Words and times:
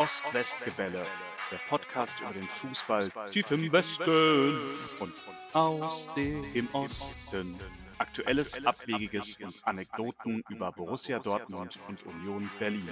Ost-West-Gebälle, 0.00 1.06
der 1.50 1.60
Podcast 1.68 2.18
über 2.20 2.32
den 2.32 2.48
Fußball 2.48 3.10
tief 3.30 3.50
im 3.50 3.70
Westen 3.70 4.58
und 4.98 5.12
aus 5.52 6.08
dem 6.16 6.68
Osten. 6.72 7.54
Aktuelles, 7.98 8.64
Abwegiges 8.64 9.36
und 9.42 9.60
Anekdoten 9.66 10.42
über 10.48 10.72
Borussia 10.72 11.18
Dortmund 11.18 11.78
und 11.86 12.02
Union 12.06 12.48
Berlin. 12.58 12.88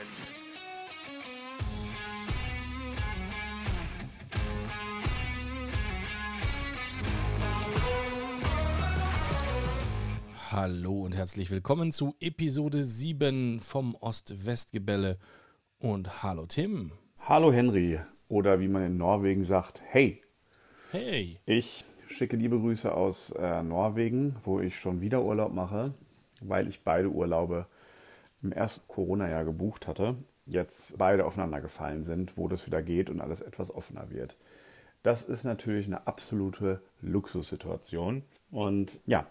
Hallo 10.51 11.07
und 11.07 11.17
herzlich 11.17 11.51
willkommen 11.51 11.91
zu 11.91 12.17
Episode 12.21 12.85
7 12.85 13.63
vom 13.63 13.95
Ost-West-Gebälle. 13.95 15.17
Und 15.81 16.25
hallo 16.25 16.47
Tim. 16.47 16.93
Hallo 17.29 17.53
Henry. 17.53 18.01
Oder 18.31 18.59
wie 18.59 18.69
man 18.69 18.87
in 18.87 18.97
Norwegen 18.97 19.45
sagt, 19.45 19.83
hey. 19.85 20.23
Hey. 20.93 21.37
Ich 21.45 21.85
schicke 22.07 22.37
liebe 22.37 22.59
Grüße 22.59 22.91
aus 22.91 23.33
äh, 23.33 23.63
Norwegen, 23.63 24.37
wo 24.45 24.61
ich 24.61 24.79
schon 24.79 25.03
wieder 25.03 25.23
Urlaub 25.23 25.53
mache, 25.53 25.93
weil 26.41 26.69
ich 26.69 26.85
beide 26.85 27.11
Urlaube 27.11 27.67
im 28.43 28.51
ersten 28.51 28.89
Corona-Jahr 28.89 29.45
gebucht 29.45 29.87
hatte. 29.87 30.17
Jetzt 30.47 30.97
beide 30.97 31.27
aufeinander 31.27 31.61
gefallen 31.61 32.03
sind, 32.03 32.39
wo 32.39 32.49
das 32.49 32.65
wieder 32.65 32.81
geht 32.81 33.11
und 33.11 33.21
alles 33.21 33.43
etwas 33.43 33.71
offener 33.71 34.09
wird. 34.09 34.39
Das 35.03 35.23
ist 35.23 35.45
natürlich 35.45 35.85
eine 35.85 36.07
absolute 36.07 36.81
Luxussituation. 37.03 38.23
Und 38.51 39.01
ja, 39.05 39.27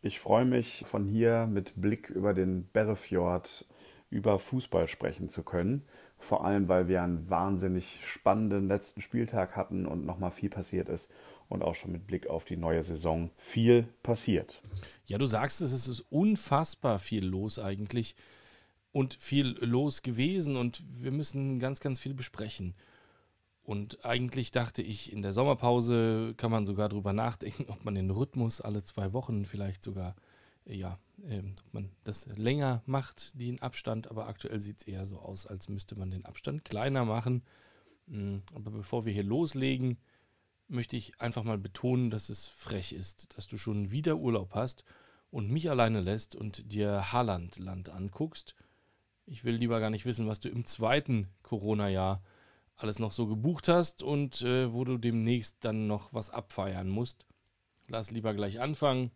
ich 0.00 0.20
freue 0.20 0.46
mich 0.46 0.84
von 0.86 1.04
hier 1.04 1.46
mit 1.46 1.74
Blick 1.76 2.08
über 2.08 2.32
den 2.32 2.64
Berrefjord 2.68 3.66
über 4.08 4.38
Fußball 4.38 4.88
sprechen 4.88 5.28
zu 5.28 5.42
können. 5.42 5.82
Vor 6.22 6.44
allem, 6.44 6.68
weil 6.68 6.86
wir 6.86 7.02
einen 7.02 7.28
wahnsinnig 7.28 8.00
spannenden 8.06 8.68
letzten 8.68 9.00
Spieltag 9.00 9.56
hatten 9.56 9.86
und 9.86 10.06
nochmal 10.06 10.30
viel 10.30 10.50
passiert 10.50 10.88
ist 10.88 11.10
und 11.48 11.62
auch 11.62 11.74
schon 11.74 11.90
mit 11.90 12.06
Blick 12.06 12.28
auf 12.28 12.44
die 12.44 12.56
neue 12.56 12.84
Saison 12.84 13.30
viel 13.36 13.88
passiert. 14.04 14.62
Ja, 15.04 15.18
du 15.18 15.26
sagst 15.26 15.60
es, 15.60 15.72
es 15.72 15.88
ist 15.88 16.00
unfassbar 16.10 17.00
viel 17.00 17.24
los 17.24 17.58
eigentlich 17.58 18.14
und 18.92 19.14
viel 19.14 19.58
los 19.64 20.02
gewesen 20.02 20.56
und 20.56 20.84
wir 20.92 21.10
müssen 21.10 21.58
ganz, 21.58 21.80
ganz 21.80 21.98
viel 21.98 22.14
besprechen. 22.14 22.74
Und 23.64 24.04
eigentlich 24.04 24.52
dachte 24.52 24.80
ich, 24.80 25.12
in 25.12 25.22
der 25.22 25.32
Sommerpause 25.32 26.34
kann 26.36 26.52
man 26.52 26.66
sogar 26.66 26.88
darüber 26.88 27.12
nachdenken, 27.12 27.66
ob 27.68 27.84
man 27.84 27.96
den 27.96 28.10
Rhythmus 28.10 28.60
alle 28.60 28.84
zwei 28.84 29.12
Wochen 29.12 29.44
vielleicht 29.44 29.82
sogar 29.82 30.14
ja, 30.64 31.00
ähm, 31.26 31.54
man 31.72 31.90
das 32.04 32.26
länger 32.36 32.82
macht, 32.86 33.38
den 33.38 33.60
Abstand, 33.60 34.10
aber 34.10 34.26
aktuell 34.26 34.60
sieht 34.60 34.80
es 34.80 34.86
eher 34.86 35.06
so 35.06 35.18
aus, 35.18 35.46
als 35.46 35.68
müsste 35.68 35.96
man 35.96 36.10
den 36.10 36.24
Abstand 36.24 36.64
kleiner 36.64 37.04
machen. 37.04 37.42
Mm, 38.06 38.38
aber 38.54 38.70
bevor 38.70 39.04
wir 39.04 39.12
hier 39.12 39.22
loslegen, 39.22 39.98
möchte 40.68 40.96
ich 40.96 41.20
einfach 41.20 41.44
mal 41.44 41.58
betonen, 41.58 42.10
dass 42.10 42.28
es 42.28 42.48
frech 42.48 42.92
ist, 42.92 43.36
dass 43.36 43.46
du 43.46 43.58
schon 43.58 43.90
wieder 43.90 44.16
Urlaub 44.16 44.54
hast 44.54 44.84
und 45.30 45.50
mich 45.50 45.70
alleine 45.70 46.00
lässt 46.00 46.34
und 46.34 46.72
dir 46.72 47.12
Haaland-Land 47.12 47.90
anguckst. 47.90 48.54
Ich 49.26 49.44
will 49.44 49.54
lieber 49.54 49.80
gar 49.80 49.90
nicht 49.90 50.06
wissen, 50.06 50.26
was 50.26 50.40
du 50.40 50.48
im 50.48 50.64
zweiten 50.66 51.28
Corona-Jahr 51.42 52.22
alles 52.76 52.98
noch 52.98 53.12
so 53.12 53.26
gebucht 53.26 53.68
hast 53.68 54.02
und 54.02 54.42
äh, 54.42 54.72
wo 54.72 54.84
du 54.84 54.98
demnächst 54.98 55.58
dann 55.60 55.86
noch 55.86 56.12
was 56.12 56.30
abfeiern 56.30 56.88
musst. 56.88 57.26
Lass 57.88 58.10
lieber 58.10 58.34
gleich 58.34 58.60
anfangen. 58.60 59.10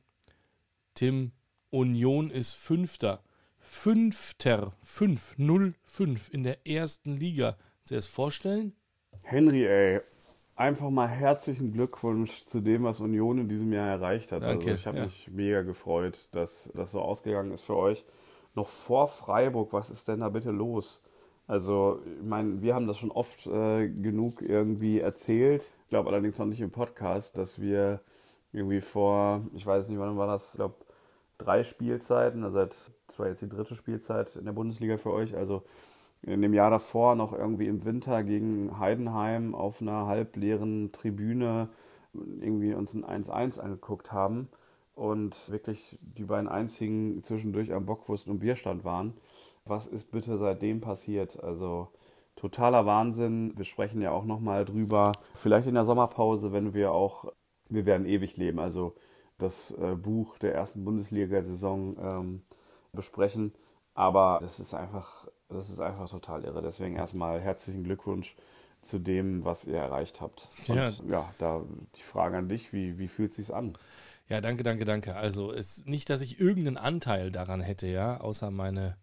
Tim, 0.94 1.32
Union 1.76 2.30
ist 2.30 2.54
Fünfter. 2.54 3.20
Fünfter. 3.58 4.72
5-0-5 4.86 6.30
in 6.30 6.42
der 6.42 6.66
ersten 6.66 7.18
Liga. 7.18 7.52
Kannst 7.52 7.90
du 7.90 7.94
dir 7.94 7.98
das 7.98 8.06
vorstellen? 8.06 8.72
Henry, 9.24 9.66
ey, 9.66 10.00
einfach 10.56 10.88
mal 10.88 11.06
herzlichen 11.06 11.74
Glückwunsch 11.74 12.46
zu 12.46 12.60
dem, 12.60 12.84
was 12.84 13.00
Union 13.00 13.40
in 13.40 13.48
diesem 13.48 13.70
Jahr 13.74 13.88
erreicht 13.88 14.32
hat. 14.32 14.42
Danke, 14.42 14.70
also 14.70 14.74
ich 14.74 14.86
habe 14.86 14.96
ja. 14.96 15.04
mich 15.04 15.28
mega 15.30 15.60
gefreut, 15.60 16.30
dass 16.32 16.70
das 16.72 16.92
so 16.92 17.00
ausgegangen 17.02 17.52
ist 17.52 17.60
für 17.60 17.76
euch. 17.76 18.02
Noch 18.54 18.68
vor 18.68 19.06
Freiburg, 19.06 19.74
was 19.74 19.90
ist 19.90 20.08
denn 20.08 20.20
da 20.20 20.30
bitte 20.30 20.52
los? 20.52 21.02
Also, 21.46 22.00
ich 22.06 22.26
meine, 22.26 22.62
wir 22.62 22.74
haben 22.74 22.86
das 22.86 22.96
schon 22.96 23.10
oft 23.10 23.46
äh, 23.48 23.90
genug 23.90 24.40
irgendwie 24.40 25.00
erzählt. 25.00 25.70
Ich 25.82 25.90
glaube 25.90 26.08
allerdings 26.08 26.38
noch 26.38 26.46
nicht 26.46 26.62
im 26.62 26.70
Podcast, 26.70 27.36
dass 27.36 27.60
wir 27.60 28.00
irgendwie 28.54 28.80
vor, 28.80 29.42
ich 29.54 29.66
weiß 29.66 29.90
nicht, 29.90 29.98
wann 29.98 30.16
war 30.16 30.26
das, 30.26 30.52
ich 30.52 30.56
glaube, 30.56 30.85
drei 31.38 31.62
Spielzeiten, 31.62 32.44
also 32.44 32.58
seit, 32.58 32.90
das 33.06 33.18
war 33.18 33.28
jetzt 33.28 33.42
die 33.42 33.48
dritte 33.48 33.74
Spielzeit 33.74 34.36
in 34.36 34.44
der 34.44 34.52
Bundesliga 34.52 34.96
für 34.96 35.12
euch, 35.12 35.36
also 35.36 35.62
in 36.22 36.42
dem 36.42 36.54
Jahr 36.54 36.70
davor 36.70 37.14
noch 37.14 37.32
irgendwie 37.32 37.66
im 37.66 37.84
Winter 37.84 38.24
gegen 38.24 38.78
Heidenheim 38.78 39.54
auf 39.54 39.80
einer 39.80 40.06
halbleeren 40.06 40.92
Tribüne 40.92 41.68
irgendwie 42.40 42.74
uns 42.74 42.94
ein 42.94 43.04
1-1 43.04 43.60
angeguckt 43.60 44.12
haben 44.12 44.48
und 44.94 45.50
wirklich 45.50 45.96
die 46.16 46.24
beiden 46.24 46.48
einzigen 46.48 47.22
zwischendurch 47.22 47.72
am 47.72 47.84
Bockwurst- 47.86 48.28
und 48.28 48.38
Bierstand 48.38 48.84
waren. 48.84 49.14
Was 49.66 49.86
ist 49.86 50.10
bitte 50.10 50.38
seitdem 50.38 50.80
passiert? 50.80 51.42
Also 51.42 51.88
totaler 52.36 52.86
Wahnsinn. 52.86 53.52
Wir 53.56 53.64
sprechen 53.64 54.00
ja 54.00 54.10
auch 54.12 54.24
nochmal 54.24 54.64
drüber. 54.64 55.12
Vielleicht 55.34 55.66
in 55.66 55.74
der 55.74 55.84
Sommerpause, 55.84 56.52
wenn 56.52 56.72
wir 56.72 56.92
auch, 56.92 57.32
wir 57.68 57.84
werden 57.84 58.06
ewig 58.06 58.36
leben, 58.36 58.58
also 58.58 58.94
das 59.38 59.70
äh, 59.72 59.94
Buch 59.94 60.38
der 60.38 60.54
ersten 60.54 60.84
Bundesliga-Saison 60.84 61.96
ähm, 62.00 62.42
besprechen. 62.92 63.52
Aber 63.94 64.38
das 64.42 64.60
ist 64.60 64.74
einfach, 64.74 65.26
das 65.48 65.70
ist 65.70 65.80
einfach 65.80 66.08
total 66.08 66.44
irre. 66.44 66.62
Deswegen 66.62 66.96
erstmal 66.96 67.40
herzlichen 67.40 67.84
Glückwunsch 67.84 68.36
zu 68.82 68.98
dem, 68.98 69.44
was 69.44 69.64
ihr 69.64 69.78
erreicht 69.78 70.20
habt. 70.20 70.48
Und, 70.68 70.76
Ja. 70.76 70.92
ja, 71.08 71.34
da 71.38 71.62
die 71.96 72.02
Frage 72.02 72.36
an 72.36 72.48
dich, 72.48 72.72
wie, 72.72 72.98
wie 72.98 73.08
fühlt 73.08 73.30
es 73.30 73.36
sich 73.36 73.54
an? 73.54 73.76
Ja, 74.28 74.40
danke, 74.40 74.62
danke, 74.62 74.84
danke. 74.84 75.16
Also 75.16 75.52
es 75.52 75.84
nicht, 75.86 76.10
dass 76.10 76.20
ich 76.20 76.40
irgendeinen 76.40 76.76
Anteil 76.76 77.30
daran 77.30 77.60
hätte, 77.60 77.86
ja, 77.86 78.20
außer 78.20 78.50
meine 78.50 78.96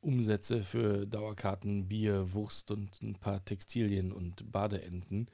Umsätze 0.00 0.62
für 0.62 1.06
Dauerkarten, 1.06 1.88
Bier, 1.88 2.32
Wurst 2.32 2.70
und 2.70 3.02
ein 3.02 3.16
paar 3.16 3.44
Textilien 3.44 4.12
und 4.12 4.52
Badeenten. 4.52 5.28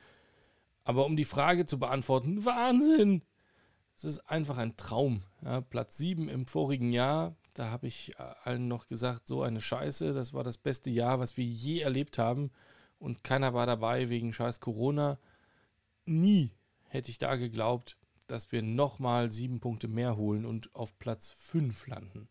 Aber 0.84 1.04
um 1.06 1.16
die 1.16 1.24
Frage 1.24 1.66
zu 1.66 1.78
beantworten, 1.78 2.44
Wahnsinn! 2.44 3.22
Es 3.96 4.04
ist 4.04 4.20
einfach 4.20 4.58
ein 4.58 4.76
Traum. 4.76 5.22
Ja, 5.42 5.60
Platz 5.60 5.96
7 5.98 6.28
im 6.28 6.46
vorigen 6.46 6.92
Jahr, 6.92 7.36
da 7.54 7.70
habe 7.70 7.86
ich 7.86 8.18
allen 8.18 8.66
noch 8.66 8.88
gesagt, 8.88 9.28
so 9.28 9.42
eine 9.42 9.60
Scheiße, 9.60 10.12
das 10.12 10.32
war 10.32 10.42
das 10.42 10.58
beste 10.58 10.90
Jahr, 10.90 11.20
was 11.20 11.36
wir 11.36 11.44
je 11.44 11.80
erlebt 11.80 12.18
haben. 12.18 12.50
Und 12.98 13.22
keiner 13.22 13.54
war 13.54 13.66
dabei 13.66 14.08
wegen 14.08 14.32
scheiß 14.32 14.60
Corona. 14.60 15.18
Nie 16.06 16.50
hätte 16.88 17.10
ich 17.10 17.18
da 17.18 17.36
geglaubt, 17.36 17.96
dass 18.26 18.50
wir 18.50 18.62
nochmal 18.62 19.30
sieben 19.30 19.60
Punkte 19.60 19.88
mehr 19.88 20.16
holen 20.16 20.44
und 20.44 20.74
auf 20.74 20.98
Platz 20.98 21.30
5 21.30 21.86
landen. 21.86 22.28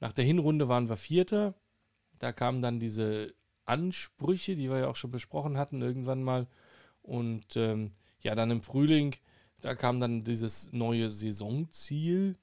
Nach 0.00 0.12
der 0.12 0.24
Hinrunde 0.24 0.68
waren 0.68 0.88
wir 0.88 0.96
Vierter. 0.96 1.54
Da 2.18 2.32
kamen 2.32 2.62
dann 2.62 2.80
diese 2.80 3.34
Ansprüche, 3.64 4.54
die 4.54 4.70
wir 4.70 4.78
ja 4.78 4.88
auch 4.88 4.96
schon 4.96 5.10
besprochen 5.10 5.56
hatten, 5.56 5.80
irgendwann 5.82 6.22
mal. 6.22 6.46
Und 7.02 7.56
ähm, 7.56 7.92
ja, 8.20 8.34
dann 8.34 8.50
im 8.50 8.62
Frühling, 8.62 9.16
da 9.66 9.74
kam 9.74 9.98
dann 9.98 10.22
dieses 10.22 10.72
neue 10.72 11.10
Saisonziel. 11.10 12.36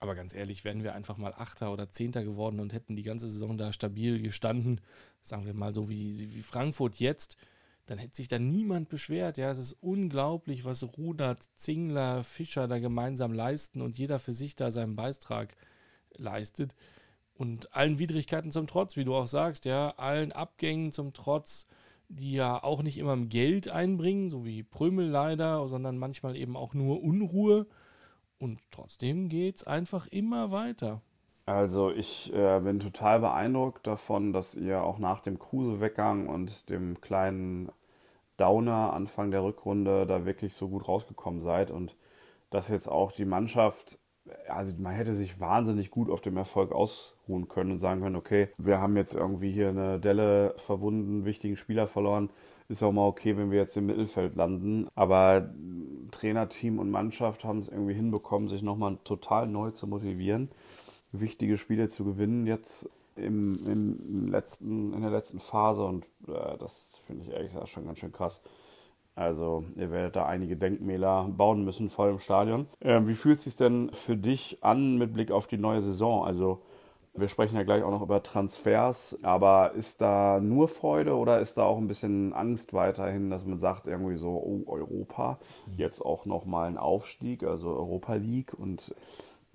Aber 0.00 0.16
ganz 0.16 0.34
ehrlich, 0.34 0.64
wären 0.64 0.82
wir 0.82 0.92
einfach 0.92 1.18
mal 1.18 1.32
Achter 1.32 1.72
oder 1.72 1.88
Zehnter 1.88 2.24
geworden 2.24 2.58
und 2.58 2.72
hätten 2.72 2.96
die 2.96 3.04
ganze 3.04 3.28
Saison 3.28 3.56
da 3.56 3.72
stabil 3.72 4.20
gestanden, 4.20 4.80
sagen 5.22 5.46
wir 5.46 5.54
mal 5.54 5.72
so 5.72 5.88
wie, 5.88 6.34
wie 6.34 6.42
Frankfurt 6.42 6.96
jetzt, 6.96 7.36
dann 7.86 7.98
hätte 7.98 8.16
sich 8.16 8.26
da 8.26 8.40
niemand 8.40 8.88
beschwert. 8.88 9.38
Ja, 9.38 9.52
es 9.52 9.58
ist 9.58 9.76
unglaublich, 9.80 10.64
was 10.64 10.82
Rudert, 10.82 11.48
Zingler, 11.54 12.24
Fischer 12.24 12.66
da 12.66 12.80
gemeinsam 12.80 13.32
leisten 13.32 13.80
und 13.80 13.96
jeder 13.96 14.18
für 14.18 14.32
sich 14.32 14.56
da 14.56 14.72
seinen 14.72 14.96
Beitrag 14.96 15.56
leistet. 16.16 16.74
Und 17.34 17.72
allen 17.72 18.00
Widrigkeiten 18.00 18.50
zum 18.50 18.66
Trotz, 18.66 18.96
wie 18.96 19.04
du 19.04 19.14
auch 19.14 19.28
sagst, 19.28 19.64
ja, 19.64 19.90
allen 19.90 20.32
Abgängen 20.32 20.90
zum 20.90 21.12
Trotz, 21.12 21.68
die 22.08 22.32
ja 22.32 22.62
auch 22.62 22.82
nicht 22.82 22.98
immer 22.98 23.16
Geld 23.16 23.68
einbringen, 23.68 24.30
so 24.30 24.44
wie 24.44 24.62
Prömel 24.62 25.08
leider, 25.08 25.66
sondern 25.68 25.98
manchmal 25.98 26.36
eben 26.36 26.56
auch 26.56 26.74
nur 26.74 27.02
Unruhe. 27.02 27.66
Und 28.38 28.60
trotzdem 28.70 29.28
geht 29.28 29.56
es 29.56 29.64
einfach 29.64 30.06
immer 30.08 30.50
weiter. 30.50 31.00
Also 31.46 31.90
ich 31.90 32.32
äh, 32.32 32.60
bin 32.60 32.78
total 32.78 33.20
beeindruckt 33.20 33.86
davon, 33.86 34.32
dass 34.32 34.54
ihr 34.54 34.82
auch 34.82 34.98
nach 34.98 35.20
dem 35.20 35.38
Kruse-Weggang 35.38 36.28
und 36.28 36.68
dem 36.70 37.00
kleinen 37.00 37.70
Downer 38.36 38.92
Anfang 38.92 39.30
der 39.30 39.44
Rückrunde 39.44 40.06
da 40.06 40.24
wirklich 40.24 40.54
so 40.54 40.68
gut 40.68 40.88
rausgekommen 40.88 41.40
seid 41.40 41.70
und 41.70 41.96
dass 42.50 42.68
jetzt 42.68 42.88
auch 42.88 43.12
die 43.12 43.24
Mannschaft, 43.24 43.98
also 44.48 44.74
man 44.78 44.94
hätte 44.94 45.14
sich 45.14 45.40
wahnsinnig 45.40 45.90
gut 45.90 46.10
auf 46.10 46.20
dem 46.20 46.36
Erfolg 46.36 46.72
ausruhen 46.72 47.48
können 47.48 47.72
und 47.72 47.78
sagen 47.78 48.00
können, 48.00 48.16
okay, 48.16 48.48
wir 48.58 48.80
haben 48.80 48.96
jetzt 48.96 49.14
irgendwie 49.14 49.52
hier 49.52 49.68
eine 49.68 50.00
Delle 50.00 50.54
verwunden, 50.58 51.24
wichtigen 51.24 51.56
Spieler 51.56 51.86
verloren, 51.86 52.30
ist 52.68 52.82
auch 52.82 52.92
mal 52.92 53.06
okay, 53.06 53.36
wenn 53.36 53.50
wir 53.50 53.58
jetzt 53.58 53.76
im 53.76 53.86
Mittelfeld 53.86 54.36
landen. 54.36 54.88
Aber 54.94 55.50
Trainerteam 56.10 56.78
und 56.78 56.90
Mannschaft 56.90 57.44
haben 57.44 57.58
es 57.58 57.68
irgendwie 57.68 57.94
hinbekommen, 57.94 58.48
sich 58.48 58.62
nochmal 58.62 58.98
total 59.04 59.46
neu 59.46 59.70
zu 59.70 59.86
motivieren 59.86 60.48
wichtige 61.20 61.58
Spiele 61.58 61.88
zu 61.88 62.04
gewinnen 62.04 62.46
jetzt 62.46 62.88
im, 63.16 63.58
im 63.66 64.30
letzten, 64.30 64.92
in 64.92 65.00
der 65.00 65.10
letzten 65.10 65.40
Phase 65.40 65.84
und 65.84 66.04
äh, 66.26 66.58
das 66.58 67.00
finde 67.06 67.24
ich 67.24 67.30
ehrlich 67.30 67.52
gesagt 67.52 67.68
schon 67.68 67.86
ganz 67.86 67.98
schön 67.98 68.12
krass. 68.12 68.40
Also 69.16 69.64
ihr 69.76 69.90
werdet 69.92 70.16
da 70.16 70.26
einige 70.26 70.56
Denkmäler 70.56 71.28
bauen 71.28 71.64
müssen 71.64 71.88
vor 71.88 72.08
dem 72.08 72.18
Stadion. 72.18 72.66
Ähm, 72.80 73.06
wie 73.06 73.14
fühlt 73.14 73.38
es 73.38 73.44
sich 73.44 73.56
denn 73.56 73.90
für 73.92 74.16
dich 74.16 74.58
an 74.62 74.98
mit 74.98 75.12
Blick 75.14 75.30
auf 75.30 75.46
die 75.46 75.58
neue 75.58 75.82
Saison? 75.82 76.24
Also 76.24 76.62
wir 77.16 77.28
sprechen 77.28 77.54
ja 77.54 77.62
gleich 77.62 77.84
auch 77.84 77.92
noch 77.92 78.02
über 78.02 78.24
Transfers, 78.24 79.16
aber 79.22 79.72
ist 79.74 80.00
da 80.00 80.40
nur 80.40 80.66
Freude 80.66 81.14
oder 81.14 81.38
ist 81.38 81.56
da 81.56 81.62
auch 81.62 81.78
ein 81.78 81.86
bisschen 81.86 82.32
Angst 82.32 82.74
weiterhin, 82.74 83.30
dass 83.30 83.44
man 83.44 83.60
sagt 83.60 83.86
irgendwie 83.86 84.16
so, 84.16 84.30
oh 84.30 84.64
Europa, 84.66 85.38
jetzt 85.76 86.04
auch 86.04 86.26
nochmal 86.26 86.66
ein 86.66 86.76
Aufstieg, 86.76 87.44
also 87.44 87.68
Europa 87.68 88.14
League 88.14 88.52
und 88.54 88.96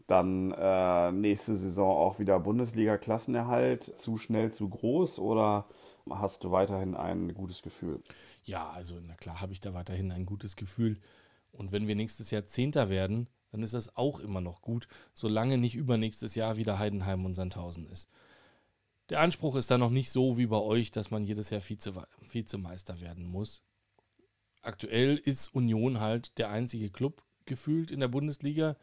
dann 0.08 0.54
äh, 0.58 1.12
nächste 1.12 1.58
Saison 1.58 1.98
auch 1.98 2.18
wieder 2.18 2.40
Bundesliga-Klassenerhalt, 2.40 3.84
zu 3.84 4.18
schnell, 4.18 4.54
zu 4.54 4.70
groß 4.70 5.20
oder 5.20 5.66
hast 6.10 6.46
du 6.46 6.52
weiterhin 6.52 6.96
ein 6.96 7.34
gutes 7.34 7.62
Gefühl? 7.62 8.02
Ja, 8.50 8.72
also 8.72 9.00
na 9.00 9.14
klar 9.14 9.42
habe 9.42 9.54
ich 9.54 9.60
da 9.60 9.76
weiterhin 9.76 10.12
ein 10.12 10.26
gutes 10.26 10.56
Gefühl. 10.56 10.98
Und 11.52 11.72
wenn 11.72 11.88
wir 11.88 11.94
nächstes 11.94 12.32
Jahr 12.32 12.48
Zehnter 12.48 12.90
werden, 12.90 13.28
dann 13.52 13.62
ist 13.62 13.76
das 13.76 13.96
auch 13.96 14.20
immer 14.20 14.42
noch 14.42 14.64
gut, 14.64 14.88
solange 15.14 15.60
nicht 15.60 15.76
übernächstes 15.76 16.34
Jahr 16.34 16.58
wieder 16.58 16.80
Heidenheim 16.80 17.26
und 17.26 17.36
Sandhausen 17.36 17.86
ist. 17.86 18.10
Der 19.10 19.20
Anspruch 19.20 19.56
ist 19.56 19.70
da 19.70 19.78
noch 19.78 19.92
nicht 19.92 20.10
so 20.10 20.40
wie 20.40 20.48
bei 20.48 20.58
euch, 20.58 20.90
dass 20.90 21.12
man 21.12 21.26
jedes 21.26 21.52
Jahr 21.52 21.62
Vize, 21.62 21.94
Vizemeister 22.32 23.00
werden 23.02 23.28
muss. 23.28 23.62
Aktuell 24.64 25.18
ist 25.18 25.54
Union 25.54 26.00
halt 26.00 26.40
der 26.40 26.50
einzige 26.50 26.90
Club 26.90 27.24
gefühlt 27.46 27.92
in 27.92 28.00
der 28.00 28.08
Bundesliga, 28.08 28.78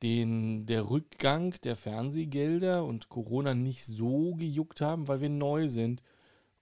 den 0.00 0.64
der 0.66 0.90
Rückgang 0.90 1.56
der 1.64 1.74
Fernsehgelder 1.74 2.84
und 2.84 3.08
Corona 3.08 3.54
nicht 3.54 3.84
so 3.84 4.36
gejuckt 4.36 4.80
haben, 4.80 5.08
weil 5.08 5.20
wir 5.20 5.28
neu 5.28 5.68
sind 5.68 6.04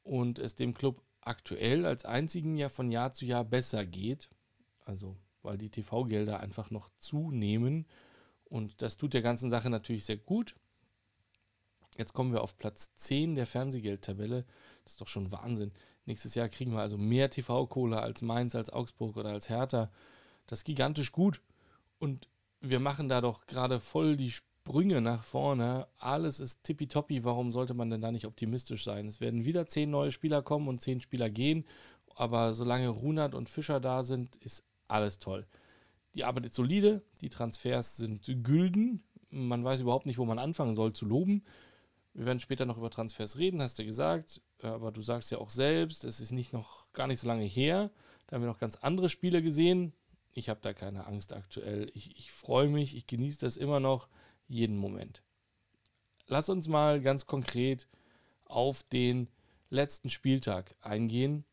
und 0.02 0.38
es 0.38 0.54
dem 0.54 0.72
Club 0.72 1.02
aktuell 1.26 1.86
als 1.86 2.04
einzigen 2.04 2.56
ja 2.56 2.68
von 2.68 2.90
Jahr 2.90 3.12
zu 3.12 3.26
Jahr 3.26 3.44
besser 3.44 3.84
geht. 3.84 4.28
Also 4.84 5.16
weil 5.46 5.56
die 5.56 5.70
TV-Gelder 5.70 6.40
einfach 6.40 6.70
noch 6.70 6.90
zunehmen. 6.98 7.86
Und 8.44 8.82
das 8.82 8.96
tut 8.96 9.14
der 9.14 9.22
ganzen 9.22 9.48
Sache 9.48 9.70
natürlich 9.70 10.04
sehr 10.04 10.18
gut. 10.18 10.54
Jetzt 11.96 12.12
kommen 12.12 12.32
wir 12.32 12.42
auf 12.42 12.58
Platz 12.58 12.94
10 12.96 13.36
der 13.36 13.46
Fernsehgeldtabelle. 13.46 14.44
Das 14.84 14.94
ist 14.94 15.00
doch 15.00 15.08
schon 15.08 15.32
Wahnsinn. 15.32 15.72
Nächstes 16.04 16.34
Jahr 16.34 16.48
kriegen 16.48 16.72
wir 16.72 16.80
also 16.80 16.98
mehr 16.98 17.30
TV-Kohle 17.30 18.00
als 18.00 18.22
Mainz, 18.22 18.54
als 18.54 18.70
Augsburg 18.70 19.16
oder 19.16 19.30
als 19.30 19.48
Hertha. 19.48 19.90
Das 20.46 20.60
ist 20.60 20.64
gigantisch 20.64 21.12
gut. 21.12 21.40
Und 21.98 22.28
wir 22.60 22.80
machen 22.80 23.08
da 23.08 23.20
doch 23.20 23.46
gerade 23.46 23.80
voll 23.80 24.16
die 24.16 24.32
Sprünge 24.66 25.00
nach 25.00 25.22
vorne. 25.22 25.86
Alles 25.96 26.40
ist 26.40 26.64
tippitoppi. 26.64 27.22
Warum 27.22 27.52
sollte 27.52 27.72
man 27.72 27.88
denn 27.88 28.00
da 28.00 28.10
nicht 28.10 28.26
optimistisch 28.26 28.82
sein? 28.82 29.06
Es 29.06 29.20
werden 29.20 29.44
wieder 29.44 29.68
zehn 29.68 29.90
neue 29.90 30.10
Spieler 30.10 30.42
kommen 30.42 30.66
und 30.66 30.80
zehn 30.80 31.00
Spieler 31.00 31.30
gehen. 31.30 31.64
Aber 32.16 32.52
solange 32.52 32.88
Runert 32.88 33.36
und 33.36 33.48
Fischer 33.48 33.78
da 33.78 34.02
sind, 34.02 34.34
ist 34.34 34.64
alles 34.88 35.20
toll. 35.20 35.46
Die 36.14 36.24
Arbeit 36.24 36.46
ist 36.46 36.56
solide, 36.56 37.02
die 37.20 37.28
Transfers 37.28 37.96
sind 37.96 38.24
gülden. 38.42 39.04
Man 39.30 39.62
weiß 39.62 39.82
überhaupt 39.82 40.04
nicht, 40.04 40.18
wo 40.18 40.24
man 40.24 40.40
anfangen 40.40 40.74
soll 40.74 40.92
zu 40.92 41.06
loben. 41.06 41.44
Wir 42.14 42.26
werden 42.26 42.40
später 42.40 42.66
noch 42.66 42.76
über 42.76 42.90
Transfers 42.90 43.38
reden, 43.38 43.62
hast 43.62 43.78
du 43.78 43.84
gesagt. 43.84 44.40
Aber 44.62 44.90
du 44.90 45.00
sagst 45.00 45.30
ja 45.30 45.38
auch 45.38 45.50
selbst, 45.50 46.02
es 46.02 46.18
ist 46.18 46.32
nicht 46.32 46.52
noch 46.52 46.92
gar 46.92 47.06
nicht 47.06 47.20
so 47.20 47.28
lange 47.28 47.44
her. 47.44 47.92
Da 48.26 48.34
haben 48.34 48.42
wir 48.42 48.48
noch 48.48 48.58
ganz 48.58 48.74
andere 48.74 49.10
Spiele 49.10 49.42
gesehen. 49.42 49.92
Ich 50.32 50.48
habe 50.48 50.58
da 50.60 50.72
keine 50.72 51.06
Angst 51.06 51.32
aktuell. 51.32 51.88
Ich, 51.94 52.18
ich 52.18 52.32
freue 52.32 52.68
mich, 52.68 52.96
ich 52.96 53.06
genieße 53.06 53.38
das 53.38 53.56
immer 53.56 53.78
noch, 53.78 54.08
jeden 54.48 54.76
Moment. 54.76 55.22
Lass 56.26 56.48
uns 56.48 56.68
mal 56.68 57.00
ganz 57.00 57.26
konkret 57.26 57.88
auf 58.44 58.82
den 58.82 59.28
letzten 59.70 60.10
Spieltag 60.10 60.74
eingehen. 60.80 61.44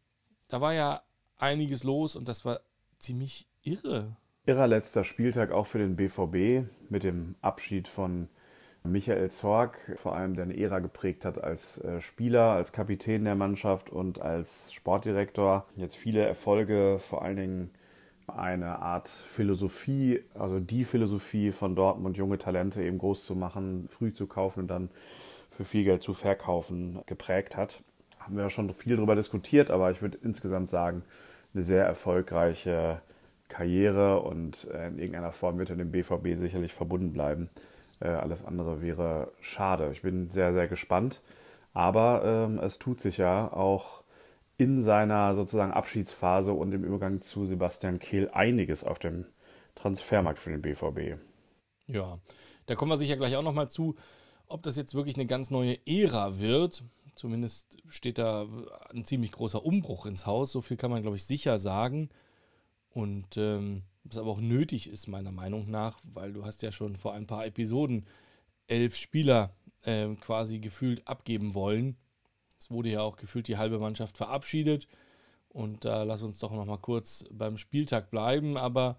Da 0.47 0.61
war 0.61 0.73
ja 0.73 1.03
einiges 1.37 1.83
los 1.83 2.15
und 2.15 2.27
das 2.27 2.45
war 2.45 2.61
ziemlich 2.99 3.47
irre. 3.61 4.17
Irrer 4.45 4.67
letzter 4.67 5.03
Spieltag 5.03 5.51
auch 5.51 5.65
für 5.65 5.77
den 5.77 5.95
BVB 5.95 6.67
mit 6.89 7.03
dem 7.03 7.35
Abschied 7.41 7.87
von 7.87 8.29
Michael 8.83 9.31
Zorg, 9.31 9.79
vor 9.95 10.15
allem 10.15 10.33
der 10.33 10.43
eine 10.43 10.57
Ära 10.57 10.79
geprägt 10.79 11.23
hat 11.23 11.41
als 11.41 11.77
äh, 11.79 12.01
Spieler, 12.01 12.51
als 12.51 12.73
Kapitän 12.73 13.23
der 13.23 13.35
Mannschaft 13.35 13.89
und 13.89 14.19
als 14.19 14.73
Sportdirektor. 14.73 15.65
Jetzt 15.75 15.95
viele 15.95 16.25
Erfolge, 16.25 16.97
vor 16.99 17.21
allen 17.21 17.37
Dingen 17.37 17.71
eine 18.27 18.79
Art 18.79 19.07
Philosophie, 19.07 20.23
also 20.33 20.59
die 20.59 20.85
Philosophie 20.85 21.51
von 21.51 21.75
Dortmund, 21.75 22.17
junge 22.17 22.37
Talente 22.37 22.83
eben 22.83 22.97
groß 22.97 23.25
zu 23.25 23.35
machen, 23.35 23.87
früh 23.89 24.13
zu 24.13 24.27
kaufen 24.27 24.61
und 24.61 24.67
dann 24.67 24.89
für 25.51 25.63
viel 25.63 25.83
Geld 25.83 26.01
zu 26.01 26.13
verkaufen, 26.13 26.99
geprägt 27.05 27.57
hat. 27.57 27.81
Haben 28.19 28.35
wir 28.35 28.43
ja 28.43 28.49
schon 28.49 28.71
viel 28.73 28.95
darüber 28.95 29.15
diskutiert, 29.15 29.69
aber 29.69 29.91
ich 29.91 30.01
würde 30.01 30.17
insgesamt 30.23 30.69
sagen, 30.71 31.03
eine 31.53 31.63
sehr 31.63 31.85
erfolgreiche 31.85 33.01
Karriere 33.49 34.21
und 34.21 34.67
äh, 34.73 34.87
in 34.87 34.97
irgendeiner 34.97 35.31
Form 35.31 35.59
wird 35.59 35.69
er 35.69 35.75
dem 35.75 35.91
BVB 35.91 36.37
sicherlich 36.37 36.73
verbunden 36.73 37.13
bleiben. 37.13 37.49
Äh, 37.99 38.07
alles 38.07 38.43
andere 38.43 38.81
wäre 38.81 39.31
schade. 39.39 39.89
Ich 39.91 40.01
bin 40.01 40.29
sehr, 40.29 40.53
sehr 40.53 40.67
gespannt. 40.67 41.21
Aber 41.73 42.21
ähm, 42.23 42.59
es 42.59 42.79
tut 42.79 43.01
sich 43.01 43.17
ja 43.17 43.51
auch 43.51 44.02
in 44.57 44.81
seiner 44.81 45.33
sozusagen 45.35 45.71
Abschiedsphase 45.71 46.53
und 46.53 46.71
im 46.71 46.83
Übergang 46.83 47.21
zu 47.21 47.45
Sebastian 47.45 47.99
Kehl 47.99 48.29
einiges 48.31 48.83
auf 48.83 48.99
dem 48.99 49.25
Transfermarkt 49.75 50.39
für 50.39 50.51
den 50.51 50.61
BVB. 50.61 51.19
Ja, 51.87 52.19
da 52.65 52.75
kommen 52.75 52.91
wir 52.91 52.97
sicher 52.97 53.17
gleich 53.17 53.35
auch 53.35 53.41
nochmal 53.41 53.69
zu, 53.69 53.95
ob 54.47 54.63
das 54.63 54.77
jetzt 54.77 54.93
wirklich 54.93 55.15
eine 55.15 55.25
ganz 55.25 55.49
neue 55.49 55.77
Ära 55.87 56.39
wird. 56.39 56.83
Zumindest 57.15 57.77
steht 57.87 58.17
da 58.17 58.47
ein 58.91 59.05
ziemlich 59.05 59.31
großer 59.31 59.63
Umbruch 59.63 60.05
ins 60.05 60.25
Haus. 60.25 60.51
So 60.51 60.61
viel 60.61 60.77
kann 60.77 60.91
man, 60.91 61.01
glaube 61.01 61.17
ich, 61.17 61.25
sicher 61.25 61.59
sagen. 61.59 62.09
Und 62.89 63.37
ähm, 63.37 63.83
was 64.03 64.17
aber 64.17 64.31
auch 64.31 64.39
nötig 64.39 64.87
ist, 64.87 65.07
meiner 65.07 65.31
Meinung 65.31 65.69
nach, 65.69 65.99
weil 66.13 66.33
du 66.33 66.45
hast 66.45 66.61
ja 66.61 66.71
schon 66.71 66.95
vor 66.95 67.13
ein 67.13 67.27
paar 67.27 67.45
Episoden 67.45 68.05
elf 68.67 68.95
Spieler 68.95 69.55
äh, 69.83 70.13
quasi 70.15 70.59
gefühlt 70.59 71.07
abgeben 71.07 71.53
wollen. 71.53 71.97
Es 72.63 72.71
wurde 72.71 72.89
ja 72.89 73.01
auch 73.01 73.17
gefühlt 73.17 73.49
die 73.49 73.57
halbe 73.57 73.77
Mannschaft 73.77 74.15
verabschiedet. 74.15 74.87
Und 75.49 75.83
da 75.83 76.03
äh, 76.03 76.05
lass 76.05 76.23
uns 76.23 76.39
doch 76.39 76.51
noch 76.51 76.65
mal 76.65 76.77
kurz 76.77 77.25
beim 77.29 77.57
Spieltag 77.57 78.09
bleiben. 78.09 78.55
Aber 78.55 78.95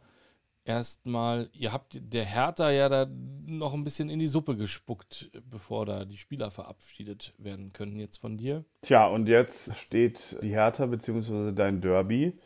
erstmal, 0.66 1.48
ihr 1.54 1.72
habt 1.72 1.98
der 2.12 2.26
Hertha 2.26 2.70
ja 2.70 2.90
da 2.90 3.06
noch 3.46 3.72
ein 3.72 3.82
bisschen 3.82 4.10
in 4.10 4.18
die 4.18 4.26
Suppe 4.26 4.56
gespuckt, 4.56 5.30
bevor 5.50 5.86
da 5.86 6.04
die 6.04 6.18
Spieler 6.18 6.50
verabschiedet 6.50 7.32
werden 7.38 7.72
können 7.72 7.96
jetzt 7.96 8.18
von 8.18 8.36
dir. 8.36 8.64
Tja, 8.82 9.06
und 9.06 9.28
jetzt 9.28 9.74
steht 9.76 10.38
die 10.42 10.50
Hertha 10.50 10.84
bzw. 10.84 11.52
dein 11.52 11.80
Derby 11.80 12.38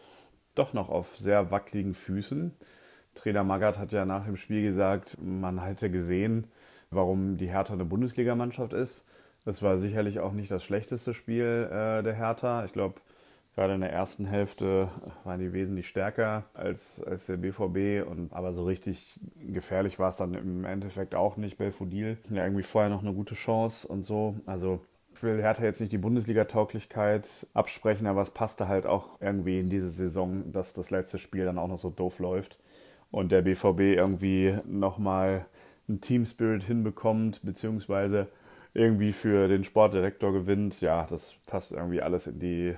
doch 0.55 0.73
noch 0.73 0.89
auf 0.89 1.17
sehr 1.17 1.51
wackeligen 1.51 1.95
Füßen. 1.95 2.55
Trainer 3.15 3.43
Magath 3.43 3.79
hat 3.79 3.93
ja 3.93 4.05
nach 4.05 4.25
dem 4.25 4.37
Spiel 4.37 4.63
gesagt, 4.63 5.19
man 5.21 5.61
hätte 5.61 5.91
gesehen, 5.91 6.47
warum 6.91 7.37
die 7.37 7.49
Hertha 7.49 7.73
eine 7.73 7.85
Bundesligamannschaft 7.85 8.73
ist. 8.73 9.05
Das 9.49 9.63
war 9.63 9.79
sicherlich 9.79 10.21
auch 10.21 10.33
nicht 10.33 10.51
das 10.51 10.63
schlechteste 10.63 11.15
Spiel 11.15 11.71
äh, 11.73 12.03
der 12.03 12.13
Hertha. 12.13 12.67
Ich 12.67 12.75
glaube, 12.75 12.97
Gerade 13.55 13.75
in 13.75 13.81
der 13.81 13.91
ersten 13.91 14.27
Hälfte 14.27 14.91
waren 15.25 15.41
die 15.41 15.55
wesentlich 15.55 15.89
stärker 15.89 16.45
als, 16.53 17.03
als 17.03 17.25
der 17.25 17.39
BVB. 17.39 18.07
Und, 18.07 18.31
aber 18.35 18.53
so 18.53 18.65
richtig 18.65 19.19
gefährlich 19.49 19.99
war 19.99 20.11
es 20.11 20.19
dann 20.19 20.35
im 20.35 20.67
Endeffekt 20.67 21.15
auch 21.15 21.39
nicht. 21.39 21.57
Belfodil 21.57 22.19
ja 22.29 22.45
irgendwie 22.45 22.63
vorher 22.63 22.91
noch 22.91 23.03
eine 23.03 23.15
gute 23.15 23.35
Chance 23.35 23.89
und 23.89 24.03
so. 24.03 24.37
Also 24.45 24.85
ich 25.15 25.23
will 25.23 25.41
Hertha 25.41 25.65
jetzt 25.65 25.81
nicht 25.81 25.93
die 25.93 25.99
Bundesliga-Tauglichkeit 25.99 27.49
absprechen, 27.55 28.07
aber 28.07 28.21
es 28.21 28.31
passte 28.31 28.69
halt 28.69 28.85
auch 28.85 29.19
irgendwie 29.19 29.61
in 29.61 29.71
diese 29.71 29.89
Saison, 29.89 30.53
dass 30.53 30.75
das 30.75 30.91
letzte 30.91 31.19
Spiel 31.19 31.47
dann 31.47 31.59
auch 31.59 31.69
noch 31.69 31.79
so 31.79 31.89
doof 31.89 32.19
läuft 32.19 32.59
und 33.11 33.33
der 33.33 33.41
BVB 33.41 33.81
irgendwie 33.81 34.59
nochmal 34.67 35.47
einen 35.89 36.03
Team-Spirit 36.03 36.63
hinbekommt, 36.63 37.41
beziehungsweise 37.43 38.29
irgendwie 38.75 39.13
für 39.13 39.49
den 39.49 39.65
Sportdirektor 39.65 40.33
gewinnt. 40.33 40.81
Ja, 40.81 41.07
das 41.07 41.37
passt 41.47 41.73
irgendwie 41.73 42.03
alles 42.03 42.27
in 42.27 42.39
die 42.39 42.77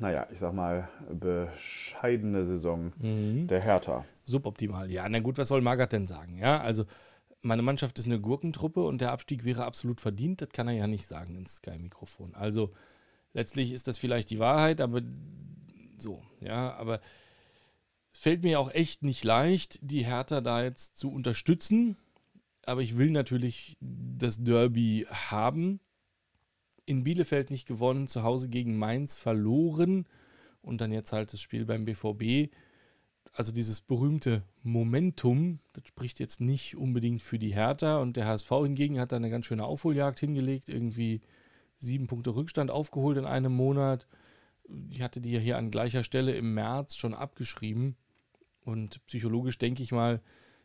naja, 0.00 0.26
ich 0.32 0.40
sag 0.40 0.52
mal, 0.52 0.88
bescheidene 1.08 2.46
Saison 2.46 2.92
mhm. 2.98 3.46
der 3.46 3.60
Hertha. 3.60 4.04
Suboptimal, 4.24 4.90
ja. 4.90 5.08
Na 5.08 5.20
gut, 5.20 5.38
was 5.38 5.48
soll 5.48 5.60
Magath 5.60 5.92
denn 5.92 6.06
sagen? 6.06 6.38
Ja, 6.38 6.60
also 6.60 6.84
meine 7.42 7.62
Mannschaft 7.62 7.98
ist 7.98 8.06
eine 8.06 8.20
Gurkentruppe 8.20 8.84
und 8.84 9.00
der 9.00 9.12
Abstieg 9.12 9.44
wäre 9.44 9.64
absolut 9.64 10.00
verdient. 10.00 10.40
Das 10.40 10.48
kann 10.48 10.66
er 10.66 10.74
ja 10.74 10.86
nicht 10.86 11.06
sagen 11.06 11.36
ins 11.36 11.56
Sky-Mikrofon. 11.56 12.34
Also 12.34 12.72
letztlich 13.34 13.72
ist 13.72 13.86
das 13.86 13.98
vielleicht 13.98 14.30
die 14.30 14.38
Wahrheit, 14.38 14.80
aber 14.80 15.02
so, 15.98 16.22
ja, 16.40 16.74
aber 16.74 17.00
es 18.12 18.18
fällt 18.18 18.42
mir 18.42 18.58
auch 18.58 18.72
echt 18.72 19.02
nicht 19.02 19.22
leicht, 19.22 19.78
die 19.82 20.04
Hertha 20.04 20.40
da 20.40 20.62
jetzt 20.62 20.96
zu 20.96 21.12
unterstützen. 21.12 21.96
Aber 22.66 22.82
ich 22.82 22.96
will 22.96 23.10
natürlich 23.10 23.76
das 23.80 24.42
Derby 24.42 25.06
haben 25.10 25.80
in 26.86 27.04
Bielefeld 27.04 27.50
nicht 27.50 27.66
gewonnen, 27.66 28.08
zu 28.08 28.22
Hause 28.22 28.48
gegen 28.48 28.78
Mainz 28.78 29.16
verloren 29.16 30.06
und 30.62 30.80
dann 30.80 30.92
jetzt 30.92 31.12
halt 31.12 31.32
das 31.32 31.40
Spiel 31.40 31.64
beim 31.64 31.84
BVB. 31.84 32.50
also 33.32 33.52
dieses 33.52 33.80
berühmte 33.80 34.44
Momentum, 34.62 35.60
das 35.72 35.88
spricht 35.88 36.20
jetzt 36.20 36.40
nicht 36.40 36.76
unbedingt 36.76 37.22
für 37.22 37.38
die 37.38 37.54
Hertha 37.54 37.98
und 37.98 38.16
der 38.16 38.26
HSV 38.26 38.50
hingegen 38.62 39.00
hat 39.00 39.12
da 39.12 39.16
eine 39.16 39.30
ganz 39.30 39.46
schöne 39.46 39.64
Aufholjagd 39.64 40.20
hingelegt, 40.20 40.68
irgendwie 40.68 41.20
sieben 41.78 42.06
Punkte 42.06 42.34
Rückstand 42.34 42.70
aufgeholt 42.70 43.18
in 43.18 43.24
einem 43.24 43.52
Monat. 43.52 44.06
Ich 44.90 45.02
hatte 45.02 45.20
die 45.20 45.32
ja 45.32 45.40
hier 45.40 45.58
an 45.58 45.70
gleicher 45.70 46.04
Stelle 46.04 46.34
im 46.34 46.54
März 46.54 46.96
schon 46.96 47.14
abgeschrieben 47.14 47.96
und 48.64 49.04
psychologisch 49.06 49.58
denke 49.58 49.82
ich 49.82 49.92
mal, 49.92 50.22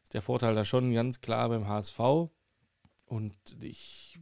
ist 0.10 0.16
der 0.16 0.24
Vorteil 0.24 0.56
da 0.56 0.66
schon 0.66 0.92
ganz 0.92 1.22
klar 1.22 1.50
beim 1.50 1.68
HSV 1.68 2.00
und 3.06 3.36
ich 3.62 4.20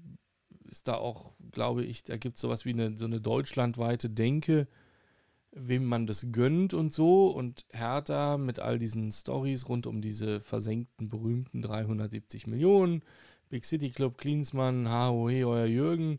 ist 0.65 0.89
da 0.89 0.95
auch, 0.95 1.31
glaube 1.53 1.85
ich, 1.85 2.03
da 2.03 2.17
gibt 2.17 2.35
es 2.35 2.41
sowas 2.41 2.65
wie 2.65 2.73
eine, 2.73 2.97
so 2.97 3.05
eine 3.05 3.21
deutschlandweite 3.21 4.09
Denke, 4.09 4.67
wem 5.51 5.85
man 5.85 6.05
das 6.05 6.27
gönnt 6.33 6.73
und 6.73 6.91
so. 6.91 7.27
Und 7.27 7.65
Hertha 7.71 8.37
mit 8.37 8.59
all 8.59 8.79
diesen 8.79 9.13
Stories 9.13 9.69
rund 9.69 9.87
um 9.87 10.01
diese 10.01 10.41
versenkten, 10.41 11.07
berühmten 11.07 11.61
370 11.61 12.47
Millionen, 12.47 13.01
Big 13.47 13.63
City 13.63 13.89
Club, 13.89 14.17
Klinsmann, 14.17 14.91
HOE, 14.91 15.47
euer 15.47 15.67
Jürgen. 15.67 16.17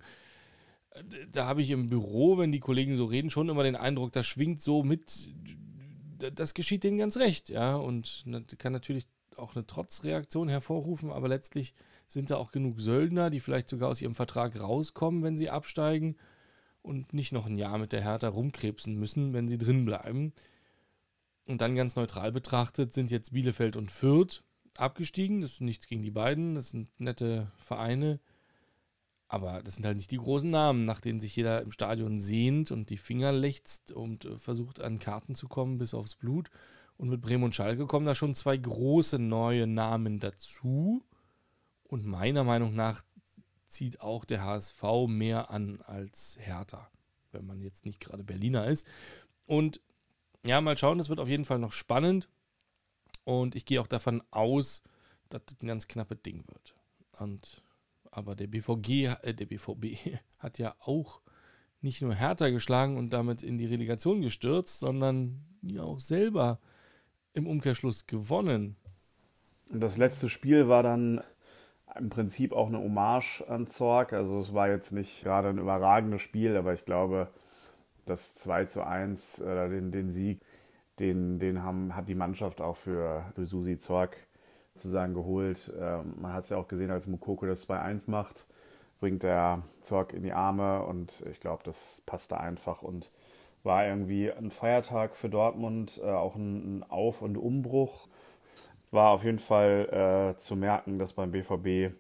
Da 1.31 1.45
habe 1.45 1.61
ich 1.61 1.69
im 1.69 1.89
Büro, 1.89 2.39
wenn 2.39 2.53
die 2.53 2.61
Kollegen 2.61 2.97
so 2.97 3.05
reden, 3.05 3.29
schon 3.29 3.51
immer 3.51 3.65
den 3.65 3.77
Eindruck, 3.77 4.13
das 4.13 4.27
schwingt 4.27 4.63
so 4.63 4.83
mit, 4.83 5.29
das 6.17 6.55
geschieht 6.55 6.85
denen 6.85 6.97
ganz 6.97 7.19
recht, 7.19 7.51
ja. 7.51 7.77
Und 7.77 8.25
kann 8.57 8.73
natürlich 8.73 9.07
auch 9.39 9.55
eine 9.55 9.67
Trotzreaktion 9.67 10.49
hervorrufen, 10.49 11.11
aber 11.11 11.29
letztlich 11.29 11.75
sind 12.07 12.31
da 12.31 12.37
auch 12.37 12.53
genug 12.53 12.81
Söldner, 12.81 13.31
die 13.31 13.41
vielleicht 13.41 13.69
sogar 13.69 13.91
aus 13.91 14.01
ihrem 14.01 14.15
Vertrag 14.15 14.61
rauskommen, 14.61 15.23
wenn 15.23 15.37
sie 15.37 15.51
absteigen 15.51 16.17
und 16.83 17.13
nicht 17.13 17.33
noch 17.33 17.47
ein 17.47 17.59
Jahr 17.59 17.79
mit 17.79 17.93
der 17.93 18.03
Hertha 18.03 18.29
rumkrebsen 18.29 18.95
müssen, 18.99 19.33
wenn 19.33 19.49
sie 19.49 19.59
drin 19.59 19.85
bleiben. 19.85 20.33
Und 21.47 21.61
dann 21.61 21.77
ganz 21.77 21.97
neutral 21.97 22.33
betrachtet 22.33 22.93
sind 22.93 23.11
jetzt 23.11 23.33
Bielefeld 23.33 23.77
und 23.77 23.91
Fürth 23.91 24.43
abgestiegen. 24.77 25.41
Das 25.41 25.53
ist 25.53 25.61
nichts 25.61 25.87
gegen 25.87 26.03
die 26.03 26.11
beiden, 26.11 26.55
das 26.55 26.71
sind 26.71 26.89
nette 27.01 27.51
Vereine. 27.57 28.21
Aber 29.29 29.63
das 29.63 29.75
sind 29.75 29.85
halt 29.85 29.99
nicht 29.99 30.11
die 30.11 30.17
großen 30.17 30.51
Namen, 30.51 30.85
nach 30.85 31.01
denen 31.01 31.21
sich 31.21 31.37
jeder 31.37 31.61
im 31.63 31.71
Stadion 31.71 32.19
sehnt 32.19 32.71
und 32.71 32.89
die 32.89 32.97
Finger 32.97 33.31
lechzt 33.31 33.93
und 33.93 34.25
äh, 34.25 34.39
versucht 34.39 34.81
an 34.81 34.99
Karten 34.99 35.35
zu 35.35 35.49
kommen 35.49 35.77
bis 35.77 35.93
aufs 35.93 36.17
Blut. 36.17 36.49
Und 36.99 37.09
mit 37.09 37.21
Bremen 37.21 37.45
und 37.45 37.55
Schalke 37.55 37.87
kommen 37.87 38.07
da 38.07 38.15
schon 38.15 38.35
zwei 38.35 38.57
große 38.57 39.19
neue 39.19 39.67
Namen 39.67 40.19
dazu. 40.19 41.03
Und 41.85 42.05
meiner 42.05 42.45
Meinung 42.45 42.75
nach 42.75 43.05
zieht 43.69 44.01
auch 44.01 44.25
der 44.25 44.43
HSV 44.43 44.83
mehr 45.07 45.51
an 45.51 45.81
als 45.83 46.37
Hertha, 46.41 46.91
wenn 47.31 47.47
man 47.47 47.63
jetzt 47.63 47.87
nicht 47.87 48.01
gerade 48.01 48.25
Berliner 48.25 48.67
ist. 48.67 48.87
Und 49.47 49.81
ja, 50.45 50.61
mal 50.61 50.77
schauen, 50.77 50.99
das 50.99 51.09
wird 51.09 51.21
auf 51.21 51.29
jeden 51.29 51.45
Fall 51.45 51.61
noch 51.61 51.73
spannend. 51.73 52.29
Und 53.25 53.55
ich 53.55 53.65
gehe 53.65 53.81
auch 53.81 53.87
davon 53.87 54.23
aus, 54.31 54.83
dass 55.29 55.45
das 55.47 55.57
ein 55.63 55.69
ganz 55.69 55.87
knappes 55.87 56.19
Ding 56.23 56.45
wird. 56.49 56.75
Und, 57.21 57.63
aber 58.11 58.35
der 58.35 58.49
BVG, 58.49 59.17
äh, 59.23 59.35
der 59.35 59.47
BVB 59.47 59.99
hat 60.39 60.59
ja 60.59 60.75
auch 60.81 61.21
nicht 61.81 62.03
nur 62.03 62.15
Hertha 62.15 62.49
geschlagen 62.49 62.97
und 62.97 63.11
damit 63.11 63.45
in 63.45 63.57
die 63.57 63.67
Relegation 63.67 64.21
gestürzt, 64.21 64.81
sondern 64.81 65.45
ja 65.63 65.83
auch 65.83 66.01
selber 66.01 66.59
im 67.35 67.47
Umkehrschluss 67.47 68.07
gewonnen. 68.07 68.77
Und 69.71 69.81
das 69.81 69.97
letzte 69.97 70.29
Spiel 70.29 70.69
war 70.69 70.83
dann 70.83 71.23
im 71.99 72.09
Prinzip 72.09 72.53
auch 72.53 72.69
eine 72.69 72.79
Hommage 72.79 73.43
an 73.49 73.67
Zorg. 73.67 74.13
Also 74.13 74.41
es 74.41 74.55
war 74.55 74.69
jetzt 74.69 74.93
nicht 74.93 75.25
gerade 75.25 75.49
ein 75.49 75.59
überragendes 75.59 76.23
Spiel, 76.23 76.57
aber 76.57 76.73
ich 76.73 76.85
glaube, 76.85 77.29
das 78.07 78.35
2 78.37 78.65
zu 78.65 78.87
1, 78.87 79.41
äh, 79.41 79.69
den, 79.69 79.93
den 79.93 80.11
Sieg, 80.11 80.41
den, 80.99 81.39
den 81.39 81.63
haben, 81.63 81.95
hat 81.95 82.09
die 82.09 82.15
Mannschaft 82.15 82.61
auch 82.61 82.77
für, 82.77 83.25
für 83.35 83.47
Susi 83.47 83.79
Zorg 83.79 84.17
sozusagen 84.75 85.15
geholt. 85.15 85.73
Ähm, 85.79 86.15
man 86.21 86.33
hat 86.33 86.45
es 86.45 86.51
ja 86.51 86.57
auch 86.57 86.69
gesehen, 86.69 86.91
als 86.91 87.07
Mukoko 87.07 87.47
das 87.47 87.69
2-1 87.69 88.11
macht, 88.11 88.47
bringt 89.01 89.23
der 89.23 89.63
Zorg 89.83 90.13
in 90.13 90.23
die 90.23 90.33
Arme 90.33 90.83
und 90.85 91.23
ich 91.31 91.41
glaube, 91.41 91.63
das 91.65 92.03
passte 92.07 92.41
einfach 92.41 92.83
und 92.83 93.11
war 93.63 93.87
irgendwie 93.87 94.31
ein 94.31 94.51
Feiertag 94.51 95.17
für 95.17 95.29
Dortmund, 95.29 96.01
äh, 96.03 96.11
auch 96.11 96.37
ein, 96.37 96.79
ein 96.79 96.83
Auf- 96.85 97.23
und 97.23 97.37
Umbruch 97.37 98.09
war 98.91 99.11
auf 99.11 99.25
jeden 99.25 99.39
Fall 99.39 100.35
äh, 100.37 100.39
zu 100.39 100.57
merken, 100.57 100.99
dass 100.99 101.13
beim 101.13 101.31
BVB 101.31 101.95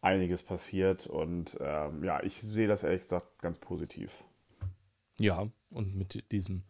einiges 0.00 0.42
passiert. 0.42 1.06
Und 1.06 1.56
ähm, 1.60 2.04
ja, 2.04 2.22
ich 2.22 2.40
sehe 2.40 2.68
das 2.68 2.82
ehrlich 2.82 3.02
gesagt 3.02 3.40
ganz 3.40 3.58
positiv. 3.58 4.24
Ja, 5.20 5.46
und 5.70 5.94
mit 5.94 6.30
diesem 6.32 6.64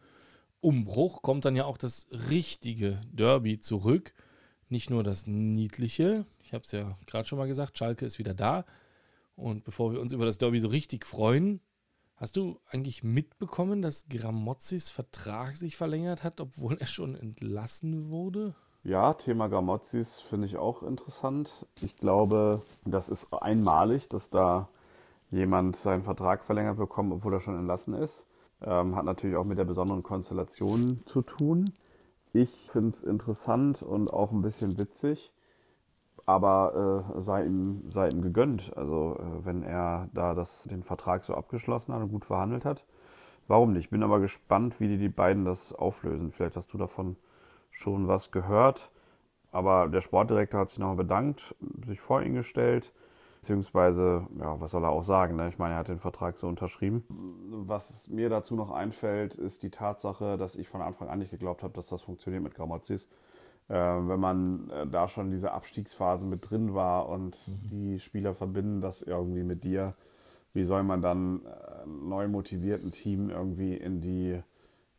Umbruch 0.61 1.23
kommt 1.23 1.45
dann 1.45 1.57
ja 1.57 1.65
auch 1.65 1.79
das 1.79 2.07
richtige 2.31 3.01
Derby 3.11 3.59
zurück. 3.59 4.15
Nicht 4.69 4.91
nur 4.91 5.03
das 5.03 5.27
niedliche. 5.27 6.27
Ich 6.43 6.53
habe 6.53 6.65
es 6.65 6.73
ja 6.73 6.97
gerade 7.07 7.27
schon 7.27 7.39
mal 7.39 7.49
gesagt, 7.49 7.79
Schalke 7.79 8.05
ist 8.05 8.19
wieder 8.19 8.35
da. 8.35 8.65
Und 9.35 9.65
bevor 9.65 9.93
wir 9.93 10.01
uns 10.01 10.13
über 10.13 10.27
das 10.27 10.39
Derby 10.39 10.61
so 10.61 10.69
richtig 10.69 11.07
freuen, 11.07 11.61
hast 12.23 12.37
du 12.37 12.61
eigentlich 12.71 13.03
mitbekommen, 13.03 13.83
dass 13.83 14.07
Gramotzis 14.09 14.89
Vertrag 14.89 15.57
sich 15.57 15.77
verlängert 15.77 16.23
hat, 16.23 16.41
obwohl 16.41 16.79
er 16.79 16.87
schon 16.87 17.17
entlassen 17.17 18.13
wurde? 18.13 18.55
Ja, 18.85 19.15
Thema 19.15 19.49
Gramozis 19.49 20.21
finde 20.21 20.47
ich 20.47 20.57
auch 20.57 20.85
interessant. 20.85 21.67
Ich 21.83 21.97
glaube, 21.97 22.63
das 22.85 23.09
ist 23.09 23.35
einmalig, 23.35 24.09
dass 24.09 24.31
da 24.31 24.69
jemand 25.31 25.77
seinen 25.77 26.05
Vertrag 26.05 26.45
verlängert 26.45 26.79
bekommt, 26.79 27.13
obwohl 27.13 27.35
er 27.35 27.41
schon 27.41 27.59
entlassen 27.59 27.95
ist. 27.95 28.27
Ähm, 28.61 28.95
hat 28.95 29.05
natürlich 29.05 29.37
auch 29.37 29.45
mit 29.45 29.59
der 29.59 29.65
besonderen 29.65 30.05
Konstellation 30.05 31.03
zu 31.07 31.23
tun. 31.23 31.65
Ich 32.33 32.71
finde 32.71 32.91
es 32.91 33.03
interessant 33.03 33.83
und 33.83 34.13
auch 34.13 34.31
ein 34.31 34.43
bisschen 34.43 34.79
witzig, 34.79 35.33
aber 36.33 37.05
äh, 37.17 37.21
sei, 37.21 37.45
ihm, 37.45 37.91
sei 37.91 38.09
ihm 38.09 38.23
gegönnt. 38.23 38.77
Also 38.77 39.19
äh, 39.19 39.45
wenn 39.45 39.63
er 39.63 40.09
da 40.13 40.35
das, 40.35 40.65
den 40.65 40.83
Vertrag 40.83 41.25
so 41.25 41.35
abgeschlossen 41.35 41.93
hat 41.95 42.03
und 42.03 42.11
gut 42.11 42.25
verhandelt 42.25 42.65
hat, 42.65 42.85
warum 43.49 43.73
nicht? 43.73 43.91
Bin 43.91 44.03
aber 44.03 44.21
gespannt, 44.21 44.81
wie 44.81 44.89
die, 44.89 44.99
die 44.99 45.09
beiden 45.09 45.45
das 45.45 45.73
auflösen. 45.73 46.33
Vielleicht 46.33 46.57
hast 46.57 46.73
du 46.73 46.79
davon 46.79 47.17
schon 47.71 48.09
was 48.09 48.31
gehört. 48.31 48.91
Aber 49.51 49.89
der 49.89 50.01
Sportdirektor 50.01 50.61
hat 50.61 50.71
sich 50.71 50.79
nochmal 50.79 50.97
bedankt, 50.97 51.55
sich 51.87 52.01
vor 52.01 52.23
ihn 52.23 52.35
gestellt. 52.35 52.93
Beziehungsweise, 53.41 54.27
ja, 54.39 54.61
was 54.61 54.71
soll 54.71 54.85
er 54.85 54.91
auch 54.91 55.03
sagen? 55.03 55.37
Ne? 55.37 55.49
Ich 55.49 55.59
meine, 55.59 55.75
er 55.75 55.79
hat 55.79 55.89
den 55.89 55.99
Vertrag 55.99 56.39
so 56.39 56.47
unterschrieben. 56.47 57.05
Was 57.51 58.09
mir 58.09 58.31
dazu 58.31 58.55
noch 58.55 58.71
einfällt, 58.71 59.35
ist 59.35 59.65
die 59.65 59.71
Tatsache, 59.71 60.39
dass 60.39 60.55
ich 60.55 60.69
von 60.69 60.81
Anfang 60.81 61.09
an 61.09 61.19
nicht 61.19 61.33
geglaubt 61.33 61.63
habe, 61.65 61.75
dass 61.75 61.89
das 61.89 62.03
funktioniert 62.03 62.43
mit 62.43 62.55
Gramozis. 62.55 63.09
Äh, 63.69 63.75
wenn 63.75 64.21
man 64.21 64.71
äh, 64.71 64.87
da 64.87 65.09
schon 65.09 65.31
diese 65.31 65.53
Abstiegsphase 65.53 66.27
mit 66.27 66.51
drin 66.51 66.75
war 66.75 67.09
und 67.09 67.39
mhm. 67.47 67.69
die 67.71 68.01
Spieler 68.01 68.35
verbinden 68.35 68.81
das 68.81 69.03
irgendwie 69.03 69.45
mit 69.45 69.65
dir, 69.65 69.93
wie 70.53 70.65
soll 70.65 70.83
man 70.83 71.01
dann 71.01 71.45
äh, 71.47 71.87
neu 71.87 72.29
motivierten 72.29 72.93
Team 72.93 73.31
irgendwie 73.31 73.75
in 73.75 74.01
die, 74.01 74.41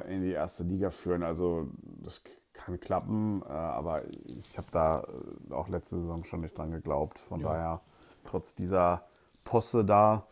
in 0.07 0.21
die 0.21 0.31
erste 0.31 0.63
Liga 0.63 0.89
führen? 0.89 1.23
Also 1.23 1.69
das 2.01 2.21
kann 2.53 2.79
klappen, 2.79 3.41
äh, 3.47 3.51
aber 3.51 4.03
ich 4.25 4.57
habe 4.57 4.67
da 4.71 5.03
auch 5.51 5.67
letzte 5.67 5.99
Saison 5.99 6.23
schon 6.23 6.41
nicht 6.41 6.57
dran 6.57 6.71
geglaubt. 6.71 7.19
Von 7.19 7.41
ja. 7.41 7.47
daher, 7.47 7.81
trotz 8.25 8.55
dieser 8.55 9.03
Posse 9.43 9.83
da, 9.83 10.25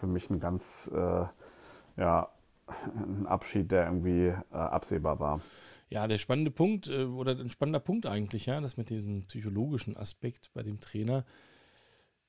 für 0.00 0.06
mich 0.06 0.28
ein 0.30 0.40
ganz, 0.40 0.90
äh, 0.94 1.24
ja, 1.96 2.28
ein 2.66 3.26
Abschied, 3.26 3.70
der 3.70 3.86
irgendwie 3.86 4.26
äh, 4.26 4.36
absehbar 4.52 5.20
war. 5.20 5.40
Ja, 5.94 6.08
der 6.08 6.18
spannende 6.18 6.50
Punkt, 6.50 6.88
äh, 6.88 7.04
oder 7.04 7.38
ein 7.38 7.50
spannender 7.50 7.80
Punkt 7.80 8.06
eigentlich, 8.06 8.46
ja, 8.46 8.60
das 8.60 8.76
mit 8.76 8.90
diesem 8.90 9.22
psychologischen 9.26 9.96
Aspekt 9.96 10.50
bei 10.52 10.62
dem 10.62 10.80
Trainer, 10.80 11.24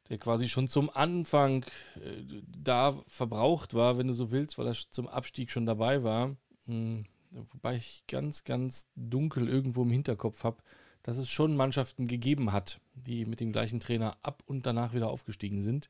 der 0.10 0.20
quasi 0.20 0.50
schon 0.50 0.68
zum 0.68 0.90
Anfang 0.90 1.64
äh, 1.96 2.42
da 2.56 3.02
verbraucht 3.08 3.74
war, 3.74 3.98
wenn 3.98 4.08
du 4.08 4.14
so 4.14 4.30
willst, 4.30 4.58
weil 4.60 4.68
er 4.68 4.76
zum 4.92 5.08
Abstieg 5.08 5.50
schon 5.50 5.66
dabei 5.66 6.04
war. 6.04 6.36
Hm 6.66 7.06
wobei 7.52 7.76
ich 7.76 8.04
ganz, 8.08 8.44
ganz 8.44 8.88
dunkel 8.96 9.48
irgendwo 9.48 9.84
im 9.84 9.92
Hinterkopf 9.92 10.44
habe, 10.44 10.58
dass 11.04 11.18
es 11.18 11.30
schon 11.30 11.56
Mannschaften 11.56 12.08
gegeben 12.08 12.52
hat, 12.52 12.82
die 12.94 13.26
mit 13.26 13.40
dem 13.40 13.52
gleichen 13.52 13.80
Trainer 13.80 14.18
ab 14.24 14.44
und 14.46 14.66
danach 14.66 14.94
wieder 14.94 15.10
aufgestiegen 15.10 15.62
sind. 15.62 15.90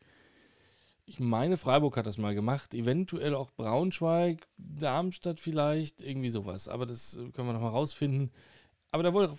Ich 1.06 1.20
meine, 1.20 1.58
Freiburg 1.58 1.98
hat 1.98 2.08
das 2.08 2.18
mal 2.18 2.34
gemacht, 2.34 2.74
eventuell 2.74 3.36
auch 3.36 3.52
Braunschweig, 3.52 4.48
Darmstadt 4.58 5.40
vielleicht, 5.40 6.02
irgendwie 6.02 6.30
sowas. 6.30 6.68
Aber 6.68 6.86
das 6.86 7.16
äh, 7.16 7.30
können 7.32 7.48
wir 7.48 7.54
nochmal 7.54 7.72
rausfinden. 7.72 8.32
Aber 8.92 9.04
da 9.04 9.14
wollte, 9.14 9.38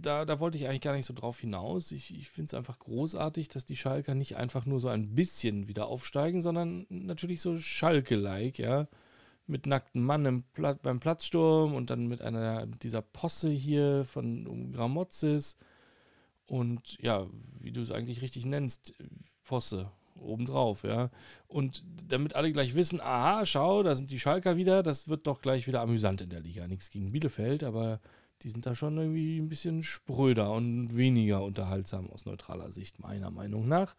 da, 0.00 0.24
da 0.24 0.40
wollte 0.40 0.58
ich 0.58 0.66
eigentlich 0.66 0.80
gar 0.80 0.94
nicht 0.94 1.06
so 1.06 1.14
drauf 1.14 1.38
hinaus. 1.38 1.92
Ich, 1.92 2.14
ich 2.14 2.30
finde 2.30 2.48
es 2.48 2.54
einfach 2.54 2.78
großartig, 2.78 3.48
dass 3.48 3.64
die 3.64 3.76
Schalker 3.76 4.14
nicht 4.14 4.36
einfach 4.36 4.66
nur 4.66 4.80
so 4.80 4.88
ein 4.88 5.14
bisschen 5.14 5.68
wieder 5.68 5.86
aufsteigen, 5.86 6.42
sondern 6.42 6.86
natürlich 6.90 7.40
so 7.40 7.58
Schalke-like, 7.58 8.58
ja 8.58 8.88
mit 9.48 9.66
nacktem 9.66 10.04
Mann 10.04 10.44
Pla 10.52 10.74
beim 10.74 11.00
Platzsturm 11.00 11.74
und 11.74 11.90
dann 11.90 12.06
mit 12.06 12.20
einer 12.22 12.66
dieser 12.66 13.02
Posse 13.02 13.48
hier 13.48 14.04
von 14.04 14.46
um 14.46 14.72
Gramozis 14.72 15.56
und 16.46 16.98
ja, 17.00 17.26
wie 17.58 17.72
du 17.72 17.80
es 17.80 17.90
eigentlich 17.90 18.22
richtig 18.22 18.44
nennst, 18.44 18.94
Posse 19.44 19.90
obendrauf, 20.20 20.84
ja. 20.84 21.10
Und 21.46 21.84
damit 22.06 22.34
alle 22.34 22.52
gleich 22.52 22.74
wissen, 22.74 23.00
aha, 23.00 23.46
schau, 23.46 23.82
da 23.82 23.94
sind 23.94 24.10
die 24.10 24.20
Schalker 24.20 24.56
wieder, 24.56 24.82
das 24.82 25.08
wird 25.08 25.26
doch 25.26 25.40
gleich 25.40 25.66
wieder 25.66 25.80
amüsant 25.80 26.20
in 26.20 26.30
der 26.30 26.40
Liga. 26.40 26.66
Nichts 26.66 26.90
gegen 26.90 27.12
Bielefeld, 27.12 27.64
aber 27.64 28.00
die 28.42 28.50
sind 28.50 28.66
da 28.66 28.74
schon 28.74 28.96
irgendwie 28.96 29.38
ein 29.38 29.48
bisschen 29.48 29.82
spröder 29.82 30.52
und 30.52 30.96
weniger 30.96 31.42
unterhaltsam 31.42 32.08
aus 32.10 32.24
neutraler 32.24 32.70
Sicht, 32.70 33.00
meiner 33.00 33.30
Meinung 33.30 33.66
nach. 33.66 33.96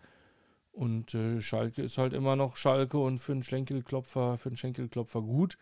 Und 0.71 1.13
äh, 1.13 1.41
Schalke 1.41 1.81
ist 1.81 1.97
halt 1.97 2.13
immer 2.13 2.35
noch 2.35 2.55
Schalke 2.55 2.99
und 2.99 3.17
für 3.19 3.33
einen 3.33 3.43
Schenkelklopfer, 3.43 4.37
für 4.37 4.49
einen 4.49 4.57
Schenkelklopfer 4.57 5.21
gut. 5.21 5.57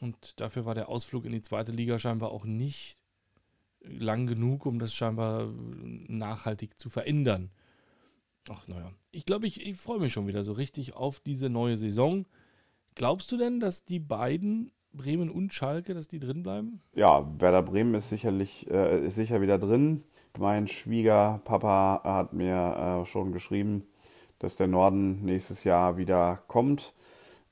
Und 0.00 0.40
dafür 0.40 0.64
war 0.64 0.74
der 0.74 0.88
Ausflug 0.88 1.24
in 1.24 1.32
die 1.32 1.42
zweite 1.42 1.72
Liga 1.72 1.98
scheinbar 1.98 2.30
auch 2.30 2.44
nicht 2.44 3.00
lang 3.82 4.26
genug, 4.26 4.66
um 4.66 4.78
das 4.78 4.94
scheinbar 4.94 5.48
nachhaltig 6.06 6.78
zu 6.78 6.90
verändern. 6.90 7.50
Ach 8.48 8.66
naja, 8.68 8.92
ich 9.10 9.26
glaube, 9.26 9.46
ich, 9.46 9.66
ich 9.66 9.76
freue 9.76 10.00
mich 10.00 10.12
schon 10.12 10.26
wieder 10.26 10.44
so 10.44 10.52
richtig 10.52 10.94
auf 10.94 11.20
diese 11.20 11.50
neue 11.50 11.76
Saison. 11.76 12.26
Glaubst 12.94 13.30
du 13.32 13.36
denn, 13.36 13.60
dass 13.60 13.84
die 13.84 14.00
beiden, 14.00 14.72
Bremen 14.92 15.30
und 15.30 15.54
Schalke, 15.54 15.94
dass 15.94 16.08
die 16.08 16.18
drin 16.18 16.42
bleiben? 16.42 16.80
Ja, 16.94 17.24
Werder 17.40 17.62
Bremen 17.62 17.94
ist 17.94 18.10
sicherlich 18.10 18.68
äh, 18.70 19.06
ist 19.06 19.14
sicher 19.14 19.40
wieder 19.40 19.58
drin. 19.58 20.02
Mein 20.38 20.68
Schwiegerpapa 20.68 22.02
hat 22.04 22.32
mir 22.32 23.02
äh, 23.02 23.04
schon 23.04 23.32
geschrieben, 23.32 23.84
dass 24.38 24.56
der 24.56 24.66
Norden 24.66 25.24
nächstes 25.24 25.64
Jahr 25.64 25.96
wieder 25.96 26.42
kommt. 26.46 26.94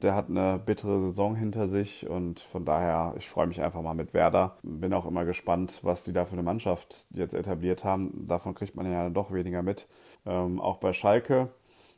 Der 0.01 0.15
hat 0.15 0.29
eine 0.29 0.61
bittere 0.65 1.09
Saison 1.09 1.35
hinter 1.35 1.67
sich 1.67 2.09
und 2.09 2.39
von 2.39 2.65
daher, 2.65 3.15
ich 3.19 3.29
freue 3.29 3.49
mich 3.49 3.61
einfach 3.61 3.83
mal 3.83 3.95
mit 3.95 4.15
Werder. 4.15 4.57
Bin 4.63 4.93
auch 4.93 5.07
immer 5.07 5.25
gespannt, 5.25 5.81
was 5.83 6.05
die 6.05 6.13
da 6.13 6.25
für 6.25 6.35
eine 6.35 6.45
Mannschaft 6.45 7.07
jetzt 7.11 7.35
etabliert 7.35 7.85
haben. 7.85 8.27
Davon 8.27 8.55
kriegt 8.55 8.77
man 8.77 8.91
ja 8.91 9.11
doch 9.11 9.33
weniger 9.33 9.63
mit. 9.63 9.87
Ähm, 10.27 10.61
auch 10.61 10.77
bei 10.79 10.93
Schalke. 10.93 11.49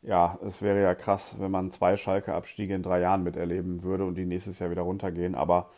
Ja, 0.02 0.38
es 0.42 0.62
wäre 0.62 0.80
ja 0.80 0.94
krass, 0.94 1.36
wenn 1.38 1.50
man 1.50 1.70
zwei 1.70 1.96
Schalke-Abstiege 1.96 2.74
in 2.74 2.82
drei 2.82 3.00
Jahren 3.00 3.22
miterleben 3.22 3.82
würde 3.82 4.04
und 4.04 4.14
die 4.14 4.24
nächstes 4.24 4.58
Jahr 4.58 4.70
wieder 4.70 4.82
runtergehen. 4.82 5.34
Aber 5.34 5.68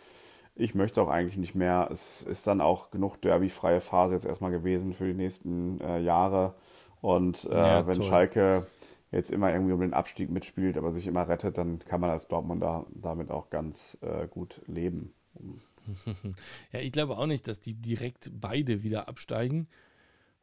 ich 0.55 0.75
möchte 0.75 1.03
auch 1.03 1.09
eigentlich 1.09 1.39
nicht 1.39 1.55
mehr. 1.55 1.89
Es 1.91 2.23
ist 2.23 2.47
dann 2.47 2.61
auch 2.61 2.91
genug 2.91 3.21
derbyfreie 3.21 3.81
Phase 3.81 4.15
jetzt 4.15 4.27
erstmal 4.27 4.51
gewesen 4.51 4.95
für 4.95 5.07
die 5.07 5.15
nächsten 5.15 5.81
äh, 5.81 5.99
Jahre. 5.99 6.55
Und 7.01 7.45
äh, 7.51 7.57
ja, 7.57 7.87
wenn 7.87 8.03
Schalke 8.03 8.67
jetzt 9.11 9.31
immer 9.31 9.53
irgendwie 9.53 9.73
um 9.73 9.81
den 9.81 9.93
Abstieg 9.95 10.31
mitspielt, 10.31 10.79
aber 10.79 10.93
sich 10.93 11.07
immer 11.07 11.29
rettet, 11.29 11.59
dann 11.59 11.81
kann 11.81 12.01
man 12.01 12.11
als 12.11 12.29
Dortmunder 12.29 12.87
damit 12.91 13.31
auch 13.31 13.51
ganz 13.51 13.99
äh, 14.03 14.27
gut 14.27 14.61
leben. 14.67 15.13
Ja, 16.73 16.79
ich 16.79 16.93
glaube 16.93 17.19
auch 17.19 17.27
nicht, 17.27 17.49
dass 17.49 17.59
die 17.59 17.75
direkt 17.75 18.31
beide 18.33 18.85
wieder 18.85 19.09
absteigen 19.09 19.67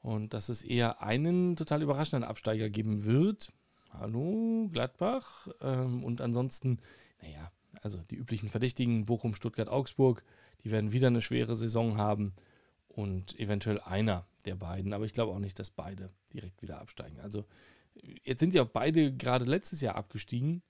und 0.01 0.33
dass 0.33 0.49
es 0.49 0.61
eher 0.61 1.01
einen 1.01 1.55
total 1.55 1.81
überraschenden 1.81 2.27
Absteiger 2.27 2.69
geben 2.69 3.05
wird. 3.05 3.51
Hallo, 3.91 4.69
Gladbach. 4.71 5.47
Ähm, 5.61 6.03
und 6.03 6.21
ansonsten, 6.21 6.79
naja, 7.21 7.51
also 7.81 7.99
die 8.09 8.15
üblichen 8.15 8.49
Verdächtigen, 8.49 9.05
Bochum, 9.05 9.35
Stuttgart, 9.35 9.67
Augsburg, 9.67 10.23
die 10.63 10.71
werden 10.71 10.91
wieder 10.91 11.07
eine 11.07 11.21
schwere 11.21 11.55
Saison 11.55 11.97
haben 11.97 12.33
und 12.87 13.39
eventuell 13.39 13.79
einer 13.79 14.25
der 14.45 14.55
beiden, 14.55 14.93
aber 14.93 15.05
ich 15.05 15.13
glaube 15.13 15.31
auch 15.31 15.39
nicht, 15.39 15.59
dass 15.59 15.71
beide 15.71 16.09
direkt 16.33 16.61
wieder 16.61 16.79
absteigen. 16.79 17.19
Also 17.19 17.45
jetzt 18.23 18.39
sind 18.39 18.53
ja 18.53 18.63
beide 18.63 19.15
gerade 19.15 19.45
letztes 19.45 19.81
Jahr 19.81 19.95
abgestiegen 19.95 20.63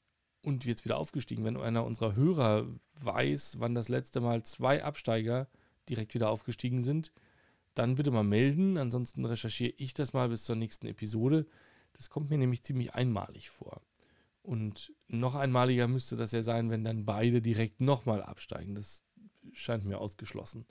und 0.43 0.65
jetzt 0.65 0.85
wieder 0.85 0.97
aufgestiegen. 0.97 1.43
Wenn 1.43 1.57
einer 1.57 1.85
unserer 1.85 2.15
Hörer 2.15 2.67
weiß, 3.01 3.59
wann 3.59 3.75
das 3.75 3.89
letzte 3.89 4.21
Mal 4.21 4.43
zwei 4.43 4.83
Absteiger 4.83 5.47
direkt 5.87 6.13
wieder 6.13 6.29
aufgestiegen 6.29 6.81
sind, 6.81 7.11
dann 7.79 7.95
bitte 7.95 8.11
mal 8.11 8.23
melden. 8.23 8.77
Ansonsten 8.77 9.25
recherchiere 9.25 9.73
ich 9.77 9.93
das 9.93 10.13
mal 10.13 10.29
bis 10.29 10.43
zur 10.43 10.55
nächsten 10.55 10.85
Episode. 10.87 11.47
Das 11.93 12.09
kommt 12.09 12.29
mir 12.29 12.37
nämlich 12.37 12.63
ziemlich 12.63 12.93
einmalig 12.93 13.49
vor. 13.49 13.81
Und 14.41 14.93
noch 15.07 15.35
einmaliger 15.35 15.87
müsste 15.87 16.17
das 16.17 16.31
ja 16.31 16.43
sein, 16.43 16.69
wenn 16.69 16.83
dann 16.83 17.05
beide 17.05 17.41
direkt 17.41 17.81
nochmal 17.81 18.21
absteigen. 18.21 18.75
Das 18.75 19.03
scheint 19.53 19.85
mir 19.85 19.99
ausgeschlossen. 19.99 20.65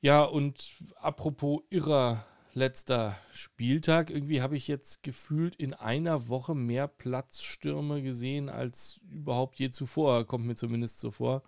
Ja, 0.00 0.24
und 0.24 0.74
apropos 0.96 1.62
irrer 1.70 2.26
letzter 2.54 3.16
Spieltag. 3.32 4.10
Irgendwie 4.10 4.42
habe 4.42 4.56
ich 4.56 4.68
jetzt 4.68 5.02
gefühlt 5.02 5.56
in 5.56 5.74
einer 5.74 6.28
Woche 6.28 6.54
mehr 6.54 6.88
Platzstürme 6.88 8.02
gesehen 8.02 8.48
als 8.48 9.00
überhaupt 9.10 9.58
je 9.58 9.70
zuvor, 9.70 10.26
kommt 10.26 10.46
mir 10.46 10.56
zumindest 10.56 10.98
so 11.00 11.10
vor. 11.12 11.42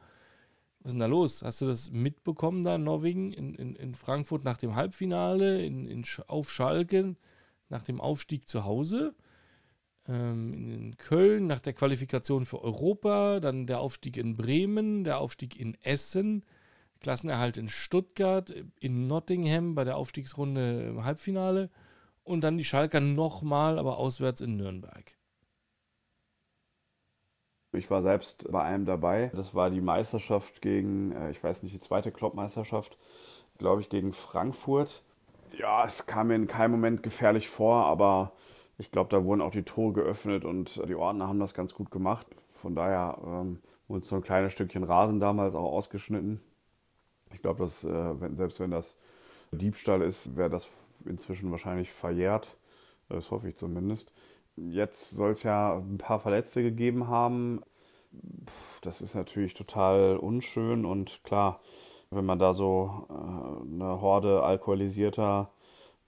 Was 0.84 0.90
ist 0.90 0.96
denn 0.96 1.00
da 1.00 1.06
los? 1.06 1.40
Hast 1.42 1.62
du 1.62 1.66
das 1.66 1.90
mitbekommen 1.92 2.62
da 2.62 2.74
in 2.74 2.84
Norwegen, 2.84 3.32
in, 3.32 3.54
in, 3.54 3.74
in 3.74 3.94
Frankfurt 3.94 4.44
nach 4.44 4.58
dem 4.58 4.74
Halbfinale, 4.74 5.64
in, 5.64 5.86
in, 5.86 6.04
auf 6.26 6.50
Schalke 6.50 7.16
nach 7.70 7.84
dem 7.84 8.02
Aufstieg 8.02 8.46
zu 8.46 8.64
Hause, 8.64 9.14
ähm, 10.06 10.52
in 10.52 10.96
Köln 10.98 11.46
nach 11.46 11.60
der 11.60 11.72
Qualifikation 11.72 12.44
für 12.44 12.62
Europa, 12.62 13.40
dann 13.40 13.66
der 13.66 13.80
Aufstieg 13.80 14.18
in 14.18 14.36
Bremen, 14.36 15.04
der 15.04 15.20
Aufstieg 15.20 15.58
in 15.58 15.74
Essen, 15.80 16.44
Klassenerhalt 17.00 17.56
in 17.56 17.70
Stuttgart, 17.70 18.54
in 18.78 19.06
Nottingham 19.06 19.74
bei 19.74 19.84
der 19.84 19.96
Aufstiegsrunde 19.96 20.88
im 20.88 21.04
Halbfinale 21.04 21.70
und 22.24 22.42
dann 22.42 22.58
die 22.58 22.64
Schalker 22.64 23.00
nochmal, 23.00 23.78
aber 23.78 23.96
auswärts 23.96 24.42
in 24.42 24.58
Nürnberg. 24.58 25.16
Ich 27.74 27.90
war 27.90 28.02
selbst 28.02 28.50
bei 28.50 28.62
einem 28.62 28.86
dabei. 28.86 29.30
Das 29.34 29.54
war 29.54 29.70
die 29.70 29.80
Meisterschaft 29.80 30.62
gegen, 30.62 31.12
äh, 31.12 31.30
ich 31.30 31.42
weiß 31.42 31.62
nicht, 31.62 31.74
die 31.74 31.80
zweite 31.80 32.12
Klopp-Meisterschaft, 32.12 32.96
glaube 33.58 33.80
ich, 33.80 33.88
gegen 33.88 34.12
Frankfurt. 34.12 35.02
Ja, 35.56 35.84
es 35.84 36.06
kam 36.06 36.28
mir 36.28 36.34
in 36.34 36.46
keinem 36.46 36.72
Moment 36.72 37.02
gefährlich 37.02 37.48
vor, 37.48 37.86
aber 37.86 38.32
ich 38.78 38.90
glaube, 38.90 39.10
da 39.10 39.24
wurden 39.24 39.40
auch 39.40 39.52
die 39.52 39.62
Tore 39.62 39.92
geöffnet 39.92 40.44
und 40.44 40.82
die 40.88 40.96
Ordner 40.96 41.28
haben 41.28 41.38
das 41.38 41.54
ganz 41.54 41.74
gut 41.74 41.90
gemacht. 41.90 42.26
Von 42.50 42.74
daher 42.74 43.18
ähm, 43.24 43.58
wurde 43.88 44.04
so 44.04 44.16
ein 44.16 44.22
kleines 44.22 44.52
Stückchen 44.52 44.84
Rasen 44.84 45.20
damals 45.20 45.54
auch 45.54 45.70
ausgeschnitten. 45.70 46.40
Ich 47.32 47.42
glaube, 47.42 47.64
dass 47.64 47.84
äh, 47.84 48.20
wenn, 48.20 48.36
selbst 48.36 48.58
wenn 48.60 48.70
das 48.70 48.96
Diebstahl 49.52 50.02
ist, 50.02 50.36
wäre 50.36 50.50
das 50.50 50.68
inzwischen 51.04 51.50
wahrscheinlich 51.50 51.92
verjährt. 51.92 52.56
Das 53.08 53.30
hoffe 53.30 53.48
ich 53.48 53.56
zumindest. 53.56 54.10
Jetzt 54.56 55.10
soll 55.10 55.32
es 55.32 55.42
ja 55.42 55.76
ein 55.76 55.98
paar 55.98 56.20
Verletzte 56.20 56.62
gegeben 56.62 57.08
haben. 57.08 57.62
Das 58.82 59.00
ist 59.00 59.14
natürlich 59.14 59.54
total 59.54 60.16
unschön 60.16 60.84
und 60.84 61.22
klar, 61.24 61.60
wenn 62.10 62.24
man 62.24 62.38
da 62.38 62.54
so 62.54 63.08
äh, 63.10 63.74
eine 63.74 64.00
Horde 64.00 64.42
alkoholisierter 64.42 65.50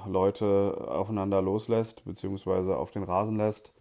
Leute 0.07 0.87
aufeinander 0.89 1.43
loslässt, 1.43 2.05
beziehungsweise 2.05 2.77
auf 2.77 2.91
den 2.91 3.03
Rasen 3.03 3.37
lässt, 3.37 3.73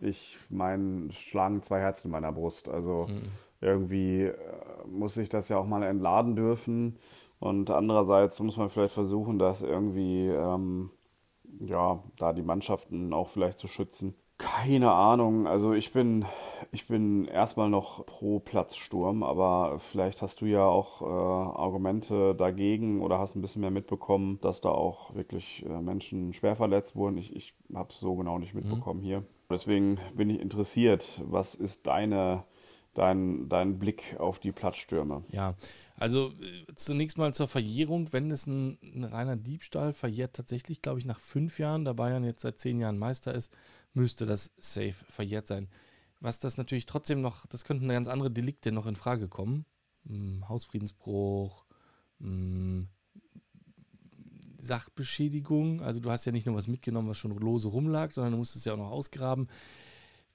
ich 0.00 0.38
meine, 0.48 1.10
schlagen 1.12 1.62
zwei 1.62 1.80
Herzen 1.80 2.08
in 2.08 2.12
meiner 2.12 2.32
Brust. 2.32 2.68
Also 2.68 3.08
mhm 3.08 3.30
irgendwie 3.62 4.24
äh, 4.24 4.34
muss 4.86 5.14
sich 5.14 5.28
das 5.28 5.48
ja 5.48 5.56
auch 5.56 5.66
mal 5.66 5.82
entladen 5.84 6.36
dürfen. 6.36 6.96
Und 7.38 7.70
andererseits 7.70 8.38
muss 8.40 8.56
man 8.56 8.68
vielleicht 8.68 8.94
versuchen, 8.94 9.38
das 9.38 9.62
irgendwie, 9.62 10.28
ähm, 10.28 10.90
ja, 11.66 12.02
da 12.18 12.32
die 12.32 12.42
Mannschaften 12.42 13.12
auch 13.12 13.28
vielleicht 13.28 13.58
zu 13.58 13.68
schützen. 13.68 14.14
Keine 14.38 14.90
Ahnung. 14.90 15.46
Also 15.46 15.72
ich 15.72 15.92
bin, 15.92 16.24
ich 16.72 16.88
bin 16.88 17.26
erstmal 17.26 17.70
noch 17.70 18.04
pro 18.06 18.40
Platzsturm, 18.40 19.22
aber 19.22 19.78
vielleicht 19.78 20.20
hast 20.20 20.40
du 20.40 20.46
ja 20.46 20.64
auch 20.64 21.00
äh, 21.00 21.04
Argumente 21.04 22.34
dagegen 22.34 23.02
oder 23.02 23.18
hast 23.20 23.36
ein 23.36 23.40
bisschen 23.40 23.60
mehr 23.60 23.70
mitbekommen, 23.70 24.40
dass 24.42 24.60
da 24.60 24.70
auch 24.70 25.14
wirklich 25.14 25.64
äh, 25.64 25.80
Menschen 25.80 26.32
schwer 26.32 26.56
verletzt 26.56 26.96
wurden. 26.96 27.18
Ich, 27.18 27.36
ich 27.36 27.54
habe 27.72 27.90
es 27.90 28.00
so 28.00 28.14
genau 28.14 28.38
nicht 28.38 28.52
mhm. 28.54 28.62
mitbekommen 28.62 29.00
mhm. 29.00 29.04
hier. 29.04 29.22
Deswegen 29.48 29.98
bin 30.16 30.28
ich 30.30 30.40
interessiert. 30.40 31.22
Was 31.24 31.54
ist 31.54 31.86
deine 31.86 32.42
dein, 32.94 33.48
dein 33.48 33.78
Blick 33.78 34.16
auf 34.18 34.38
die 34.38 34.52
Platzstürme? 34.52 35.22
Ja, 35.30 35.54
also 36.02 36.32
äh, 36.40 36.74
zunächst 36.74 37.16
mal 37.16 37.32
zur 37.32 37.46
Verjährung. 37.46 38.12
Wenn 38.12 38.32
es 38.32 38.48
ein, 38.48 38.76
ein 38.82 39.04
reiner 39.04 39.36
Diebstahl 39.36 39.92
verjährt, 39.92 40.34
tatsächlich, 40.34 40.82
glaube 40.82 40.98
ich, 40.98 41.04
nach 41.04 41.20
fünf 41.20 41.60
Jahren, 41.60 41.84
da 41.84 41.92
Bayern 41.92 42.24
jetzt 42.24 42.40
seit 42.40 42.58
zehn 42.58 42.80
Jahren 42.80 42.98
Meister 42.98 43.32
ist, 43.32 43.52
müsste 43.94 44.26
das 44.26 44.50
safe 44.58 44.96
verjährt 45.08 45.46
sein. 45.46 45.68
Was 46.18 46.40
das 46.40 46.56
natürlich 46.56 46.86
trotzdem 46.86 47.20
noch, 47.20 47.46
das 47.46 47.64
könnten 47.64 47.88
ganz 47.88 48.08
andere 48.08 48.32
Delikte 48.32 48.72
noch 48.72 48.86
in 48.86 48.96
Frage 48.96 49.28
kommen. 49.28 49.64
Hm, 50.04 50.48
Hausfriedensbruch, 50.48 51.66
hm, 52.18 52.88
Sachbeschädigung. 54.58 55.82
Also 55.82 56.00
du 56.00 56.10
hast 56.10 56.24
ja 56.24 56.32
nicht 56.32 56.46
nur 56.46 56.56
was 56.56 56.66
mitgenommen, 56.66 57.08
was 57.08 57.18
schon 57.18 57.30
lose 57.36 57.68
rumlag, 57.68 58.10
sondern 58.10 58.32
du 58.32 58.38
musst 58.38 58.56
es 58.56 58.64
ja 58.64 58.72
auch 58.72 58.78
noch 58.78 58.90
ausgraben. 58.90 59.46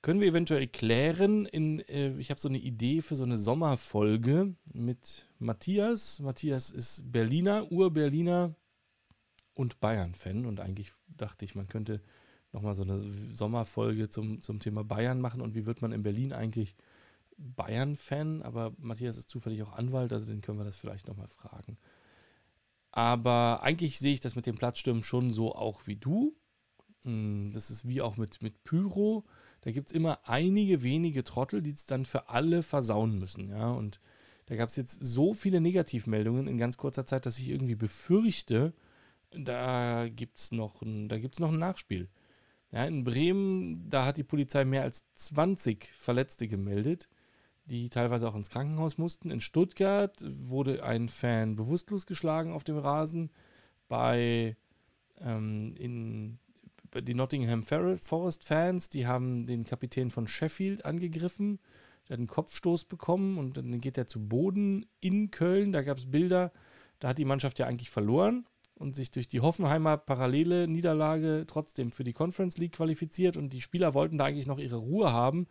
Können 0.01 0.21
wir 0.21 0.27
eventuell 0.27 0.67
klären, 0.67 1.45
in, 1.45 1.79
äh, 1.81 2.17
ich 2.17 2.29
habe 2.29 2.39
so 2.39 2.47
eine 2.47 2.59
Idee 2.59 3.01
für 3.01 3.15
so 3.15 3.23
eine 3.23 3.37
Sommerfolge 3.37 4.55
mit 4.73 5.27
Matthias. 5.39 6.19
Matthias 6.19 6.71
ist 6.71 7.11
Berliner, 7.11 7.71
Ur-Berliner 7.71 8.55
und 9.53 9.79
Bayern-Fan. 9.79 10.45
Und 10.45 10.59
eigentlich 10.59 10.91
dachte 11.07 11.45
ich, 11.45 11.55
man 11.55 11.67
könnte 11.67 12.01
nochmal 12.51 12.75
so 12.75 12.83
eine 12.83 13.01
Sommerfolge 13.33 14.07
zum, 14.07 14.39
zum 14.39 14.59
Thema 14.59 14.83
Bayern 14.83 15.19
machen 15.19 15.41
und 15.41 15.55
wie 15.55 15.65
wird 15.65 15.81
man 15.81 15.91
in 15.91 16.03
Berlin 16.03 16.31
eigentlich 16.31 16.75
Bayern-Fan. 17.37 18.43
Aber 18.43 18.73
Matthias 18.77 19.17
ist 19.17 19.29
zufällig 19.29 19.63
auch 19.63 19.73
Anwalt, 19.73 20.13
also 20.13 20.27
den 20.27 20.41
können 20.41 20.59
wir 20.59 20.65
das 20.65 20.77
vielleicht 20.77 21.07
nochmal 21.07 21.27
fragen. 21.27 21.77
Aber 22.91 23.61
eigentlich 23.63 23.99
sehe 23.99 24.13
ich 24.13 24.19
das 24.19 24.35
mit 24.35 24.45
dem 24.45 24.55
Platzstürmen 24.55 25.03
schon 25.03 25.31
so 25.31 25.53
auch 25.55 25.87
wie 25.87 25.97
du. 25.97 26.35
Hm, 27.01 27.51
das 27.53 27.71
ist 27.71 27.87
wie 27.87 28.01
auch 28.01 28.17
mit, 28.17 28.41
mit 28.41 28.63
Pyro 28.63 29.25
da 29.61 29.71
gibt 29.71 29.87
es 29.87 29.93
immer 29.93 30.19
einige 30.23 30.83
wenige 30.83 31.23
Trottel, 31.23 31.61
die 31.61 31.71
es 31.71 31.85
dann 31.85 32.05
für 32.05 32.29
alle 32.29 32.63
versauen 32.63 33.17
müssen. 33.19 33.49
Ja? 33.49 33.71
Und 33.71 33.99
Da 34.47 34.55
gab 34.55 34.69
es 34.69 34.77
jetzt 34.77 34.97
so 35.01 35.33
viele 35.33 35.59
Negativmeldungen 35.59 36.47
in 36.47 36.57
ganz 36.57 36.77
kurzer 36.77 37.05
Zeit, 37.05 37.25
dass 37.25 37.37
ich 37.37 37.49
irgendwie 37.49 37.75
befürchte, 37.75 38.73
da 39.31 40.07
gibt 40.07 40.37
es 40.37 40.51
noch, 40.51 40.81
ein, 40.81 41.07
noch 41.07 41.51
ein 41.51 41.59
Nachspiel. 41.59 42.07
Ja, 42.71 42.85
in 42.85 43.03
Bremen, 43.03 43.89
da 43.89 44.05
hat 44.05 44.17
die 44.17 44.23
Polizei 44.23 44.65
mehr 44.65 44.83
als 44.83 45.05
20 45.15 45.89
Verletzte 45.95 46.47
gemeldet, 46.47 47.07
die 47.65 47.89
teilweise 47.89 48.27
auch 48.27 48.35
ins 48.35 48.49
Krankenhaus 48.49 48.97
mussten. 48.97 49.31
In 49.31 49.41
Stuttgart 49.41 50.23
wurde 50.25 50.83
ein 50.83 51.09
Fan 51.09 51.55
bewusstlos 51.55 52.05
geschlagen 52.05 52.51
auf 52.51 52.63
dem 52.63 52.77
Rasen. 52.77 53.29
Bei 53.87 54.55
ähm, 55.19 55.75
in, 55.77 56.39
die 56.95 57.13
Nottingham 57.13 57.63
Forest 57.63 58.43
Fans, 58.43 58.89
die 58.89 59.07
haben 59.07 59.45
den 59.45 59.65
Kapitän 59.65 60.09
von 60.09 60.27
Sheffield 60.27 60.85
angegriffen. 60.85 61.59
Der 62.07 62.13
hat 62.13 62.19
einen 62.19 62.27
Kopfstoß 62.27 62.85
bekommen 62.85 63.37
und 63.37 63.57
dann 63.57 63.79
geht 63.81 63.97
er 63.97 64.07
zu 64.07 64.27
Boden 64.27 64.85
in 64.99 65.29
Köln. 65.31 65.71
Da 65.73 65.81
gab 65.81 65.97
es 65.97 66.09
Bilder, 66.09 66.51
da 66.99 67.09
hat 67.09 67.17
die 67.17 67.25
Mannschaft 67.25 67.59
ja 67.59 67.67
eigentlich 67.67 67.89
verloren 67.89 68.45
und 68.75 68.95
sich 68.95 69.11
durch 69.11 69.27
die 69.27 69.41
Hoffenheimer 69.41 69.97
parallele 69.97 70.67
Niederlage 70.67 71.45
trotzdem 71.47 71.91
für 71.91 72.03
die 72.03 72.13
Conference 72.13 72.57
League 72.57 72.73
qualifiziert 72.73 73.35
und 73.35 73.51
die 73.51 73.61
Spieler 73.61 73.93
wollten 73.93 74.17
da 74.17 74.25
eigentlich 74.25 74.47
noch 74.47 74.59
ihre 74.59 74.77
Ruhe 74.77 75.11
haben 75.11 75.47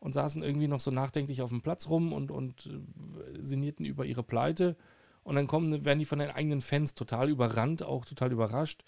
und 0.00 0.12
saßen 0.12 0.42
irgendwie 0.42 0.68
noch 0.68 0.80
so 0.80 0.90
nachdenklich 0.90 1.42
auf 1.42 1.50
dem 1.50 1.62
Platz 1.62 1.88
rum 1.88 2.12
und, 2.12 2.30
und 2.30 2.66
äh, 2.66 3.42
sinnierten 3.42 3.84
über 3.84 4.04
ihre 4.04 4.22
Pleite. 4.22 4.76
Und 5.22 5.36
dann 5.36 5.46
kommen, 5.46 5.84
werden 5.84 5.98
die 5.98 6.04
von 6.04 6.18
den 6.18 6.30
eigenen 6.30 6.60
Fans 6.60 6.94
total 6.94 7.30
überrannt, 7.30 7.82
auch 7.82 8.04
total 8.04 8.32
überrascht. 8.32 8.84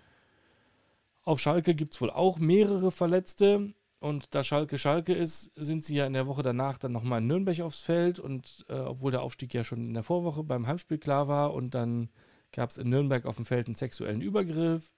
Auf 1.27 1.41
Schalke 1.41 1.75
gibt 1.75 1.93
es 1.93 2.01
wohl 2.01 2.11
auch 2.11 2.39
mehrere 2.39 2.93
Verletzte. 2.93 3.75
Und 3.99 4.33
da 4.37 4.45
Schalke 4.45 4.79
Schalke 4.79 5.13
ist, 5.13 5.51
sind 5.57 5.83
sie 5.83 5.97
ja 5.97 6.07
in 6.07 6.13
der 6.13 6.29
Woche 6.29 6.45
danach 6.45 6.79
dann 6.79 6.93
nochmal 6.93 7.21
in 7.21 7.27
Nürnberg 7.27 7.61
aufs 7.63 7.81
Feld. 7.81 8.21
Und 8.21 8.65
äh, 8.69 8.79
obwohl 8.79 9.11
der 9.11 9.23
Aufstieg 9.23 9.53
ja 9.53 9.65
schon 9.65 9.89
in 9.89 9.95
der 9.95 10.05
Vorwoche 10.05 10.45
beim 10.45 10.69
Heimspiel 10.69 10.99
klar 10.99 11.27
war 11.27 11.53
und 11.53 11.75
dann 11.75 12.11
gab 12.53 12.71
es 12.71 12.79
in 12.79 12.91
Nürnberg 12.91 13.27
auf 13.27 13.37
dem 13.37 13.45
Feld 13.45 13.67
einen 13.67 13.75
sexuellen 13.75 14.21
Übergriff. 14.21 14.93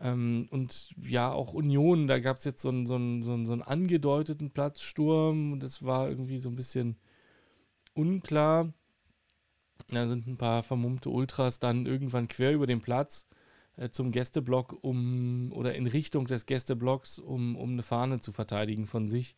Ähm, 0.00 0.48
und 0.50 0.96
ja, 1.00 1.30
auch 1.30 1.52
Union, 1.52 2.08
da 2.08 2.18
gab 2.18 2.38
es 2.38 2.44
jetzt 2.44 2.60
so 2.60 2.68
einen, 2.68 2.86
so, 2.86 2.96
einen, 2.96 3.22
so, 3.22 3.32
einen, 3.32 3.46
so 3.46 3.52
einen 3.52 3.62
angedeuteten 3.62 4.50
Platzsturm. 4.50 5.52
Und 5.52 5.62
das 5.62 5.84
war 5.84 6.08
irgendwie 6.08 6.38
so 6.38 6.48
ein 6.48 6.56
bisschen 6.56 6.96
unklar. 7.94 8.72
Da 9.86 10.08
sind 10.08 10.26
ein 10.26 10.38
paar 10.38 10.64
vermummte 10.64 11.10
Ultras 11.10 11.60
dann 11.60 11.86
irgendwann 11.86 12.26
quer 12.26 12.52
über 12.52 12.66
den 12.66 12.80
Platz 12.80 13.28
zum 13.90 14.12
Gästeblock, 14.12 14.78
um 14.82 15.52
oder 15.52 15.74
in 15.74 15.86
Richtung 15.86 16.26
des 16.26 16.46
Gästeblocks, 16.46 17.18
um, 17.18 17.56
um 17.56 17.72
eine 17.72 17.82
Fahne 17.82 18.20
zu 18.20 18.32
verteidigen 18.32 18.86
von 18.86 19.08
sich. 19.08 19.34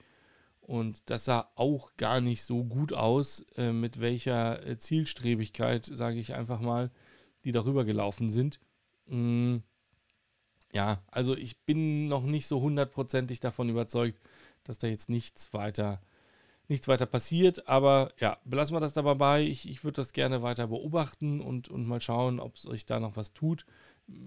Und 0.60 1.10
das 1.10 1.26
sah 1.26 1.50
auch 1.56 1.96
gar 1.96 2.20
nicht 2.20 2.42
so 2.42 2.64
gut 2.64 2.92
aus, 2.92 3.44
äh, 3.56 3.72
mit 3.72 4.00
welcher 4.00 4.66
äh, 4.66 4.78
Zielstrebigkeit, 4.78 5.84
sage 5.84 6.18
ich 6.18 6.34
einfach 6.34 6.60
mal, 6.60 6.90
die 7.44 7.52
darüber 7.52 7.84
gelaufen 7.84 8.30
sind. 8.30 8.60
Mm, 9.06 9.58
ja, 10.72 11.02
also 11.08 11.36
ich 11.36 11.60
bin 11.60 12.08
noch 12.08 12.24
nicht 12.24 12.46
so 12.46 12.60
hundertprozentig 12.60 13.40
davon 13.40 13.68
überzeugt, 13.68 14.18
dass 14.64 14.78
da 14.78 14.86
jetzt 14.86 15.10
nichts 15.10 15.52
weiter 15.52 16.00
äh, 16.02 16.14
nichts 16.68 16.88
weiter 16.88 17.06
passiert. 17.06 17.68
Aber 17.68 18.12
ja, 18.18 18.38
belassen 18.44 18.74
wir 18.74 18.80
das 18.80 18.94
dabei 18.94 19.14
bei. 19.14 19.42
Ich, 19.42 19.68
ich 19.68 19.84
würde 19.84 19.96
das 19.96 20.12
gerne 20.12 20.42
weiter 20.42 20.68
beobachten 20.68 21.40
und, 21.40 21.68
und 21.68 21.86
mal 21.86 22.00
schauen, 22.00 22.40
ob 22.40 22.56
es 22.56 22.66
euch 22.66 22.86
da 22.86 23.00
noch 23.00 23.16
was 23.16 23.32
tut. 23.32 23.66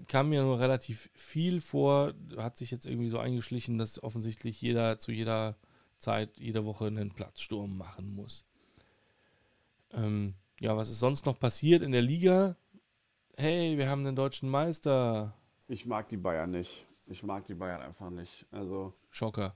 Kam 0.08 0.30
mir 0.30 0.42
nur 0.42 0.58
relativ 0.58 1.10
viel 1.14 1.60
vor. 1.60 2.14
Hat 2.36 2.56
sich 2.56 2.70
jetzt 2.70 2.86
irgendwie 2.86 3.08
so 3.08 3.18
eingeschlichen, 3.18 3.78
dass 3.78 4.02
offensichtlich 4.02 4.60
jeder 4.60 4.98
zu 4.98 5.12
jeder 5.12 5.56
Zeit, 5.98 6.38
jede 6.38 6.64
Woche 6.64 6.86
einen 6.86 7.10
Platzsturm 7.10 7.76
machen 7.76 8.14
muss. 8.14 8.44
Ähm, 9.92 10.34
ja, 10.60 10.76
was 10.76 10.90
ist 10.90 11.00
sonst 11.00 11.26
noch 11.26 11.38
passiert 11.38 11.82
in 11.82 11.92
der 11.92 12.02
Liga? 12.02 12.56
Hey, 13.36 13.78
wir 13.78 13.88
haben 13.88 14.04
den 14.04 14.16
deutschen 14.16 14.48
Meister. 14.48 15.34
Ich 15.68 15.86
mag 15.86 16.08
die 16.08 16.16
Bayern 16.16 16.50
nicht. 16.50 16.86
Ich 17.06 17.22
mag 17.22 17.46
die 17.46 17.54
Bayern 17.54 17.80
einfach 17.80 18.10
nicht. 18.10 18.46
Also. 18.50 18.94
Schocker. 19.10 19.54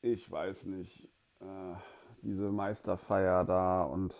Ich 0.00 0.30
weiß 0.30 0.66
nicht. 0.66 1.08
Äh, 1.40 1.74
diese 2.22 2.50
Meisterfeier 2.50 3.44
da 3.44 3.82
und 3.84 4.14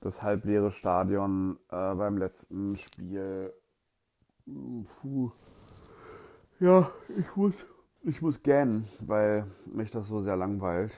das 0.00 0.22
halbleere 0.22 0.70
Stadion 0.72 1.58
äh, 1.68 1.94
beim 1.94 2.16
letzten 2.18 2.76
Spiel. 2.76 3.52
Puh. 4.44 5.30
Ja, 6.60 6.90
ich 7.18 7.36
muss, 7.36 7.66
ich 8.02 8.22
muss 8.22 8.42
gähnen, 8.42 8.86
weil 9.00 9.46
mich 9.66 9.90
das 9.90 10.08
so 10.08 10.20
sehr 10.20 10.36
langweilt. 10.36 10.92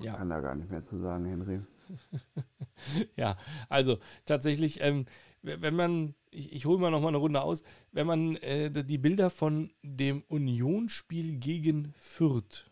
Ja. 0.00 0.12
Ich 0.12 0.18
kann 0.18 0.30
da 0.30 0.40
gar 0.40 0.54
nicht 0.54 0.70
mehr 0.70 0.82
zu 0.82 0.96
sagen, 0.96 1.24
Henry. 1.24 1.60
ja, 3.16 3.36
also 3.68 3.98
tatsächlich, 4.26 4.80
ähm, 4.80 5.06
wenn 5.42 5.74
man, 5.74 6.14
ich, 6.30 6.52
ich 6.52 6.66
hole 6.66 6.78
mal 6.78 6.90
noch 6.90 7.00
mal 7.00 7.08
eine 7.08 7.18
Runde 7.18 7.42
aus, 7.42 7.62
wenn 7.92 8.06
man 8.06 8.36
äh, 8.36 8.70
die 8.70 8.98
Bilder 8.98 9.30
von 9.30 9.72
dem 9.82 10.22
Unionsspiel 10.28 11.38
gegen 11.38 11.92
Fürth 11.96 12.70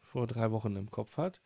vor 0.00 0.26
drei 0.26 0.50
Wochen 0.50 0.76
im 0.76 0.90
Kopf 0.90 1.16
hat, 1.16 1.40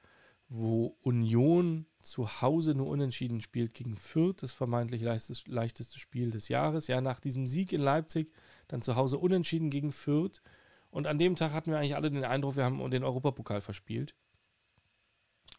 wo 0.49 0.97
Union 1.03 1.87
zu 2.01 2.41
Hause 2.41 2.75
nur 2.75 2.87
unentschieden 2.87 3.41
spielt 3.41 3.75
gegen 3.75 3.97
Fürth, 3.97 4.43
das 4.43 4.53
vermeintlich 4.53 5.03
leichteste, 5.03 5.51
leichteste 5.51 5.99
Spiel 5.99 6.31
des 6.31 6.49
Jahres. 6.49 6.87
Ja, 6.87 7.01
nach 7.01 7.19
diesem 7.19 7.47
Sieg 7.47 7.73
in 7.73 7.81
Leipzig 7.81 8.33
dann 8.69 8.83
zu 8.83 8.95
Hause 8.95 9.19
unentschieden 9.19 9.71
gegen 9.71 9.91
Fürth. 9.91 10.43
Und 10.91 11.07
an 11.07 11.19
dem 11.19 11.35
Tag 11.35 11.53
hatten 11.53 11.71
wir 11.71 11.79
eigentlich 11.79 11.97
alle 11.97 12.11
den 12.11 12.25
Eindruck, 12.25 12.57
wir 12.57 12.65
haben 12.65 12.91
den 12.91 13.05
Europapokal 13.05 13.61
verspielt. 13.61 14.15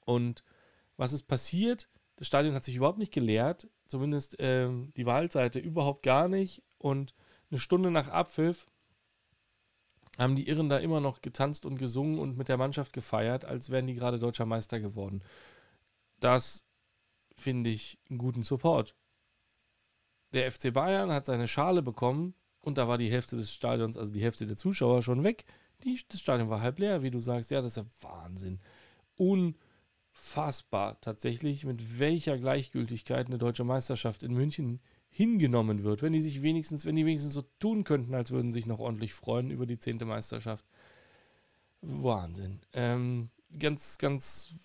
Und 0.05 0.43
was 0.95 1.11
ist 1.11 1.23
passiert? 1.23 1.89
Das 2.15 2.27
Stadion 2.27 2.55
hat 2.55 2.63
sich 2.63 2.75
überhaupt 2.75 2.97
nicht 2.97 3.13
geleert, 3.13 3.67
zumindest 3.87 4.37
ähm, 4.39 4.93
die 4.95 5.05
Wahlseite 5.05 5.59
überhaupt 5.59 6.01
gar 6.03 6.29
nicht. 6.29 6.63
Und 6.77 7.13
eine 7.51 7.59
Stunde 7.59 7.91
nach 7.91 8.07
Abpfiff 8.07 8.65
haben 10.17 10.35
die 10.35 10.47
Irren 10.47 10.69
da 10.69 10.77
immer 10.77 10.99
noch 10.99 11.21
getanzt 11.21 11.65
und 11.65 11.77
gesungen 11.77 12.19
und 12.19 12.37
mit 12.37 12.49
der 12.49 12.57
Mannschaft 12.57 12.93
gefeiert, 12.93 13.45
als 13.45 13.69
wären 13.69 13.87
die 13.87 13.93
gerade 13.93 14.19
deutscher 14.19 14.45
Meister 14.45 14.79
geworden. 14.79 15.21
Das 16.19 16.65
finde 17.35 17.69
ich 17.69 17.99
einen 18.09 18.17
guten 18.17 18.43
Support. 18.43 18.95
Der 20.33 20.51
FC 20.51 20.73
Bayern 20.73 21.11
hat 21.11 21.25
seine 21.25 21.47
Schale 21.47 21.81
bekommen 21.81 22.33
und 22.59 22.77
da 22.77 22.87
war 22.87 22.97
die 22.97 23.11
Hälfte 23.11 23.37
des 23.37 23.53
Stadions, 23.53 23.97
also 23.97 24.11
die 24.11 24.21
Hälfte 24.21 24.47
der 24.47 24.57
Zuschauer 24.57 25.03
schon 25.03 25.23
weg. 25.23 25.45
Die, 25.83 25.99
das 26.09 26.19
Stadion 26.19 26.49
war 26.49 26.61
halb 26.61 26.79
leer, 26.79 27.03
wie 27.03 27.11
du 27.11 27.19
sagst. 27.19 27.51
Ja, 27.51 27.61
das 27.61 27.77
ist 27.77 27.77
ja 27.77 28.09
Wahnsinn. 28.09 28.59
Unfassbar 29.15 29.66
fassbar 30.17 30.99
tatsächlich, 30.99 31.63
mit 31.63 31.99
welcher 31.99 32.37
Gleichgültigkeit 32.39 33.27
eine 33.27 33.37
deutsche 33.37 33.63
Meisterschaft 33.63 34.23
in 34.23 34.33
München 34.33 34.81
hingenommen 35.09 35.83
wird, 35.83 36.01
wenn 36.01 36.11
die 36.11 36.21
sich 36.21 36.41
wenigstens, 36.41 36.85
wenn 36.85 36.95
die 36.95 37.05
wenigstens 37.05 37.33
so 37.33 37.43
tun 37.59 37.83
könnten, 37.83 38.15
als 38.15 38.31
würden 38.31 38.51
sie 38.51 38.59
sich 38.59 38.65
noch 38.65 38.79
ordentlich 38.79 39.13
freuen 39.13 39.51
über 39.51 39.67
die 39.67 39.77
zehnte 39.77 40.05
Meisterschaft. 40.05 40.65
Wahnsinn. 41.81 42.61
Ähm, 42.73 43.29
ganz, 43.57 43.99
ganz 43.99 44.55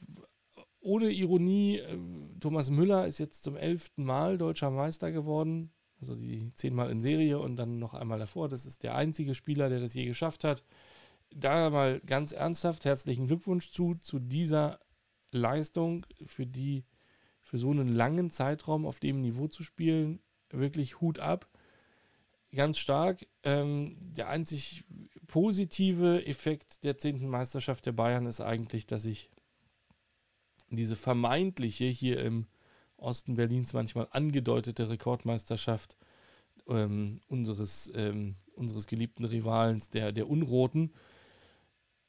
ohne 0.80 1.10
Ironie, 1.10 1.78
äh, 1.78 1.98
Thomas 2.40 2.70
Müller 2.70 3.06
ist 3.06 3.18
jetzt 3.18 3.42
zum 3.42 3.56
elften 3.56 4.04
Mal 4.04 4.38
deutscher 4.38 4.70
Meister 4.70 5.12
geworden. 5.12 5.70
Also 6.00 6.16
die 6.16 6.50
zehnmal 6.54 6.90
in 6.90 7.02
Serie 7.02 7.38
und 7.38 7.56
dann 7.56 7.78
noch 7.78 7.94
einmal 7.94 8.18
davor. 8.18 8.48
Das 8.48 8.64
ist 8.66 8.82
der 8.82 8.96
einzige 8.96 9.34
Spieler, 9.34 9.68
der 9.68 9.80
das 9.80 9.94
je 9.94 10.06
geschafft 10.06 10.44
hat. 10.44 10.64
Da 11.30 11.70
mal 11.70 12.00
ganz 12.00 12.32
ernsthaft 12.32 12.84
herzlichen 12.84 13.28
Glückwunsch 13.28 13.70
zu, 13.70 13.94
zu 14.00 14.18
dieser 14.18 14.80
Leistung 15.32 16.06
für 16.24 16.46
die, 16.46 16.84
für 17.40 17.58
so 17.58 17.70
einen 17.70 17.88
langen 17.88 18.30
Zeitraum 18.30 18.86
auf 18.86 19.00
dem 19.00 19.20
Niveau 19.20 19.48
zu 19.48 19.64
spielen, 19.64 20.20
wirklich 20.50 21.00
Hut 21.00 21.18
ab. 21.18 21.48
Ganz 22.54 22.78
stark. 22.78 23.26
Ähm, 23.42 23.96
der 23.98 24.28
einzig 24.28 24.84
positive 25.26 26.26
Effekt 26.26 26.84
der 26.84 26.98
10. 26.98 27.26
Meisterschaft 27.28 27.86
der 27.86 27.92
Bayern 27.92 28.26
ist 28.26 28.40
eigentlich, 28.40 28.86
dass 28.86 29.06
ich 29.06 29.30
diese 30.70 30.96
vermeintliche 30.96 31.86
hier 31.86 32.20
im 32.20 32.46
Osten 32.96 33.34
Berlins 33.34 33.72
manchmal 33.72 34.08
angedeutete 34.10 34.90
Rekordmeisterschaft 34.90 35.96
ähm, 36.68 37.20
unseres, 37.28 37.90
ähm, 37.94 38.36
unseres 38.54 38.86
geliebten 38.86 39.24
Rivalens, 39.24 39.90
der, 39.90 40.12
der 40.12 40.28
Unroten, 40.28 40.92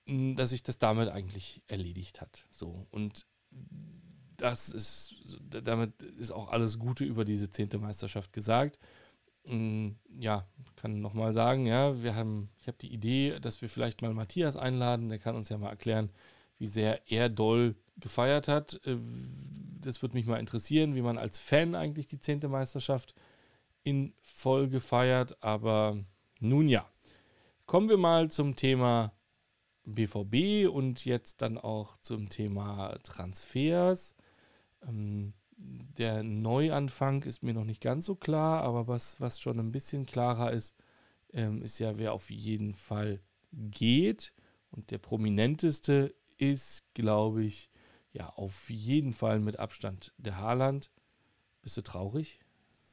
dass 0.06 0.50
sich 0.50 0.64
das 0.64 0.80
damit 0.80 1.10
eigentlich 1.10 1.62
erledigt 1.68 2.22
hat. 2.22 2.46
So 2.52 2.88
und 2.92 3.26
das 4.38 4.70
ist, 4.70 5.16
damit 5.50 6.02
ist 6.02 6.32
auch 6.32 6.50
alles 6.50 6.80
Gute 6.80 7.06
über 7.06 7.24
diese 7.24 7.50
zehnte 7.50 7.78
Meisterschaft 7.78 8.34
gesagt. 8.34 8.80
Ja, 9.46 10.48
kann 10.76 11.02
nochmal 11.02 11.34
sagen, 11.34 11.66
ja, 11.66 12.02
wir 12.02 12.16
haben, 12.16 12.50
ich 12.60 12.68
habe 12.68 12.78
die 12.80 12.94
Idee, 12.94 13.40
dass 13.40 13.62
wir 13.62 13.70
vielleicht 13.70 14.02
mal 14.02 14.14
Matthias 14.14 14.56
einladen, 14.56 15.10
der 15.10 15.20
kann 15.20 15.36
uns 15.36 15.50
ja 15.50 15.58
mal 15.58 15.70
erklären, 15.70 16.10
wie 16.58 16.68
sehr 16.68 17.12
er 17.12 17.30
doll 17.30 17.76
gefeiert 17.98 18.48
hat. 18.48 18.80
Äh, 18.86 18.98
das 19.82 20.02
würde 20.02 20.16
mich 20.16 20.26
mal 20.26 20.40
interessieren, 20.40 20.96
wie 20.96 21.02
man 21.02 21.18
als 21.18 21.40
Fan 21.40 21.76
eigentlich 21.76 22.08
die 22.08 22.20
zehnte 22.20 22.48
Meisterschaft 22.48 23.16
in 23.84 24.14
Folge 24.22 24.80
feiert. 24.80 25.44
Aber 25.44 25.98
nun 26.40 26.70
ja, 26.70 26.90
kommen 27.66 27.90
wir 27.90 27.98
mal 27.98 28.32
zum 28.32 28.56
Thema 28.56 29.12
BVB 29.86 30.70
und 30.70 31.06
jetzt 31.06 31.42
dann 31.42 31.58
auch 31.58 31.98
zum 32.00 32.30
Thema 32.30 32.98
Transfers. 33.04 34.16
Ähm, 34.88 35.34
der 35.58 36.24
Neuanfang 36.24 37.24
ist 37.24 37.44
mir 37.44 37.54
noch 37.54 37.66
nicht 37.66 37.82
ganz 37.82 38.06
so 38.06 38.16
klar, 38.16 38.64
aber 38.64 38.88
was, 38.88 39.22
was 39.22 39.40
schon 39.40 39.60
ein 39.60 39.72
bisschen 39.72 40.06
klarer 40.06 40.52
ist, 40.52 40.76
ähm, 41.32 41.62
ist 41.62 41.80
ja, 41.80 41.98
wer 41.98 42.14
auf 42.14 42.30
jeden 42.30 42.74
Fall 42.74 43.22
geht. 43.52 44.34
Und 44.72 44.92
der 44.92 44.98
prominenteste 44.98 46.14
ist, 46.38 46.94
glaube 46.94 47.44
ich, 47.44 47.70
ja, 48.12 48.30
auf 48.30 48.70
jeden 48.70 49.14
Fall 49.14 49.40
mit 49.40 49.60
Abstand 49.60 50.14
der 50.18 50.38
Haaland. 50.38 50.92
Bist 51.62 51.78
du 51.78 51.82
traurig? 51.82 52.40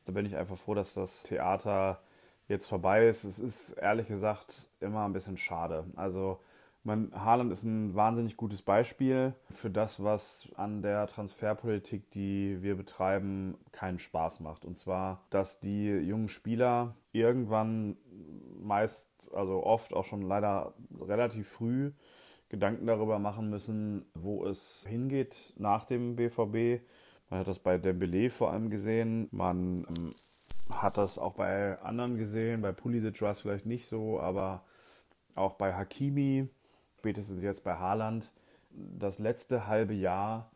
Da 0.04 0.12
bin 0.12 0.26
ich 0.26 0.36
einfach 0.36 0.56
froh, 0.56 0.74
dass 0.74 0.94
das 0.94 1.22
Theater 1.24 2.02
jetzt 2.48 2.66
vorbei 2.66 3.06
ist. 3.06 3.24
Es 3.24 3.38
ist 3.38 3.70
ehrlich 3.72 4.08
gesagt 4.08 4.70
immer 4.80 5.04
ein 5.04 5.12
bisschen 5.12 5.36
schade. 5.36 5.84
Also 5.96 6.40
man, 6.82 7.12
Haaland 7.14 7.52
ist 7.52 7.64
ein 7.64 7.94
wahnsinnig 7.94 8.36
gutes 8.36 8.62
Beispiel 8.62 9.34
für 9.52 9.70
das, 9.70 10.02
was 10.02 10.48
an 10.56 10.82
der 10.82 11.06
Transferpolitik, 11.06 12.10
die 12.10 12.62
wir 12.62 12.76
betreiben, 12.76 13.58
keinen 13.72 13.98
Spaß 13.98 14.40
macht. 14.40 14.64
Und 14.64 14.78
zwar, 14.78 15.26
dass 15.30 15.60
die 15.60 15.88
jungen 15.88 16.28
Spieler 16.28 16.96
irgendwann 17.12 17.96
meist, 18.58 19.32
also 19.34 19.62
oft 19.64 19.92
auch 19.92 20.04
schon 20.04 20.22
leider 20.22 20.74
relativ 21.00 21.48
früh 21.48 21.92
Gedanken 22.48 22.86
darüber 22.86 23.18
machen 23.18 23.48
müssen, 23.48 24.06
wo 24.14 24.44
es 24.44 24.84
hingeht 24.88 25.54
nach 25.56 25.84
dem 25.84 26.16
BVB. 26.16 26.82
Man 27.28 27.40
hat 27.40 27.46
das 27.46 27.60
bei 27.60 27.78
Dembele 27.78 28.28
vor 28.28 28.50
allem 28.50 28.70
gesehen. 28.70 29.28
Man 29.30 29.86
ähm, 29.88 30.12
hat 30.72 30.96
das 30.96 31.18
auch 31.18 31.34
bei 31.34 31.78
anderen 31.80 32.16
gesehen. 32.16 32.62
Bei 32.62 32.72
Pulisic 32.72 33.22
war 33.22 33.32
es 33.32 33.40
vielleicht 33.40 33.66
nicht 33.66 33.86
so, 33.86 34.18
aber 34.18 34.64
auch 35.36 35.54
bei 35.54 35.74
Hakimi 35.74 36.48
spätestens 37.00 37.42
jetzt 37.42 37.64
bei 37.64 37.76
Haaland, 37.76 38.30
das 38.70 39.18
letzte 39.18 39.66
halbe 39.66 39.94
Jahr 39.94 40.50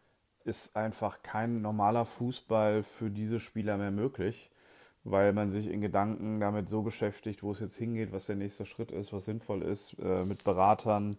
ist 0.44 0.76
einfach 0.76 1.22
kein 1.22 1.62
normaler 1.62 2.04
Fußball 2.04 2.83
für 2.83 3.11
diese 3.11 3.40
Spieler 3.40 3.78
mehr 3.78 3.90
möglich, 3.90 4.50
weil 5.04 5.33
man 5.33 5.48
sich 5.48 5.68
in 5.68 5.80
Gedanken 5.80 6.40
damit 6.40 6.68
so 6.68 6.83
beschäftigt, 6.83 7.42
wo 7.42 7.52
es 7.52 7.61
jetzt 7.61 7.78
hingeht, 7.78 8.12
was 8.12 8.26
der 8.26 8.37
nächste 8.37 8.66
Schritt 8.66 8.90
ist, 8.90 9.14
was 9.14 9.24
sinnvoll 9.24 9.62
ist, 9.62 9.98
äh, 10.00 10.26
mit 10.26 10.44
Beratern, 10.44 11.16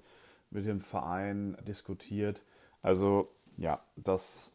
mit 0.51 0.67
dem 0.67 0.79
Verein 0.79 1.57
diskutiert. 1.67 2.43
Also 2.83 3.25
ja, 3.57 3.79
das 3.95 4.53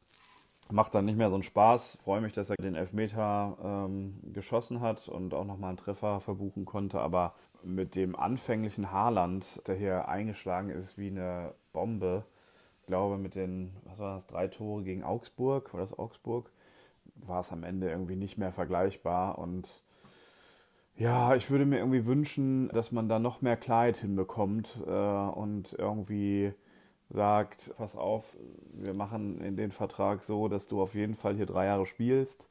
macht 0.70 0.94
dann 0.94 1.04
nicht 1.04 1.18
mehr 1.18 1.30
so 1.30 1.34
einen 1.34 1.42
Spaß. 1.42 1.98
Freue 2.04 2.20
mich, 2.20 2.32
dass 2.32 2.50
er 2.50 2.56
den 2.62 2.76
Elfmeter 2.76 3.58
ähm, 3.60 4.20
geschossen 4.32 4.80
hat 4.80 5.08
und 5.08 5.34
auch 5.34 5.44
nochmal 5.44 5.70
einen 5.70 5.78
Treffer 5.78 6.20
verbuchen 6.20 6.64
konnte. 6.64 7.00
Aber 7.00 7.34
mit 7.64 7.94
dem 7.94 8.16
anfänglichen 8.16 8.90
Haarland, 8.90 9.66
der 9.66 9.74
hier 9.76 10.08
eingeschlagen 10.08 10.70
ist 10.70 10.98
wie 10.98 11.08
eine 11.08 11.54
Bombe, 11.72 12.24
ich 12.80 12.86
glaube 12.86 13.18
mit 13.18 13.34
den, 13.34 13.76
was 13.84 13.98
war 13.98 14.14
das, 14.16 14.26
drei 14.26 14.48
Tore 14.48 14.82
gegen 14.82 15.04
Augsburg, 15.04 15.72
war 15.72 15.80
das 15.80 15.98
Augsburg, 15.98 16.50
war 17.14 17.40
es 17.40 17.52
am 17.52 17.64
Ende 17.64 17.90
irgendwie 17.90 18.16
nicht 18.16 18.38
mehr 18.38 18.52
vergleichbar. 18.52 19.38
Und 19.38 19.82
ja, 20.96 21.34
ich 21.34 21.50
würde 21.50 21.66
mir 21.66 21.78
irgendwie 21.78 22.06
wünschen, 22.06 22.68
dass 22.68 22.92
man 22.92 23.08
da 23.08 23.18
noch 23.18 23.42
mehr 23.42 23.56
Klarheit 23.56 23.98
hinbekommt 23.98 24.78
äh, 24.86 24.90
und 24.90 25.72
irgendwie 25.74 26.52
sagt, 27.10 27.74
pass 27.76 27.96
auf, 27.96 28.36
wir 28.72 28.94
machen 28.94 29.40
in 29.40 29.56
den 29.56 29.70
Vertrag 29.70 30.22
so, 30.22 30.48
dass 30.48 30.68
du 30.68 30.80
auf 30.80 30.94
jeden 30.94 31.14
Fall 31.14 31.34
hier 31.36 31.46
drei 31.46 31.66
Jahre 31.66 31.86
spielst. 31.86 32.48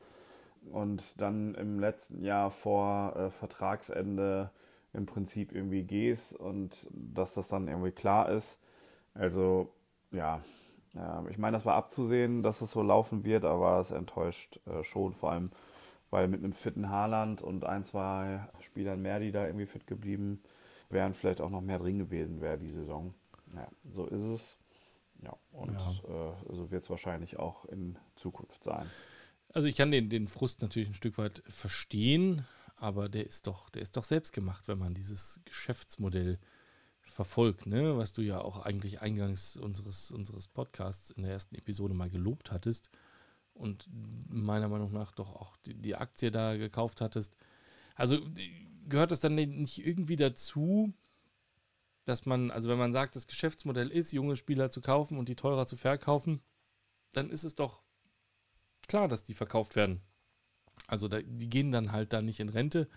Und 0.71 1.19
dann 1.19 1.55
im 1.55 1.79
letzten 1.79 2.23
Jahr 2.23 2.51
vor 2.51 3.15
äh, 3.15 3.29
Vertragsende 3.31 4.51
im 4.93 5.05
Prinzip 5.05 5.51
irgendwie 5.51 5.83
gehst 5.83 6.35
und 6.35 6.87
dass 6.91 7.33
das 7.33 7.47
dann 7.47 7.67
irgendwie 7.67 7.91
klar 7.91 8.29
ist. 8.29 8.59
Also 9.13 9.73
ja, 10.11 10.41
äh, 10.95 11.29
ich 11.29 11.37
meine, 11.37 11.57
das 11.57 11.65
war 11.65 11.75
abzusehen, 11.75 12.41
dass 12.41 12.61
es 12.61 12.71
so 12.71 12.81
laufen 12.81 13.23
wird, 13.23 13.45
aber 13.45 13.79
es 13.79 13.91
enttäuscht 13.91 14.59
äh, 14.65 14.83
schon, 14.83 15.13
vor 15.13 15.31
allem 15.31 15.51
weil 16.11 16.27
mit 16.27 16.43
einem 16.43 16.53
fitten 16.53 16.89
Haarland 16.89 17.41
und 17.41 17.65
ein, 17.65 17.83
zwei 17.83 18.47
Spielern 18.61 19.01
mehr, 19.01 19.19
die 19.19 19.31
da 19.31 19.45
irgendwie 19.45 19.65
fit 19.65 19.85
geblieben 19.85 20.41
wären, 20.89 21.13
vielleicht 21.13 21.41
auch 21.41 21.49
noch 21.49 21.61
mehr 21.61 21.77
drin 21.77 21.99
gewesen 21.99 22.41
wäre 22.41 22.57
die 22.57 22.71
Saison. 22.71 23.13
Ja, 23.53 23.67
so 23.91 24.05
ist 24.05 24.23
es. 24.23 24.57
Ja, 25.21 25.35
und 25.51 25.73
ja. 25.73 26.31
Äh, 26.31 26.55
so 26.55 26.71
wird 26.71 26.83
es 26.83 26.89
wahrscheinlich 26.89 27.37
auch 27.37 27.65
in 27.65 27.97
Zukunft 28.15 28.63
sein. 28.63 28.89
Also 29.53 29.67
ich 29.67 29.75
kann 29.75 29.91
den, 29.91 30.09
den 30.09 30.27
Frust 30.27 30.61
natürlich 30.61 30.89
ein 30.89 30.95
Stück 30.95 31.17
weit 31.17 31.43
verstehen, 31.47 32.45
aber 32.79 33.09
der 33.09 33.25
ist 33.25 33.47
doch, 33.47 33.69
der 33.69 33.81
ist 33.81 33.97
doch 33.97 34.03
selbst 34.03 34.33
gemacht, 34.33 34.67
wenn 34.67 34.79
man 34.79 34.93
dieses 34.93 35.41
Geschäftsmodell 35.45 36.39
verfolgt, 37.01 37.65
ne? 37.65 37.97
was 37.97 38.13
du 38.13 38.21
ja 38.21 38.39
auch 38.39 38.59
eigentlich 38.65 39.01
eingangs 39.01 39.57
unseres, 39.57 40.11
unseres 40.11 40.47
Podcasts 40.47 41.11
in 41.11 41.23
der 41.23 41.31
ersten 41.33 41.55
Episode 41.55 41.93
mal 41.93 42.09
gelobt 42.09 42.51
hattest 42.51 42.89
und 43.53 43.87
meiner 44.29 44.69
Meinung 44.69 44.91
nach 44.93 45.11
doch 45.11 45.35
auch 45.35 45.57
die, 45.57 45.73
die 45.73 45.95
Aktie 45.95 46.31
da 46.31 46.55
gekauft 46.55 47.01
hattest. 47.01 47.35
Also 47.95 48.19
gehört 48.87 49.11
das 49.11 49.19
dann 49.19 49.35
nicht 49.35 49.85
irgendwie 49.85 50.15
dazu, 50.15 50.93
dass 52.05 52.25
man, 52.25 52.51
also 52.51 52.69
wenn 52.69 52.77
man 52.77 52.93
sagt, 52.93 53.15
das 53.15 53.27
Geschäftsmodell 53.27 53.89
ist, 53.89 54.13
junge 54.13 54.35
Spieler 54.35 54.69
zu 54.69 54.81
kaufen 54.81 55.17
und 55.17 55.29
die 55.29 55.35
teurer 55.35 55.65
zu 55.65 55.75
verkaufen, 55.75 56.41
dann 57.11 57.29
ist 57.29 57.43
es 57.43 57.55
doch 57.55 57.83
klar, 58.87 59.07
dass 59.07 59.23
die 59.23 59.33
verkauft 59.33 59.75
werden. 59.75 60.01
Also 60.87 61.07
da, 61.07 61.21
die 61.21 61.49
gehen 61.49 61.71
dann 61.71 61.91
halt 61.91 62.13
da 62.13 62.21
nicht 62.21 62.39
in 62.39 62.49
Rente. 62.49 62.87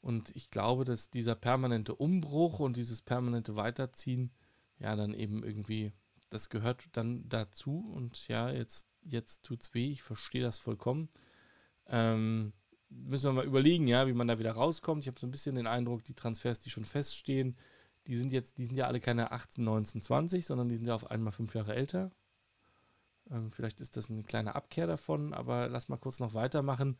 Und 0.00 0.34
ich 0.34 0.50
glaube, 0.50 0.84
dass 0.84 1.10
dieser 1.10 1.34
permanente 1.34 1.94
Umbruch 1.94 2.58
und 2.60 2.76
dieses 2.76 3.02
permanente 3.02 3.56
Weiterziehen, 3.56 4.30
ja, 4.78 4.96
dann 4.96 5.12
eben 5.12 5.42
irgendwie, 5.44 5.92
das 6.30 6.48
gehört 6.48 6.84
dann 6.92 7.28
dazu. 7.28 7.90
Und 7.94 8.28
ja, 8.28 8.50
jetzt, 8.50 8.88
jetzt 9.02 9.44
tut's 9.44 9.74
weh, 9.74 9.90
ich 9.90 10.02
verstehe 10.02 10.42
das 10.42 10.58
vollkommen. 10.58 11.10
Ähm, 11.86 12.52
müssen 12.88 13.26
wir 13.26 13.32
mal 13.32 13.44
überlegen, 13.44 13.86
ja, 13.86 14.06
wie 14.06 14.14
man 14.14 14.28
da 14.28 14.38
wieder 14.38 14.52
rauskommt. 14.52 15.04
Ich 15.04 15.08
habe 15.08 15.20
so 15.20 15.26
ein 15.26 15.30
bisschen 15.30 15.54
den 15.54 15.66
Eindruck, 15.66 16.04
die 16.04 16.14
Transfers, 16.14 16.60
die 16.60 16.70
schon 16.70 16.84
feststehen, 16.84 17.56
die 18.06 18.16
sind 18.16 18.32
jetzt, 18.32 18.58
die 18.58 18.64
sind 18.64 18.76
ja 18.76 18.86
alle 18.86 19.00
keine 19.00 19.32
18, 19.32 19.62
19, 19.62 20.02
20, 20.02 20.46
sondern 20.46 20.68
die 20.68 20.76
sind 20.76 20.86
ja 20.86 20.94
auf 20.94 21.10
einmal 21.10 21.32
fünf 21.32 21.54
Jahre 21.54 21.74
älter. 21.74 22.10
Ähm, 23.30 23.50
vielleicht 23.50 23.80
ist 23.80 23.96
das 23.96 24.10
eine 24.10 24.22
kleine 24.22 24.54
Abkehr 24.54 24.86
davon, 24.86 25.32
aber 25.34 25.68
lass 25.68 25.88
mal 25.88 25.96
kurz 25.96 26.20
noch 26.20 26.34
weitermachen 26.34 26.98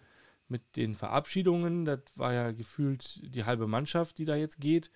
mit 0.48 0.76
den 0.76 0.94
Verabschiedungen. 0.94 1.84
Das 1.84 2.00
war 2.16 2.32
ja 2.32 2.52
gefühlt 2.52 3.20
die 3.34 3.44
halbe 3.44 3.66
Mannschaft, 3.66 4.18
die 4.18 4.24
da 4.24 4.36
jetzt 4.36 4.60
geht. 4.60 4.90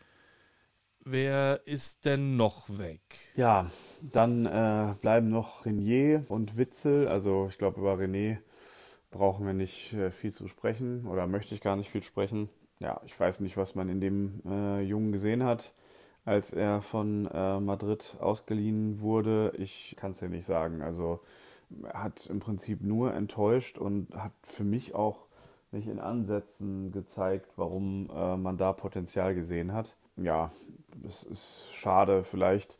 Wer 1.00 1.60
ist 1.66 2.06
denn 2.06 2.36
noch 2.36 2.68
weg? 2.78 3.02
Ja, 3.36 3.70
dann 4.00 4.46
äh, 4.46 4.94
bleiben 5.00 5.28
noch 5.28 5.66
Renier 5.66 6.24
und 6.28 6.56
Witzel. 6.56 7.08
Also 7.08 7.48
ich 7.50 7.58
glaube, 7.58 7.80
über 7.80 7.94
René 7.94 8.38
brauchen 9.10 9.46
wir 9.46 9.52
nicht 9.52 9.92
äh, 9.92 10.10
viel 10.10 10.32
zu 10.32 10.48
sprechen 10.48 11.06
oder 11.06 11.26
möchte 11.26 11.54
ich 11.54 11.60
gar 11.60 11.76
nicht 11.76 11.90
viel 11.90 12.02
sprechen. 12.02 12.48
Ja, 12.78 13.00
ich 13.04 13.18
weiß 13.18 13.40
nicht, 13.40 13.56
was 13.56 13.74
man 13.74 13.88
in 13.88 14.00
dem 14.00 14.40
äh, 14.46 14.80
Jungen 14.80 15.12
gesehen 15.12 15.44
hat 15.44 15.74
als 16.24 16.52
er 16.52 16.80
von 16.82 17.26
äh, 17.32 17.60
Madrid 17.60 18.16
ausgeliehen 18.20 19.00
wurde. 19.00 19.52
Ich 19.58 19.94
kann 19.98 20.12
es 20.12 20.20
ja 20.20 20.28
nicht 20.28 20.46
sagen. 20.46 20.82
Also 20.82 21.20
er 21.82 22.02
hat 22.02 22.26
im 22.26 22.40
Prinzip 22.40 22.82
nur 22.82 23.14
enttäuscht 23.14 23.78
und 23.78 24.14
hat 24.14 24.32
für 24.42 24.64
mich 24.64 24.94
auch 24.94 25.18
nicht 25.72 25.88
in 25.88 25.98
Ansätzen 25.98 26.92
gezeigt, 26.92 27.50
warum 27.56 28.06
äh, 28.14 28.36
man 28.36 28.56
da 28.56 28.72
Potenzial 28.72 29.34
gesehen 29.34 29.72
hat. 29.72 29.96
Ja, 30.16 30.52
es 31.06 31.24
ist 31.24 31.74
schade. 31.74 32.24
Vielleicht 32.24 32.76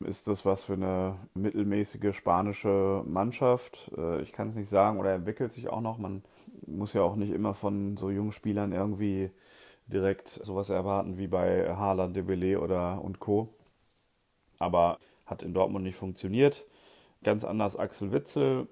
ist 0.00 0.28
das 0.28 0.44
was 0.44 0.62
für 0.62 0.74
eine 0.74 1.16
mittelmäßige 1.34 2.14
spanische 2.14 3.02
Mannschaft. 3.06 3.90
Äh, 3.96 4.22
ich 4.22 4.32
kann 4.32 4.48
es 4.48 4.54
nicht 4.54 4.68
sagen 4.68 4.98
oder 4.98 5.12
entwickelt 5.12 5.52
sich 5.52 5.68
auch 5.68 5.80
noch. 5.80 5.98
Man 5.98 6.22
muss 6.66 6.92
ja 6.92 7.02
auch 7.02 7.16
nicht 7.16 7.32
immer 7.32 7.54
von 7.54 7.96
so 7.96 8.10
jungen 8.10 8.32
Spielern 8.32 8.72
irgendwie 8.72 9.30
direkt 9.88 10.28
sowas 10.28 10.70
erwarten 10.70 11.18
wie 11.18 11.26
bei 11.26 11.74
Haaland, 11.74 12.14
Dembele 12.16 12.60
oder 12.60 13.02
und 13.02 13.18
Co. 13.18 13.48
Aber 14.58 14.98
hat 15.26 15.42
in 15.42 15.54
Dortmund 15.54 15.84
nicht 15.84 15.96
funktioniert. 15.96 16.64
Ganz 17.22 17.44
anders 17.44 17.76
Axel 17.76 18.12
Witzel. 18.12 18.68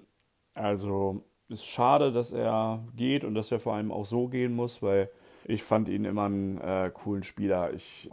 Also 0.53 1.23
ist 1.49 1.65
schade, 1.65 2.11
dass 2.11 2.31
er 2.31 2.83
geht 2.95 3.23
und 3.23 3.35
dass 3.35 3.51
er 3.51 3.59
vor 3.59 3.73
allem 3.75 3.91
auch 3.91 4.05
so 4.05 4.27
gehen 4.27 4.53
muss, 4.53 4.81
weil 4.81 5.07
ich 5.45 5.63
fand 5.63 5.87
ihn 5.87 6.03
immer 6.03 6.25
einen 6.25 6.57
äh, 6.59 6.91
coolen 6.93 7.23
Spieler. 7.23 7.73
Ich 7.73 8.09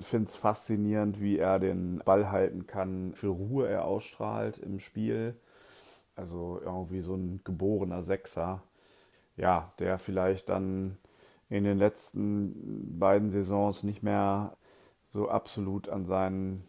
finde 0.00 0.28
es 0.28 0.36
faszinierend, 0.36 1.20
wie 1.20 1.38
er 1.38 1.58
den 1.58 2.02
Ball 2.04 2.30
halten 2.30 2.66
kann, 2.66 3.14
für 3.14 3.28
Ruhe 3.28 3.68
er 3.68 3.86
ausstrahlt 3.86 4.58
im 4.58 4.78
Spiel. 4.78 5.36
Also 6.16 6.60
irgendwie 6.62 7.00
so 7.00 7.14
ein 7.14 7.40
geborener 7.44 8.02
Sechser. 8.02 8.62
Ja, 9.36 9.72
der 9.78 9.98
vielleicht 9.98 10.48
dann 10.48 10.98
in 11.54 11.62
den 11.62 11.78
letzten 11.78 12.98
beiden 12.98 13.30
Saisons 13.30 13.84
nicht 13.84 14.02
mehr 14.02 14.56
so 15.10 15.28
absolut 15.28 15.88
an 15.88 16.04
sein, 16.04 16.60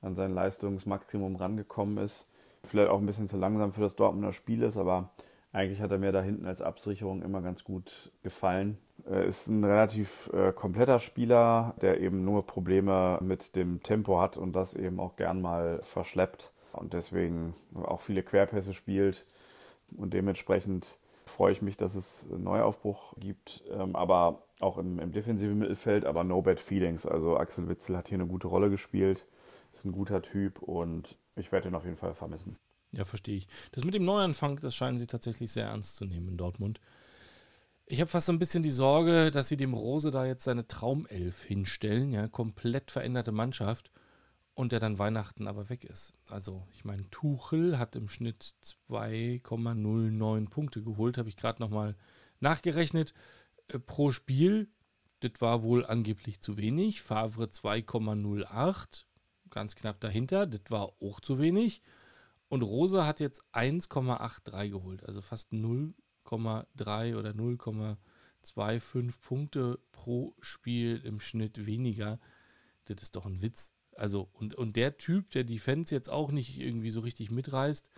an 0.00 0.14
sein 0.14 0.32
Leistungsmaximum 0.32 1.36
rangekommen 1.36 1.98
ist. 1.98 2.24
Vielleicht 2.64 2.88
auch 2.88 2.98
ein 2.98 3.06
bisschen 3.06 3.28
zu 3.28 3.36
langsam 3.36 3.72
für 3.72 3.82
das 3.82 3.96
Dortmunder 3.96 4.32
Spiel 4.32 4.62
ist, 4.62 4.78
aber 4.78 5.10
eigentlich 5.52 5.82
hat 5.82 5.90
er 5.90 5.98
mir 5.98 6.12
da 6.12 6.22
hinten 6.22 6.46
als 6.46 6.62
Absicherung 6.62 7.20
immer 7.20 7.42
ganz 7.42 7.64
gut 7.64 8.12
gefallen. 8.22 8.78
äh, 9.10 9.28
ist 9.28 9.48
ein 9.48 9.62
relativ 9.62 10.30
äh, 10.32 10.52
kompletter 10.52 11.00
Spieler, 11.00 11.74
der 11.82 12.00
eben 12.00 12.24
nur 12.24 12.46
Probleme 12.46 13.18
mit 13.20 13.56
dem 13.56 13.82
Tempo 13.82 14.22
hat 14.22 14.38
und 14.38 14.56
das 14.56 14.74
eben 14.74 15.00
auch 15.00 15.16
gern 15.16 15.42
mal 15.42 15.80
verschleppt 15.82 16.50
und 16.72 16.94
deswegen 16.94 17.54
auch 17.74 18.00
viele 18.00 18.22
Querpässe 18.22 18.72
spielt. 18.72 19.22
Und 19.96 20.14
dementsprechend 20.14 20.96
freue 21.30 21.52
ich 21.52 21.62
mich, 21.62 21.76
dass 21.76 21.94
es 21.94 22.26
einen 22.30 22.44
Neuaufbruch 22.44 23.14
gibt, 23.18 23.64
ähm, 23.70 23.96
aber 23.96 24.44
auch 24.60 24.78
im, 24.78 24.98
im 24.98 25.12
defensiven 25.12 25.58
Mittelfeld, 25.58 26.04
aber 26.04 26.24
no 26.24 26.42
bad 26.42 26.60
feelings. 26.60 27.06
Also 27.06 27.36
Axel 27.36 27.68
Witzel 27.68 27.96
hat 27.96 28.08
hier 28.08 28.16
eine 28.16 28.26
gute 28.26 28.48
Rolle 28.48 28.70
gespielt, 28.70 29.26
ist 29.72 29.84
ein 29.84 29.92
guter 29.92 30.22
Typ 30.22 30.60
und 30.62 31.16
ich 31.36 31.52
werde 31.52 31.68
ihn 31.68 31.74
auf 31.74 31.84
jeden 31.84 31.96
Fall 31.96 32.14
vermissen. 32.14 32.56
Ja, 32.92 33.04
verstehe 33.04 33.36
ich. 33.36 33.48
Das 33.72 33.84
mit 33.84 33.94
dem 33.94 34.04
Neuanfang, 34.04 34.58
das 34.60 34.74
scheinen 34.74 34.98
sie 34.98 35.06
tatsächlich 35.06 35.52
sehr 35.52 35.66
ernst 35.66 35.96
zu 35.96 36.04
nehmen 36.04 36.28
in 36.28 36.36
Dortmund. 36.36 36.80
Ich 37.86 38.00
habe 38.00 38.10
fast 38.10 38.26
so 38.26 38.32
ein 38.32 38.38
bisschen 38.38 38.62
die 38.62 38.70
Sorge, 38.70 39.30
dass 39.30 39.48
sie 39.48 39.56
dem 39.56 39.74
Rose 39.74 40.10
da 40.10 40.24
jetzt 40.24 40.44
seine 40.44 40.66
Traumelf 40.66 41.42
hinstellen, 41.42 42.12
ja, 42.12 42.28
komplett 42.28 42.90
veränderte 42.90 43.32
Mannschaft 43.32 43.90
und 44.60 44.72
der 44.72 44.80
dann 44.80 44.98
Weihnachten 44.98 45.46
aber 45.48 45.70
weg 45.70 45.84
ist. 45.84 46.12
Also, 46.28 46.66
ich 46.74 46.84
meine, 46.84 47.08
Tuchel 47.08 47.78
hat 47.78 47.96
im 47.96 48.10
Schnitt 48.10 48.56
2,09 48.90 50.50
Punkte 50.50 50.82
geholt, 50.82 51.16
habe 51.16 51.30
ich 51.30 51.36
gerade 51.36 51.62
nochmal 51.62 51.96
nachgerechnet 52.40 53.14
äh, 53.68 53.78
pro 53.78 54.10
Spiel. 54.10 54.68
Das 55.20 55.32
war 55.38 55.62
wohl 55.62 55.86
angeblich 55.86 56.42
zu 56.42 56.58
wenig. 56.58 57.00
Favre 57.00 57.44
2,08, 57.44 59.04
ganz 59.48 59.76
knapp 59.76 59.98
dahinter. 59.98 60.46
Das 60.46 60.60
war 60.68 60.92
auch 61.00 61.20
zu 61.20 61.38
wenig. 61.38 61.80
Und 62.50 62.60
Rosa 62.60 63.06
hat 63.06 63.18
jetzt 63.18 63.42
1,83 63.54 64.68
geholt, 64.68 65.04
also 65.06 65.22
fast 65.22 65.52
0,3 65.54 67.16
oder 67.16 67.30
0,25 67.30 69.20
Punkte 69.22 69.78
pro 69.90 70.34
Spiel 70.40 71.00
im 71.02 71.18
Schnitt 71.18 71.64
weniger. 71.64 72.20
Das 72.84 73.00
ist 73.00 73.16
doch 73.16 73.24
ein 73.24 73.40
Witz. 73.40 73.72
Also, 73.96 74.28
und, 74.32 74.54
und 74.54 74.76
der 74.76 74.96
Typ, 74.96 75.30
der 75.30 75.44
die 75.44 75.58
Fans 75.58 75.90
jetzt 75.90 76.10
auch 76.10 76.30
nicht 76.30 76.58
irgendwie 76.58 76.90
so 76.90 77.00
richtig 77.00 77.30
mitreißt, 77.30 77.90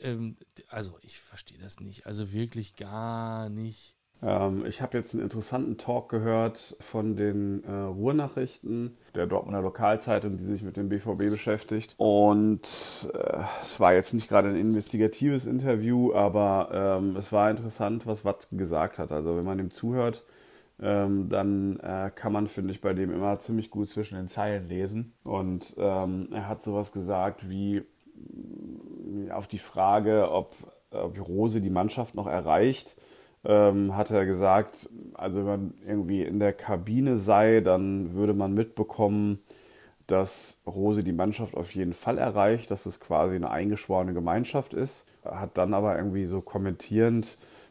ähm, 0.00 0.36
also 0.68 0.98
ich 1.02 1.18
verstehe 1.18 1.58
das 1.58 1.80
nicht. 1.80 2.06
Also 2.06 2.32
wirklich 2.32 2.76
gar 2.76 3.48
nicht. 3.48 3.96
Ähm, 4.22 4.64
ich 4.66 4.80
habe 4.80 4.96
jetzt 4.96 5.14
einen 5.14 5.22
interessanten 5.22 5.76
Talk 5.76 6.08
gehört 6.08 6.76
von 6.80 7.16
den 7.16 7.64
äh, 7.64 7.72
Ruhrnachrichten, 7.72 8.96
der 9.14 9.26
Dortmunder 9.26 9.62
Lokalzeitung, 9.62 10.38
die 10.38 10.44
sich 10.44 10.62
mit 10.62 10.76
dem 10.76 10.88
BVB 10.88 11.30
beschäftigt. 11.30 11.94
Und 11.96 12.62
äh, 13.12 13.42
es 13.62 13.80
war 13.80 13.94
jetzt 13.94 14.14
nicht 14.14 14.28
gerade 14.28 14.48
ein 14.48 14.56
investigatives 14.56 15.46
Interview, 15.46 16.14
aber 16.14 16.98
ähm, 17.00 17.16
es 17.16 17.32
war 17.32 17.50
interessant, 17.50 18.06
was 18.06 18.24
Watzke 18.24 18.56
gesagt 18.56 18.98
hat. 18.98 19.10
Also 19.10 19.36
wenn 19.36 19.44
man 19.44 19.58
ihm 19.58 19.70
zuhört, 19.70 20.22
ähm, 20.80 21.28
dann 21.28 21.78
äh, 21.80 22.10
kann 22.14 22.32
man, 22.32 22.46
finde 22.46 22.72
ich, 22.72 22.80
bei 22.80 22.94
dem 22.94 23.10
immer 23.10 23.38
ziemlich 23.38 23.70
gut 23.70 23.88
zwischen 23.88 24.16
den 24.16 24.28
Zeilen 24.28 24.68
lesen. 24.68 25.14
Und 25.24 25.62
ähm, 25.78 26.28
er 26.32 26.48
hat 26.48 26.62
sowas 26.62 26.92
gesagt 26.92 27.48
wie 27.48 27.82
auf 29.30 29.46
die 29.46 29.58
Frage, 29.58 30.28
ob, 30.32 30.50
ob 30.90 31.28
Rose 31.28 31.60
die 31.60 31.70
Mannschaft 31.70 32.14
noch 32.14 32.26
erreicht, 32.26 32.96
ähm, 33.44 33.94
hat 33.96 34.10
er 34.10 34.24
gesagt, 34.24 34.88
also 35.14 35.40
wenn 35.40 35.44
man 35.44 35.74
irgendwie 35.82 36.22
in 36.22 36.38
der 36.38 36.52
Kabine 36.52 37.18
sei, 37.18 37.60
dann 37.60 38.14
würde 38.14 38.34
man 38.34 38.54
mitbekommen, 38.54 39.38
dass 40.06 40.58
Rose 40.66 41.04
die 41.04 41.12
Mannschaft 41.12 41.56
auf 41.56 41.74
jeden 41.74 41.92
Fall 41.92 42.18
erreicht, 42.18 42.70
dass 42.70 42.86
es 42.86 43.00
quasi 43.00 43.36
eine 43.36 43.50
eingeschworene 43.50 44.14
Gemeinschaft 44.14 44.74
ist. 44.74 45.04
Hat 45.24 45.56
dann 45.56 45.72
aber 45.72 45.96
irgendwie 45.96 46.26
so 46.26 46.40
kommentierend, 46.40 47.26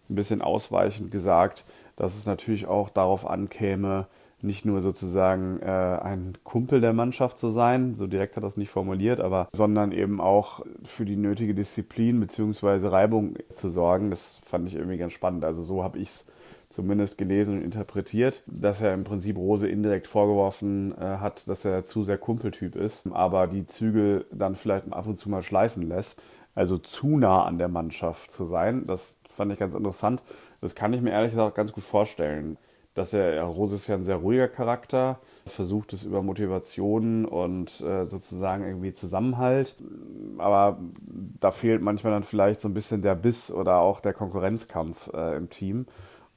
ein 0.10 0.16
bisschen 0.16 0.42
ausweichend 0.42 1.12
gesagt, 1.12 1.63
dass 1.95 2.17
es 2.17 2.25
natürlich 2.25 2.67
auch 2.67 2.89
darauf 2.89 3.27
ankäme, 3.27 4.08
nicht 4.41 4.65
nur 4.65 4.82
sozusagen 4.82 5.60
äh, 5.60 5.65
ein 5.65 6.34
Kumpel 6.43 6.82
der 6.82 6.93
Mannschaft 6.93 7.38
zu 7.38 7.49
sein, 7.49 7.93
so 7.93 8.08
direkt 8.08 8.36
hat 8.36 8.43
er 8.43 8.47
das 8.47 8.58
nicht 8.58 8.69
formuliert, 8.69 9.21
aber 9.21 9.47
sondern 9.53 9.91
eben 9.91 10.19
auch 10.19 10.62
für 10.84 11.06
die 11.06 11.15
nötige 11.15 11.53
Disziplin 11.53 12.19
bzw. 12.19 12.88
Reibung 12.88 13.36
zu 13.49 13.69
sorgen. 13.69 14.10
Das 14.10 14.41
fand 14.45 14.67
ich 14.67 14.75
irgendwie 14.75 14.97
ganz 14.97 15.13
spannend. 15.13 15.45
Also 15.45 15.63
so 15.63 15.84
habe 15.84 15.99
ich 15.99 16.10
es 16.10 16.25
zumindest 16.73 17.17
gelesen 17.17 17.58
und 17.58 17.63
interpretiert, 17.63 18.41
dass 18.47 18.82
er 18.82 18.93
im 18.93 19.03
Prinzip 19.03 19.38
Rose 19.38 19.67
indirekt 19.67 20.08
vorgeworfen 20.08 20.93
äh, 20.97 21.17
hat, 21.17 21.47
dass 21.47 21.65
er 21.65 21.86
zu 21.86 22.03
sehr 22.03 22.17
Kumpeltyp 22.17 22.75
ist, 22.75 23.08
aber 23.12 23.47
die 23.47 23.67
Zügel 23.67 24.25
dann 24.32 24.56
vielleicht 24.56 24.91
ab 24.91 25.06
und 25.08 25.17
zu 25.17 25.29
mal 25.29 25.43
schleifen 25.43 25.88
lässt. 25.88 26.21
Also 26.56 26.77
zu 26.77 27.17
nah 27.17 27.45
an 27.45 27.58
der 27.58 27.67
Mannschaft 27.67 28.32
zu 28.32 28.45
sein, 28.45 28.84
das 28.86 29.17
fand 29.36 29.52
ich 29.52 29.60
ganz 29.60 29.74
interessant. 29.74 30.22
Das 30.62 30.76
kann 30.76 30.93
ich 30.93 31.02
mir 31.02 31.12
ehrlich 31.12 31.32
gesagt 31.32 31.56
ganz 31.56 31.72
gut 31.72 31.84
vorstellen 31.84 32.58
dass 32.93 33.13
er, 33.13 33.41
Rose 33.43 33.76
ist 33.76 33.88
ja 33.88 33.96
ein 33.96 34.04
sehr 34.04 34.17
ruhiger 34.17 34.48
Charakter, 34.48 35.19
versucht 35.46 35.93
es 35.93 36.04
über 36.04 36.22
Motivation 36.22 37.26
und 37.26 37.82
äh, 37.82 38.06
sozusagen 38.06 38.63
irgendwie 38.63 38.93
Zusammenhalt. 38.93 39.78
Aber 40.38 40.78
da 41.39 41.52
fehlt 41.52 41.82
manchmal 41.82 42.13
dann 42.13 42.24
vielleicht 42.24 42.62
so 42.62 42.69
ein 42.69 42.74
bisschen 42.74 43.02
der 43.02 43.15
Biss 43.15 43.52
oder 43.52 43.80
auch 43.80 44.00
der 44.00 44.13
Konkurrenzkampf 44.13 45.12
äh, 45.13 45.36
im 45.36 45.50
Team. 45.50 45.88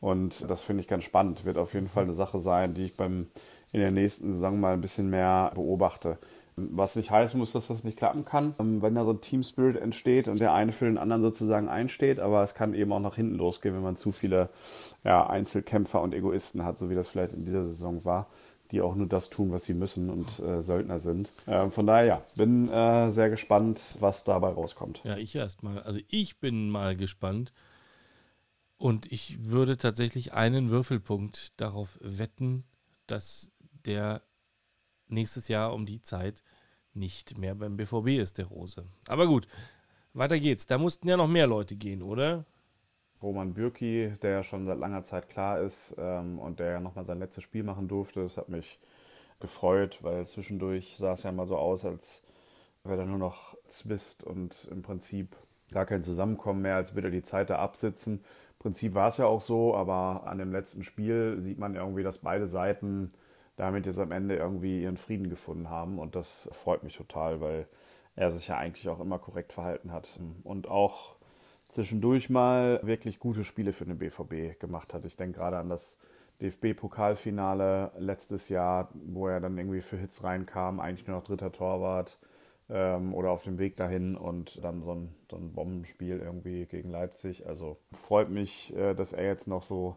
Und 0.00 0.48
das 0.50 0.62
finde 0.62 0.82
ich 0.82 0.88
ganz 0.88 1.04
spannend. 1.04 1.44
Wird 1.44 1.58
auf 1.58 1.74
jeden 1.74 1.88
Fall 1.88 2.04
eine 2.04 2.14
Sache 2.14 2.40
sein, 2.40 2.74
die 2.74 2.86
ich 2.86 2.96
beim, 2.96 3.26
in 3.72 3.80
der 3.80 3.90
nächsten 3.90 4.32
Saison 4.32 4.58
mal 4.58 4.72
ein 4.72 4.80
bisschen 4.80 5.10
mehr 5.10 5.52
beobachte. 5.54 6.18
Was 6.58 6.96
nicht 6.96 7.10
heißen 7.10 7.38
muss, 7.38 7.52
dass 7.52 7.66
das 7.66 7.84
nicht 7.84 7.98
klappen 7.98 8.24
kann, 8.24 8.54
ähm, 8.58 8.80
wenn 8.80 8.94
da 8.94 9.04
so 9.04 9.10
ein 9.10 9.20
Team 9.20 9.42
Spirit 9.42 9.76
entsteht 9.76 10.26
und 10.26 10.40
der 10.40 10.54
eine 10.54 10.72
für 10.72 10.86
den 10.86 10.96
anderen 10.96 11.20
sozusagen 11.20 11.68
einsteht, 11.68 12.18
aber 12.18 12.42
es 12.42 12.54
kann 12.54 12.72
eben 12.72 12.92
auch 12.92 13.00
nach 13.00 13.16
hinten 13.16 13.34
losgehen, 13.34 13.74
wenn 13.74 13.82
man 13.82 13.96
zu 13.96 14.10
viele 14.10 14.48
ja, 15.04 15.26
Einzelkämpfer 15.26 16.00
und 16.00 16.14
Egoisten 16.14 16.64
hat, 16.64 16.78
so 16.78 16.88
wie 16.88 16.94
das 16.94 17.08
vielleicht 17.08 17.34
in 17.34 17.44
dieser 17.44 17.62
Saison 17.62 18.02
war, 18.06 18.28
die 18.70 18.80
auch 18.80 18.94
nur 18.94 19.06
das 19.06 19.28
tun, 19.28 19.52
was 19.52 19.64
sie 19.66 19.74
müssen 19.74 20.08
und 20.08 20.38
äh, 20.38 20.62
Söldner 20.62 20.98
sind. 20.98 21.28
Äh, 21.44 21.68
von 21.68 21.86
daher, 21.86 22.06
ja, 22.06 22.22
bin 22.38 22.70
äh, 22.70 23.10
sehr 23.10 23.28
gespannt, 23.28 23.96
was 24.00 24.24
dabei 24.24 24.48
rauskommt. 24.48 25.02
Ja, 25.04 25.18
ich 25.18 25.34
erstmal. 25.34 25.82
Also 25.82 26.00
ich 26.08 26.40
bin 26.40 26.70
mal 26.70 26.96
gespannt. 26.96 27.52
Und 28.78 29.12
ich 29.12 29.44
würde 29.44 29.76
tatsächlich 29.76 30.32
einen 30.32 30.70
Würfelpunkt 30.70 31.60
darauf 31.60 31.98
wetten, 32.00 32.64
dass 33.06 33.50
der 33.84 34.22
nächstes 35.08 35.48
Jahr 35.48 35.72
um 35.72 35.86
die 35.86 36.02
Zeit 36.02 36.42
nicht 36.94 37.38
mehr 37.38 37.54
beim 37.54 37.76
BVB 37.76 38.20
ist, 38.20 38.38
der 38.38 38.46
Rose. 38.46 38.86
Aber 39.08 39.26
gut, 39.26 39.46
weiter 40.14 40.38
geht's. 40.38 40.66
Da 40.66 40.78
mussten 40.78 41.08
ja 41.08 41.16
noch 41.16 41.28
mehr 41.28 41.46
Leute 41.46 41.76
gehen, 41.76 42.02
oder? 42.02 42.44
Roman 43.22 43.54
Bürki, 43.54 44.12
der 44.22 44.30
ja 44.30 44.42
schon 44.42 44.66
seit 44.66 44.78
langer 44.78 45.04
Zeit 45.04 45.28
klar 45.28 45.60
ist 45.60 45.94
ähm, 45.98 46.38
und 46.38 46.60
der 46.60 46.72
ja 46.72 46.80
nochmal 46.80 47.04
sein 47.04 47.18
letztes 47.18 47.44
Spiel 47.44 47.62
machen 47.62 47.88
durfte. 47.88 48.22
Das 48.22 48.36
hat 48.36 48.48
mich 48.48 48.78
gefreut, 49.40 49.98
weil 50.02 50.26
zwischendurch 50.26 50.96
sah 50.98 51.12
es 51.12 51.22
ja 51.22 51.32
mal 51.32 51.46
so 51.46 51.56
aus, 51.56 51.84
als 51.84 52.22
wäre 52.84 52.98
da 52.98 53.04
nur 53.04 53.18
noch 53.18 53.56
Zwist 53.68 54.24
und 54.24 54.68
im 54.70 54.82
Prinzip 54.82 55.36
gar 55.72 55.86
kein 55.86 56.02
Zusammenkommen 56.02 56.62
mehr, 56.62 56.76
als 56.76 56.94
würde 56.94 57.08
er 57.08 57.12
die 57.12 57.22
Zeit 57.22 57.50
da 57.50 57.58
absitzen. 57.58 58.18
Im 58.18 58.58
Prinzip 58.58 58.94
war 58.94 59.08
es 59.08 59.16
ja 59.16 59.26
auch 59.26 59.40
so, 59.40 59.74
aber 59.74 60.26
an 60.26 60.38
dem 60.38 60.52
letzten 60.52 60.84
Spiel 60.84 61.40
sieht 61.40 61.58
man 61.58 61.74
irgendwie, 61.74 62.02
dass 62.02 62.18
beide 62.18 62.46
Seiten 62.46 63.10
damit 63.56 63.86
jetzt 63.86 63.98
am 63.98 64.12
Ende 64.12 64.36
irgendwie 64.36 64.82
ihren 64.82 64.96
Frieden 64.96 65.30
gefunden 65.30 65.70
haben. 65.70 65.98
Und 65.98 66.14
das 66.14 66.48
freut 66.52 66.82
mich 66.82 66.96
total, 66.96 67.40
weil 67.40 67.66
er 68.14 68.30
sich 68.32 68.48
ja 68.48 68.56
eigentlich 68.56 68.88
auch 68.88 69.00
immer 69.00 69.18
korrekt 69.18 69.52
verhalten 69.52 69.92
hat. 69.92 70.18
Und 70.44 70.68
auch 70.68 71.16
zwischendurch 71.68 72.30
mal 72.30 72.80
wirklich 72.82 73.18
gute 73.18 73.44
Spiele 73.44 73.72
für 73.72 73.84
den 73.84 73.98
BVB 73.98 74.58
gemacht 74.60 74.94
hat. 74.94 75.04
Ich 75.04 75.16
denke 75.16 75.38
gerade 75.38 75.58
an 75.58 75.68
das 75.68 75.98
DFB-Pokalfinale 76.40 77.92
letztes 77.98 78.48
Jahr, 78.48 78.90
wo 78.94 79.28
er 79.28 79.40
dann 79.40 79.56
irgendwie 79.56 79.80
für 79.80 79.96
Hits 79.96 80.22
reinkam, 80.22 80.80
eigentlich 80.80 81.06
nur 81.06 81.16
noch 81.16 81.24
dritter 81.24 81.52
Torwart 81.52 82.18
ähm, 82.68 83.14
oder 83.14 83.30
auf 83.30 83.42
dem 83.42 83.58
Weg 83.58 83.76
dahin 83.76 84.16
und 84.16 84.62
dann 84.62 84.82
so 84.82 84.92
ein, 84.92 85.14
so 85.30 85.36
ein 85.36 85.52
Bombenspiel 85.52 86.18
irgendwie 86.18 86.66
gegen 86.66 86.90
Leipzig. 86.90 87.46
Also 87.46 87.78
freut 87.92 88.30
mich, 88.30 88.74
äh, 88.76 88.94
dass 88.94 89.12
er 89.12 89.24
jetzt 89.24 89.48
noch 89.48 89.62
so 89.62 89.96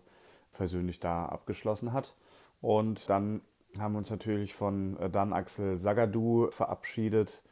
persönlich 0.54 1.00
da 1.00 1.26
abgeschlossen 1.26 1.94
hat. 1.94 2.16
Und 2.62 3.10
dann 3.10 3.42
haben 3.78 3.96
uns 3.96 4.10
natürlich 4.10 4.54
von 4.56 4.98
äh, 4.98 5.10
Dan 5.10 5.34
Axel 5.34 5.78
Sagadu 5.78 6.50
verabschiedet. 6.52 7.44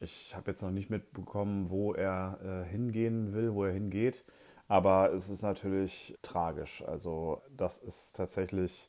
Ich 0.00 0.36
habe 0.36 0.50
jetzt 0.50 0.62
noch 0.62 0.70
nicht 0.70 0.90
mitbekommen, 0.90 1.70
wo 1.70 1.94
er 1.94 2.38
äh, 2.42 2.70
hingehen 2.70 3.32
will, 3.32 3.54
wo 3.54 3.64
er 3.64 3.72
hingeht. 3.72 4.24
Aber 4.68 5.12
es 5.12 5.28
ist 5.28 5.42
natürlich 5.42 6.16
tragisch. 6.22 6.82
Also 6.86 7.42
das 7.56 7.78
ist 7.78 8.16
tatsächlich 8.16 8.88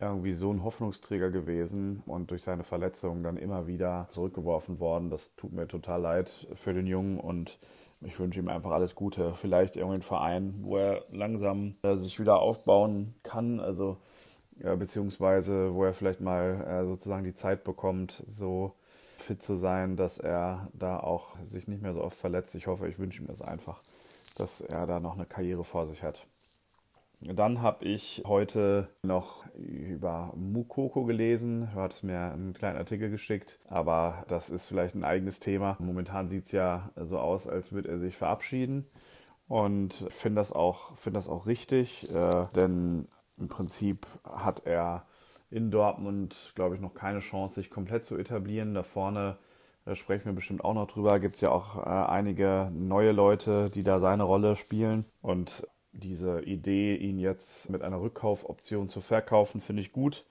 irgendwie 0.00 0.32
so 0.32 0.52
ein 0.52 0.62
Hoffnungsträger 0.62 1.30
gewesen 1.30 2.02
und 2.06 2.30
durch 2.30 2.42
seine 2.42 2.62
Verletzung 2.62 3.22
dann 3.22 3.36
immer 3.36 3.66
wieder 3.66 4.06
zurückgeworfen 4.08 4.78
worden. 4.78 5.10
Das 5.10 5.34
tut 5.34 5.52
mir 5.52 5.66
total 5.66 6.00
leid 6.00 6.46
für 6.54 6.72
den 6.72 6.86
Jungen 6.86 7.18
und 7.18 7.58
ich 8.00 8.18
wünsche 8.20 8.38
ihm 8.38 8.48
einfach 8.48 8.70
alles 8.70 8.94
Gute. 8.94 9.34
Vielleicht 9.34 9.76
irgendeinen 9.76 10.02
Verein, 10.02 10.54
wo 10.62 10.76
er 10.76 11.02
langsam 11.10 11.74
äh, 11.82 11.96
sich 11.96 12.20
wieder 12.20 12.38
aufbauen 12.38 13.14
kann. 13.24 13.58
Also 13.58 13.96
ja, 14.62 14.74
beziehungsweise 14.74 15.74
wo 15.74 15.84
er 15.84 15.94
vielleicht 15.94 16.20
mal 16.20 16.64
äh, 16.66 16.84
sozusagen 16.86 17.24
die 17.24 17.34
Zeit 17.34 17.64
bekommt, 17.64 18.22
so 18.26 18.74
fit 19.18 19.42
zu 19.42 19.56
sein, 19.56 19.96
dass 19.96 20.18
er 20.18 20.68
da 20.72 21.00
auch 21.00 21.36
sich 21.44 21.68
nicht 21.68 21.82
mehr 21.82 21.94
so 21.94 22.02
oft 22.02 22.16
verletzt. 22.16 22.54
Ich 22.54 22.66
hoffe, 22.66 22.88
ich 22.88 22.98
wünsche 22.98 23.22
ihm 23.22 23.28
das 23.28 23.42
einfach, 23.42 23.80
dass 24.36 24.60
er 24.60 24.86
da 24.86 25.00
noch 25.00 25.14
eine 25.14 25.26
Karriere 25.26 25.64
vor 25.64 25.86
sich 25.86 26.02
hat. 26.02 26.26
Dann 27.20 27.62
habe 27.62 27.84
ich 27.84 28.22
heute 28.26 28.88
noch 29.02 29.44
über 29.56 30.32
Mukoko 30.36 31.04
gelesen. 31.04 31.68
Du 31.74 31.80
hattest 31.80 32.04
mir 32.04 32.20
einen 32.32 32.52
kleinen 32.52 32.78
Artikel 32.78 33.10
geschickt, 33.10 33.58
aber 33.66 34.24
das 34.28 34.50
ist 34.50 34.68
vielleicht 34.68 34.94
ein 34.94 35.04
eigenes 35.04 35.40
Thema. 35.40 35.76
Momentan 35.80 36.28
sieht 36.28 36.46
es 36.46 36.52
ja 36.52 36.90
so 36.94 37.18
aus, 37.18 37.48
als 37.48 37.72
würde 37.72 37.88
er 37.88 37.98
sich 37.98 38.16
verabschieden. 38.16 38.86
Und 39.48 39.94
finde 40.10 40.40
das, 40.40 40.52
auch, 40.52 40.94
find 40.96 41.16
das 41.16 41.28
auch 41.28 41.46
richtig, 41.46 42.14
äh, 42.14 42.46
denn 42.54 43.08
im 43.38 43.48
Prinzip 43.48 44.06
hat 44.24 44.66
er 44.66 45.06
in 45.50 45.70
Dortmund, 45.70 46.52
glaube 46.54 46.74
ich, 46.74 46.80
noch 46.80 46.94
keine 46.94 47.20
Chance, 47.20 47.56
sich 47.56 47.70
komplett 47.70 48.04
zu 48.04 48.16
etablieren. 48.16 48.74
Da 48.74 48.82
vorne 48.82 49.38
da 49.88 49.96
sprechen 49.96 50.26
wir 50.26 50.34
bestimmt 50.34 50.62
auch 50.64 50.74
noch 50.74 50.86
drüber. 50.86 51.18
Gibt 51.18 51.36
es 51.36 51.40
ja 51.40 51.50
auch 51.50 51.78
äh, 51.78 51.88
einige 51.88 52.70
neue 52.74 53.12
Leute, 53.12 53.70
die 53.74 53.82
da 53.82 54.00
seine 54.00 54.24
Rolle 54.24 54.54
spielen. 54.54 55.06
Und 55.22 55.66
diese 55.92 56.42
Idee, 56.42 56.94
ihn 56.94 57.18
jetzt 57.18 57.70
mit 57.70 57.80
einer 57.80 57.98
Rückkaufoption 57.98 58.90
zu 58.90 59.00
verkaufen, 59.00 59.62
finde 59.62 59.80
ich 59.80 59.92
gut. 59.92 60.26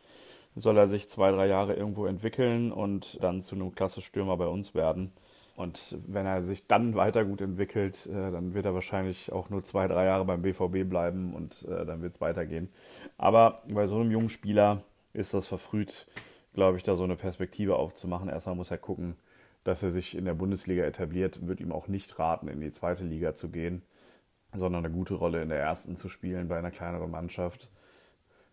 Soll 0.56 0.78
er 0.78 0.88
sich 0.88 1.10
zwei, 1.10 1.32
drei 1.32 1.48
Jahre 1.48 1.74
irgendwo 1.74 2.06
entwickeln 2.06 2.72
und 2.72 3.18
dann 3.24 3.42
zu 3.42 3.56
einem 3.56 3.74
klasse 3.74 4.04
Stürmer 4.04 4.38
bei 4.38 4.46
uns 4.46 4.76
werden. 4.76 5.12
Und 5.58 5.96
wenn 6.14 6.26
er 6.26 6.42
sich 6.42 6.64
dann 6.64 6.96
weiter 6.96 7.26
gut 7.26 7.42
entwickelt, 7.42 8.06
äh, 8.06 8.32
dann 8.32 8.54
wird 8.54 8.66
er 8.66 8.74
wahrscheinlich 8.74 9.34
auch 9.34 9.50
nur 9.50 9.66
zwei, 9.66 9.90
drei 9.90 10.06
Jahre 10.06 10.24
beim 10.24 10.42
BVB 10.42 10.90
bleiben 10.90 11.34
und 11.34 11.64
äh, 11.64 11.86
dann 11.86 12.02
wird 12.02 12.16
es 12.16 12.22
weitergehen. 12.22 12.70
Aber 13.18 13.64
bei 13.74 13.88
so 13.88 14.00
einem 14.00 14.12
jungen 14.12 14.30
Spieler 14.30 14.84
ist 15.14 15.34
das 15.34 15.48
verfrüht, 15.48 16.08
glaube 16.54 16.78
ich, 16.78 16.84
da 16.84 16.96
so 16.96 17.04
eine 17.04 17.18
Perspektive 17.18 17.76
aufzumachen. 17.76 18.30
Erstmal 18.30 18.56
muss 18.56 18.72
er 18.72 18.78
gucken, 18.78 19.18
dass 19.66 19.84
er 19.84 19.92
sich 19.92 20.16
in 20.16 20.24
der 20.24 20.36
Bundesliga 20.36 20.86
etabliert, 20.86 21.46
wird 21.46 21.60
ihm 21.60 21.74
auch 21.74 21.90
nicht 21.90 22.18
raten, 22.20 22.48
in 22.48 22.62
die 22.62 22.72
zweite 22.72 23.04
Liga 23.04 23.36
zu 23.36 23.50
gehen 23.50 23.82
sondern 24.54 24.86
eine 24.86 24.94
gute 24.94 25.16
Rolle 25.16 25.42
in 25.42 25.50
der 25.50 25.60
ersten 25.60 25.96
zu 25.96 26.10
spielen 26.10 26.48
bei 26.48 26.58
einer 26.58 26.72
kleineren 26.72 27.12
Mannschaft. 27.12 27.70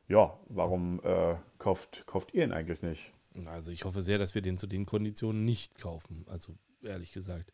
Ja, 0.08 0.38
warum 0.48 1.00
äh, 1.02 1.36
kauft, 1.58 2.04
kauft 2.06 2.34
ihr 2.34 2.44
ihn 2.44 2.52
eigentlich 2.52 2.82
nicht? 2.82 3.12
Also 3.46 3.70
ich 3.72 3.84
hoffe 3.84 4.02
sehr, 4.02 4.18
dass 4.18 4.34
wir 4.34 4.42
den 4.42 4.58
zu 4.58 4.66
den 4.66 4.86
Konditionen 4.86 5.44
nicht 5.44 5.78
kaufen. 5.78 6.24
Also 6.28 6.54
ehrlich 6.84 7.12
gesagt. 7.12 7.52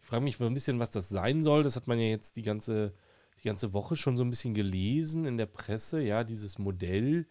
Ich 0.00 0.06
frage 0.06 0.24
mich 0.24 0.40
ein 0.40 0.54
bisschen, 0.54 0.78
was 0.78 0.90
das 0.90 1.08
sein 1.08 1.42
soll. 1.42 1.62
Das 1.62 1.76
hat 1.76 1.86
man 1.86 1.98
ja 1.98 2.06
jetzt 2.06 2.36
die 2.36 2.42
ganze, 2.42 2.94
die 3.40 3.48
ganze 3.48 3.72
Woche 3.72 3.96
schon 3.96 4.16
so 4.16 4.24
ein 4.24 4.30
bisschen 4.30 4.54
gelesen 4.54 5.24
in 5.24 5.36
der 5.36 5.46
Presse. 5.46 6.00
Ja, 6.00 6.24
dieses 6.24 6.58
Modell 6.58 7.26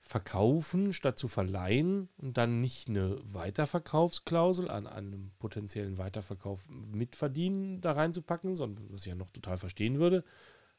verkaufen 0.00 0.92
statt 0.92 1.18
zu 1.18 1.28
verleihen 1.28 2.08
und 2.16 2.36
dann 2.36 2.60
nicht 2.60 2.88
eine 2.88 3.18
Weiterverkaufsklausel 3.22 4.70
an 4.70 4.86
einem 4.86 5.30
potenziellen 5.38 5.98
Weiterverkauf 5.98 6.68
mitverdienen 6.68 7.80
da 7.80 7.92
reinzupacken, 7.92 8.54
sondern 8.54 8.90
was 8.90 9.02
ich 9.02 9.08
ja 9.08 9.14
noch 9.14 9.30
total 9.30 9.58
verstehen 9.58 9.98
würde, 9.98 10.24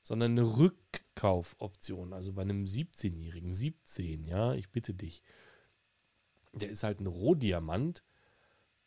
sondern 0.02 0.32
eine 0.32 0.58
Rückkaufoption. 0.58 2.14
Also 2.14 2.34
bei 2.34 2.42
einem 2.42 2.66
17-Jährigen, 2.66 3.54
17, 3.54 4.26
ja, 4.26 4.54
ich 4.54 4.70
bitte 4.70 4.94
dich. 4.94 5.24
Der 6.54 6.70
ist 6.70 6.84
halt 6.84 7.00
ein 7.00 7.08
Rohdiamant 7.08 8.04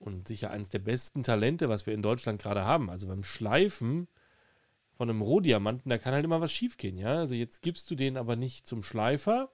und 0.05 0.29
sicher 0.29 0.51
eines 0.51 0.69
der 0.69 0.81
besten 0.81 1.23
Talente, 1.23 1.69
was 1.69 1.87
wir 1.87 1.95
in 1.95 2.03
Deutschland 2.03 2.41
gerade 2.41 2.65
haben. 2.65 2.91
Also 2.91 3.07
beim 3.07 3.25
Schleifen 3.25 4.07
von 4.93 5.09
einem 5.09 5.23
Rohdiamanten, 5.23 5.89
da 5.89 5.99
kann 5.99 6.15
halt 6.15 6.25
immer 6.25 6.41
was 6.41 6.53
schiefgehen, 6.53 6.99
ja. 6.99 7.17
Also 7.17 7.35
jetzt 7.35 7.63
gibst 7.63 7.91
du 7.91 7.95
den 7.95 8.17
aber 8.17 8.37
nicht 8.37 8.67
zum 8.67 8.83
Schleifer, 8.83 9.51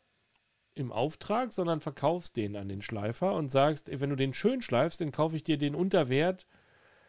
im 0.74 0.92
Auftrag, 0.92 1.52
sondern 1.52 1.80
verkaufst 1.80 2.36
den 2.36 2.56
an 2.56 2.68
den 2.68 2.82
Schleifer 2.82 3.34
und 3.34 3.50
sagst, 3.50 3.88
ey, 3.88 4.00
wenn 4.00 4.10
du 4.10 4.16
den 4.16 4.32
schön 4.32 4.62
schleifst, 4.62 5.00
dann 5.00 5.12
kaufe 5.12 5.36
ich 5.36 5.42
dir 5.42 5.58
den 5.58 5.74
Unterwert 5.74 6.46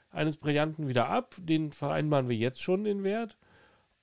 eines 0.09 0.37
Brillanten 0.37 0.87
wieder 0.87 1.09
ab. 1.09 1.35
Den 1.39 1.71
vereinbaren 1.71 2.27
wir 2.27 2.35
jetzt 2.35 2.61
schon 2.61 2.83
den 2.83 3.03
Wert. 3.03 3.37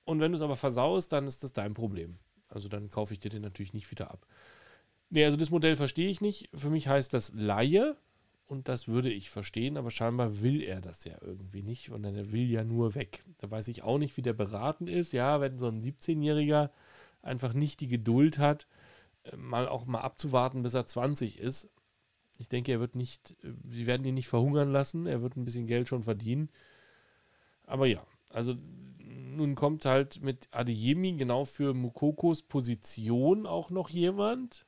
Und 0.05 0.19
wenn 0.19 0.31
du 0.31 0.37
es 0.37 0.41
aber 0.41 0.55
versaust, 0.55 1.11
dann 1.11 1.27
ist 1.27 1.43
das 1.43 1.53
dein 1.53 1.73
Problem. 1.73 2.17
Also 2.47 2.67
dann 2.67 2.89
kaufe 2.89 3.13
ich 3.13 3.19
dir 3.19 3.29
den 3.29 3.43
natürlich 3.43 3.73
nicht 3.73 3.91
wieder 3.91 4.09
ab. 4.09 4.25
Nee, 5.09 5.25
also 5.25 5.37
das 5.37 5.51
Modell 5.51 5.75
verstehe 5.75 6.09
ich 6.09 6.21
nicht. 6.21 6.49
Für 6.53 6.69
mich 6.69 6.87
heißt 6.87 7.13
das 7.13 7.31
Laie 7.35 7.95
und 8.49 8.67
das 8.67 8.87
würde 8.87 9.11
ich 9.11 9.29
verstehen, 9.29 9.77
aber 9.77 9.91
scheinbar 9.91 10.41
will 10.41 10.63
er 10.63 10.81
das 10.81 11.03
ja 11.03 11.15
irgendwie 11.21 11.61
nicht, 11.61 11.89
sondern 11.89 12.15
er 12.15 12.31
will 12.31 12.49
ja 12.49 12.63
nur 12.63 12.95
weg. 12.95 13.21
Da 13.37 13.51
weiß 13.51 13.67
ich 13.67 13.83
auch 13.83 13.99
nicht, 13.99 14.17
wie 14.17 14.23
der 14.23 14.33
beraten 14.33 14.87
ist. 14.87 15.11
Ja, 15.11 15.39
wenn 15.39 15.59
so 15.59 15.67
ein 15.67 15.83
17-Jähriger 15.83 16.71
einfach 17.21 17.53
nicht 17.53 17.79
die 17.79 17.87
Geduld 17.87 18.39
hat, 18.39 18.65
mal 19.37 19.67
auch 19.67 19.85
mal 19.85 20.01
abzuwarten, 20.01 20.63
bis 20.63 20.73
er 20.73 20.87
20 20.87 21.37
ist. 21.37 21.69
Ich 22.39 22.47
denke, 22.47 22.71
er 22.71 22.79
wird 22.79 22.95
nicht, 22.95 23.35
sie 23.67 23.85
werden 23.85 24.05
ihn 24.05 24.15
nicht 24.15 24.29
verhungern 24.29 24.71
lassen, 24.71 25.05
er 25.05 25.21
wird 25.21 25.37
ein 25.37 25.45
bisschen 25.45 25.67
Geld 25.67 25.87
schon 25.87 26.01
verdienen. 26.01 26.49
Aber 27.67 27.85
ja, 27.85 28.03
also 28.31 28.55
nun 28.97 29.53
kommt 29.53 29.85
halt 29.85 30.23
mit 30.23 30.47
Adeyemi 30.49 31.13
genau 31.17 31.45
für 31.45 31.75
Mukokos 31.75 32.41
Position 32.41 33.45
auch 33.45 33.69
noch 33.69 33.89
jemand. 33.91 34.65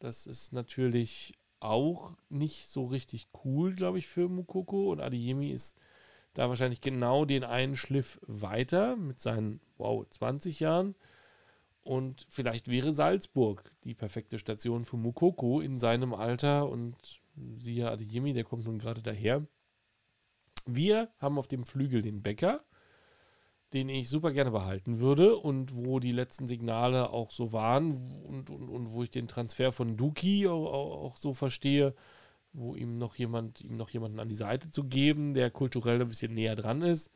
Das 0.00 0.26
ist 0.26 0.52
natürlich 0.52 1.32
auch 1.62 2.14
nicht 2.28 2.68
so 2.68 2.86
richtig 2.86 3.28
cool, 3.44 3.74
glaube 3.74 3.98
ich, 3.98 4.06
für 4.06 4.28
Mukoko. 4.28 4.90
Und 4.92 5.00
Adeyemi 5.00 5.50
ist 5.50 5.76
da 6.34 6.48
wahrscheinlich 6.48 6.80
genau 6.80 7.24
den 7.24 7.44
einen 7.44 7.76
Schliff 7.76 8.18
weiter 8.26 8.96
mit 8.96 9.20
seinen, 9.20 9.60
wow, 9.78 10.06
20 10.08 10.60
Jahren. 10.60 10.94
Und 11.82 12.26
vielleicht 12.28 12.68
wäre 12.68 12.94
Salzburg 12.94 13.72
die 13.84 13.94
perfekte 13.94 14.38
Station 14.38 14.84
für 14.84 14.96
Mukoko 14.96 15.60
in 15.60 15.78
seinem 15.78 16.14
Alter. 16.14 16.68
Und 16.68 17.20
siehe 17.58 17.90
Adeyemi, 17.90 18.32
der 18.32 18.44
kommt 18.44 18.64
nun 18.64 18.78
gerade 18.78 19.02
daher. 19.02 19.46
Wir 20.66 21.10
haben 21.18 21.38
auf 21.38 21.48
dem 21.48 21.64
Flügel 21.64 22.02
den 22.02 22.22
Bäcker, 22.22 22.62
den 23.72 23.88
ich 23.88 24.08
super 24.08 24.30
gerne 24.30 24.50
behalten 24.50 25.00
würde 25.00 25.36
und 25.36 25.76
wo 25.76 25.98
die 25.98 26.12
letzten 26.12 26.48
Signale 26.48 27.10
auch 27.10 27.30
so 27.30 27.52
waren 27.52 27.92
und, 28.24 28.50
und, 28.50 28.68
und 28.68 28.92
wo 28.92 29.02
ich 29.02 29.10
den 29.10 29.28
Transfer 29.28 29.72
von 29.72 29.96
Duki 29.96 30.46
auch, 30.46 31.04
auch, 31.04 31.16
so 31.16 31.32
verstehe, 31.34 31.94
wo 32.52 32.74
ihm 32.74 32.98
noch 32.98 33.14
jemand, 33.16 33.62
ihm 33.62 33.76
noch 33.76 33.90
jemanden 33.90 34.20
an 34.20 34.28
die 34.28 34.34
Seite 34.34 34.70
zu 34.70 34.84
geben, 34.84 35.34
der 35.34 35.50
kulturell 35.50 36.00
ein 36.00 36.08
bisschen 36.08 36.34
näher 36.34 36.56
dran 36.56 36.82
ist. 36.82 37.10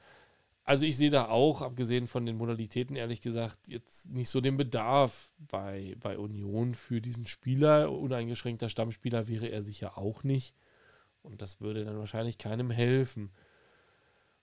Also 0.64 0.84
ich 0.84 0.96
sehe 0.96 1.10
da 1.10 1.28
auch, 1.28 1.62
abgesehen 1.62 2.08
von 2.08 2.26
den 2.26 2.36
Modalitäten, 2.36 2.96
ehrlich 2.96 3.20
gesagt, 3.20 3.68
jetzt 3.68 4.08
nicht 4.08 4.28
so 4.28 4.40
den 4.40 4.56
Bedarf 4.56 5.32
bei, 5.38 5.94
bei 6.00 6.18
Union 6.18 6.74
für 6.74 7.00
diesen 7.00 7.26
Spieler. 7.26 7.92
Uneingeschränkter 7.92 8.68
Stammspieler 8.68 9.28
wäre 9.28 9.46
er 9.46 9.62
sicher 9.62 9.96
auch 9.96 10.24
nicht. 10.24 10.54
Und 11.22 11.40
das 11.40 11.60
würde 11.60 11.84
dann 11.84 11.98
wahrscheinlich 11.98 12.38
keinem 12.38 12.70
helfen. 12.70 13.30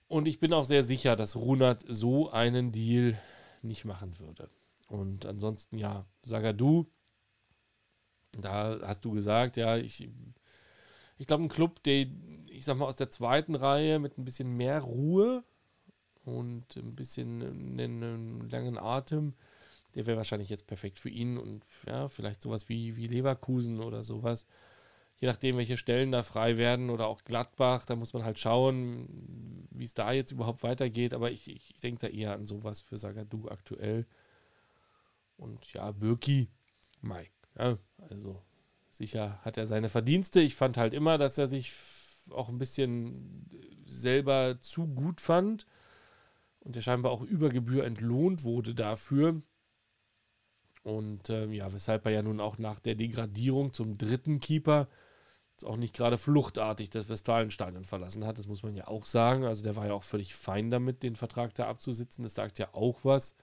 Und 0.08 0.28
ich 0.28 0.38
bin 0.38 0.52
auch 0.52 0.64
sehr 0.64 0.82
sicher, 0.82 1.16
dass 1.16 1.36
Runert 1.36 1.84
so 1.88 2.30
einen 2.30 2.72
Deal 2.72 3.18
nicht 3.62 3.84
machen 3.84 4.18
würde. 4.18 4.50
Und 4.88 5.26
ansonsten, 5.26 5.78
ja, 5.78 6.06
Sagadu, 6.22 6.86
da 8.40 8.78
hast 8.82 9.04
du 9.04 9.12
gesagt, 9.12 9.56
ja, 9.56 9.76
ich, 9.76 10.08
ich 11.18 11.26
glaube, 11.26 11.44
ein 11.44 11.48
Club, 11.48 11.82
der, 11.84 12.06
ich 12.48 12.64
sag 12.64 12.76
mal, 12.76 12.86
aus 12.86 12.96
der 12.96 13.10
zweiten 13.10 13.54
Reihe 13.54 13.98
mit 13.98 14.18
ein 14.18 14.24
bisschen 14.24 14.56
mehr 14.56 14.80
Ruhe 14.80 15.42
und 16.24 16.76
ein 16.76 16.94
bisschen 16.94 17.42
einen, 17.42 18.48
langen 18.50 18.78
Atem, 18.78 19.34
der 19.94 20.06
wäre 20.06 20.16
wahrscheinlich 20.16 20.48
jetzt 20.48 20.66
perfekt 20.66 20.98
für 20.98 21.10
ihn 21.10 21.38
und 21.38 21.64
ja, 21.86 22.08
vielleicht 22.08 22.42
sowas 22.42 22.68
wie, 22.68 22.96
wie 22.96 23.06
Leverkusen 23.06 23.80
oder 23.80 24.02
sowas. 24.02 24.46
Je 25.16 25.28
nachdem, 25.28 25.56
welche 25.56 25.76
Stellen 25.76 26.12
da 26.12 26.22
frei 26.22 26.56
werden 26.56 26.90
oder 26.90 27.06
auch 27.06 27.24
Gladbach, 27.24 27.86
da 27.86 27.96
muss 27.96 28.12
man 28.12 28.24
halt 28.24 28.38
schauen, 28.38 29.68
wie 29.70 29.84
es 29.84 29.94
da 29.94 30.12
jetzt 30.12 30.32
überhaupt 30.32 30.62
weitergeht. 30.62 31.14
Aber 31.14 31.30
ich, 31.30 31.48
ich 31.48 31.80
denke 31.80 32.00
da 32.00 32.06
eher 32.08 32.32
an 32.32 32.46
sowas 32.46 32.80
für 32.80 32.98
Sagadu 32.98 33.48
aktuell. 33.48 34.06
Und 35.36 35.72
ja, 35.72 35.90
Birki, 35.92 36.48
Mike. 37.00 37.30
Ja, 37.58 37.78
also 38.08 38.42
sicher 38.90 39.38
hat 39.42 39.56
er 39.56 39.66
seine 39.66 39.88
Verdienste. 39.88 40.40
Ich 40.40 40.54
fand 40.56 40.76
halt 40.76 40.94
immer, 40.94 41.18
dass 41.18 41.38
er 41.38 41.46
sich 41.46 41.72
auch 42.30 42.48
ein 42.48 42.58
bisschen 42.58 43.48
selber 43.86 44.58
zu 44.60 44.86
gut 44.86 45.20
fand 45.20 45.66
und 46.60 46.76
der 46.76 46.80
scheinbar 46.80 47.12
auch 47.12 47.22
über 47.22 47.50
Gebühr 47.50 47.84
entlohnt 47.84 48.44
wurde 48.44 48.74
dafür. 48.74 49.42
Und 50.84 51.30
ähm, 51.30 51.52
ja, 51.52 51.72
weshalb 51.72 52.04
er 52.04 52.12
ja 52.12 52.22
nun 52.22 52.40
auch 52.40 52.58
nach 52.58 52.78
der 52.78 52.94
Degradierung 52.94 53.72
zum 53.72 53.98
dritten 53.98 54.38
Keeper 54.38 54.86
jetzt 55.52 55.64
auch 55.64 55.76
nicht 55.76 55.96
gerade 55.96 56.18
fluchtartig 56.18 56.90
das 56.90 57.08
Westfalenstadion 57.08 57.84
verlassen 57.84 58.26
hat. 58.26 58.38
Das 58.38 58.46
muss 58.46 58.62
man 58.62 58.76
ja 58.76 58.86
auch 58.86 59.06
sagen. 59.06 59.44
Also 59.44 59.62
der 59.62 59.76
war 59.76 59.86
ja 59.86 59.94
auch 59.94 60.02
völlig 60.02 60.34
fein 60.34 60.70
damit, 60.70 61.02
den 61.02 61.16
Vertrag 61.16 61.54
da 61.54 61.68
abzusitzen. 61.68 62.22
Das 62.22 62.34
sagt 62.34 62.58
ja 62.58 62.68
auch 62.72 63.00
was 63.02 63.34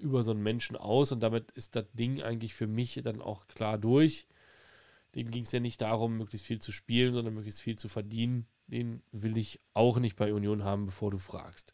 über 0.00 0.24
so 0.24 0.32
einen 0.32 0.42
Menschen 0.42 0.76
aus. 0.76 1.12
Und 1.12 1.20
damit 1.20 1.52
ist 1.52 1.76
das 1.76 1.84
Ding 1.92 2.22
eigentlich 2.22 2.54
für 2.54 2.66
mich 2.66 3.00
dann 3.04 3.22
auch 3.22 3.46
klar 3.46 3.78
durch. 3.78 4.26
Dem 5.14 5.30
ging 5.30 5.44
es 5.44 5.52
ja 5.52 5.60
nicht 5.60 5.80
darum, 5.80 6.16
möglichst 6.16 6.46
viel 6.46 6.58
zu 6.58 6.72
spielen, 6.72 7.12
sondern 7.12 7.34
möglichst 7.34 7.60
viel 7.60 7.76
zu 7.76 7.88
verdienen. 7.88 8.46
Den 8.66 9.02
will 9.12 9.36
ich 9.36 9.60
auch 9.74 9.98
nicht 9.98 10.16
bei 10.16 10.32
Union 10.34 10.64
haben, 10.64 10.86
bevor 10.86 11.10
du 11.12 11.18
fragst. 11.18 11.72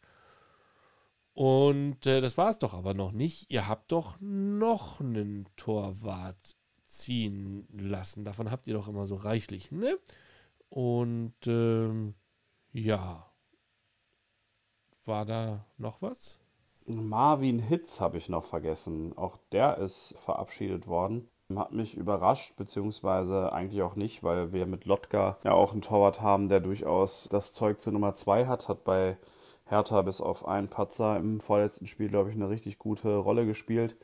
Und 1.33 2.05
äh, 2.05 2.21
das 2.21 2.37
war 2.37 2.49
es 2.49 2.59
doch 2.59 2.73
aber 2.73 2.93
noch 2.93 3.11
nicht. 3.11 3.51
Ihr 3.51 3.67
habt 3.67 3.91
doch 3.91 4.17
noch 4.19 4.99
einen 4.99 5.47
Torwart 5.55 6.57
ziehen 6.85 7.67
lassen. 7.71 8.25
Davon 8.25 8.51
habt 8.51 8.67
ihr 8.67 8.73
doch 8.73 8.87
immer 8.87 9.05
so 9.05 9.15
reichlich, 9.15 9.71
ne? 9.71 9.97
Und 10.69 11.35
ähm, 11.47 12.15
ja. 12.73 13.27
War 15.03 15.25
da 15.25 15.65
noch 15.77 16.01
was? 16.01 16.39
Marvin 16.85 17.59
Hitz 17.59 17.99
habe 17.99 18.17
ich 18.17 18.29
noch 18.29 18.45
vergessen. 18.45 19.17
Auch 19.17 19.37
der 19.51 19.77
ist 19.77 20.15
verabschiedet 20.23 20.87
worden. 20.87 21.27
Hat 21.55 21.71
mich 21.71 21.95
überrascht, 21.95 22.55
beziehungsweise 22.55 23.51
eigentlich 23.51 23.81
auch 23.81 23.95
nicht, 23.95 24.23
weil 24.23 24.53
wir 24.53 24.65
mit 24.65 24.85
Lotka 24.85 25.37
ja 25.43 25.51
auch 25.51 25.73
einen 25.73 25.81
Torwart 25.81 26.21
haben, 26.21 26.49
der 26.49 26.59
durchaus 26.59 27.27
das 27.29 27.51
Zeug 27.51 27.81
zur 27.81 27.93
Nummer 27.93 28.13
2 28.13 28.47
hat. 28.47 28.69
Hat 28.69 28.83
bei 28.83 29.17
Hertha 29.71 30.01
bis 30.01 30.19
auf 30.19 30.47
einen 30.47 30.67
Patzer 30.67 31.17
im 31.17 31.39
vorletzten 31.39 31.87
Spiel, 31.87 32.09
glaube 32.09 32.29
ich, 32.29 32.35
eine 32.35 32.49
richtig 32.49 32.77
gute 32.77 33.15
Rolle 33.15 33.45
gespielt. 33.45 33.95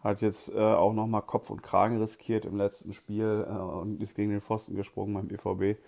Hat 0.00 0.22
jetzt 0.22 0.48
äh, 0.54 0.58
auch 0.60 0.92
nochmal 0.92 1.22
Kopf 1.22 1.50
und 1.50 1.64
Kragen 1.64 1.98
riskiert 1.98 2.44
im 2.44 2.56
letzten 2.56 2.94
Spiel 2.94 3.44
äh, 3.48 3.52
und 3.52 4.00
ist 4.00 4.14
gegen 4.14 4.30
den 4.30 4.40
Pfosten 4.40 4.76
gesprungen 4.76 5.14
beim 5.14 5.28
EVB. 5.28 5.78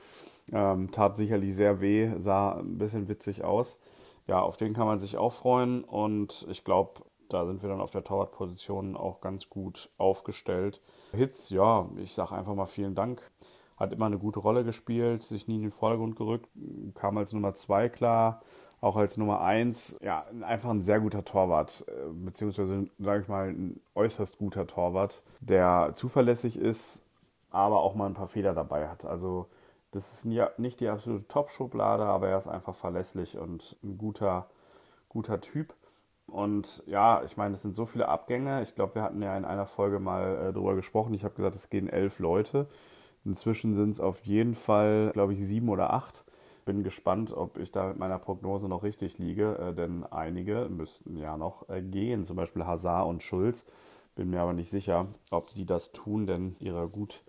Ähm, 0.52 0.90
tat 0.90 1.16
sicherlich 1.16 1.54
sehr 1.54 1.80
weh, 1.80 2.10
sah 2.18 2.58
ein 2.58 2.78
bisschen 2.78 3.08
witzig 3.08 3.44
aus. 3.44 3.78
Ja, 4.26 4.40
auf 4.42 4.56
den 4.56 4.74
kann 4.74 4.86
man 4.86 4.98
sich 4.98 5.16
auch 5.16 5.32
freuen 5.32 5.84
und 5.84 6.46
ich 6.50 6.64
glaube, 6.64 7.02
da 7.28 7.46
sind 7.46 7.62
wir 7.62 7.68
dann 7.68 7.80
auf 7.80 7.90
der 7.90 8.02
Torwartposition 8.02 8.96
auch 8.96 9.20
ganz 9.20 9.48
gut 9.48 9.88
aufgestellt. 9.98 10.80
Hitz, 11.12 11.50
ja, 11.50 11.88
ich 11.96 12.12
sage 12.12 12.34
einfach 12.34 12.54
mal 12.54 12.66
vielen 12.66 12.94
Dank. 12.94 13.30
Hat 13.76 13.92
immer 13.92 14.06
eine 14.06 14.18
gute 14.18 14.40
Rolle 14.40 14.64
gespielt, 14.64 15.22
sich 15.22 15.46
nie 15.46 15.56
in 15.56 15.62
den 15.62 15.70
Vordergrund 15.70 16.16
gerückt, 16.16 16.48
kam 16.94 17.16
als 17.16 17.32
Nummer 17.32 17.54
zwei 17.54 17.88
klar, 17.88 18.42
auch 18.80 18.96
als 18.96 19.16
Nummer 19.16 19.40
eins. 19.40 19.98
Ja, 20.02 20.22
einfach 20.42 20.70
ein 20.70 20.80
sehr 20.80 21.00
guter 21.00 21.24
Torwart, 21.24 21.84
äh, 21.88 22.12
beziehungsweise, 22.12 22.86
sage 22.98 23.22
ich 23.22 23.28
mal, 23.28 23.48
ein 23.48 23.80
äußerst 23.94 24.38
guter 24.38 24.66
Torwart, 24.66 25.20
der 25.40 25.92
zuverlässig 25.94 26.58
ist, 26.58 27.02
aber 27.50 27.80
auch 27.80 27.94
mal 27.94 28.06
ein 28.06 28.14
paar 28.14 28.28
Fehler 28.28 28.54
dabei 28.54 28.88
hat. 28.88 29.04
Also, 29.04 29.46
das 29.90 30.12
ist 30.12 30.24
nicht 30.58 30.80
die 30.80 30.88
absolute 30.88 31.26
Top-Schublade, 31.28 32.04
aber 32.04 32.28
er 32.28 32.38
ist 32.38 32.46
einfach 32.46 32.74
verlässlich 32.74 33.38
und 33.38 33.76
ein 33.82 33.96
guter, 33.98 34.46
guter 35.08 35.40
Typ. 35.40 35.74
Und 36.26 36.82
ja, 36.86 37.22
ich 37.24 37.38
meine, 37.38 37.54
es 37.54 37.62
sind 37.62 37.74
so 37.74 37.86
viele 37.86 38.06
Abgänge. 38.08 38.62
Ich 38.62 38.74
glaube, 38.74 38.96
wir 38.96 39.02
hatten 39.02 39.22
ja 39.22 39.36
in 39.36 39.46
einer 39.46 39.66
Folge 39.66 39.98
mal 39.98 40.48
äh, 40.48 40.52
drüber 40.52 40.74
gesprochen. 40.74 41.14
Ich 41.14 41.24
habe 41.24 41.34
gesagt, 41.34 41.56
es 41.56 41.70
gehen 41.70 41.88
elf 41.88 42.18
Leute. 42.18 42.66
Inzwischen 43.24 43.74
sind 43.74 43.90
es 43.92 44.00
auf 44.00 44.20
jeden 44.26 44.54
Fall, 44.54 45.10
glaube 45.14 45.32
ich, 45.32 45.44
sieben 45.44 45.70
oder 45.70 45.92
acht. 45.92 46.24
Bin 46.68 46.82
gespannt, 46.82 47.32
ob 47.32 47.56
ich 47.56 47.72
da 47.72 47.88
mit 47.88 47.98
meiner 47.98 48.18
Prognose 48.18 48.68
noch 48.68 48.82
richtig 48.82 49.16
liege, 49.16 49.56
äh, 49.56 49.74
denn 49.74 50.04
einige 50.04 50.68
müssten 50.68 51.16
ja 51.16 51.38
noch 51.38 51.66
äh, 51.70 51.80
gehen, 51.80 52.26
zum 52.26 52.36
Beispiel 52.36 52.66
Hazard 52.66 53.08
und 53.08 53.22
Schulz. 53.22 53.64
Bin 54.16 54.28
mir 54.28 54.42
aber 54.42 54.52
nicht 54.52 54.68
sicher, 54.68 55.06
ob 55.30 55.48
die 55.54 55.64
das 55.64 55.92
tun, 55.92 56.26
denn 56.26 56.56
ihre 56.60 56.86
gut 56.88 57.22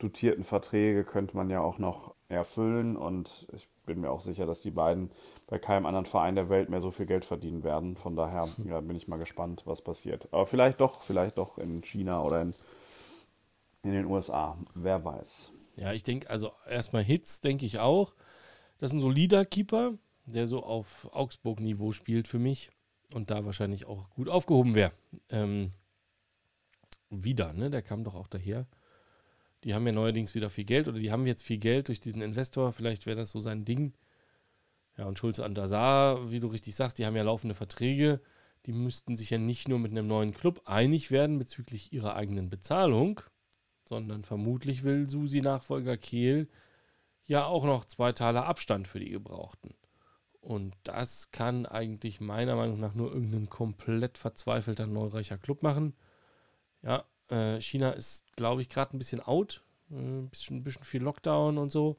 dotierten 0.00 0.42
Verträge 0.42 1.04
könnte 1.04 1.36
man 1.36 1.50
ja 1.50 1.60
auch 1.60 1.78
noch 1.78 2.16
erfüllen 2.28 2.96
und 2.96 3.46
ich 3.52 3.68
bin 3.86 4.00
mir 4.00 4.10
auch 4.10 4.22
sicher, 4.22 4.44
dass 4.44 4.60
die 4.60 4.72
beiden 4.72 5.12
bei 5.46 5.60
keinem 5.60 5.86
anderen 5.86 6.06
Verein 6.06 6.34
der 6.34 6.48
Welt 6.48 6.68
mehr 6.68 6.80
so 6.80 6.90
viel 6.90 7.06
Geld 7.06 7.24
verdienen 7.24 7.62
werden. 7.62 7.94
Von 7.94 8.16
daher 8.16 8.48
ja, 8.64 8.80
bin 8.80 8.96
ich 8.96 9.06
mal 9.06 9.20
gespannt, 9.20 9.62
was 9.66 9.82
passiert. 9.82 10.26
Aber 10.32 10.48
vielleicht 10.48 10.80
doch, 10.80 11.04
vielleicht 11.04 11.38
doch 11.38 11.58
in 11.58 11.80
China 11.80 12.24
oder 12.24 12.42
in, 12.42 12.54
in 13.84 13.92
den 13.92 14.06
USA. 14.06 14.56
Wer 14.74 15.04
weiß. 15.04 15.50
Ja, 15.76 15.92
ich 15.92 16.02
denke, 16.02 16.28
also 16.28 16.50
erstmal 16.68 17.04
Hits, 17.04 17.40
denke 17.40 17.66
ich 17.66 17.78
auch. 17.78 18.14
Das 18.80 18.90
ist 18.90 18.94
ein 18.94 19.00
solider 19.02 19.44
Keeper, 19.44 19.92
der 20.24 20.46
so 20.46 20.62
auf 20.62 21.06
Augsburg-Niveau 21.12 21.92
spielt 21.92 22.26
für 22.26 22.38
mich 22.38 22.70
und 23.12 23.30
da 23.30 23.44
wahrscheinlich 23.44 23.84
auch 23.84 24.08
gut 24.08 24.30
aufgehoben 24.30 24.74
wäre. 24.74 24.92
Ähm, 25.28 25.72
wieder, 27.10 27.52
ne? 27.52 27.68
Der 27.68 27.82
kam 27.82 28.04
doch 28.04 28.14
auch 28.14 28.26
daher. 28.26 28.66
Die 29.64 29.74
haben 29.74 29.84
ja 29.84 29.92
neuerdings 29.92 30.34
wieder 30.34 30.48
viel 30.48 30.64
Geld 30.64 30.88
oder 30.88 30.98
die 30.98 31.12
haben 31.12 31.26
jetzt 31.26 31.42
viel 31.42 31.58
Geld 31.58 31.88
durch 31.88 32.00
diesen 32.00 32.22
Investor. 32.22 32.72
Vielleicht 32.72 33.04
wäre 33.04 33.18
das 33.18 33.30
so 33.32 33.40
sein 33.42 33.66
Ding. 33.66 33.92
Ja, 34.96 35.04
und 35.04 35.18
Schulze 35.18 35.44
und 35.44 35.58
wie 35.58 36.40
du 36.40 36.46
richtig 36.46 36.74
sagst, 36.74 36.96
die 36.96 37.04
haben 37.04 37.16
ja 37.16 37.22
laufende 37.22 37.54
Verträge. 37.54 38.22
Die 38.64 38.72
müssten 38.72 39.14
sich 39.14 39.28
ja 39.28 39.36
nicht 39.36 39.68
nur 39.68 39.78
mit 39.78 39.90
einem 39.90 40.06
neuen 40.06 40.32
Club 40.32 40.62
einig 40.64 41.10
werden 41.10 41.38
bezüglich 41.38 41.92
ihrer 41.92 42.16
eigenen 42.16 42.48
Bezahlung, 42.48 43.20
sondern 43.84 44.24
vermutlich 44.24 44.84
will 44.84 45.06
Susi-Nachfolger 45.06 45.98
Kehl 45.98 46.48
ja 47.30 47.46
auch 47.46 47.64
noch 47.64 47.84
zwei 47.84 48.10
Taler 48.10 48.46
Abstand 48.46 48.88
für 48.88 48.98
die 48.98 49.10
Gebrauchten. 49.10 49.72
Und 50.40 50.74
das 50.82 51.30
kann 51.30 51.64
eigentlich 51.64 52.20
meiner 52.20 52.56
Meinung 52.56 52.80
nach 52.80 52.94
nur 52.94 53.12
irgendein 53.12 53.48
komplett 53.48 54.18
verzweifelter 54.18 54.86
neureicher 54.86 55.38
Club 55.38 55.62
machen. 55.62 55.94
Ja, 56.82 57.04
äh, 57.30 57.60
China 57.60 57.90
ist, 57.90 58.24
glaube 58.34 58.62
ich, 58.62 58.68
gerade 58.68 58.96
ein 58.96 58.98
bisschen 58.98 59.20
out. 59.20 59.62
Äh, 59.92 59.94
ein, 59.94 60.28
bisschen, 60.28 60.56
ein 60.56 60.64
bisschen 60.64 60.82
viel 60.82 61.02
Lockdown 61.02 61.56
und 61.56 61.70
so. 61.70 61.98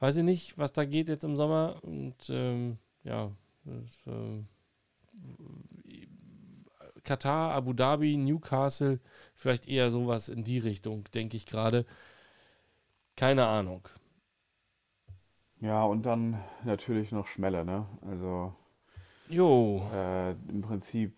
Weiß 0.00 0.16
ich 0.16 0.24
nicht, 0.24 0.58
was 0.58 0.72
da 0.72 0.84
geht 0.84 1.08
jetzt 1.08 1.24
im 1.24 1.36
Sommer. 1.36 1.78
Und 1.82 2.16
ähm, 2.28 2.78
ja, 3.04 3.30
das, 3.64 4.06
äh, 4.12 4.42
Katar, 7.04 7.52
Abu 7.52 7.74
Dhabi, 7.74 8.16
Newcastle, 8.16 8.98
vielleicht 9.36 9.68
eher 9.68 9.92
sowas 9.92 10.28
in 10.28 10.42
die 10.42 10.58
Richtung, 10.58 11.04
denke 11.14 11.36
ich 11.36 11.46
gerade. 11.46 11.86
Keine 13.14 13.46
Ahnung. 13.46 13.88
Ja, 15.60 15.84
und 15.84 16.06
dann 16.06 16.36
natürlich 16.64 17.12
noch 17.12 17.26
Schmelle, 17.26 17.64
ne? 17.64 17.86
Also. 18.08 18.54
Jo. 19.28 19.82
Äh, 19.92 20.32
Im 20.48 20.62
Prinzip 20.62 21.14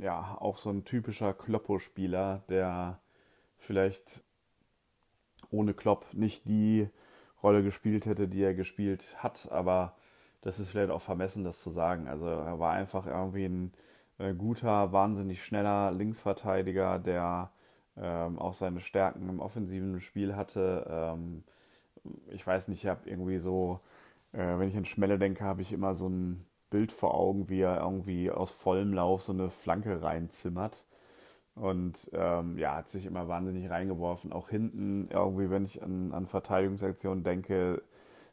ja, 0.00 0.36
auch 0.40 0.58
so 0.58 0.70
ein 0.70 0.84
typischer 0.84 1.32
Kloppo-Spieler, 1.34 2.42
der 2.48 3.00
vielleicht 3.58 4.22
ohne 5.50 5.74
Klopp 5.74 6.06
nicht 6.12 6.46
die 6.48 6.88
Rolle 7.42 7.62
gespielt 7.62 8.06
hätte, 8.06 8.26
die 8.28 8.42
er 8.42 8.54
gespielt 8.54 9.16
hat, 9.22 9.50
aber 9.50 9.96
das 10.40 10.58
ist 10.58 10.70
vielleicht 10.70 10.90
auch 10.90 11.00
vermessen, 11.00 11.44
das 11.44 11.62
zu 11.62 11.70
sagen. 11.70 12.08
Also 12.08 12.26
er 12.26 12.58
war 12.58 12.72
einfach 12.72 13.06
irgendwie 13.06 13.46
ein 13.46 13.72
äh, 14.18 14.32
guter, 14.34 14.92
wahnsinnig 14.92 15.44
schneller 15.44 15.90
Linksverteidiger, 15.90 16.98
der 16.98 17.50
ähm, 17.96 18.38
auch 18.38 18.54
seine 18.54 18.80
Stärken 18.80 19.28
im 19.28 19.40
offensiven 19.40 20.00
Spiel 20.00 20.36
hatte. 20.36 20.86
Ähm, 20.88 21.44
ich 22.30 22.46
weiß 22.46 22.68
nicht, 22.68 22.84
ich 22.84 22.90
habe 22.90 23.08
irgendwie 23.08 23.38
so, 23.38 23.80
äh, 24.32 24.58
wenn 24.58 24.68
ich 24.68 24.76
an 24.76 24.84
Schmelle 24.84 25.18
denke, 25.18 25.44
habe 25.44 25.62
ich 25.62 25.72
immer 25.72 25.94
so 25.94 26.08
ein 26.08 26.46
Bild 26.70 26.92
vor 26.92 27.14
Augen, 27.14 27.48
wie 27.48 27.60
er 27.60 27.80
irgendwie 27.80 28.30
aus 28.30 28.50
vollem 28.50 28.92
Lauf 28.92 29.22
so 29.22 29.32
eine 29.32 29.50
Flanke 29.50 30.02
reinzimmert. 30.02 30.84
Und 31.54 32.10
ähm, 32.12 32.58
ja, 32.58 32.76
hat 32.76 32.88
sich 32.90 33.06
immer 33.06 33.28
wahnsinnig 33.28 33.70
reingeworfen. 33.70 34.32
Auch 34.32 34.50
hinten, 34.50 35.08
irgendwie, 35.10 35.48
wenn 35.50 35.64
ich 35.64 35.82
an, 35.82 36.12
an 36.12 36.26
Verteidigungsaktionen 36.26 37.24
denke, 37.24 37.82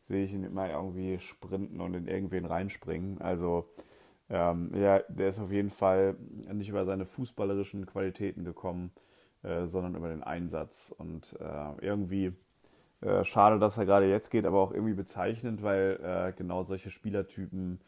sehe 0.04 0.26
ich 0.26 0.34
ihn 0.34 0.44
immer 0.44 0.70
irgendwie 0.70 1.20
sprinten 1.20 1.80
und 1.80 1.94
in 1.94 2.08
irgendwen 2.08 2.46
reinspringen. 2.46 3.22
Also 3.22 3.70
ähm, 4.30 4.72
ja, 4.76 5.00
der 5.08 5.30
ist 5.30 5.40
auf 5.40 5.52
jeden 5.52 5.70
Fall 5.70 6.16
nicht 6.52 6.70
über 6.70 6.86
seine 6.86 7.06
fußballerischen 7.06 7.86
Qualitäten 7.86 8.44
gekommen, 8.44 8.92
äh, 9.44 9.68
sondern 9.68 9.96
über 9.96 10.10
den 10.10 10.24
Einsatz. 10.24 10.94
Und 10.98 11.38
äh, 11.40 11.86
irgendwie 11.86 12.32
äh, 13.04 13.26
schade, 13.26 13.60
dass 13.60 13.78
er 13.78 13.86
gerade 13.86 14.08
jetzt 14.10 14.32
geht, 14.32 14.46
aber 14.46 14.60
auch 14.60 14.72
irgendwie 14.72 14.94
bezeichnend, 14.94 15.62
weil 15.62 16.00
äh, 16.02 16.34
genau 16.38 16.64
solche 16.64 16.90
Spielertypen 16.90 17.82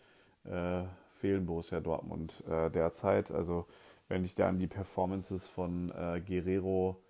äh, 0.44 0.84
fehlen 1.12 1.46
Borussia 1.46 1.80
Dortmund 1.80 2.44
äh, 2.50 2.70
derzeit. 2.70 3.32
Also 3.32 3.66
wenn 4.10 4.26
ich 4.26 4.36
da 4.36 4.50
an 4.50 4.60
die 4.60 4.68
Performances 4.68 5.48
von 5.48 5.92
äh, 5.92 6.22
Guerrero 6.22 7.02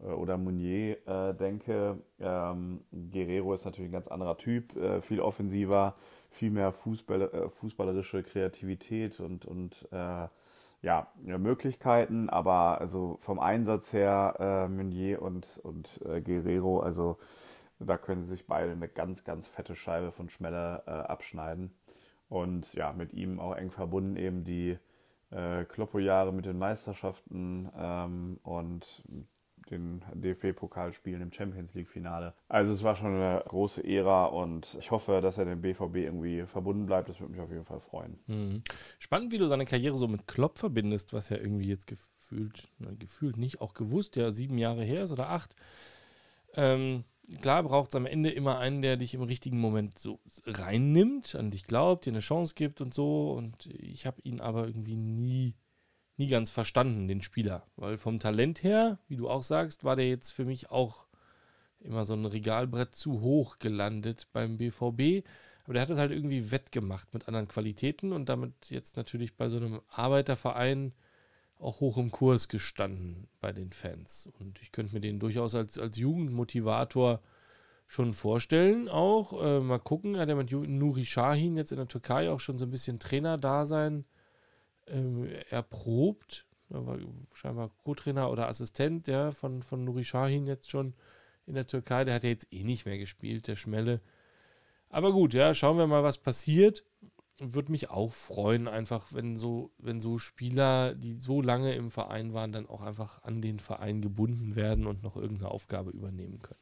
oder 0.00 0.36
Meunier 0.36 0.98
äh, 1.06 1.34
denke, 1.34 1.98
ähm, 2.20 2.80
Guerrero 2.92 3.54
ist 3.54 3.64
natürlich 3.64 3.88
ein 3.88 3.92
ganz 3.92 4.08
anderer 4.08 4.36
Typ, 4.36 4.64
viel 5.02 5.20
offensiver, 5.20 5.94
viel 6.32 6.50
mehr 6.50 6.72
Fußball, 6.72 7.48
fußballerische 7.54 8.24
Kreativität 8.24 9.20
und, 9.20 9.46
und 9.46 9.88
ja, 10.82 11.06
Möglichkeiten, 11.22 12.28
aber 12.28 12.80
also 12.80 13.16
vom 13.20 13.38
Einsatz 13.38 13.92
her 13.92 14.34
äh, 14.38 14.68
Meunier 14.68 15.22
und, 15.22 15.60
und 15.62 16.00
Guerrero, 16.24 16.80
also 16.80 17.16
da 17.86 17.98
können 17.98 18.24
sie 18.24 18.30
sich 18.30 18.46
beide 18.46 18.72
eine 18.72 18.88
ganz, 18.88 19.24
ganz 19.24 19.46
fette 19.46 19.74
Scheibe 19.74 20.12
von 20.12 20.28
Schmeller 20.28 20.82
äh, 20.86 20.90
abschneiden. 20.90 21.74
Und 22.28 22.72
ja, 22.74 22.92
mit 22.92 23.12
ihm 23.12 23.38
auch 23.38 23.54
eng 23.54 23.70
verbunden 23.70 24.16
eben 24.16 24.44
die 24.44 24.78
äh, 25.30 25.64
Kloppo-Jahre 25.64 26.32
mit 26.32 26.46
den 26.46 26.58
Meisterschaften 26.58 27.68
ähm, 27.78 28.38
und 28.42 29.02
den 29.70 30.02
DFB-Pokalspielen 30.14 31.22
im 31.22 31.32
Champions 31.32 31.74
League-Finale. 31.74 32.34
Also 32.48 32.72
es 32.72 32.82
war 32.82 32.96
schon 32.96 33.14
eine 33.14 33.42
große 33.46 33.82
Ära 33.84 34.26
und 34.26 34.76
ich 34.78 34.90
hoffe, 34.90 35.20
dass 35.20 35.38
er 35.38 35.46
dem 35.46 35.62
BVB 35.62 35.96
irgendwie 35.96 36.42
verbunden 36.42 36.86
bleibt. 36.86 37.08
Das 37.08 37.20
würde 37.20 37.32
mich 37.32 37.40
auf 37.40 37.50
jeden 37.50 37.64
Fall 37.64 37.80
freuen. 37.80 38.18
Mhm. 38.26 38.62
Spannend, 38.98 39.32
wie 39.32 39.38
du 39.38 39.46
seine 39.46 39.64
Karriere 39.64 39.96
so 39.96 40.08
mit 40.08 40.26
Klopp 40.26 40.58
verbindest, 40.58 41.12
was 41.12 41.30
ja 41.30 41.38
irgendwie 41.38 41.68
jetzt 41.68 41.86
gefühlt, 41.86 42.68
ne, 42.78 42.94
gefühlt 42.96 43.36
nicht, 43.36 43.60
auch 43.60 43.74
gewusst, 43.74 44.16
ja 44.16 44.32
sieben 44.32 44.58
Jahre 44.58 44.84
her 44.84 45.04
ist 45.04 45.12
oder 45.12 45.30
acht. 45.30 45.56
Ähm, 46.54 47.04
klar 47.40 47.62
braucht 47.62 47.90
es 47.90 47.96
am 47.96 48.06
Ende 48.06 48.30
immer 48.30 48.58
einen, 48.58 48.82
der 48.82 48.96
dich 48.96 49.14
im 49.14 49.22
richtigen 49.22 49.60
Moment 49.60 49.98
so 49.98 50.20
reinnimmt, 50.44 51.34
an 51.34 51.50
dich 51.50 51.64
glaubt, 51.64 52.06
dir 52.06 52.10
eine 52.10 52.20
Chance 52.20 52.54
gibt 52.54 52.80
und 52.80 52.94
so. 52.94 53.32
Und 53.32 53.66
ich 53.66 54.06
habe 54.06 54.20
ihn 54.22 54.40
aber 54.40 54.66
irgendwie 54.66 54.96
nie, 54.96 55.54
nie 56.16 56.28
ganz 56.28 56.50
verstanden, 56.50 57.08
den 57.08 57.22
Spieler. 57.22 57.66
Weil 57.76 57.98
vom 57.98 58.20
Talent 58.20 58.62
her, 58.62 58.98
wie 59.08 59.16
du 59.16 59.28
auch 59.28 59.42
sagst, 59.42 59.84
war 59.84 59.96
der 59.96 60.08
jetzt 60.08 60.32
für 60.32 60.44
mich 60.44 60.70
auch 60.70 61.06
immer 61.80 62.04
so 62.04 62.14
ein 62.14 62.24
Regalbrett 62.24 62.94
zu 62.94 63.20
hoch 63.20 63.58
gelandet 63.58 64.28
beim 64.32 64.56
BVB. 64.56 65.26
Aber 65.64 65.74
der 65.74 65.82
hat 65.82 65.90
es 65.90 65.98
halt 65.98 66.12
irgendwie 66.12 66.50
wettgemacht 66.50 67.12
mit 67.14 67.28
anderen 67.28 67.48
Qualitäten 67.48 68.12
und 68.12 68.28
damit 68.28 68.70
jetzt 68.70 68.96
natürlich 68.96 69.36
bei 69.36 69.48
so 69.48 69.56
einem 69.56 69.80
Arbeiterverein 69.88 70.92
auch 71.64 71.80
hoch 71.80 71.96
im 71.96 72.10
Kurs 72.10 72.48
gestanden 72.48 73.26
bei 73.40 73.52
den 73.52 73.72
Fans. 73.72 74.28
Und 74.38 74.60
ich 74.60 74.70
könnte 74.70 74.94
mir 74.94 75.00
den 75.00 75.18
durchaus 75.18 75.54
als, 75.54 75.78
als 75.78 75.96
Jugendmotivator 75.98 77.20
schon 77.86 78.12
vorstellen. 78.12 78.88
Auch 78.88 79.42
äh, 79.42 79.60
mal 79.60 79.78
gucken, 79.78 80.18
hat 80.18 80.28
er 80.28 80.36
mit 80.36 80.52
Nuri 80.52 81.04
Shahin 81.04 81.56
jetzt 81.56 81.72
in 81.72 81.78
der 81.78 81.88
Türkei 81.88 82.30
auch 82.30 82.40
schon 82.40 82.58
so 82.58 82.66
ein 82.66 82.70
bisschen 82.70 82.98
Trainer-Dasein 82.98 84.04
ähm, 84.88 85.28
erprobt. 85.48 86.46
Er 86.70 86.86
war 86.86 86.98
scheinbar 87.32 87.70
Co-Trainer 87.84 88.30
oder 88.30 88.48
Assistent 88.48 89.06
ja, 89.06 89.32
von, 89.32 89.62
von 89.62 89.84
Nuri 89.84 90.04
Shahin 90.04 90.46
jetzt 90.46 90.70
schon 90.70 90.94
in 91.46 91.54
der 91.54 91.66
Türkei. 91.66 92.04
Der 92.04 92.14
hat 92.14 92.24
ja 92.24 92.30
jetzt 92.30 92.52
eh 92.52 92.64
nicht 92.64 92.84
mehr 92.84 92.98
gespielt, 92.98 93.48
der 93.48 93.56
Schmelle. 93.56 94.00
Aber 94.88 95.12
gut, 95.12 95.34
ja, 95.34 95.54
schauen 95.54 95.78
wir 95.78 95.86
mal, 95.86 96.02
was 96.02 96.18
passiert. 96.18 96.84
Würde 97.40 97.72
mich 97.72 97.90
auch 97.90 98.12
freuen, 98.12 98.68
einfach, 98.68 99.12
wenn 99.12 99.36
so, 99.36 99.72
wenn 99.78 100.00
so 100.00 100.18
Spieler, 100.18 100.94
die 100.94 101.18
so 101.18 101.42
lange 101.42 101.74
im 101.74 101.90
Verein 101.90 102.32
waren, 102.32 102.52
dann 102.52 102.68
auch 102.68 102.80
einfach 102.80 103.22
an 103.24 103.42
den 103.42 103.58
Verein 103.58 104.00
gebunden 104.00 104.54
werden 104.54 104.86
und 104.86 105.02
noch 105.02 105.16
irgendeine 105.16 105.50
Aufgabe 105.50 105.90
übernehmen 105.90 106.40
können. 106.42 106.60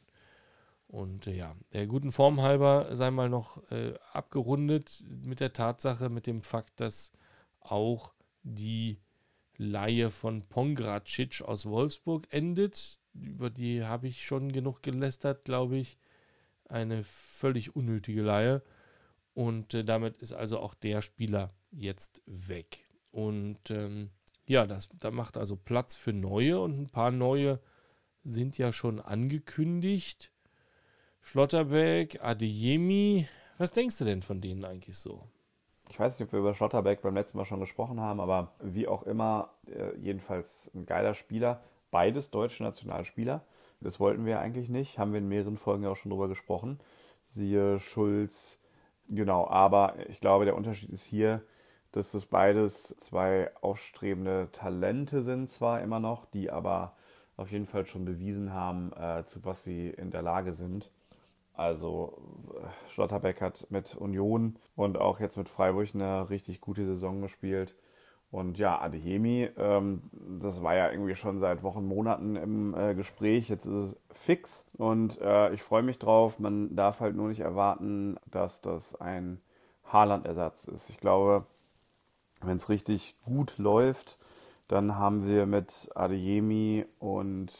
Und 0.92 1.26
äh, 1.26 1.34
ja, 1.34 1.56
der 1.72 1.86
guten 1.86 2.12
Form 2.12 2.40
halber 2.42 2.94
sei 2.94 3.10
mal 3.10 3.28
noch 3.28 3.70
äh, 3.70 3.94
abgerundet 4.12 5.04
mit 5.08 5.40
der 5.40 5.52
Tatsache, 5.52 6.10
mit 6.10 6.26
dem 6.26 6.42
Fakt, 6.42 6.80
dass 6.80 7.12
auch 7.60 8.12
die 8.42 8.98
Laie 9.56 10.10
von 10.10 10.42
Pongracic 10.42 11.42
aus 11.42 11.66
Wolfsburg 11.66 12.26
endet. 12.30 13.00
Über 13.14 13.50
die 13.50 13.84
habe 13.84 14.08
ich 14.08 14.24
schon 14.26 14.52
genug 14.52 14.82
gelästert, 14.82 15.44
glaube 15.44 15.76
ich. 15.76 15.98
Eine 16.68 17.04
völlig 17.04 17.76
unnötige 17.76 18.22
Laie. 18.22 18.62
Und 19.34 19.74
äh, 19.74 19.82
damit 19.82 20.18
ist 20.18 20.32
also 20.32 20.60
auch 20.60 20.74
der 20.74 21.02
Spieler 21.02 21.50
jetzt 21.70 22.22
weg. 22.26 22.84
Und 23.10 23.70
ähm, 23.70 24.10
ja, 24.46 24.66
das, 24.66 24.88
da 24.98 25.10
macht 25.10 25.36
also 25.36 25.56
Platz 25.56 25.96
für 25.96 26.12
neue 26.12 26.60
und 26.60 26.78
ein 26.78 26.88
paar 26.88 27.10
neue 27.10 27.60
sind 28.24 28.58
ja 28.58 28.72
schon 28.72 29.00
angekündigt. 29.00 30.32
Schlotterbeck, 31.22 32.22
Adeyemi. 32.22 33.28
Was 33.58 33.70
denkst 33.70 33.98
du 33.98 34.04
denn 34.04 34.22
von 34.22 34.40
denen 34.40 34.64
eigentlich 34.64 34.98
so? 34.98 35.28
Ich 35.88 35.98
weiß 36.00 36.18
nicht, 36.18 36.26
ob 36.26 36.32
wir 36.32 36.40
über 36.40 36.54
Schlotterbeck 36.54 37.02
beim 37.02 37.14
letzten 37.14 37.38
Mal 37.38 37.44
schon 37.44 37.60
gesprochen 37.60 38.00
haben, 38.00 38.20
aber 38.20 38.52
wie 38.60 38.88
auch 38.88 39.02
immer, 39.02 39.50
äh, 39.66 39.96
jedenfalls 39.98 40.70
ein 40.74 40.86
geiler 40.86 41.14
Spieler. 41.14 41.60
Beides 41.90 42.30
deutsche 42.30 42.62
Nationalspieler. 42.62 43.44
Das 43.80 44.00
wollten 44.00 44.24
wir 44.24 44.40
eigentlich 44.40 44.68
nicht, 44.68 44.98
haben 44.98 45.12
wir 45.12 45.18
in 45.18 45.28
mehreren 45.28 45.58
Folgen 45.58 45.82
ja 45.82 45.90
auch 45.90 45.96
schon 45.96 46.10
drüber 46.10 46.28
gesprochen. 46.28 46.80
Siehe 47.28 47.78
Schulz, 47.78 48.58
genau, 49.14 49.46
aber 49.48 49.94
ich 50.08 50.20
glaube, 50.20 50.44
der 50.44 50.56
Unterschied 50.56 50.90
ist 50.90 51.04
hier, 51.04 51.42
dass 51.92 52.12
das 52.12 52.26
beides 52.26 52.96
zwei 52.96 53.50
aufstrebende 53.60 54.48
Talente 54.52 55.22
sind, 55.22 55.50
zwar 55.50 55.82
immer 55.82 56.00
noch, 56.00 56.26
die 56.26 56.50
aber 56.50 56.96
auf 57.36 57.50
jeden 57.50 57.66
Fall 57.66 57.86
schon 57.86 58.04
bewiesen 58.04 58.52
haben, 58.52 58.92
äh, 58.92 59.24
zu 59.26 59.44
was 59.44 59.62
sie 59.64 59.88
in 59.90 60.10
der 60.10 60.22
Lage 60.22 60.52
sind. 60.52 60.90
Also 61.54 62.18
Schlotterbeck 62.90 63.40
hat 63.40 63.66
mit 63.70 63.94
Union 63.94 64.56
und 64.74 64.98
auch 64.98 65.20
jetzt 65.20 65.36
mit 65.36 65.48
Freiburg 65.48 65.88
eine 65.94 66.30
richtig 66.30 66.60
gute 66.60 66.86
Saison 66.86 67.20
gespielt. 67.20 67.74
Und 68.32 68.56
ja, 68.56 68.80
Adeyemi, 68.80 69.50
ähm, 69.58 70.00
das 70.40 70.62
war 70.62 70.74
ja 70.74 70.90
irgendwie 70.90 71.14
schon 71.14 71.38
seit 71.38 71.62
Wochen, 71.62 71.86
Monaten 71.86 72.36
im 72.36 72.74
äh, 72.74 72.94
Gespräch. 72.94 73.50
Jetzt 73.50 73.66
ist 73.66 73.72
es 73.72 73.96
fix 74.14 74.64
und 74.78 75.20
äh, 75.20 75.52
ich 75.52 75.62
freue 75.62 75.82
mich 75.82 75.98
drauf. 75.98 76.38
Man 76.38 76.74
darf 76.74 77.00
halt 77.00 77.14
nur 77.14 77.28
nicht 77.28 77.40
erwarten, 77.40 78.16
dass 78.30 78.62
das 78.62 78.98
ein 78.98 79.38
Haaland-Ersatz 79.84 80.64
ist. 80.64 80.88
Ich 80.88 80.96
glaube, 80.96 81.44
wenn 82.40 82.56
es 82.56 82.70
richtig 82.70 83.14
gut 83.26 83.58
läuft, 83.58 84.16
dann 84.66 84.96
haben 84.96 85.26
wir 85.26 85.44
mit 85.44 85.90
Adeyemi 85.94 86.86
und 87.00 87.50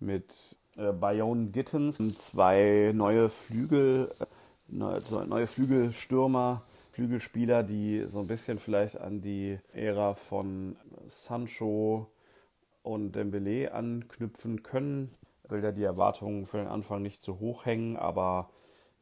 mit 0.00 0.58
äh, 0.76 0.92
Bayonne 0.92 1.46
Gittens, 1.46 1.96
zwei 1.96 2.92
neue 2.94 3.30
Flügel, 3.30 4.10
äh, 4.20 5.26
neue 5.26 5.46
Flügelstürmer, 5.46 6.60
Flügelspieler, 7.00 7.62
die 7.62 8.04
so 8.10 8.20
ein 8.20 8.26
bisschen 8.26 8.58
vielleicht 8.58 9.00
an 9.00 9.22
die 9.22 9.58
Ära 9.72 10.12
von 10.12 10.76
Sancho 11.08 12.12
und 12.82 13.12
Dembele 13.12 13.72
anknüpfen 13.72 14.62
können. 14.62 15.10
Will 15.48 15.64
ja 15.64 15.72
die 15.72 15.82
Erwartungen 15.82 16.44
für 16.44 16.58
den 16.58 16.66
Anfang 16.66 17.00
nicht 17.00 17.22
zu 17.22 17.40
hoch 17.40 17.64
hängen, 17.64 17.96
aber 17.96 18.50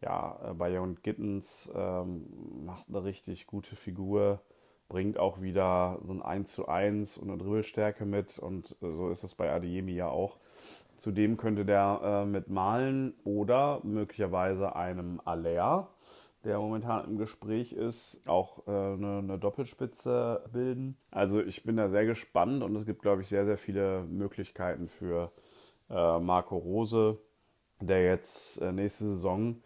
ja, 0.01 0.39
äh, 0.45 0.55
Bayonne 0.55 0.95
Gittens 1.03 1.69
ähm, 1.75 2.65
macht 2.65 2.89
eine 2.89 3.03
richtig 3.03 3.49
gute 3.49 3.75
Figur, 3.75 4.43
bringt 4.89 5.19
auch 5.19 5.41
wieder 5.41 5.99
so 6.05 6.13
ein 6.13 6.23
1 6.23 6.53
zu 6.53 6.69
1 6.69 7.19
und 7.19 7.31
eine 7.31 7.39
Dribbelstärke 7.39 8.07
mit 8.07 8.39
und 8.39 8.77
äh, 8.81 8.87
so 8.87 9.11
ist 9.11 9.25
es 9.25 9.35
bei 9.35 9.51
Adeyemi 9.51 9.95
ja 9.95 10.07
auch. 10.07 10.37
Zudem 10.99 11.37
könnte 11.37 11.65
der 11.65 12.01
äh, 12.05 12.27
mit 12.27 12.49
Malen 12.49 13.15
oder 13.25 13.81
möglicherweise 13.83 14.77
einem 14.77 15.21
Aller, 15.25 15.89
der 16.45 16.59
momentan 16.59 17.05
im 17.07 17.19
Gespräch 17.19 17.73
ist, 17.73 18.21
auch 18.27 18.67
äh, 18.67 18.71
eine, 18.71 19.19
eine, 19.19 19.39
Doppelspitze 19.39 20.45
bilden. 20.53 20.97
Also 21.11 21.41
ich 21.41 21.65
bin 21.65 21.77
da 21.77 21.89
sehr 21.89 22.07
gespannt 22.07 22.63
und 22.63 22.77
es 22.77 22.87
gibt, 22.87 23.03
glaube 23.03 23.23
ich, 23.23 23.29
sehr, 23.29 23.45
sehr 23.45 23.59
viele 23.59 24.05
Möglichkeiten 24.09 24.87
für 24.87 25.31
äh, 25.91 26.19
Marco 26.21 26.57
Rose, 26.57 27.19
der 27.81 28.05
jetzt 28.05 28.61
äh, 28.61 28.73
nächste 28.73 29.05
Saison 29.05 29.57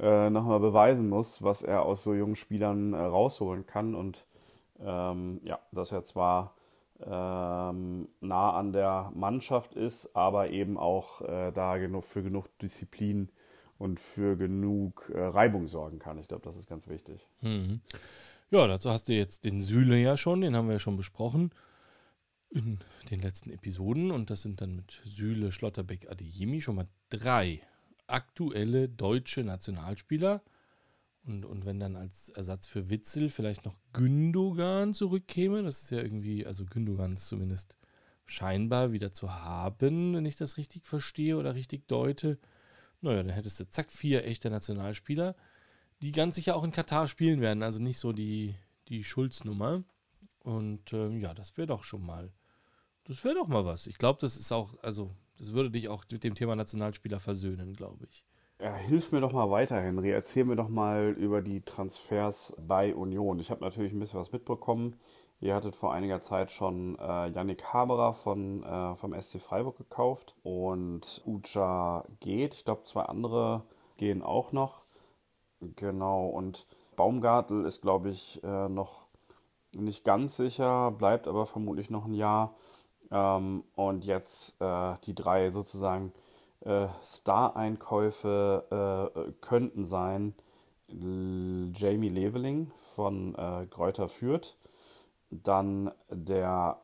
nochmal 0.00 0.60
beweisen 0.60 1.08
muss, 1.08 1.42
was 1.42 1.62
er 1.62 1.82
aus 1.82 2.04
so 2.04 2.14
jungen 2.14 2.36
Spielern 2.36 2.94
rausholen 2.94 3.66
kann. 3.66 3.96
Und 3.96 4.24
ähm, 4.78 5.40
ja, 5.42 5.58
dass 5.72 5.90
er 5.90 6.04
zwar 6.04 6.54
ähm, 7.04 8.06
nah 8.20 8.52
an 8.52 8.72
der 8.72 9.10
Mannschaft 9.16 9.74
ist, 9.74 10.14
aber 10.14 10.50
eben 10.50 10.78
auch 10.78 11.20
da 11.20 11.76
für 12.02 12.22
genug 12.22 12.46
Disziplin 12.60 13.28
und 13.78 14.00
für 14.00 14.36
genug 14.36 15.10
äh, 15.14 15.20
Reibung 15.20 15.66
sorgen 15.66 15.98
kann. 15.98 16.18
Ich 16.18 16.28
glaube, 16.28 16.44
das 16.44 16.56
ist 16.56 16.68
ganz 16.68 16.86
wichtig. 16.88 17.26
Mhm. 17.40 17.80
Ja, 18.50 18.66
dazu 18.66 18.90
hast 18.90 19.08
du 19.08 19.12
jetzt 19.12 19.44
den 19.44 19.60
Süle 19.60 19.98
ja 19.98 20.16
schon, 20.16 20.40
den 20.40 20.56
haben 20.56 20.68
wir 20.68 20.74
ja 20.74 20.78
schon 20.78 20.96
besprochen 20.96 21.52
in 22.50 22.78
den 23.10 23.20
letzten 23.20 23.50
Episoden 23.50 24.10
und 24.10 24.30
das 24.30 24.42
sind 24.42 24.60
dann 24.60 24.74
mit 24.74 25.00
Süle, 25.04 25.52
Schlotterbeck, 25.52 26.10
Adeyemi 26.10 26.60
schon 26.60 26.76
mal 26.76 26.88
drei 27.10 27.60
aktuelle 28.06 28.88
deutsche 28.88 29.44
Nationalspieler. 29.44 30.42
Und, 31.26 31.44
und 31.44 31.66
wenn 31.66 31.78
dann 31.78 31.94
als 31.94 32.30
Ersatz 32.30 32.66
für 32.66 32.88
Witzel 32.88 33.28
vielleicht 33.28 33.66
noch 33.66 33.78
Gündogan 33.92 34.94
zurückkäme, 34.94 35.62
das 35.62 35.82
ist 35.82 35.90
ja 35.90 35.98
irgendwie, 35.98 36.46
also 36.46 36.64
Gündogan 36.64 37.14
ist 37.14 37.26
zumindest 37.26 37.76
scheinbar 38.24 38.92
wieder 38.92 39.12
zu 39.12 39.34
haben, 39.34 40.14
wenn 40.14 40.24
ich 40.24 40.36
das 40.36 40.56
richtig 40.56 40.86
verstehe 40.86 41.36
oder 41.36 41.54
richtig 41.54 41.86
deute. 41.86 42.38
Naja, 43.00 43.22
dann 43.22 43.32
hättest 43.32 43.60
du 43.60 43.68
zack 43.68 43.90
vier 43.92 44.24
echte 44.24 44.50
Nationalspieler, 44.50 45.36
die 46.02 46.12
ganz 46.12 46.34
sicher 46.34 46.56
auch 46.56 46.64
in 46.64 46.72
Katar 46.72 47.06
spielen 47.06 47.40
werden, 47.40 47.62
also 47.62 47.80
nicht 47.80 47.98
so 47.98 48.12
die, 48.12 48.56
die 48.88 49.04
Schulznummer. 49.04 49.84
Und 50.40 50.92
ähm, 50.92 51.20
ja, 51.20 51.34
das 51.34 51.56
wäre 51.56 51.66
doch 51.66 51.84
schon 51.84 52.04
mal, 52.04 52.32
das 53.04 53.24
wäre 53.24 53.34
doch 53.34 53.48
mal 53.48 53.64
was. 53.64 53.86
Ich 53.86 53.98
glaube, 53.98 54.18
das 54.20 54.36
ist 54.36 54.52
auch, 54.52 54.74
also 54.82 55.10
das 55.38 55.52
würde 55.52 55.70
dich 55.70 55.88
auch 55.88 56.04
mit 56.10 56.24
dem 56.24 56.34
Thema 56.34 56.56
Nationalspieler 56.56 57.20
versöhnen, 57.20 57.74
glaube 57.74 58.06
ich. 58.10 58.24
Ja, 58.60 58.74
hilf 58.74 59.12
mir 59.12 59.20
doch 59.20 59.32
mal 59.32 59.50
weiter, 59.50 59.80
Henry. 59.80 60.10
Erzähl 60.10 60.44
mir 60.44 60.56
doch 60.56 60.68
mal 60.68 61.10
über 61.10 61.42
die 61.42 61.60
Transfers 61.60 62.56
bei 62.66 62.92
Union. 62.92 63.38
Ich 63.38 63.50
habe 63.52 63.60
natürlich 63.60 63.92
ein 63.92 64.00
bisschen 64.00 64.18
was 64.18 64.32
mitbekommen. 64.32 64.96
Ihr 65.40 65.54
hattet 65.54 65.76
vor 65.76 65.92
einiger 65.92 66.20
Zeit 66.20 66.50
schon 66.50 66.98
äh, 66.98 67.28
Yannick 67.28 67.64
Haberer 67.72 68.12
von, 68.12 68.64
äh, 68.64 68.96
vom 68.96 69.14
SC 69.20 69.40
Freiburg 69.40 69.78
gekauft 69.78 70.34
und 70.42 71.22
Uja 71.24 72.04
geht. 72.18 72.54
Ich 72.54 72.64
glaube, 72.64 72.82
zwei 72.82 73.02
andere 73.02 73.62
gehen 73.98 74.22
auch 74.22 74.52
noch. 74.52 74.80
Genau, 75.60 76.26
und 76.26 76.66
Baumgartel 76.96 77.64
ist, 77.66 77.82
glaube 77.82 78.10
ich, 78.10 78.42
äh, 78.42 78.68
noch 78.68 79.02
nicht 79.72 80.04
ganz 80.04 80.36
sicher, 80.36 80.90
bleibt 80.90 81.28
aber 81.28 81.46
vermutlich 81.46 81.90
noch 81.90 82.06
ein 82.06 82.14
Jahr. 82.14 82.54
Ähm, 83.10 83.64
und 83.76 84.04
jetzt 84.04 84.60
äh, 84.60 84.94
die 85.04 85.14
drei 85.14 85.50
sozusagen 85.50 86.12
äh, 86.60 86.88
Star-Einkäufe 87.04 89.12
äh, 89.14 89.32
könnten 89.40 89.84
sein 89.84 90.34
Jamie 90.90 92.08
Leveling 92.08 92.70
von 92.80 93.34
äh, 93.34 93.66
Gräuter 93.66 94.08
Fürth, 94.08 94.56
dann 95.30 95.90
der 96.10 96.80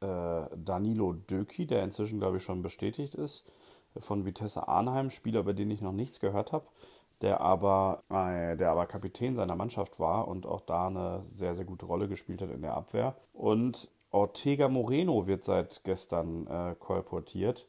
äh, 0.00 0.42
Danilo 0.56 1.12
Döki, 1.12 1.66
der 1.66 1.82
inzwischen, 1.84 2.18
glaube 2.18 2.38
ich, 2.38 2.42
schon 2.42 2.62
bestätigt 2.62 3.14
ist, 3.14 3.44
von 3.98 4.24
Vitesse 4.24 4.68
Arnheim, 4.68 5.10
Spieler, 5.10 5.40
über 5.40 5.54
den 5.54 5.70
ich 5.70 5.80
noch 5.80 5.92
nichts 5.92 6.20
gehört 6.20 6.52
habe, 6.52 6.66
der 7.22 7.40
aber, 7.40 8.02
äh, 8.08 8.56
der 8.56 8.70
aber 8.70 8.86
Kapitän 8.86 9.34
seiner 9.34 9.56
Mannschaft 9.56 9.98
war 9.98 10.28
und 10.28 10.46
auch 10.46 10.60
da 10.60 10.86
eine 10.86 11.24
sehr, 11.34 11.54
sehr 11.54 11.64
gute 11.64 11.86
Rolle 11.86 12.08
gespielt 12.08 12.40
hat 12.40 12.50
in 12.50 12.62
der 12.62 12.74
Abwehr. 12.74 13.16
Und 13.32 13.90
Ortega 14.10 14.68
Moreno 14.68 15.26
wird 15.26 15.44
seit 15.44 15.82
gestern 15.84 16.46
äh, 16.46 16.74
kolportiert 16.78 17.66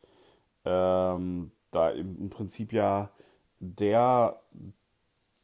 ähm, 0.65 1.51
da 1.71 1.89
im, 1.89 2.29
Prinzip 2.29 2.73
ja 2.73 3.09
der 3.59 4.39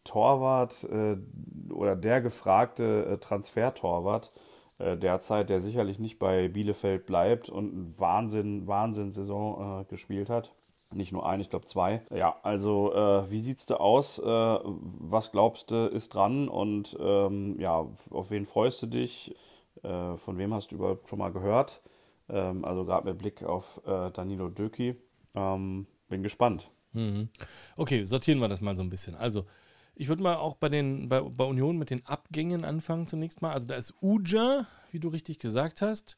Torwart 0.03 0.83
äh, 0.85 1.17
oder 1.71 1.95
der 1.95 2.21
gefragte 2.21 3.05
äh, 3.05 3.17
Transfertorwart 3.17 4.29
derzeit, 4.79 5.49
der 5.49 5.61
sicherlich 5.61 5.97
nicht 5.97 6.19
bei 6.19 6.47
Bielefeld 6.49 7.05
bleibt 7.05 7.49
und 7.49 7.73
eine 7.73 7.99
Wahnsinn, 7.99 8.67
Wahnsinn-Saison 8.67 9.81
äh, 9.81 9.85
gespielt 9.85 10.29
hat. 10.29 10.51
Nicht 10.93 11.11
nur 11.11 11.27
ein, 11.27 11.41
ich 11.41 11.49
glaube 11.49 11.65
zwei. 11.65 12.01
Ja, 12.15 12.37
also 12.43 12.93
äh, 12.93 13.29
wie 13.29 13.39
sieht's 13.39 13.65
da 13.65 13.75
aus? 13.75 14.19
Äh, 14.19 14.23
was 14.23 15.31
glaubst 15.31 15.71
du 15.71 15.87
ist 15.87 16.13
dran 16.13 16.47
und 16.47 16.95
ähm, 16.99 17.59
ja, 17.59 17.85
auf 18.09 18.29
wen 18.29 18.45
freust 18.45 18.81
du 18.83 18.85
dich? 18.87 19.35
Äh, 19.83 20.15
von 20.15 20.37
wem 20.37 20.53
hast 20.53 20.71
du 20.71 20.75
überhaupt 20.75 21.09
schon 21.09 21.19
mal 21.19 21.31
gehört? 21.31 21.81
Ähm, 22.29 22.63
also 22.63 22.85
gerade 22.85 23.07
mit 23.07 23.17
Blick 23.17 23.43
auf 23.43 23.81
äh, 23.85 24.11
Danilo 24.11 24.49
Döki. 24.49 24.95
Ähm, 25.35 25.87
bin 26.07 26.23
gespannt. 26.23 26.69
Mhm. 26.93 27.29
Okay, 27.75 28.05
sortieren 28.05 28.39
wir 28.39 28.47
das 28.47 28.61
mal 28.61 28.77
so 28.77 28.83
ein 28.83 28.89
bisschen. 28.89 29.15
Also 29.15 29.43
ich 29.99 30.09
würde 30.09 30.21
mal 30.21 30.35
auch 30.35 30.55
bei, 30.55 30.69
den, 30.69 31.09
bei, 31.09 31.21
bei 31.21 31.43
Union 31.43 31.77
mit 31.77 31.89
den 31.89 32.05
Abgängen 32.05 32.63
anfangen 32.63 33.07
zunächst 33.07 33.41
mal. 33.41 33.51
Also 33.51 33.67
da 33.67 33.75
ist 33.75 33.95
Uja, 34.01 34.67
wie 34.91 34.99
du 34.99 35.09
richtig 35.09 35.39
gesagt 35.39 35.81
hast. 35.81 36.17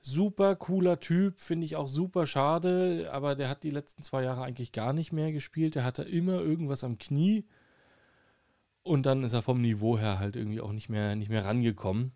Super 0.00 0.54
cooler 0.54 1.00
Typ, 1.00 1.40
finde 1.40 1.64
ich 1.64 1.74
auch 1.74 1.88
super 1.88 2.26
schade, 2.26 3.08
aber 3.10 3.34
der 3.34 3.48
hat 3.48 3.64
die 3.64 3.70
letzten 3.70 4.04
zwei 4.04 4.22
Jahre 4.22 4.42
eigentlich 4.42 4.70
gar 4.70 4.92
nicht 4.92 5.12
mehr 5.12 5.32
gespielt. 5.32 5.74
Der 5.74 5.82
hatte 5.82 6.04
immer 6.04 6.40
irgendwas 6.40 6.84
am 6.84 6.98
Knie 6.98 7.44
und 8.84 9.04
dann 9.04 9.24
ist 9.24 9.32
er 9.32 9.42
vom 9.42 9.60
Niveau 9.60 9.98
her 9.98 10.20
halt 10.20 10.36
irgendwie 10.36 10.60
auch 10.60 10.72
nicht 10.72 10.88
mehr, 10.88 11.16
nicht 11.16 11.28
mehr 11.28 11.44
rangekommen. 11.44 12.12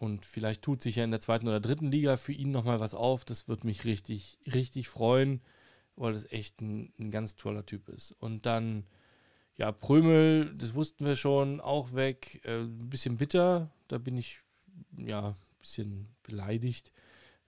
Und 0.00 0.26
vielleicht 0.26 0.62
tut 0.62 0.82
sich 0.82 0.96
ja 0.96 1.04
in 1.04 1.12
der 1.12 1.20
zweiten 1.20 1.46
oder 1.46 1.60
dritten 1.60 1.92
Liga 1.92 2.16
für 2.16 2.32
ihn 2.32 2.50
nochmal 2.50 2.80
was 2.80 2.94
auf. 2.94 3.24
Das 3.24 3.46
würde 3.46 3.68
mich 3.68 3.84
richtig, 3.84 4.40
richtig 4.52 4.88
freuen, 4.88 5.40
weil 5.94 6.12
das 6.12 6.30
echt 6.32 6.60
ein, 6.60 6.92
ein 6.98 7.12
ganz 7.12 7.36
toller 7.36 7.64
Typ 7.64 7.88
ist. 7.88 8.10
Und 8.10 8.46
dann 8.46 8.84
ja, 9.56 9.70
Prömel, 9.70 10.54
das 10.56 10.74
wussten 10.74 11.04
wir 11.04 11.16
schon, 11.16 11.60
auch 11.60 11.94
weg. 11.94 12.40
Äh, 12.44 12.62
ein 12.62 12.90
bisschen 12.90 13.16
bitter, 13.16 13.70
da 13.88 13.98
bin 13.98 14.16
ich 14.16 14.40
ja 14.96 15.28
ein 15.28 15.36
bisschen 15.60 16.08
beleidigt, 16.22 16.92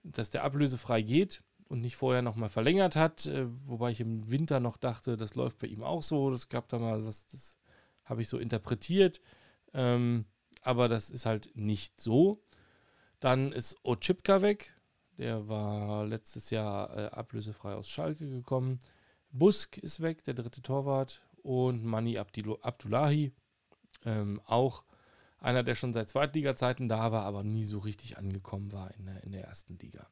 dass 0.03 0.29
der 0.29 0.43
ablösefrei 0.43 1.01
geht 1.01 1.43
und 1.67 1.81
nicht 1.81 1.97
vorher 1.97 2.21
nochmal 2.21 2.49
verlängert 2.49 2.95
hat. 2.95 3.25
Äh, 3.25 3.47
wobei 3.65 3.91
ich 3.91 3.99
im 3.99 4.29
Winter 4.29 4.59
noch 4.59 4.77
dachte, 4.77 5.17
das 5.17 5.35
läuft 5.35 5.59
bei 5.59 5.67
ihm 5.67 5.83
auch 5.83 6.03
so. 6.03 6.31
Das 6.31 6.49
gab 6.49 6.69
da 6.69 6.79
mal 6.79 7.05
was, 7.05 7.27
das 7.27 7.57
habe 8.05 8.21
ich 8.21 8.29
so 8.29 8.37
interpretiert. 8.37 9.21
Ähm, 9.73 10.25
aber 10.61 10.87
das 10.87 11.09
ist 11.09 11.25
halt 11.25 11.51
nicht 11.55 11.99
so. 11.99 12.41
Dann 13.19 13.51
ist 13.51 13.75
Ochipka 13.83 14.41
weg. 14.41 14.73
Der 15.17 15.47
war 15.47 16.05
letztes 16.05 16.51
Jahr 16.51 16.95
äh, 16.95 17.05
ablösefrei 17.07 17.73
aus 17.73 17.89
Schalke 17.89 18.29
gekommen. 18.29 18.79
Busk 19.31 19.77
ist 19.77 20.01
weg, 20.01 20.23
der 20.23 20.35
dritte 20.35 20.61
Torwart 20.61 21.26
und 21.47 21.85
Mani 21.85 22.17
Abdullahi, 22.17 23.31
ähm, 24.03 24.41
auch 24.45 24.83
einer, 25.39 25.63
der 25.63 25.75
schon 25.75 25.93
seit 25.93 26.09
Zweitliga-Zeiten 26.09 26.89
da 26.89 27.13
war, 27.13 27.23
aber 27.23 27.41
nie 27.43 27.63
so 27.63 27.79
richtig 27.79 28.17
angekommen 28.17 28.73
war 28.73 28.93
in 28.95 29.05
der, 29.05 29.23
in 29.23 29.31
der 29.31 29.45
ersten 29.45 29.77
Liga. 29.77 30.09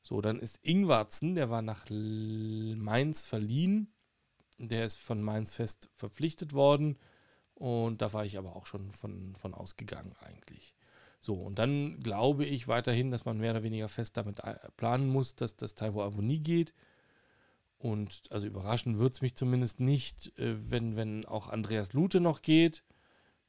So, 0.00 0.20
dann 0.20 0.38
ist 0.38 0.60
Ingwarzen, 0.62 1.34
der 1.34 1.50
war 1.50 1.60
nach 1.60 1.86
Mainz 1.90 3.26
verliehen. 3.26 3.92
Der 4.58 4.86
ist 4.86 4.98
von 5.00 5.20
Mainz 5.22 5.52
fest 5.52 5.90
verpflichtet 5.92 6.52
worden. 6.52 6.98
Und 7.54 8.00
da 8.00 8.12
war 8.12 8.24
ich 8.24 8.38
aber 8.38 8.54
auch 8.54 8.66
schon 8.66 8.92
von, 8.92 9.34
von 9.34 9.54
ausgegangen 9.54 10.14
eigentlich. 10.20 10.76
So, 11.18 11.34
und 11.34 11.58
dann 11.58 11.98
glaube 11.98 12.44
ich 12.44 12.68
weiterhin, 12.68 13.10
dass 13.10 13.24
man 13.24 13.38
mehr 13.38 13.50
oder 13.50 13.64
weniger 13.64 13.88
fest 13.88 14.16
damit 14.16 14.38
äh, 14.44 14.54
planen 14.76 15.08
muss, 15.08 15.34
dass 15.34 15.56
das 15.56 15.74
Taiwo 15.74 16.02
Avoni 16.02 16.38
geht. 16.38 16.72
Und 17.80 18.24
also 18.28 18.46
überraschen 18.46 18.98
wird 18.98 19.14
es 19.14 19.22
mich 19.22 19.36
zumindest 19.36 19.80
nicht, 19.80 20.38
äh, 20.38 20.54
wenn, 20.70 20.96
wenn 20.96 21.24
auch 21.24 21.48
Andreas 21.48 21.94
Lute 21.94 22.20
noch 22.20 22.42
geht, 22.42 22.84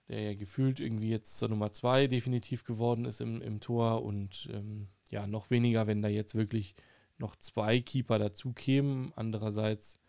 der 0.07 0.21
ja 0.21 0.33
gefühlt 0.35 0.79
irgendwie 0.79 1.09
jetzt 1.09 1.37
zur 1.37 1.49
Nummer 1.49 1.73
2 1.73 2.07
definitiv 2.07 2.63
geworden 2.63 3.03
ist 3.03 3.19
im, 3.19 3.41
im 3.41 3.59
Tor. 3.59 4.03
Und 4.03 4.49
ähm, 4.53 4.87
ja, 5.09 5.27
noch 5.27 5.49
weniger, 5.49 5.85
wenn 5.85 6.01
da 6.01 6.07
jetzt 6.07 6.33
wirklich 6.33 6.75
noch 7.17 7.35
zwei 7.35 7.81
Keeper 7.81 8.19
dazu 8.19 8.53
kämen. 8.53 9.11
Andererseits, 9.17 9.99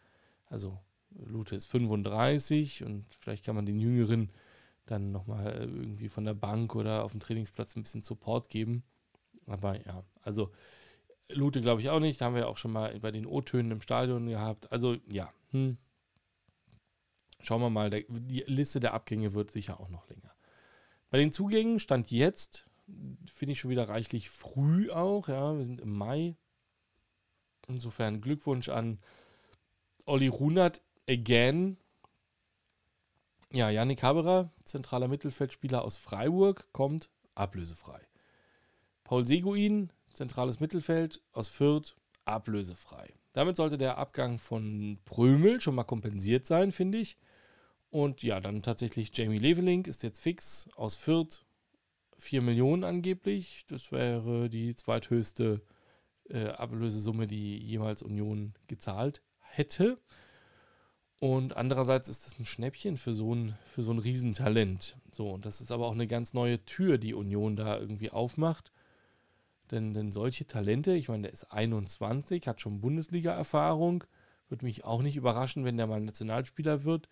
also 0.46 0.78
Lute 1.10 1.56
ist 1.56 1.66
35 1.66 2.84
und 2.84 3.12
vielleicht 3.16 3.44
kann 3.44 3.56
man 3.56 3.66
den 3.66 3.80
Jüngeren 3.80 4.30
dann 4.86 5.10
nochmal 5.10 5.52
irgendwie 5.52 6.08
von 6.08 6.24
der 6.24 6.34
Bank 6.34 6.76
oder 6.76 7.02
auf 7.02 7.10
dem 7.10 7.20
Trainingsplatz 7.20 7.74
ein 7.74 7.82
bisschen 7.82 8.02
Support 8.02 8.48
geben. 8.48 8.84
Aber 9.46 9.84
ja, 9.84 10.04
also 10.22 10.52
Lute 11.28 11.60
glaube 11.60 11.80
ich 11.80 11.90
auch 11.90 12.00
nicht. 12.00 12.20
Da 12.20 12.26
haben 12.26 12.34
wir 12.34 12.48
auch 12.48 12.56
schon 12.56 12.72
mal 12.72 12.98
bei 13.00 13.10
den 13.10 13.26
O-Tönen 13.26 13.70
im 13.70 13.80
Stadion 13.80 14.26
gehabt. 14.26 14.70
Also 14.72 14.96
ja, 15.08 15.32
hm. 15.50 15.78
schauen 17.40 17.60
wir 17.60 17.70
mal. 17.70 17.90
Der, 17.90 18.04
die 18.08 18.44
Liste 18.46 18.80
der 18.80 18.94
Abgänge 18.94 19.32
wird 19.32 19.50
sicher 19.50 19.80
auch 19.80 19.88
noch 19.88 20.08
länger. 20.08 20.34
Bei 21.10 21.18
den 21.18 21.32
Zugängen 21.32 21.78
stand 21.78 22.10
jetzt, 22.10 22.66
finde 23.32 23.52
ich 23.52 23.60
schon 23.60 23.70
wieder 23.70 23.88
reichlich 23.88 24.30
früh 24.30 24.90
auch. 24.90 25.28
Ja, 25.28 25.56
wir 25.56 25.64
sind 25.64 25.80
im 25.80 25.96
Mai. 25.96 26.36
Insofern 27.68 28.20
Glückwunsch 28.20 28.68
an 28.68 28.98
Olli 30.06 30.28
Runert 30.28 30.82
again. 31.08 31.76
Ja, 33.52 33.68
Yannick 33.68 34.02
Haberer, 34.02 34.50
zentraler 34.64 35.08
Mittelfeldspieler 35.08 35.84
aus 35.84 35.98
Freiburg, 35.98 36.66
kommt 36.72 37.10
ablösefrei. 37.34 38.00
Paul 39.04 39.26
Seguin, 39.26 39.92
zentrales 40.14 40.60
Mittelfeld 40.60 41.20
aus 41.32 41.48
Fürth 41.48 41.94
ablösefrei. 42.24 43.12
Damit 43.32 43.56
sollte 43.56 43.78
der 43.78 43.98
Abgang 43.98 44.38
von 44.38 44.98
Prömel 45.04 45.60
schon 45.60 45.74
mal 45.74 45.84
kompensiert 45.84 46.46
sein, 46.46 46.70
finde 46.70 46.98
ich. 46.98 47.16
Und 47.90 48.22
ja, 48.22 48.40
dann 48.40 48.62
tatsächlich 48.62 49.16
Jamie 49.16 49.38
Leveling 49.38 49.84
ist 49.86 50.02
jetzt 50.02 50.20
fix 50.20 50.68
aus 50.76 50.96
Fürth. 50.96 51.44
4 52.18 52.40
Millionen 52.40 52.84
angeblich. 52.84 53.64
Das 53.66 53.90
wäre 53.90 54.48
die 54.48 54.76
zweithöchste 54.76 55.60
äh, 56.30 56.46
Ablösesumme, 56.46 57.26
die 57.26 57.58
jemals 57.58 58.00
Union 58.02 58.54
gezahlt 58.68 59.22
hätte. 59.40 59.98
Und 61.18 61.56
andererseits 61.56 62.08
ist 62.08 62.26
das 62.26 62.38
ein 62.38 62.44
Schnäppchen 62.44 62.96
für 62.96 63.14
so 63.14 63.34
ein, 63.34 63.56
für 63.64 63.82
so 63.82 63.92
ein 63.92 63.98
Riesentalent. 63.98 64.96
So, 65.10 65.30
und 65.30 65.44
das 65.44 65.60
ist 65.60 65.70
aber 65.70 65.86
auch 65.86 65.92
eine 65.92 66.06
ganz 66.06 66.32
neue 66.32 66.64
Tür, 66.64 66.98
die 66.98 67.14
Union 67.14 67.56
da 67.56 67.78
irgendwie 67.78 68.10
aufmacht. 68.10 68.72
Denn, 69.72 69.94
denn 69.94 70.12
solche 70.12 70.46
Talente, 70.46 70.94
ich 70.94 71.08
meine, 71.08 71.22
der 71.22 71.32
ist 71.32 71.50
21, 71.50 72.46
hat 72.46 72.60
schon 72.60 72.82
Bundesliga-Erfahrung, 72.82 74.04
würde 74.48 74.66
mich 74.66 74.84
auch 74.84 75.00
nicht 75.00 75.16
überraschen, 75.16 75.64
wenn 75.64 75.78
der 75.78 75.86
mal 75.86 76.00
Nationalspieler 76.00 76.84
wird. 76.84 77.08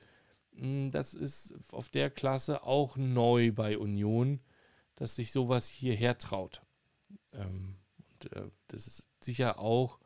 Hm, 0.55 0.91
das 0.91 1.15
ist 1.15 1.55
auf 1.73 1.89
der 1.89 2.11
Klasse 2.11 2.63
auch 2.63 2.99
neu 2.99 3.51
bei 3.51 3.79
Union, 3.79 4.41
dass 4.95 5.17
sich 5.17 5.33
sowas 5.33 5.69
hierher 5.69 6.19
traut. 6.19 6.61
Ähm, 7.33 7.77
und 7.97 8.33
äh, 8.37 8.51
das 8.69 8.87
ist 8.87 9.09
sicher 9.21 9.59
auch 9.59 9.99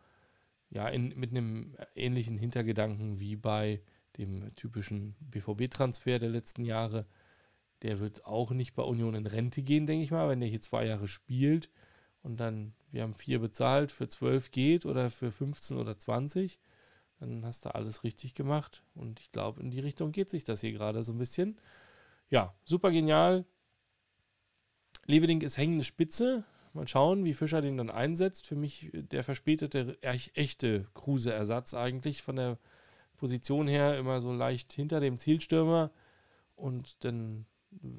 ja, 0.70 0.86
in, 0.88 1.08
mit 1.18 1.30
einem 1.30 1.76
ähnlichen 1.96 2.38
Hintergedanken 2.38 3.18
wie 3.18 3.34
bei 3.34 3.82
dem 4.16 4.54
typischen 4.54 5.16
BVB-Transfer 5.18 6.20
der 6.20 6.30
letzten 6.30 6.64
Jahre. 6.64 7.04
Der 7.82 7.98
wird 7.98 8.26
auch 8.26 8.52
nicht 8.52 8.74
bei 8.74 8.84
Union 8.84 9.16
in 9.16 9.26
Rente 9.26 9.62
gehen, 9.62 9.86
denke 9.86 10.04
ich 10.04 10.12
mal, 10.12 10.28
wenn 10.28 10.38
der 10.38 10.48
hier 10.48 10.60
zwei 10.60 10.86
Jahre 10.86 11.08
spielt 11.08 11.68
und 12.24 12.38
dann, 12.38 12.72
wir 12.90 13.02
haben 13.02 13.14
vier 13.14 13.38
bezahlt, 13.38 13.92
für 13.92 14.08
zwölf 14.08 14.50
geht 14.50 14.86
oder 14.86 15.10
für 15.10 15.30
15 15.30 15.76
oder 15.76 15.98
20, 15.98 16.58
dann 17.20 17.44
hast 17.44 17.66
du 17.66 17.74
alles 17.74 18.02
richtig 18.02 18.34
gemacht. 18.34 18.82
Und 18.94 19.20
ich 19.20 19.30
glaube, 19.30 19.60
in 19.60 19.70
die 19.70 19.80
Richtung 19.80 20.10
geht 20.10 20.30
sich 20.30 20.42
das 20.42 20.62
hier 20.62 20.72
gerade 20.72 21.04
so 21.04 21.12
ein 21.12 21.18
bisschen. 21.18 21.60
Ja, 22.30 22.54
super 22.64 22.90
genial. 22.90 23.44
Leveling 25.04 25.42
ist 25.42 25.58
hängende 25.58 25.84
Spitze. 25.84 26.44
Mal 26.72 26.88
schauen, 26.88 27.26
wie 27.26 27.34
Fischer 27.34 27.60
den 27.60 27.76
dann 27.76 27.90
einsetzt. 27.90 28.46
Für 28.46 28.56
mich 28.56 28.90
der 28.94 29.22
verspätete, 29.22 30.02
echte 30.02 30.86
Kruse-Ersatz 30.94 31.74
eigentlich 31.74 32.22
von 32.22 32.36
der 32.36 32.58
Position 33.18 33.68
her 33.68 33.98
immer 33.98 34.22
so 34.22 34.32
leicht 34.32 34.72
hinter 34.72 34.98
dem 35.00 35.18
Zielstürmer. 35.18 35.92
Und 36.56 37.04
dann, 37.04 37.44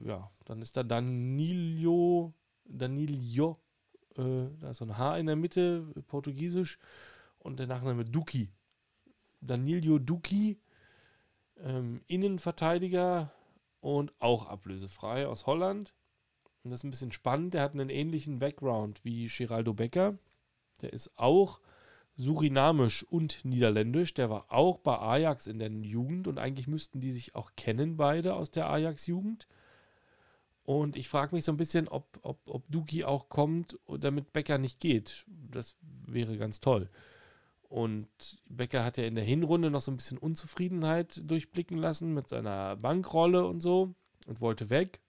ja, 0.03 0.31
dann 0.45 0.63
ist 0.63 0.77
da 0.77 0.83
Danilo, 0.83 2.33
Danilo 2.65 3.59
äh, 4.17 4.47
da 4.59 4.71
ist 4.71 4.77
so 4.77 4.85
ein 4.85 4.97
H 4.97 5.17
in 5.17 5.25
der 5.25 5.35
Mitte, 5.35 5.85
portugiesisch. 6.07 6.77
Und 7.39 7.59
der 7.59 7.67
Nachname 7.67 8.05
Duki. 8.05 8.49
Danilo 9.41 9.99
Duki, 9.99 10.57
ähm, 11.57 12.01
Innenverteidiger 12.07 13.31
und 13.81 14.13
auch 14.19 14.47
ablösefrei 14.47 15.27
aus 15.27 15.45
Holland. 15.45 15.93
Und 16.63 16.71
das 16.71 16.79
ist 16.79 16.83
ein 16.85 16.89
bisschen 16.89 17.11
spannend. 17.11 17.53
Der 17.53 17.61
hat 17.61 17.73
einen 17.73 17.89
ähnlichen 17.89 18.39
Background 18.39 19.03
wie 19.03 19.27
Geraldo 19.27 19.73
Becker. 19.73 20.17
Der 20.81 20.91
ist 20.91 21.11
auch 21.15 21.59
surinamisch 22.17 23.03
und 23.03 23.45
niederländisch. 23.45 24.13
Der 24.15 24.29
war 24.29 24.45
auch 24.51 24.79
bei 24.79 24.97
Ajax 24.97 25.47
in 25.47 25.59
der 25.59 25.69
Jugend 25.69 26.27
und 26.27 26.39
eigentlich 26.39 26.67
müssten 26.67 26.99
die 26.99 27.11
sich 27.11 27.35
auch 27.35 27.51
kennen, 27.55 27.97
beide 27.97 28.33
aus 28.33 28.49
der 28.51 28.69
Ajax-Jugend. 28.69 29.47
Und 30.65 30.95
ich 30.95 31.07
frage 31.07 31.35
mich 31.35 31.45
so 31.45 31.51
ein 31.51 31.57
bisschen, 31.57 31.87
ob, 31.87 32.19
ob, 32.23 32.39
ob 32.47 32.63
Duki 32.71 33.03
auch 33.03 33.29
kommt, 33.29 33.79
damit 33.87 34.33
Becker 34.33 34.57
nicht 34.57 34.79
geht. 34.79 35.25
Das 35.27 35.77
wäre 36.07 36.37
ganz 36.37 36.59
toll. 36.59 36.89
Und 37.69 38.07
Becker 38.49 38.83
hat 38.83 38.97
ja 38.97 39.03
in 39.03 39.15
der 39.15 39.23
Hinrunde 39.23 39.69
noch 39.69 39.81
so 39.81 39.91
ein 39.91 39.97
bisschen 39.97 40.17
Unzufriedenheit 40.17 41.21
durchblicken 41.29 41.77
lassen 41.77 42.13
mit 42.13 42.29
seiner 42.29 42.75
Bankrolle 42.77 43.45
und 43.45 43.59
so 43.59 43.93
und 44.27 44.41
wollte 44.41 44.71
weg. 44.71 45.01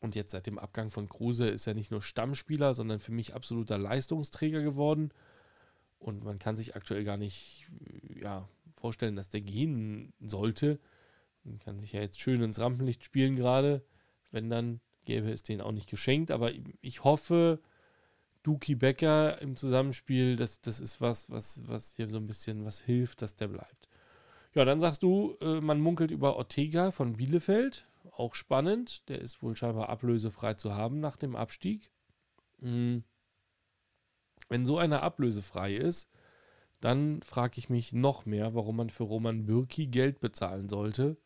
Und 0.00 0.14
jetzt 0.14 0.32
seit 0.32 0.46
dem 0.46 0.58
Abgang 0.58 0.90
von 0.90 1.08
Kruse 1.08 1.48
ist 1.48 1.66
er 1.66 1.74
nicht 1.74 1.90
nur 1.90 2.02
Stammspieler, 2.02 2.74
sondern 2.74 3.00
für 3.00 3.12
mich 3.12 3.34
absoluter 3.34 3.78
Leistungsträger 3.78 4.62
geworden. 4.62 5.12
Und 5.98 6.24
man 6.24 6.38
kann 6.38 6.56
sich 6.56 6.76
aktuell 6.76 7.04
gar 7.04 7.18
nicht 7.18 7.68
ja, 8.20 8.48
vorstellen, 8.76 9.16
dass 9.16 9.28
der 9.28 9.42
gehen 9.42 10.12
sollte. 10.20 10.78
Man 11.44 11.58
kann 11.58 11.78
sich 11.78 11.92
ja 11.92 12.00
jetzt 12.00 12.20
schön 12.20 12.42
ins 12.42 12.60
Rampenlicht 12.60 13.04
spielen 13.04 13.36
gerade. 13.36 13.84
Wenn 14.30 14.50
dann 14.50 14.80
gäbe 15.04 15.30
es 15.30 15.42
den 15.42 15.60
auch 15.60 15.72
nicht 15.72 15.90
geschenkt. 15.90 16.30
Aber 16.30 16.50
ich 16.80 17.04
hoffe, 17.04 17.60
Duki 18.42 18.74
Becker 18.74 19.40
im 19.42 19.56
Zusammenspiel, 19.56 20.36
das, 20.36 20.60
das 20.60 20.80
ist 20.80 21.00
was, 21.00 21.30
was, 21.30 21.62
was 21.66 21.94
hier 21.94 22.08
so 22.08 22.18
ein 22.18 22.26
bisschen 22.26 22.64
was 22.64 22.80
hilft, 22.80 23.22
dass 23.22 23.36
der 23.36 23.48
bleibt. 23.48 23.88
Ja, 24.54 24.64
dann 24.64 24.80
sagst 24.80 25.02
du, 25.02 25.36
äh, 25.40 25.60
man 25.60 25.80
munkelt 25.80 26.10
über 26.10 26.36
Ortega 26.36 26.90
von 26.90 27.16
Bielefeld. 27.16 27.86
Auch 28.12 28.34
spannend. 28.34 29.08
Der 29.08 29.20
ist 29.20 29.42
wohl 29.42 29.56
scheinbar 29.56 29.88
ablösefrei 29.88 30.54
zu 30.54 30.74
haben 30.74 31.00
nach 31.00 31.16
dem 31.16 31.36
Abstieg. 31.36 31.90
Mhm. 32.58 33.04
Wenn 34.48 34.66
so 34.66 34.78
einer 34.78 35.02
ablösefrei 35.02 35.74
ist, 35.76 36.10
dann 36.80 37.22
frage 37.22 37.58
ich 37.58 37.68
mich 37.68 37.92
noch 37.92 38.26
mehr, 38.26 38.54
warum 38.54 38.76
man 38.76 38.90
für 38.90 39.04
Roman 39.04 39.46
Bürki 39.46 39.86
Geld 39.86 40.18
bezahlen 40.18 40.68
sollte, 40.68 41.16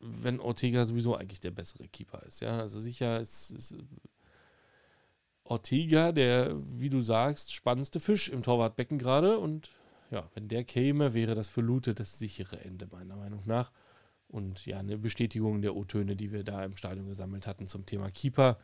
wenn 0.00 0.40
Ortega 0.40 0.84
sowieso 0.84 1.16
eigentlich 1.16 1.40
der 1.40 1.50
bessere 1.50 1.88
Keeper 1.88 2.22
ist. 2.22 2.40
Ja, 2.40 2.58
also 2.58 2.78
sicher 2.78 3.20
ist, 3.20 3.50
ist 3.50 3.76
Ortega 5.44 6.12
der, 6.12 6.54
wie 6.78 6.90
du 6.90 7.00
sagst, 7.00 7.52
spannendste 7.52 8.00
Fisch 8.00 8.28
im 8.28 8.42
Torwartbecken 8.42 8.98
gerade 8.98 9.38
und 9.38 9.70
ja, 10.10 10.28
wenn 10.34 10.48
der 10.48 10.64
käme, 10.64 11.14
wäre 11.14 11.34
das 11.34 11.48
für 11.48 11.60
Lute 11.60 11.94
das 11.94 12.18
sichere 12.18 12.60
Ende, 12.60 12.88
meiner 12.90 13.16
Meinung 13.16 13.42
nach. 13.44 13.72
Und 14.26 14.66
ja, 14.66 14.78
eine 14.78 14.98
Bestätigung 14.98 15.62
der 15.62 15.74
O-Töne, 15.74 16.16
die 16.16 16.32
wir 16.32 16.44
da 16.44 16.64
im 16.64 16.76
Stadion 16.76 17.08
gesammelt 17.08 17.46
hatten 17.46 17.66
zum 17.66 17.86
Thema 17.86 18.10
Keeper. 18.10 18.58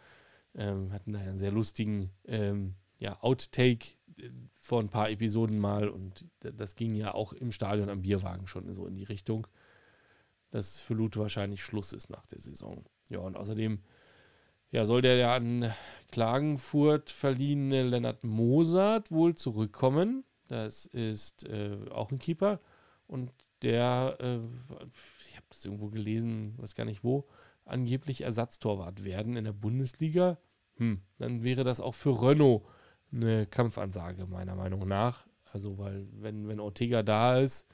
Ähm, 0.54 0.92
hatten 0.92 1.12
da 1.12 1.18
einen 1.18 1.38
sehr 1.38 1.52
lustigen 1.52 2.10
ähm, 2.26 2.74
ja, 2.98 3.18
Outtake 3.22 3.96
äh, 4.18 4.30
vor 4.54 4.80
ein 4.80 4.88
paar 4.88 5.10
Episoden 5.10 5.58
mal 5.58 5.88
und 5.88 6.26
das 6.40 6.74
ging 6.74 6.94
ja 6.94 7.12
auch 7.12 7.32
im 7.32 7.52
Stadion 7.52 7.90
am 7.90 8.02
Bierwagen 8.02 8.46
schon 8.46 8.72
so 8.72 8.86
in 8.86 8.94
die 8.94 9.04
Richtung, 9.04 9.46
dass 10.54 10.78
für 10.78 10.94
Lute 10.94 11.18
wahrscheinlich 11.18 11.64
Schluss 11.64 11.92
ist 11.92 12.10
nach 12.10 12.26
der 12.26 12.40
Saison. 12.40 12.84
Ja, 13.10 13.18
und 13.18 13.36
außerdem 13.36 13.80
ja, 14.70 14.84
soll 14.84 15.02
der 15.02 15.16
ja 15.16 15.34
an 15.34 15.72
Klagenfurt 16.12 17.10
verliehene 17.10 17.82
Lennart 17.82 18.22
Mosart 18.22 19.10
wohl 19.10 19.34
zurückkommen. 19.34 20.22
Das 20.46 20.86
ist 20.86 21.44
äh, 21.48 21.76
auch 21.90 22.12
ein 22.12 22.20
Keeper. 22.20 22.60
Und 23.08 23.32
der, 23.62 24.16
äh, 24.20 24.38
ich 25.28 25.34
habe 25.34 25.46
das 25.48 25.64
irgendwo 25.64 25.88
gelesen, 25.88 26.54
weiß 26.58 26.76
gar 26.76 26.84
nicht 26.84 27.02
wo, 27.02 27.26
angeblich 27.64 28.20
Ersatztorwart 28.20 29.04
werden 29.04 29.36
in 29.36 29.44
der 29.46 29.52
Bundesliga. 29.52 30.38
Hm, 30.76 31.02
dann 31.18 31.42
wäre 31.42 31.64
das 31.64 31.80
auch 31.80 31.96
für 31.96 32.22
Renault 32.22 32.62
eine 33.12 33.46
Kampfansage, 33.46 34.26
meiner 34.26 34.54
Meinung 34.54 34.86
nach. 34.86 35.26
Also, 35.52 35.78
weil, 35.78 36.06
wenn, 36.12 36.46
wenn 36.46 36.60
Ortega 36.60 37.02
da 37.02 37.38
ist, 37.38 37.66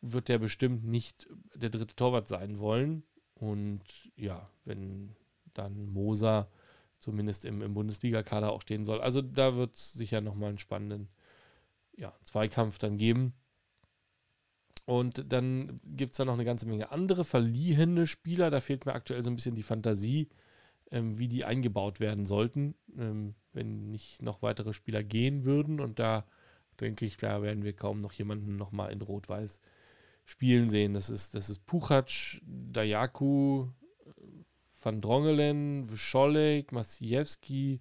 wird 0.00 0.28
der 0.28 0.38
bestimmt 0.38 0.84
nicht 0.84 1.28
der 1.54 1.70
dritte 1.70 1.94
Torwart 1.94 2.28
sein 2.28 2.58
wollen. 2.58 3.02
Und 3.34 3.82
ja, 4.16 4.50
wenn 4.64 5.14
dann 5.54 5.92
Moser 5.92 6.48
zumindest 6.98 7.44
im, 7.44 7.62
im 7.62 7.74
Bundesliga-Kader 7.74 8.52
auch 8.52 8.62
stehen 8.62 8.84
soll. 8.84 9.00
Also 9.00 9.22
da 9.22 9.56
wird 9.56 9.74
es 9.74 9.92
sicher 9.92 10.20
nochmal 10.20 10.50
einen 10.50 10.58
spannenden 10.58 11.08
ja, 11.96 12.14
Zweikampf 12.22 12.78
dann 12.78 12.96
geben. 12.96 13.34
Und 14.86 15.32
dann 15.32 15.80
gibt 15.84 16.12
es 16.12 16.18
da 16.18 16.24
noch 16.24 16.34
eine 16.34 16.44
ganze 16.44 16.66
Menge 16.66 16.90
andere 16.90 17.24
verliehene 17.24 18.06
Spieler. 18.06 18.50
Da 18.50 18.60
fehlt 18.60 18.86
mir 18.86 18.94
aktuell 18.94 19.22
so 19.24 19.30
ein 19.30 19.36
bisschen 19.36 19.54
die 19.54 19.62
Fantasie, 19.62 20.28
ähm, 20.90 21.18
wie 21.18 21.28
die 21.28 21.44
eingebaut 21.44 22.00
werden 22.00 22.26
sollten, 22.26 22.74
ähm, 22.98 23.34
wenn 23.52 23.90
nicht 23.90 24.22
noch 24.22 24.42
weitere 24.42 24.72
Spieler 24.72 25.02
gehen 25.02 25.44
würden. 25.44 25.80
Und 25.80 25.98
da 25.98 26.26
denke 26.80 27.06
ich, 27.06 27.16
da 27.16 27.42
werden 27.42 27.64
wir 27.64 27.72
kaum 27.72 28.00
noch 28.00 28.12
jemanden 28.12 28.56
nochmal 28.56 28.92
in 28.92 29.00
Rot-Weiß 29.00 29.60
spielen 30.30 30.70
sehen. 30.70 30.94
Das 30.94 31.10
ist, 31.10 31.34
das 31.34 31.50
ist 31.50 31.66
Puchac, 31.66 32.40
Dayaku, 32.46 33.66
Van 34.80 35.00
Drongelen, 35.00 35.90
Wischolek, 35.90 36.70
Masiewski 36.70 37.80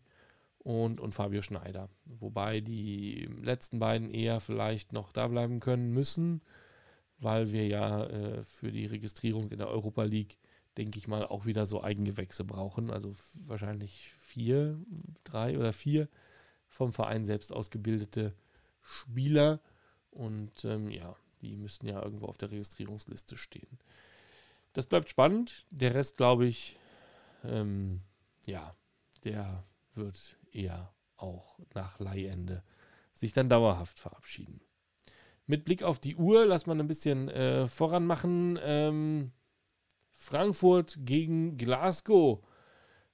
und, 0.57 0.99
und 0.99 1.13
Fabio 1.13 1.43
Schneider. 1.43 1.89
Wobei 2.05 2.59
die 2.59 3.29
letzten 3.43 3.77
beiden 3.77 4.09
eher 4.09 4.39
vielleicht 4.41 4.93
noch 4.93 5.11
da 5.11 5.27
bleiben 5.27 5.59
können 5.59 5.93
müssen, 5.93 6.41
weil 7.19 7.51
wir 7.51 7.67
ja 7.67 8.05
äh, 8.05 8.43
für 8.43 8.71
die 8.71 8.87
Registrierung 8.87 9.51
in 9.51 9.59
der 9.59 9.69
Europa 9.69 10.01
League, 10.03 10.39
denke 10.75 10.97
ich 10.97 11.07
mal, 11.07 11.25
auch 11.25 11.45
wieder 11.45 11.67
so 11.67 11.83
Eigengewächse 11.83 12.45
brauchen. 12.45 12.89
Also 12.89 13.13
wahrscheinlich 13.35 14.11
vier, 14.17 14.79
drei 15.23 15.55
oder 15.57 15.71
vier 15.71 16.09
vom 16.67 16.93
Verein 16.93 17.25
selbst 17.25 17.53
ausgebildete 17.53 18.33
Spieler. 18.81 19.59
Und 20.09 20.65
ähm, 20.65 20.89
ja, 20.89 21.15
die 21.41 21.55
müssten 21.55 21.87
ja 21.87 22.01
irgendwo 22.01 22.27
auf 22.27 22.37
der 22.37 22.51
Registrierungsliste 22.51 23.37
stehen. 23.37 23.79
Das 24.73 24.87
bleibt 24.87 25.09
spannend. 25.09 25.65
Der 25.71 25.93
Rest, 25.93 26.17
glaube 26.17 26.45
ich, 26.45 26.77
ähm, 27.43 28.01
ja, 28.45 28.75
der 29.23 29.63
wird 29.93 30.37
eher 30.51 30.93
auch 31.17 31.59
nach 31.73 31.99
Leihende 31.99 32.63
sich 33.13 33.33
dann 33.33 33.49
dauerhaft 33.49 33.99
verabschieden. 33.99 34.61
Mit 35.45 35.65
Blick 35.65 35.83
auf 35.83 35.99
die 35.99 36.15
Uhr, 36.15 36.45
lass 36.45 36.67
mal 36.67 36.79
ein 36.79 36.87
bisschen 36.87 37.27
äh, 37.29 37.67
voran 37.67 38.05
machen. 38.05 38.59
Ähm, 38.61 39.31
Frankfurt 40.11 40.97
gegen 40.99 41.57
Glasgow. 41.57 42.45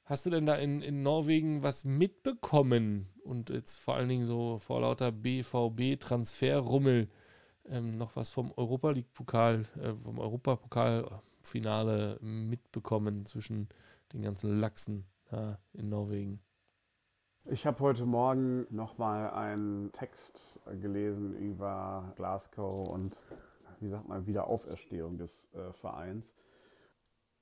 Hast 0.03 0.25
du 0.25 0.29
denn 0.29 0.45
da 0.45 0.55
in, 0.55 0.81
in 0.81 1.01
Norwegen 1.01 1.63
was 1.63 1.85
mitbekommen? 1.85 3.07
Und 3.23 3.49
jetzt 3.49 3.77
vor 3.77 3.95
allen 3.95 4.09
Dingen 4.09 4.25
so 4.25 4.59
vor 4.59 4.81
lauter 4.81 5.11
BVB-Transferrummel 5.11 7.09
ähm, 7.69 7.97
noch 7.97 8.15
was 8.15 8.29
vom 8.29 8.51
Europa 8.55 8.91
League-Pokal, 8.91 9.65
äh, 9.81 9.93
vom 10.03 10.19
Europapokal-Finale 10.19 12.17
mitbekommen 12.21 13.25
zwischen 13.25 13.69
den 14.13 14.21
ganzen 14.21 14.59
Lachsen 14.59 15.05
da 15.29 15.59
in 15.73 15.89
Norwegen. 15.89 16.39
Ich 17.45 17.67
habe 17.67 17.79
heute 17.79 18.05
Morgen 18.05 18.65
nochmal 18.71 19.29
einen 19.29 19.91
Text 19.91 20.59
gelesen 20.81 21.35
über 21.35 22.13
Glasgow 22.15 22.87
und, 22.91 23.23
wie 23.79 23.89
sagt 23.89 24.07
man, 24.07 24.25
Wiederauferstehung 24.25 25.17
des 25.17 25.47
äh, 25.53 25.71
Vereins 25.73 26.25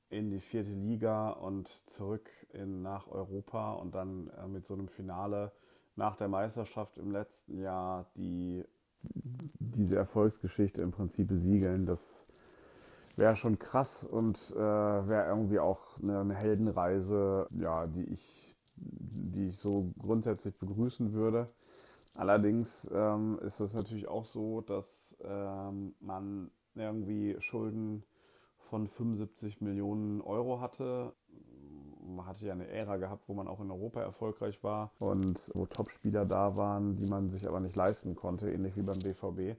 in 0.10 0.30
die 0.30 0.42
vierte 0.42 0.72
Liga 0.72 1.30
und 1.32 1.70
zurück 1.90 2.30
in, 2.52 2.82
nach 2.82 3.08
Europa 3.08 3.74
und 3.74 3.96
dann 3.96 4.30
äh, 4.38 4.48
mit 4.48 4.68
so 4.68 4.74
einem 4.74 4.88
Finale 4.88 5.52
nach 5.96 6.16
der 6.18 6.28
Meisterschaft 6.28 6.98
im 6.98 7.12
letzten 7.12 7.58
Jahr 7.60 8.06
die 8.16 8.64
diese 9.60 9.96
Erfolgsgeschichte 9.96 10.82
im 10.82 10.92
Prinzip 10.92 11.28
besiegeln. 11.28 11.86
Das 11.86 12.28
wäre 13.16 13.36
schon 13.36 13.60
krass 13.60 14.04
und 14.04 14.38
äh, 14.56 14.58
wäre 14.58 15.28
irgendwie 15.28 15.60
auch 15.60 16.00
eine, 16.02 16.22
eine, 16.22 16.36
Heldenreise, 16.36 17.48
ja, 17.52 17.86
die 17.86 18.06
ich, 18.06 18.56
die 18.76 19.48
ich 19.48 19.58
so 19.58 19.94
grundsätzlich 20.00 20.58
begrüßen 20.58 21.14
würde. 21.14 21.48
Allerdings 22.16 22.88
ähm, 22.94 23.40
ist 23.46 23.60
es 23.60 23.74
natürlich 23.74 24.08
auch 24.08 24.26
so, 24.26 24.62
dass 24.62 25.18
ähm, 25.24 25.96
man 26.00 26.52
irgendwie 26.76 27.38
Schulden 27.40 28.04
von 28.70 28.88
75 28.88 29.62
Millionen 29.62 30.22
Euro 30.22 30.60
hatte. 30.60 31.14
Man 32.06 32.26
hatte 32.26 32.46
ja 32.46 32.54
eine 32.54 32.68
Ära 32.68 32.98
gehabt, 32.98 33.28
wo 33.28 33.34
man 33.34 33.48
auch 33.48 33.60
in 33.60 33.72
Europa 33.72 34.02
erfolgreich 34.02 34.64
war 34.64 34.92
und 35.00 35.52
wo 35.54 35.66
Topspieler 35.66 36.26
da 36.26 36.58
waren, 36.58 36.96
die 36.96 37.06
man 37.06 37.30
sich 37.30 37.48
aber 37.48 37.60
nicht 37.60 37.76
leisten 37.76 38.16
konnte, 38.16 38.52
ähnlich 38.52 38.76
wie 38.76 38.82
beim 38.82 39.00
BVB. 39.00 39.58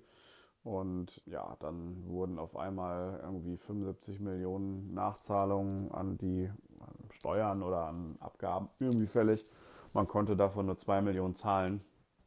Und 0.63 1.21
ja, 1.27 1.57
dann 1.61 2.05
wurden 2.07 2.39
auf 2.39 2.57
einmal 2.57 3.21
irgendwie 3.23 3.57
75 3.59 4.19
Millionen 4.21 4.95
Nachzahlungen 4.95 5.93
an 5.93 6.17
die 6.17 6.51
Steuern 7.11 7.63
oder 7.63 7.87
an 7.87 8.17
Abgaben 8.21 8.69
irgendwie 8.79 9.07
fällig. 9.07 9.45
Man 9.93 10.07
konnte 10.07 10.37
davon 10.37 10.67
nur 10.67 10.79
2 10.79 11.03
Millionen 11.03 11.35
zahlen. 11.35 11.83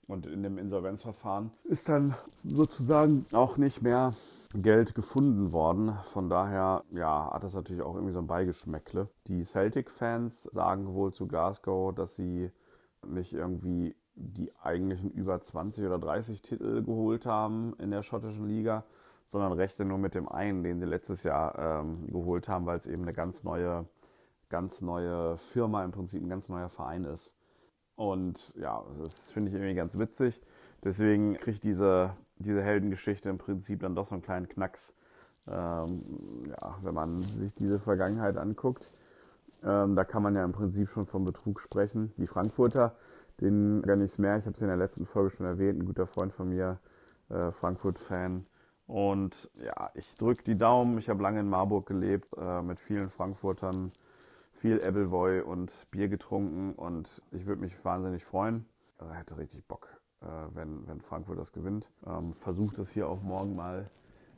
Und 0.07 0.26
in 0.26 0.41
dem 0.41 0.57
Insolvenzverfahren 0.57 1.51
ist 1.65 1.89
dann 1.89 2.15
sozusagen 2.43 3.26
auch 3.34 3.57
nicht 3.57 3.82
mehr 3.82 4.13
Geld 4.54 4.95
gefunden 4.95 5.52
worden. 5.52 5.93
Von 6.14 6.30
daher, 6.30 6.84
ja, 6.91 7.32
hat 7.34 7.43
das 7.43 7.54
natürlich 7.54 7.82
auch 7.82 7.95
irgendwie 7.95 8.14
so 8.14 8.20
ein 8.20 8.28
Beigeschmäckle. 8.28 9.08
Die 9.28 9.43
Celtic-Fans 9.43 10.43
sagen 10.43 10.93
wohl 10.93 11.14
zu 11.14 11.28
Glasgow, 11.28 11.93
dass 11.93 12.16
sie 12.16 12.52
nicht 13.06 13.34
irgendwie 13.34 13.95
die 14.16 14.52
eigentlichen 14.62 15.12
über 15.12 15.41
20 15.41 15.86
oder 15.86 16.00
30 16.00 16.41
Titel 16.41 16.84
geholt 16.84 17.26
haben 17.26 17.76
in 17.78 17.91
der 17.91 18.04
schottischen 18.04 18.48
Liga, 18.48 18.84
sondern 19.28 19.52
rechte 19.52 19.86
nur 19.86 19.98
mit 19.98 20.16
dem 20.16 20.28
einen, 20.28 20.64
den 20.64 20.80
sie 20.80 20.86
letztes 20.86 21.24
Jahr 21.24 21.82
ähm, 21.82 22.08
geholt 22.08 22.48
haben, 22.48 22.66
weil 22.66 22.78
es 22.78 22.88
eben 22.88 23.04
eine 23.04 23.14
ganz 23.14 23.43
neue, 23.43 23.86
ganz 24.50 24.82
neue 24.82 25.38
Firma, 25.38 25.84
im 25.84 25.91
Prinzip 25.91 26.22
ein 26.24 26.30
ganz 26.30 26.50
neuer 26.50 26.70
Verein 26.70 27.04
ist. 27.04 27.34
Und 27.95 28.56
ja, 28.56 28.84
das 29.04 29.14
finde 29.32 29.50
ich 29.50 29.56
irgendwie 29.56 29.76
ganz 29.76 29.98
witzig. 30.00 30.41
deswegen 30.84 31.36
kriegt 31.36 31.64
diese, 31.64 32.16
diese 32.40 32.62
Heldengeschichte 32.62 33.30
im 33.30 33.38
Prinzip 33.38 33.82
dann 33.82 33.96
doch 33.96 34.08
so 34.08 34.16
einen 34.16 34.22
kleinen 34.22 34.48
Knacks, 34.48 34.94
ähm, 35.48 36.02
ja, 36.48 36.78
wenn 36.84 36.94
man 36.94 37.22
sich 37.22 37.54
diese 37.54 37.80
Vergangenheit 37.80 38.38
anguckt. 38.38 38.86
Ähm, 39.64 39.96
da 39.96 40.04
kann 40.04 40.24
man 40.24 40.36
ja 40.36 40.44
im 40.44 40.52
Prinzip 40.52 40.90
schon 40.90 41.06
vom 41.06 41.26
Betrug 41.26 41.60
sprechen. 41.62 42.14
Die 42.18 42.28
Frankfurter, 42.28 42.96
denen 43.42 43.82
gar 43.82 43.96
nichts 43.96 44.18
mehr. 44.18 44.38
Ich 44.38 44.46
habe 44.46 44.56
es 44.56 44.62
in 44.62 44.68
der 44.68 44.78
letzten 44.78 45.06
Folge 45.06 45.36
schon 45.36 45.46
erwähnt. 45.46 45.82
Ein 45.82 45.86
guter 45.86 46.08
Freund 46.08 46.34
von 46.34 46.48
mir, 46.48 46.80
äh, 47.30 47.52
Frankfurt-Fan. 47.52 48.44
Und 48.88 49.50
ja, 49.56 49.90
ich 49.96 50.14
drücke 50.16 50.44
die 50.44 50.58
Daumen. 50.58 50.98
Ich 50.98 51.10
habe 51.10 51.22
lange 51.22 51.40
in 51.40 51.50
Marburg 51.50 51.88
gelebt, 51.88 52.30
äh, 52.38 52.62
mit 52.62 52.80
vielen 52.80 53.10
Frankfurtern, 53.10 53.92
viel 54.54 54.82
Appleboy 54.84 55.42
und 55.42 55.72
Bier 55.92 56.08
getrunken. 56.08 56.74
Und 56.74 57.22
ich 57.32 57.46
würde 57.46 57.62
mich 57.62 57.74
wahnsinnig 57.84 58.24
freuen. 58.24 58.66
Äh, 59.00 59.14
hätte 59.14 59.38
richtig 59.38 59.66
Bock, 59.66 59.88
äh, 60.22 60.26
wenn, 60.53 60.88
wenn 60.88 61.01
Frankfurt 61.01 61.39
das 61.39 61.51
gewinnt. 61.51 61.89
Ähm, 62.05 62.34
Versucht 62.41 62.78
das 62.78 62.89
hier 62.89 63.07
auch 63.07 63.22
morgen 63.22 63.55
mal 63.55 63.89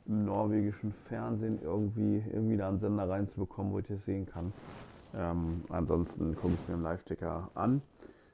im 0.06 0.24
norwegischen 0.24 0.92
Fernsehen 1.08 1.60
irgendwie, 1.62 2.24
irgendwie 2.32 2.56
da 2.56 2.68
einen 2.68 2.80
Sender 2.80 3.08
reinzubekommen, 3.08 3.72
wo 3.72 3.78
ich 3.78 3.86
das 3.86 4.04
sehen 4.04 4.26
kann. 4.26 4.52
Ähm, 5.14 5.64
ansonsten 5.68 6.34
gucke 6.36 6.54
ich 6.54 6.68
mir 6.68 6.74
einen 6.74 6.82
Live-Ticker 6.82 7.50
an 7.54 7.82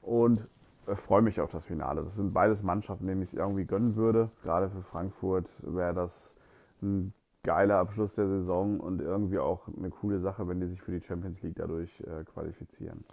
und 0.01 0.41
äh, 0.87 0.95
freue 0.95 1.21
mich 1.21 1.41
auf 1.41 1.51
das 1.51 1.65
Finale. 1.65 2.03
Das 2.03 2.15
sind 2.15 2.33
beides 2.33 2.63
Mannschaften, 2.63 3.07
denen 3.07 3.21
ich 3.21 3.29
es 3.29 3.39
irgendwie 3.39 3.65
gönnen 3.65 3.95
würde. 3.95 4.29
Gerade 4.43 4.69
für 4.69 4.81
Frankfurt 4.81 5.47
wäre 5.61 5.93
das 5.93 6.33
ein 6.81 7.13
geiler 7.43 7.77
Abschluss 7.77 8.15
der 8.15 8.27
Saison 8.27 8.79
und 8.79 9.01
irgendwie 9.01 9.39
auch 9.39 9.67
eine 9.67 9.89
coole 9.89 10.19
Sache, 10.19 10.47
wenn 10.47 10.59
die 10.59 10.67
sich 10.67 10.81
für 10.81 10.91
die 10.91 11.01
Champions 11.01 11.41
League 11.41 11.55
dadurch 11.55 12.01
äh, 12.01 12.23
qualifizieren. 12.25 13.03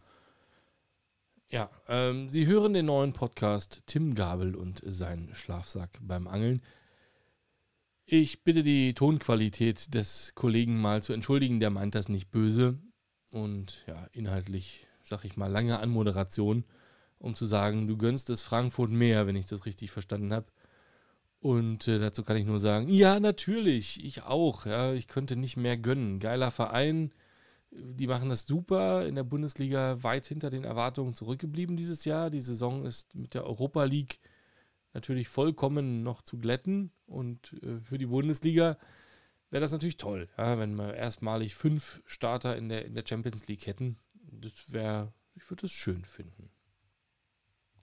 Ja, 1.49 1.71
ähm, 1.89 2.31
Sie 2.31 2.47
hören 2.47 2.73
den 2.73 2.87
neuen 2.87 3.13
Podcast 3.13 3.83
Tim 3.87 4.15
Gabel 4.15 4.55
und 4.55 4.83
seinen 4.87 5.35
Schlafsack 5.35 5.99
beim 6.01 6.27
Angeln. 6.27 6.63
Ich 8.07 8.43
bitte 8.45 8.63
die 8.63 8.95
Tonqualität 8.95 9.95
des 9.95 10.33
Kollegen 10.35 10.81
mal 10.81 11.03
zu 11.03 11.13
entschuldigen, 11.13 11.61
der 11.61 11.71
meint 11.71 11.95
das 11.95 12.09
nicht 12.09 12.31
böse 12.31 12.79
und 13.31 13.85
ja, 13.87 14.09
inhaltlich, 14.13 14.87
sag 15.03 15.25
ich 15.25 15.37
mal, 15.37 15.51
lange 15.51 15.79
Anmoderation, 15.79 16.65
um 17.19 17.35
zu 17.35 17.47
sagen, 17.47 17.87
du 17.89 17.97
gönnst 17.97 18.31
es 18.31 18.43
Frankfurt 18.43 18.91
mehr, 18.91 19.27
wenn 19.27 19.37
ich 19.37 19.47
das 19.47 19.67
richtig 19.67 19.91
verstanden 19.91 20.33
habe. 20.33 20.47
Und 21.41 21.89
äh, 21.89 21.99
dazu 21.99 22.23
kann 22.25 22.39
ich 22.39 22.47
nur 22.47 22.59
sagen, 22.59 22.89
ja, 22.89 23.21
natürlich, 23.21 24.03
ich 24.03 24.23
auch. 24.23 24.65
Ja, 24.65 24.95
ich 24.95 25.09
könnte 25.09 25.37
nicht 25.37 25.59
mehr 25.59 25.77
gönnen. 25.77 26.21
Geiler 26.21 26.51
Verein, 26.51 27.13
die 27.77 28.07
machen 28.07 28.29
das 28.29 28.47
super. 28.47 29.07
In 29.07 29.15
der 29.15 29.25
Bundesliga 29.25 30.03
weit 30.03 30.27
hinter 30.27 30.51
den 30.51 30.65
Erwartungen 30.65 31.15
zurückgeblieben 31.15 31.77
dieses 31.77 32.05
Jahr. 32.05 32.31
Die 32.31 32.41
Saison 32.41 32.85
ist 32.85 33.15
mit 33.15 33.35
der 33.35 33.45
Europa 33.45 33.85
League 33.85 34.21
natürlich 34.93 35.29
vollkommen 35.29 36.03
noch 36.03 36.23
zu 36.23 36.39
glätten. 36.39 36.93
Und 37.07 37.53
äh, 37.63 37.81
für 37.81 37.99
die 37.99 38.07
Bundesliga 38.07 38.79
wäre 39.51 39.61
das 39.61 39.73
natürlich 39.73 39.97
toll, 39.97 40.29
ja, 40.39 40.59
wenn 40.59 40.75
wir 40.75 40.95
erstmalig 40.95 41.55
fünf 41.55 42.03
Starter 42.07 42.57
in 42.57 42.69
der, 42.69 42.85
in 42.85 42.95
der 42.95 43.05
Champions 43.07 43.47
League 43.49 43.67
hätten. 43.67 43.99
Das 44.31 44.73
wäre, 44.73 45.13
ich 45.35 45.49
würde 45.51 45.63
das 45.63 45.73
schön 45.73 46.05
finden. 46.05 46.51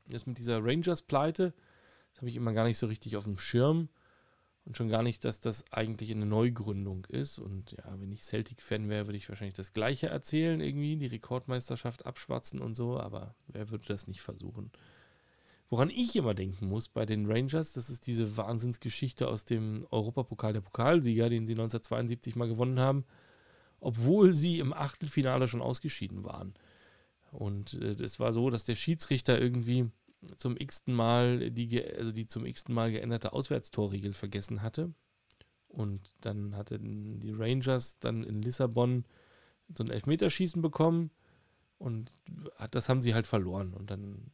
Das 0.08 0.26
mit 0.26 0.38
dieser 0.38 0.64
Rangers-Pleite, 0.64 1.54
das 2.12 2.22
habe 2.22 2.30
ich 2.30 2.36
immer 2.36 2.54
gar 2.54 2.66
nicht 2.66 2.78
so 2.78 2.88
richtig 2.88 3.16
auf 3.16 3.24
dem 3.24 3.38
Schirm. 3.38 3.90
Und 4.64 4.78
schon 4.78 4.90
gar 4.90 5.02
nicht, 5.02 5.26
dass 5.26 5.40
das 5.40 5.66
eigentlich 5.72 6.12
eine 6.12 6.28
Neugründung 6.28 7.06
ist. 7.06 7.40
Und 7.40 7.72
ja, 7.72 8.00
wenn 8.00 8.12
ich 8.12 8.24
Celtic-Fan 8.24 8.90
wäre, 8.90 9.08
würde 9.08 9.18
ich 9.18 9.28
wahrscheinlich 9.28 9.56
das 9.56 9.74
Gleiche 9.74 10.08
erzählen, 10.08 10.62
irgendwie, 10.62 10.98
die 10.98 11.08
Rekordmeisterschaft 11.08 12.06
abschwatzen 12.06 12.62
und 12.62 12.76
so, 12.76 13.00
aber 13.00 13.36
wer 13.48 13.72
würde 13.72 13.86
das 13.88 14.08
nicht 14.08 14.22
versuchen? 14.22 14.72
Woran 15.72 15.90
ich 15.90 16.16
immer 16.16 16.34
denken 16.34 16.68
muss 16.68 16.90
bei 16.90 17.06
den 17.06 17.32
Rangers, 17.32 17.74
das 17.74 17.90
ist 17.90 18.06
diese 18.06 18.36
Wahnsinnsgeschichte 18.38 19.28
aus 19.30 19.46
dem 19.46 19.88
Europapokal 19.90 20.54
der 20.54 20.62
Pokalsieger, 20.62 21.30
den 21.30 21.48
sie 21.48 21.54
1972 21.54 22.36
mal 22.36 22.50
gewonnen 22.50 22.80
haben, 22.80 23.06
obwohl 23.80 24.34
sie 24.34 24.60
im 24.60 24.74
Achtelfinale 24.74 25.48
schon 25.48 25.62
ausgeschieden 25.62 26.24
waren. 26.24 26.54
Und 27.32 27.74
es 27.74 28.16
äh, 28.18 28.20
war 28.20 28.34
so, 28.34 28.50
dass 28.50 28.66
der 28.66 28.76
Schiedsrichter 28.76 29.42
irgendwie 29.42 29.90
zum 30.38 30.56
x-ten 30.58 30.94
Mal 30.94 31.52
die, 31.52 31.84
also 31.84 32.12
die 32.12 32.28
zum 32.28 32.46
x-ten 32.46 32.76
Mal 32.76 32.92
geänderte 32.92 33.34
Auswärtstorregel 33.34 34.14
vergessen 34.14 34.62
hatte. 34.62 34.94
Und 35.68 36.02
dann 36.22 36.56
hatten 36.56 37.20
die 37.20 37.32
Rangers 37.32 38.00
dann 38.00 38.24
in 38.24 38.42
Lissabon 38.42 39.06
so 39.76 39.84
ein 39.84 39.90
Elfmeterschießen 39.90 40.62
bekommen 40.62 41.12
und 41.78 42.14
das 42.72 42.90
haben 42.90 43.02
sie 43.02 43.14
halt 43.14 43.26
verloren. 43.26 43.74
Und 43.74 43.90
dann 43.90 44.32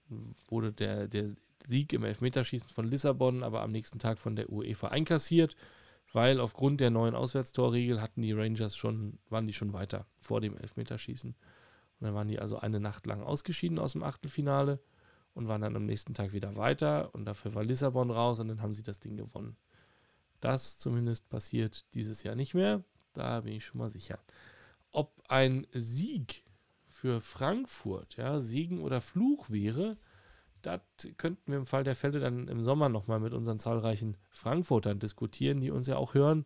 wurde 0.48 0.74
der, 0.74 1.08
der 1.08 1.34
Sieg 1.64 1.94
im 1.94 2.04
Elfmeterschießen 2.04 2.70
von 2.70 2.88
Lissabon 2.88 3.44
aber 3.44 3.62
am 3.62 3.72
nächsten 3.72 4.00
Tag 4.00 4.20
von 4.20 4.36
der 4.36 4.52
UEFA 4.52 4.90
einkassiert, 4.90 5.56
weil 6.12 6.40
aufgrund 6.40 6.82
der 6.82 6.90
neuen 6.90 7.16
Auswärtstorregel 7.16 8.02
hatten 8.02 8.22
die 8.22 8.34
Rangers 8.34 8.76
schon, 8.76 9.20
waren 9.30 9.48
die 9.48 9.54
schon 9.54 9.74
weiter 9.74 10.08
vor 10.20 10.42
dem 10.42 10.58
Elfmeterschießen. 10.58 11.32
Und 11.32 12.06
dann 12.06 12.16
waren 12.16 12.28
die 12.28 12.40
also 12.40 12.58
eine 12.58 12.80
Nacht 12.80 13.06
lang 13.06 13.22
ausgeschieden 13.22 13.80
aus 13.80 13.94
dem 13.94 14.04
Achtelfinale 14.04 14.80
und 15.38 15.48
waren 15.48 15.62
dann 15.62 15.76
am 15.76 15.86
nächsten 15.86 16.16
Tag 16.16 16.34
wieder 16.34 16.56
weiter. 16.58 17.14
Und 17.14 17.26
dafür 17.26 17.54
war 17.54 17.64
Lissabon 17.64 18.10
raus 18.10 18.40
und 18.40 18.48
dann 18.48 18.62
haben 18.62 18.74
sie 18.74 18.84
das 18.84 19.00
Ding 19.00 19.18
gewonnen. 19.18 19.56
Das 20.42 20.80
zumindest 20.80 21.30
passiert 21.30 21.86
dieses 21.94 22.24
Jahr 22.24 22.36
nicht 22.36 22.56
mehr. 22.56 22.84
Da 23.14 23.42
bin 23.42 23.54
ich 23.54 23.66
schon 23.66 23.78
mal 23.78 23.92
sicher. 23.92 24.20
Ob 24.92 25.22
ein 25.30 25.68
Sieg 25.74 26.44
für 26.88 27.22
Frankfurt, 27.22 28.18
ja, 28.18 28.42
Segen 28.42 28.82
oder 28.82 29.00
Fluch 29.00 29.50
wäre, 29.52 29.98
das 30.64 30.82
könnten 31.18 31.52
wir 31.52 31.60
im 31.60 31.66
Fall 31.68 31.84
der 31.84 31.96
Fälle 31.96 32.20
dann 32.20 32.48
im 32.48 32.64
Sommer 32.64 32.90
nochmal 32.90 33.20
mit 33.20 33.34
unseren 33.34 33.60
zahlreichen 33.60 34.18
Frankfurtern 34.32 35.00
diskutieren, 35.00 35.62
die 35.62 35.70
uns 35.70 35.86
ja 35.86 35.98
auch 35.98 36.16
hören. 36.16 36.46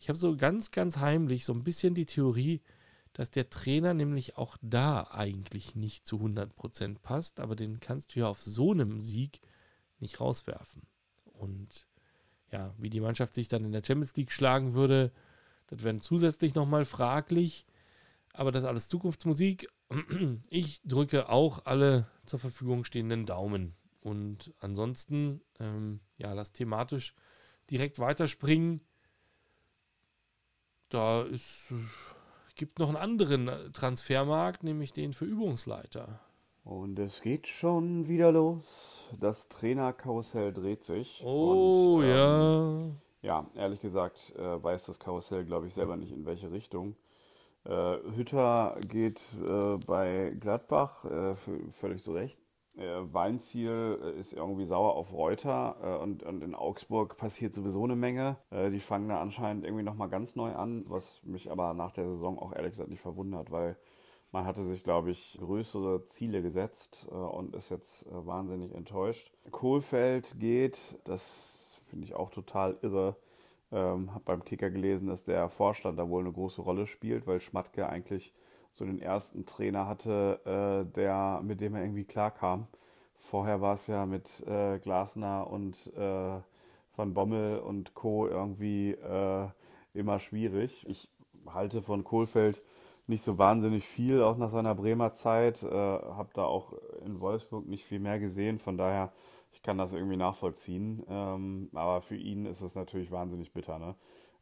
Ich 0.00 0.08
habe 0.08 0.18
so 0.18 0.36
ganz, 0.36 0.72
ganz 0.72 0.96
heimlich 0.96 1.44
so 1.44 1.52
ein 1.52 1.62
bisschen 1.62 1.94
die 1.94 2.06
Theorie, 2.06 2.60
dass 3.12 3.30
der 3.30 3.50
Trainer 3.50 3.94
nämlich 3.94 4.36
auch 4.38 4.56
da 4.62 5.08
eigentlich 5.10 5.74
nicht 5.76 6.06
zu 6.06 6.16
100% 6.16 6.98
passt, 7.00 7.40
aber 7.40 7.56
den 7.56 7.80
kannst 7.80 8.14
du 8.14 8.20
ja 8.20 8.28
auf 8.28 8.42
so 8.42 8.72
einem 8.72 9.00
Sieg 9.00 9.40
nicht 9.98 10.20
rauswerfen. 10.20 10.82
Und 11.24 11.86
ja, 12.50 12.74
wie 12.78 12.90
die 12.90 13.00
Mannschaft 13.00 13.34
sich 13.34 13.48
dann 13.48 13.64
in 13.64 13.72
der 13.72 13.82
Champions 13.84 14.16
League 14.16 14.32
schlagen 14.32 14.74
würde, 14.74 15.12
das 15.68 15.82
wäre 15.84 15.96
zusätzlich 16.00 16.54
nochmal 16.54 16.84
fraglich. 16.84 17.66
Aber 18.34 18.52
das 18.52 18.64
alles 18.64 18.88
Zukunftsmusik. 18.88 19.68
Ich 20.48 20.80
drücke 20.84 21.28
auch 21.28 21.66
alle 21.66 22.06
zur 22.24 22.38
Verfügung 22.38 22.84
stehenden 22.84 23.26
Daumen. 23.26 23.74
Und 24.00 24.52
ansonsten, 24.58 25.42
ähm, 25.60 26.00
ja, 26.16 26.32
lass 26.32 26.52
thematisch 26.52 27.14
direkt 27.70 27.98
weiterspringen. 27.98 28.80
Da 30.88 31.22
ist, 31.22 31.70
äh, 31.70 31.74
gibt 32.54 32.78
noch 32.78 32.88
einen 32.88 32.96
anderen 32.96 33.72
Transfermarkt, 33.72 34.62
nämlich 34.64 34.92
den 34.92 35.12
für 35.12 35.24
Übungsleiter. 35.24 36.20
Und 36.64 36.98
es 36.98 37.22
geht 37.22 37.48
schon 37.48 38.08
wieder 38.08 38.30
los. 38.32 39.06
Das 39.20 39.48
Trainerkarussell 39.48 40.52
dreht 40.52 40.84
sich. 40.84 41.22
Oh 41.24 41.96
und, 41.96 42.04
ähm, 42.04 42.10
ja. 42.10 42.90
Ja, 43.22 43.46
ehrlich 43.54 43.80
gesagt 43.80 44.34
äh, 44.36 44.62
weiß 44.62 44.86
das 44.86 44.98
Karussell, 44.98 45.44
glaube 45.44 45.66
ich, 45.66 45.74
selber 45.74 45.96
nicht, 45.96 46.12
in 46.12 46.26
welche 46.26 46.50
Richtung. 46.50 46.96
Äh, 47.64 47.96
Hütter 48.16 48.76
geht 48.88 49.20
äh, 49.40 49.76
bei 49.86 50.36
Gladbach, 50.40 51.04
äh, 51.04 51.34
völlig 51.72 52.02
zu 52.02 52.12
Recht. 52.12 52.41
Äh, 52.76 53.12
Weinziel 53.12 53.98
äh, 54.02 54.18
ist 54.18 54.32
irgendwie 54.32 54.64
sauer 54.64 54.94
auf 54.94 55.12
Reuter 55.12 55.76
äh, 55.82 56.02
und, 56.02 56.22
und, 56.22 56.42
in 56.42 56.54
Augsburg 56.54 57.18
passiert 57.18 57.54
sowieso 57.54 57.84
eine 57.84 57.96
Menge. 57.96 58.36
die 58.50 58.80
fangen 58.80 59.08
da 59.08 59.20
anscheinend 59.20 59.64
irgendwie 59.64 59.84
nochmal 59.84 60.08
ganz 60.08 60.36
neu 60.36 60.52
an, 60.52 60.84
was 60.88 61.24
mich 61.24 61.50
aber 61.50 61.74
nach 61.74 61.92
der 61.92 62.08
Saison 62.08 62.38
auch 62.38 62.54
ehrlich 62.54 62.72
gesagt 62.72 62.88
nicht 62.88 63.00
verwundert, 63.00 63.50
weil 63.50 63.76
man 64.30 64.46
hatte 64.46 64.64
sich, 64.64 64.82
glaube 64.82 65.10
ich, 65.10 65.38
größere 65.38 66.06
Ziele 66.06 66.40
gesetzt 66.40 67.06
und 67.08 67.54
ist 67.54 67.68
jetzt 67.68 68.06
wahnsinnig 68.08 68.74
enttäuscht. 68.74 69.30
Kohlfeld 69.50 70.40
geht, 70.40 70.98
das 71.04 71.78
finde 71.86 72.06
ich 72.06 72.14
auch 72.14 72.30
total 72.30 72.78
irre. 72.80 73.14
Ähm, 73.70 74.12
habe 74.14 74.24
beim 74.24 74.44
Kicker 74.44 74.70
gelesen, 74.70 75.08
dass 75.08 75.24
der 75.24 75.48
Vorstand 75.50 75.98
da 75.98 76.08
wohl 76.08 76.22
eine 76.22 76.32
große 76.32 76.62
Rolle 76.62 76.86
spielt, 76.86 77.26
weil 77.26 77.40
Schmatke 77.40 77.88
eigentlich 77.88 78.32
so 78.74 78.84
den 78.84 79.00
ersten 79.00 79.46
Trainer 79.46 79.86
hatte, 79.86 80.40
äh, 80.44 80.92
der, 80.94 81.40
mit 81.42 81.60
dem 81.60 81.74
er 81.74 81.82
irgendwie 81.82 82.04
klarkam. 82.04 82.66
Vorher 83.16 83.60
war 83.60 83.74
es 83.74 83.86
ja 83.86 84.06
mit 84.06 84.46
äh, 84.46 84.78
Glasner 84.78 85.48
und 85.48 85.92
äh, 85.96 86.40
Van 86.96 87.14
Bommel 87.14 87.58
und 87.58 87.94
Co. 87.94 88.26
irgendwie 88.26 88.92
äh, 88.92 89.46
immer 89.94 90.18
schwierig. 90.18 90.84
Ich 90.88 91.08
halte 91.52 91.82
von 91.82 92.04
Kohlfeld 92.04 92.60
nicht 93.06 93.22
so 93.24 93.38
wahnsinnig 93.38 93.84
viel, 93.84 94.22
auch 94.22 94.36
nach 94.36 94.50
seiner 94.50 94.74
Bremer 94.74 95.14
Zeit. 95.14 95.62
Äh, 95.62 95.68
habe 95.70 96.30
da 96.34 96.44
auch 96.44 96.72
in 97.04 97.20
Wolfsburg 97.20 97.66
nicht 97.66 97.84
viel 97.84 98.00
mehr 98.00 98.18
gesehen. 98.18 98.58
Von 98.58 98.76
daher 98.76 99.10
ich 99.62 99.62
kann 99.62 99.78
das 99.78 99.92
irgendwie 99.92 100.16
nachvollziehen. 100.16 101.04
Ähm, 101.08 101.70
aber 101.72 102.00
für 102.02 102.16
ihn 102.16 102.46
ist 102.46 102.62
es 102.62 102.74
natürlich 102.74 103.12
wahnsinnig 103.12 103.52
bitter. 103.52 103.78
Ne? 103.78 103.94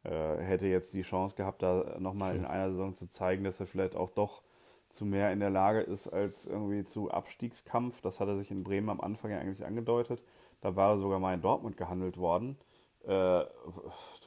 Äh, 0.03 0.37
hätte 0.37 0.67
jetzt 0.67 0.93
die 0.93 1.03
Chance 1.03 1.35
gehabt, 1.35 1.61
da 1.61 1.97
nochmal 1.99 2.35
in 2.35 2.45
einer 2.45 2.71
Saison 2.71 2.95
zu 2.95 3.07
zeigen, 3.07 3.43
dass 3.43 3.59
er 3.59 3.67
vielleicht 3.67 3.95
auch 3.95 4.09
doch 4.09 4.41
zu 4.89 5.05
mehr 5.05 5.31
in 5.31 5.39
der 5.39 5.49
Lage 5.49 5.81
ist 5.81 6.07
als 6.07 6.47
irgendwie 6.47 6.83
zu 6.83 7.11
Abstiegskampf. 7.11 8.01
Das 8.01 8.19
hat 8.19 8.27
er 8.27 8.37
sich 8.37 8.51
in 8.51 8.63
Bremen 8.63 8.89
am 8.89 8.99
Anfang 8.99 9.31
ja 9.31 9.39
eigentlich 9.39 9.65
angedeutet. 9.65 10.23
Da 10.61 10.75
war 10.75 10.91
er 10.91 10.97
sogar 10.97 11.19
mal 11.19 11.33
in 11.33 11.41
Dortmund 11.41 11.77
gehandelt 11.77 12.17
worden. 12.17 12.57
Äh, 13.03 13.43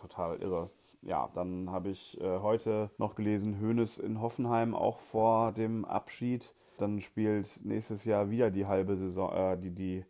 total 0.01 0.41
irre. 0.41 0.70
Ja, 1.03 1.29
dann 1.35 1.70
habe 1.70 1.91
ich 1.91 2.18
äh, 2.20 2.39
heute 2.39 2.91
noch 2.99 3.14
gelesen, 3.14 3.61
Hoeneß 3.61 3.99
in 3.99 4.22
Hoffenheim 4.22 4.75
auch 4.75 5.01
vor 5.01 5.53
dem 5.53 5.85
Abschied. 5.85 6.55
Dann 6.79 7.01
spielt 7.01 7.47
nächstes 7.64 8.05
Jahr 8.05 8.31
wieder 8.31 8.51
die 8.51 8.66
halbe 8.66 8.97
Saison, 8.97 9.33
äh, 9.33 9.59
die, 9.59 9.70
die 9.70 10.05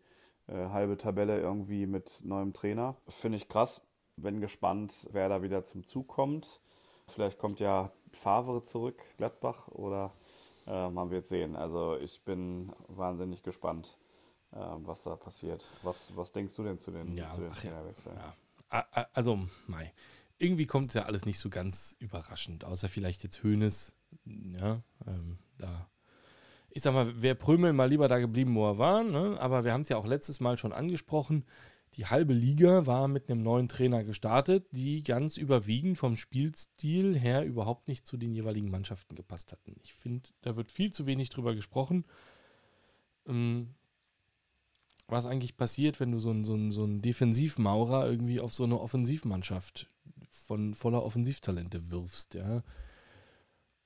äh, 0.46 0.68
halbe 0.68 0.96
Tabelle 0.96 1.40
irgendwie 1.40 1.86
mit 1.86 2.20
neuem 2.24 2.52
Trainer. 2.52 2.96
Finde 3.08 3.36
ich 3.36 3.48
krass. 3.48 3.82
Bin 4.16 4.40
gespannt, 4.40 5.08
wer 5.12 5.28
da 5.28 5.42
wieder 5.42 5.64
zum 5.64 5.84
Zug 5.84 6.08
kommt. 6.08 6.46
Vielleicht 7.08 7.38
kommt 7.38 7.60
ja 7.60 7.92
Favre 8.12 8.64
zurück, 8.64 9.02
Gladbach, 9.16 9.68
oder 9.68 10.12
äh, 10.66 10.88
man 10.88 11.10
wird 11.10 11.26
sehen. 11.26 11.56
Also 11.56 11.96
ich 11.98 12.24
bin 12.24 12.72
wahnsinnig 12.88 13.42
gespannt, 13.42 13.98
äh, 14.52 14.58
was 14.58 15.02
da 15.02 15.16
passiert. 15.16 15.66
Was, 15.82 16.16
was 16.16 16.32
denkst 16.32 16.54
du 16.56 16.62
denn 16.62 16.78
zu 16.78 16.90
den, 16.90 17.16
ja, 17.16 17.30
zu 17.30 17.42
den 17.42 17.52
Trainerwechseln? 17.52 18.16
Ja, 18.16 18.86
ja. 18.94 19.06
Also, 19.12 19.38
Mai. 19.66 19.92
Irgendwie 20.38 20.66
kommt 20.66 20.88
es 20.88 20.94
ja 20.94 21.02
alles 21.02 21.26
nicht 21.26 21.38
so 21.38 21.48
ganz 21.48 21.96
überraschend, 22.00 22.64
außer 22.64 22.88
vielleicht 22.88 23.22
jetzt 23.22 23.42
Hönes. 23.42 23.94
Ja, 24.24 24.82
ähm, 25.06 25.38
da 25.58 25.88
ich 26.74 26.82
sag 26.82 26.92
mal, 26.92 27.22
wäre 27.22 27.36
Prömel 27.36 27.72
mal 27.72 27.88
lieber 27.88 28.08
da 28.08 28.18
geblieben, 28.18 28.54
wo 28.56 28.66
er 28.68 28.78
war. 28.78 29.04
Ne? 29.04 29.36
Aber 29.38 29.64
wir 29.64 29.72
haben 29.72 29.82
es 29.82 29.88
ja 29.88 29.96
auch 29.96 30.06
letztes 30.06 30.40
Mal 30.40 30.58
schon 30.58 30.72
angesprochen. 30.72 31.44
Die 31.96 32.06
halbe 32.06 32.32
Liga 32.32 32.86
war 32.86 33.06
mit 33.06 33.30
einem 33.30 33.42
neuen 33.42 33.68
Trainer 33.68 34.02
gestartet, 34.02 34.66
die 34.72 35.04
ganz 35.04 35.36
überwiegend 35.36 35.96
vom 35.96 36.16
Spielstil 36.16 37.16
her 37.16 37.44
überhaupt 37.44 37.86
nicht 37.86 38.06
zu 38.06 38.16
den 38.16 38.32
jeweiligen 38.32 38.70
Mannschaften 38.70 39.14
gepasst 39.14 39.52
hatten. 39.52 39.76
Ich 39.82 39.94
finde, 39.94 40.30
da 40.42 40.56
wird 40.56 40.72
viel 40.72 40.92
zu 40.92 41.06
wenig 41.06 41.30
drüber 41.30 41.54
gesprochen. 41.54 42.04
Ähm, 43.26 43.74
was 45.06 45.26
eigentlich 45.26 45.56
passiert, 45.56 46.00
wenn 46.00 46.10
du 46.10 46.18
so 46.18 46.30
einen 46.30 46.44
so 46.44 46.70
so 46.70 46.82
einen 46.82 47.02
Defensivmaurer 47.02 48.10
irgendwie 48.10 48.40
auf 48.40 48.54
so 48.54 48.64
eine 48.64 48.80
Offensivmannschaft 48.80 49.88
von 50.30 50.74
voller 50.74 51.04
Offensivtalente 51.04 51.90
wirfst, 51.90 52.34
ja. 52.34 52.62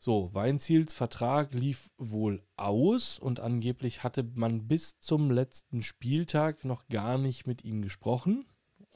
So, 0.01 0.30
Weinziels 0.32 0.94
Vertrag 0.94 1.53
lief 1.53 1.90
wohl 1.99 2.42
aus 2.57 3.18
und 3.18 3.40
angeblich 3.40 4.05
hatte 4.05 4.22
man 4.22 4.68
bis 4.68 5.01
zum 5.01 5.30
letzten 5.30 5.82
Spieltag 5.82 6.64
noch 6.64 6.86
gar 6.86 7.18
nicht 7.18 7.49
mit 7.49 7.64
ihm 7.64 7.82
gesprochen. 7.82 8.46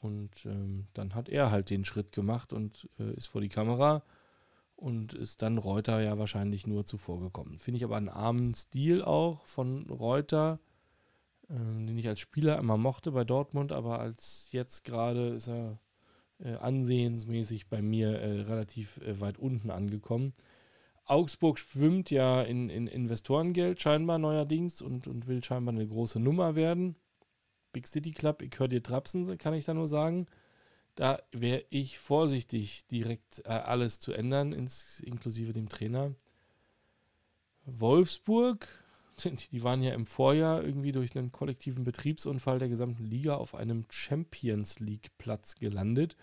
Und 0.01 0.47
ähm, 0.47 0.87
dann 0.95 1.15
hat 1.15 1.29
er 1.29 1.51
halt 1.51 1.71
den 1.71 1.85
Schritt 1.85 2.13
gemacht 2.13 2.53
und 2.53 2.89
äh, 2.99 3.15
ist 3.15 3.27
vor 3.27 3.41
die 3.41 3.49
Kamera 3.49 4.05
und 4.77 5.15
ist 5.15 5.43
dann 5.43 5.59
Reuter 5.59 6.01
ja 6.01 6.19
wahrscheinlich 6.19 6.67
nur 6.67 6.85
zuvor 6.87 7.21
gekommen. 7.21 7.59
Finde 7.59 7.79
ich 7.79 7.85
aber 7.85 7.97
einen 7.97 8.09
armen 8.09 8.55
Stil 8.55 9.03
auch 9.03 9.47
von 9.47 9.89
Reuter, 9.91 10.61
äh, 11.49 11.55
den 11.55 11.99
ich 11.99 12.09
als 12.09 12.21
Spieler 12.21 12.59
immer 12.59 12.77
mochte 12.77 13.11
bei 13.13 13.25
Dortmund, 13.25 13.73
aber 13.73 13.99
als 13.99 14.49
jetzt 14.51 14.85
gerade 14.85 15.31
ist 15.31 15.49
er 15.49 15.79
äh, 16.41 16.55
ansehensmäßig 16.55 17.69
bei 17.69 17.81
mir 17.83 18.19
äh, 18.19 18.41
relativ 18.43 18.99
äh, 18.99 19.21
weit 19.21 19.39
unten 19.39 19.71
angekommen. 19.71 20.33
Augsburg 21.05 21.59
schwimmt 21.59 22.11
ja 22.11 22.43
in, 22.43 22.69
in 22.69 22.87
Investorengeld 22.87 23.81
scheinbar 23.81 24.19
neuerdings 24.19 24.83
und, 24.83 25.09
und 25.09 25.27
will 25.27 25.43
scheinbar 25.43 25.75
eine 25.75 25.87
große 25.87 26.21
Nummer 26.21 26.55
werden. 26.55 26.97
Big 27.73 27.87
City 27.87 28.13
Club, 28.13 28.43
ich 28.43 28.59
höre 28.59 28.69
dir 28.69 28.83
trapsen, 28.83 29.37
kann 29.39 29.55
ich 29.55 29.65
da 29.65 29.75
nur 29.75 29.87
sagen. 29.87 30.27
Da 30.95 31.21
wäre 31.33 31.65
ich 31.71 31.99
vorsichtig, 31.99 32.87
direkt 32.87 33.41
äh, 33.47 33.49
alles 33.49 33.99
zu 33.99 34.13
ändern, 34.13 34.53
ins, 34.53 35.01
inklusive 35.01 35.53
dem 35.53 35.69
Trainer. 35.69 36.15
Wolfsburg, 37.65 38.69
die 39.53 39.65
waren 39.65 39.83
ja 39.83 39.95
im 39.95 40.07
Vorjahr 40.07 40.63
irgendwie 40.63 40.93
durch 40.93 41.17
einen 41.17 41.33
kollektiven 41.33 41.85
Betriebsunfall 41.85 42.59
der 42.59 42.69
gesamten 42.69 43.05
Liga 43.05 43.37
auf 43.37 43.55
einem 43.55 43.87
Champions 43.91 44.81
League 44.81 45.11
Platz 45.17 45.55
gelandet. 45.55 46.17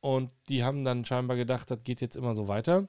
Und 0.00 0.30
die 0.48 0.64
haben 0.64 0.84
dann 0.84 1.04
scheinbar 1.04 1.36
gedacht, 1.36 1.70
das 1.70 1.84
geht 1.84 2.00
jetzt 2.00 2.16
immer 2.16 2.34
so 2.34 2.48
weiter. 2.48 2.88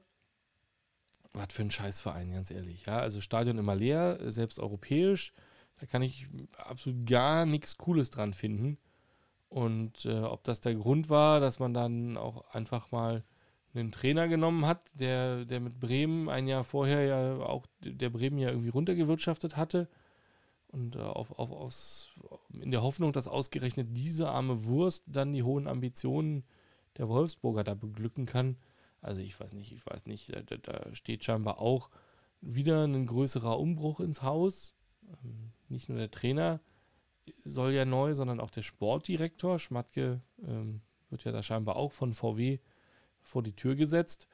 Was 1.33 1.53
für 1.53 1.61
ein 1.61 1.71
Scheißverein, 1.71 2.33
ganz 2.33 2.51
ehrlich. 2.51 2.85
Ja, 2.85 2.99
also 2.99 3.21
Stadion 3.21 3.57
immer 3.57 3.75
leer, 3.75 4.19
selbst 4.31 4.59
europäisch. 4.59 5.33
Da 5.79 5.85
kann 5.85 6.01
ich 6.01 6.27
absolut 6.57 7.07
gar 7.07 7.45
nichts 7.45 7.77
Cooles 7.77 8.09
dran 8.09 8.33
finden. 8.33 8.77
Und 9.49 10.05
äh, 10.05 10.21
ob 10.21 10.43
das 10.43 10.61
der 10.61 10.75
Grund 10.75 11.09
war, 11.09 11.39
dass 11.39 11.59
man 11.59 11.73
dann 11.73 12.17
auch 12.17 12.53
einfach 12.53 12.91
mal 12.91 13.23
einen 13.73 13.91
Trainer 13.91 14.27
genommen 14.27 14.65
hat, 14.65 14.81
der, 14.93 15.45
der 15.45 15.59
mit 15.59 15.79
Bremen 15.79 16.29
ein 16.29 16.47
Jahr 16.47 16.63
vorher 16.63 17.03
ja 17.03 17.37
auch 17.37 17.65
der 17.79 18.09
Bremen 18.09 18.37
ja 18.37 18.49
irgendwie 18.49 18.69
runtergewirtschaftet 18.69 19.57
hatte. 19.57 19.89
Und 20.67 20.95
äh, 20.95 20.99
auf, 20.99 21.37
auf, 21.37 21.51
aus, 21.51 22.11
in 22.53 22.71
der 22.71 22.81
Hoffnung, 22.81 23.11
dass 23.11 23.27
ausgerechnet 23.27 23.87
diese 23.91 24.29
arme 24.29 24.65
Wurst 24.65 25.03
dann 25.07 25.33
die 25.33 25.43
hohen 25.43 25.67
Ambitionen 25.67 26.45
der 26.97 27.09
Wolfsburger 27.09 27.63
da 27.63 27.73
beglücken 27.73 28.25
kann. 28.25 28.57
Also 29.01 29.19
ich 29.21 29.39
weiß 29.39 29.53
nicht, 29.53 29.71
ich 29.71 29.85
weiß 29.85 30.05
nicht, 30.05 30.31
da, 30.49 30.57
da 30.57 30.95
steht 30.95 31.23
scheinbar 31.23 31.59
auch 31.59 31.89
wieder 32.41 32.85
ein 32.85 33.05
größerer 33.05 33.59
Umbruch 33.59 33.99
ins 33.99 34.21
Haus. 34.21 34.75
Ähm, 35.23 35.51
nicht 35.69 35.89
nur 35.89 35.97
der 35.97 36.11
Trainer 36.11 36.59
soll 37.45 37.71
ja 37.71 37.85
neu, 37.85 38.13
sondern 38.13 38.39
auch 38.39 38.51
der 38.51 38.61
Sportdirektor. 38.61 39.59
Schmatke 39.59 40.21
ähm, 40.43 40.81
wird 41.09 41.23
ja 41.23 41.31
da 41.31 41.43
scheinbar 41.43 41.75
auch 41.75 41.91
von 41.91 42.13
VW 42.13 42.59
vor 43.21 43.43
die 43.43 43.55
Tür 43.55 43.75
gesetzt. 43.75 44.27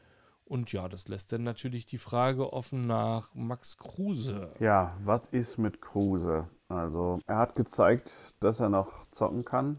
Und 0.45 0.71
ja, 0.71 0.87
das 0.87 1.09
lässt 1.09 1.33
dann 1.33 1.43
natürlich 1.43 1.85
die 1.85 1.97
Frage 1.97 2.53
offen 2.53 2.87
nach 2.87 3.35
Max 3.35 3.77
Kruse. 3.77 4.53
Ja, 4.59 4.95
was 5.03 5.21
ist 5.31 5.57
mit 5.57 5.81
Kruse? 5.81 6.47
Also, 6.69 7.19
er 7.27 7.37
hat 7.37 7.55
gezeigt, 7.55 8.09
dass 8.39 8.59
er 8.59 8.69
noch 8.69 9.03
zocken 9.11 9.43
kann. 9.43 9.77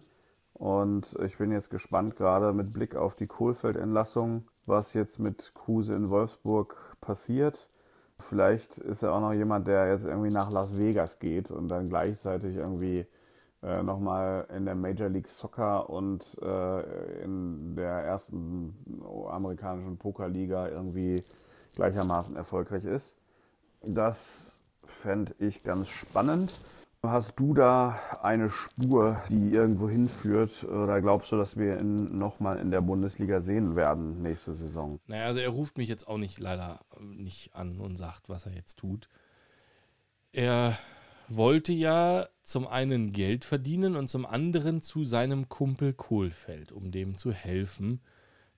Und 0.53 1.07
ich 1.25 1.39
bin 1.39 1.53
jetzt 1.53 1.71
gespannt, 1.71 2.17
gerade 2.17 2.53
mit 2.53 2.73
Blick 2.75 2.97
auf 2.97 3.15
die 3.15 3.27
Kohlfeld-Entlassung, 3.27 4.49
was 4.69 4.95
jetzt 4.95 5.19
mit 5.19 5.53
Kruse 5.55 5.95
in 5.95 6.11
Wolfsburg 6.11 6.77
passiert. 7.01 7.59
Vielleicht 8.19 8.79
ist 8.79 9.03
er 9.03 9.13
auch 9.13 9.21
noch 9.21 9.33
jemand, 9.33 9.67
der 9.67 9.93
jetzt 9.93 10.05
irgendwie 10.05 10.31
nach 10.31 10.51
Las 10.51 10.79
Vegas 10.79 11.19
geht 11.19 11.51
und 11.51 11.69
dann 11.69 11.89
gleichzeitig 11.89 12.57
irgendwie 12.57 13.07
äh, 13.63 13.83
nochmal 13.83 14.47
in 14.55 14.65
der 14.65 14.75
Major 14.75 15.09
League 15.09 15.29
Soccer 15.29 15.89
und 15.89 16.37
äh, 16.43 17.23
in 17.23 17.75
der 17.77 18.05
ersten 18.05 18.75
amerikanischen 19.31 19.99
Pokerliga 19.99 20.69
irgendwie 20.69 21.23
gleichermaßen 21.75 22.37
erfolgreich 22.37 22.85
ist. 22.85 23.15
Das 23.83 24.19
fände 25.03 25.35
ich 25.39 25.63
ganz 25.63 25.89
spannend. 25.89 26.61
Hast 27.03 27.39
du 27.39 27.55
da 27.55 28.01
eine 28.23 28.51
Spur, 28.51 29.23
die 29.29 29.53
irgendwo 29.53 29.89
hinführt? 29.89 30.65
Oder 30.65 31.01
glaubst 31.01 31.31
du, 31.31 31.37
dass 31.37 31.57
wir 31.57 31.81
ihn 31.81 32.17
nochmal 32.17 32.59
in 32.59 32.73
der 32.73 32.81
Bundesliga 32.81 33.41
sehen 33.41 33.77
werden 33.77 34.21
nächste 34.21 34.55
Saison? 34.55 34.99
Naja, 35.07 35.27
also 35.27 35.39
er 35.39 35.51
ruft 35.51 35.79
mich 35.79 35.89
jetzt 35.89 36.09
auch 36.09 36.19
nicht 36.19 36.41
leider 36.41 36.81
nicht 37.01 37.55
an 37.55 37.79
und 37.79 37.97
sagt, 37.97 38.29
was 38.29 38.47
er 38.47 38.53
jetzt 38.53 38.81
tut. 38.81 39.09
Er 40.33 40.77
wollte 41.29 41.73
ja 41.73 42.27
zum 42.43 42.67
einen 42.67 43.13
Geld 43.13 43.45
verdienen 43.45 43.95
und 43.95 44.09
zum 44.09 44.27
anderen 44.27 44.83
zu 44.83 45.05
seinem 45.05 45.49
Kumpel 45.49 45.93
Kohlfeld, 45.93 46.73
um 46.73 46.91
dem 46.91 47.17
zu 47.17 47.31
helfen. 47.31 48.01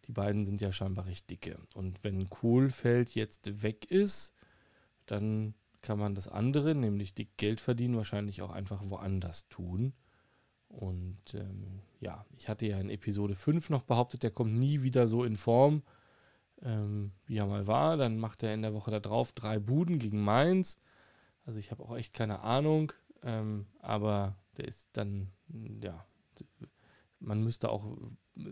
Die 0.06 0.12
beiden 0.12 0.46
sind 0.46 0.62
ja 0.62 0.72
scheinbar 0.72 1.04
recht 1.04 1.28
dicke. 1.28 1.58
Und 1.74 2.02
wenn 2.04 2.30
Kohlfeld 2.30 3.14
jetzt 3.14 3.62
weg 3.62 3.90
ist, 3.90 4.32
dann 5.04 5.54
kann 5.82 5.98
man 5.98 6.14
das 6.14 6.28
andere, 6.28 6.74
nämlich 6.74 7.14
die 7.14 7.28
Geld 7.36 7.60
verdienen, 7.60 7.96
wahrscheinlich 7.96 8.42
auch 8.42 8.50
einfach 8.50 8.82
woanders 8.84 9.48
tun. 9.48 9.94
Und 10.68 11.34
ähm, 11.34 11.80
ja, 11.98 12.24
ich 12.36 12.48
hatte 12.48 12.66
ja 12.66 12.78
in 12.78 12.90
Episode 12.90 13.34
5 13.34 13.70
noch 13.70 13.82
behauptet, 13.82 14.22
der 14.22 14.30
kommt 14.30 14.54
nie 14.54 14.82
wieder 14.82 15.08
so 15.08 15.24
in 15.24 15.36
Form, 15.36 15.82
ähm, 16.62 17.12
wie 17.26 17.38
er 17.38 17.46
mal 17.46 17.66
war. 17.66 17.96
Dann 17.96 18.18
macht 18.18 18.42
er 18.42 18.54
in 18.54 18.62
der 18.62 18.74
Woche 18.74 18.90
darauf 19.00 19.32
drei 19.32 19.58
Buden 19.58 19.98
gegen 19.98 20.22
Mainz. 20.22 20.78
Also 21.44 21.58
ich 21.58 21.70
habe 21.70 21.82
auch 21.82 21.96
echt 21.96 22.14
keine 22.14 22.40
Ahnung. 22.40 22.92
Ähm, 23.22 23.66
aber 23.80 24.36
der 24.56 24.68
ist 24.68 24.88
dann, 24.92 25.32
ja, 25.82 26.06
man 27.18 27.42
müsste 27.42 27.70
auch 27.70 27.98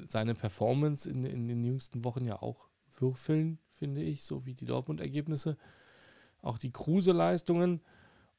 seine 0.09 0.34
Performance 0.34 1.09
in, 1.09 1.24
in 1.24 1.46
den 1.46 1.64
jüngsten 1.64 2.05
Wochen 2.05 2.24
ja 2.24 2.42
auch 2.42 2.68
würfeln, 2.98 3.59
finde 3.70 4.02
ich, 4.02 4.24
so 4.24 4.44
wie 4.44 4.55
die 4.55 4.66
Dortmund-Ergebnisse 4.66 5.56
auch 6.43 6.59
die 6.59 6.73
Kruse-Leistungen. 6.73 7.81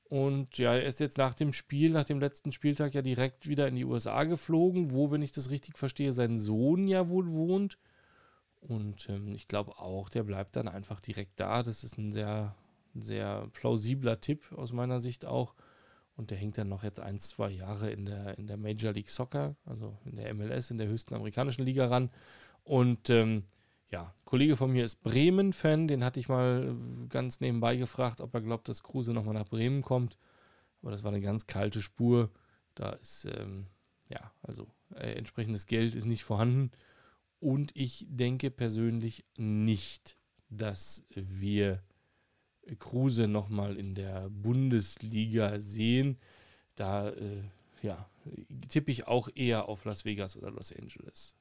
Und 0.09 0.57
ja, 0.57 0.73
er 0.73 0.83
ist 0.83 0.99
jetzt 0.99 1.17
nach 1.17 1.35
dem 1.35 1.53
Spiel, 1.53 1.91
nach 1.91 2.05
dem 2.05 2.19
letzten 2.19 2.51
Spieltag 2.51 2.95
ja 2.95 3.01
direkt 3.01 3.47
wieder 3.47 3.67
in 3.67 3.75
die 3.75 3.85
USA 3.85 4.23
geflogen, 4.23 4.91
wo, 4.91 5.11
wenn 5.11 5.21
ich 5.21 5.31
das 5.31 5.51
richtig 5.51 5.77
verstehe, 5.77 6.13
sein 6.13 6.39
Sohn 6.39 6.87
ja 6.87 7.09
wohl 7.09 7.31
wohnt. 7.31 7.77
Und 8.61 9.07
ähm, 9.09 9.33
ich 9.35 9.47
glaube 9.47 9.77
auch, 9.77 10.09
der 10.09 10.23
bleibt 10.23 10.55
dann 10.55 10.67
einfach 10.67 10.99
direkt 10.99 11.39
da. 11.39 11.61
Das 11.63 11.83
ist 11.83 11.97
ein 11.97 12.11
sehr, 12.11 12.55
sehr 12.95 13.47
plausibler 13.53 14.19
Tipp 14.19 14.51
aus 14.53 14.73
meiner 14.73 14.99
Sicht 14.99 15.25
auch. 15.25 15.53
Und 16.15 16.31
der 16.31 16.37
hängt 16.37 16.57
dann 16.57 16.67
noch 16.67 16.83
jetzt 16.83 16.99
ein, 16.99 17.19
zwei 17.19 17.49
Jahre 17.49 17.91
in 17.91 18.05
der, 18.05 18.37
in 18.37 18.47
der 18.47 18.57
Major 18.57 18.91
League 18.91 19.09
Soccer, 19.09 19.55
also 19.63 19.97
in 20.05 20.17
der 20.17 20.33
MLS, 20.33 20.69
in 20.69 20.77
der 20.77 20.87
höchsten 20.87 21.13
amerikanischen 21.13 21.63
Liga 21.63 21.85
ran. 21.85 22.09
Und 22.63 23.09
ähm, 23.09 23.43
ja, 23.91 24.13
Kollege 24.23 24.55
von 24.55 24.71
mir 24.71 24.85
ist 24.85 25.01
Bremen-Fan, 25.01 25.87
den 25.87 26.03
hatte 26.03 26.19
ich 26.19 26.29
mal 26.29 26.75
ganz 27.09 27.39
nebenbei 27.39 27.75
gefragt, 27.75 28.21
ob 28.21 28.33
er 28.33 28.41
glaubt, 28.41 28.69
dass 28.69 28.83
Kruse 28.83 29.13
nochmal 29.13 29.33
nach 29.33 29.49
Bremen 29.49 29.81
kommt. 29.81 30.17
Aber 30.81 30.91
das 30.91 31.03
war 31.03 31.11
eine 31.11 31.21
ganz 31.21 31.47
kalte 31.47 31.81
Spur. 31.81 32.29
Da 32.75 32.91
ist, 32.91 33.25
ähm, 33.25 33.67
ja, 34.09 34.31
also 34.43 34.67
äh, 34.93 35.13
entsprechendes 35.13 35.65
Geld 35.65 35.95
ist 35.95 36.05
nicht 36.05 36.23
vorhanden. 36.23 36.71
Und 37.39 37.71
ich 37.73 38.05
denke 38.09 38.51
persönlich 38.51 39.25
nicht, 39.37 40.17
dass 40.49 41.05
wir 41.09 41.81
Kruse 42.77 43.27
nochmal 43.27 43.75
in 43.77 43.95
der 43.95 44.29
Bundesliga 44.29 45.59
sehen. 45.59 46.17
Da 46.75 47.09
äh, 47.09 47.43
ja, 47.81 48.09
tippe 48.67 48.91
ich 48.91 49.07
auch 49.07 49.29
eher 49.33 49.67
auf 49.67 49.85
Las 49.85 50.05
Vegas 50.05 50.35
oder 50.37 50.51
Los 50.51 50.71
Angeles. 50.71 51.35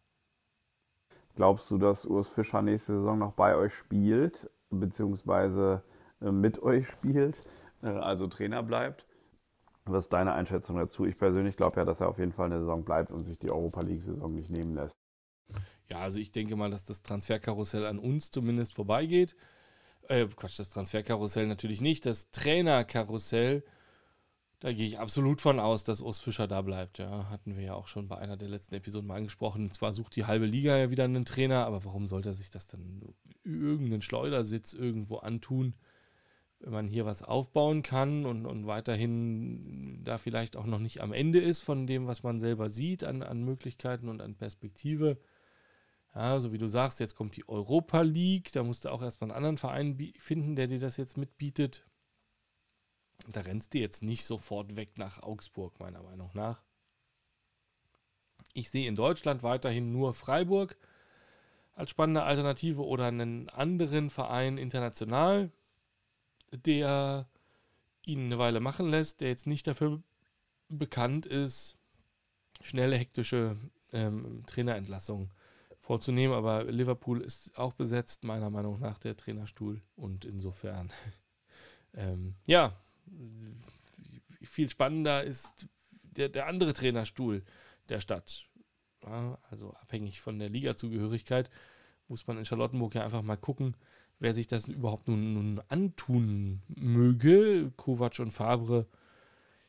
Glaubst 1.38 1.70
du, 1.70 1.78
dass 1.78 2.04
Urs 2.04 2.28
Fischer 2.28 2.62
nächste 2.62 2.94
Saison 2.94 3.16
noch 3.16 3.32
bei 3.32 3.54
euch 3.54 3.72
spielt, 3.72 4.50
beziehungsweise 4.70 5.84
äh, 6.20 6.32
mit 6.32 6.60
euch 6.64 6.88
spielt, 6.88 7.38
äh, 7.84 7.86
also 7.86 8.26
Trainer 8.26 8.64
bleibt? 8.64 9.06
Was 9.84 10.06
ist 10.06 10.12
deine 10.12 10.32
Einschätzung 10.32 10.78
dazu? 10.78 11.04
Ich 11.04 11.16
persönlich 11.16 11.56
glaube 11.56 11.76
ja, 11.76 11.84
dass 11.84 12.00
er 12.00 12.08
auf 12.08 12.18
jeden 12.18 12.32
Fall 12.32 12.46
eine 12.46 12.58
Saison 12.58 12.84
bleibt 12.84 13.12
und 13.12 13.24
sich 13.24 13.38
die 13.38 13.52
Europa 13.52 13.82
League-Saison 13.82 14.34
nicht 14.34 14.50
nehmen 14.50 14.74
lässt. 14.74 14.96
Ja, 15.86 15.98
also 15.98 16.18
ich 16.18 16.32
denke 16.32 16.56
mal, 16.56 16.72
dass 16.72 16.84
das 16.84 17.02
Transferkarussell 17.02 17.86
an 17.86 18.00
uns 18.00 18.32
zumindest 18.32 18.74
vorbeigeht. 18.74 19.36
Äh, 20.08 20.26
Quatsch, 20.26 20.58
das 20.58 20.70
Transferkarussell 20.70 21.46
natürlich 21.46 21.80
nicht. 21.80 22.04
Das 22.04 22.32
Trainerkarussell, 22.32 23.62
da 24.60 24.72
gehe 24.72 24.86
ich 24.86 24.98
absolut 24.98 25.40
von 25.40 25.60
aus, 25.60 25.84
dass 25.84 26.00
Urs 26.00 26.20
Fischer 26.20 26.48
da 26.48 26.62
bleibt. 26.62 26.98
Ja, 26.98 27.30
hatten 27.30 27.56
wir 27.56 27.64
ja 27.64 27.74
auch 27.74 27.86
schon 27.86 28.08
bei 28.08 28.18
einer 28.18 28.36
der 28.36 28.48
letzten 28.48 28.74
Episoden 28.74 29.06
mal 29.06 29.16
angesprochen. 29.16 29.70
Zwar 29.70 29.92
sucht 29.92 30.16
die 30.16 30.24
halbe 30.24 30.46
Liga 30.46 30.76
ja 30.76 30.90
wieder 30.90 31.04
einen 31.04 31.24
Trainer, 31.24 31.66
aber 31.66 31.84
warum 31.84 32.06
sollte 32.06 32.30
er 32.30 32.34
sich 32.34 32.50
das 32.50 32.66
dann 32.66 33.02
irgendeinen 33.44 34.02
Schleudersitz 34.02 34.72
irgendwo 34.72 35.18
antun? 35.18 35.74
wenn 36.60 36.72
man 36.72 36.88
hier 36.88 37.06
was 37.06 37.22
aufbauen 37.22 37.82
kann 37.82 38.26
und, 38.26 38.46
und 38.46 38.66
weiterhin 38.66 40.02
da 40.04 40.18
vielleicht 40.18 40.56
auch 40.56 40.66
noch 40.66 40.80
nicht 40.80 41.00
am 41.00 41.12
Ende 41.12 41.38
ist 41.38 41.60
von 41.60 41.86
dem, 41.86 42.06
was 42.06 42.22
man 42.22 42.40
selber 42.40 42.68
sieht 42.68 43.04
an, 43.04 43.22
an 43.22 43.44
Möglichkeiten 43.44 44.08
und 44.08 44.20
an 44.20 44.34
Perspektive. 44.34 45.18
Ja, 46.14 46.40
so 46.40 46.52
wie 46.52 46.58
du 46.58 46.66
sagst, 46.66 47.00
jetzt 47.00 47.14
kommt 47.14 47.36
die 47.36 47.48
Europa 47.48 48.00
League, 48.00 48.50
da 48.52 48.64
musst 48.64 48.84
du 48.84 48.88
auch 48.88 49.02
erstmal 49.02 49.30
einen 49.30 49.36
anderen 49.36 49.58
Verein 49.58 49.96
finden, 50.18 50.56
der 50.56 50.66
dir 50.66 50.80
das 50.80 50.96
jetzt 50.96 51.16
mitbietet. 51.16 51.86
Da 53.30 53.42
rennst 53.42 53.74
du 53.74 53.78
jetzt 53.78 54.02
nicht 54.02 54.24
sofort 54.24 54.76
weg 54.76 54.96
nach 54.96 55.22
Augsburg, 55.22 55.78
meiner 55.80 56.02
Meinung 56.02 56.30
nach. 56.34 56.62
Ich 58.54 58.70
sehe 58.70 58.88
in 58.88 58.96
Deutschland 58.96 59.42
weiterhin 59.42 59.92
nur 59.92 60.14
Freiburg 60.14 60.76
als 61.74 61.90
spannende 61.90 62.22
Alternative 62.22 62.84
oder 62.84 63.06
einen 63.06 63.48
anderen 63.50 64.10
Verein 64.10 64.58
international 64.58 65.52
der 66.52 67.28
ihn 68.04 68.26
eine 68.26 68.38
Weile 68.38 68.60
machen 68.60 68.88
lässt, 68.88 69.20
der 69.20 69.28
jetzt 69.28 69.46
nicht 69.46 69.66
dafür 69.66 70.02
bekannt 70.68 71.26
ist, 71.26 71.76
schnelle, 72.62 72.96
hektische 72.96 73.56
ähm, 73.92 74.42
Trainerentlassungen 74.46 75.30
vorzunehmen. 75.78 76.34
Aber 76.34 76.64
Liverpool 76.64 77.20
ist 77.20 77.56
auch 77.56 77.74
besetzt, 77.74 78.24
meiner 78.24 78.50
Meinung 78.50 78.80
nach, 78.80 78.98
der 78.98 79.16
Trainerstuhl. 79.16 79.82
Und 79.96 80.24
insofern, 80.24 80.90
ähm, 81.94 82.34
ja, 82.46 82.72
viel 84.42 84.68
spannender 84.68 85.22
ist 85.24 85.68
der, 86.02 86.28
der 86.28 86.46
andere 86.46 86.72
Trainerstuhl 86.72 87.42
der 87.88 88.00
Stadt. 88.00 88.46
Ja, 89.04 89.38
also 89.50 89.72
abhängig 89.74 90.20
von 90.20 90.38
der 90.38 90.48
Ligazugehörigkeit 90.48 91.50
muss 92.08 92.26
man 92.26 92.38
in 92.38 92.44
Charlottenburg 92.44 92.94
ja 92.94 93.04
einfach 93.04 93.22
mal 93.22 93.36
gucken, 93.36 93.76
wer 94.18 94.34
sich 94.34 94.46
das 94.46 94.66
überhaupt 94.66 95.08
nun, 95.08 95.34
nun 95.34 95.62
antun 95.68 96.62
möge. 96.68 97.72
Kovac 97.76 98.18
und 98.18 98.32
Fabre 98.32 98.86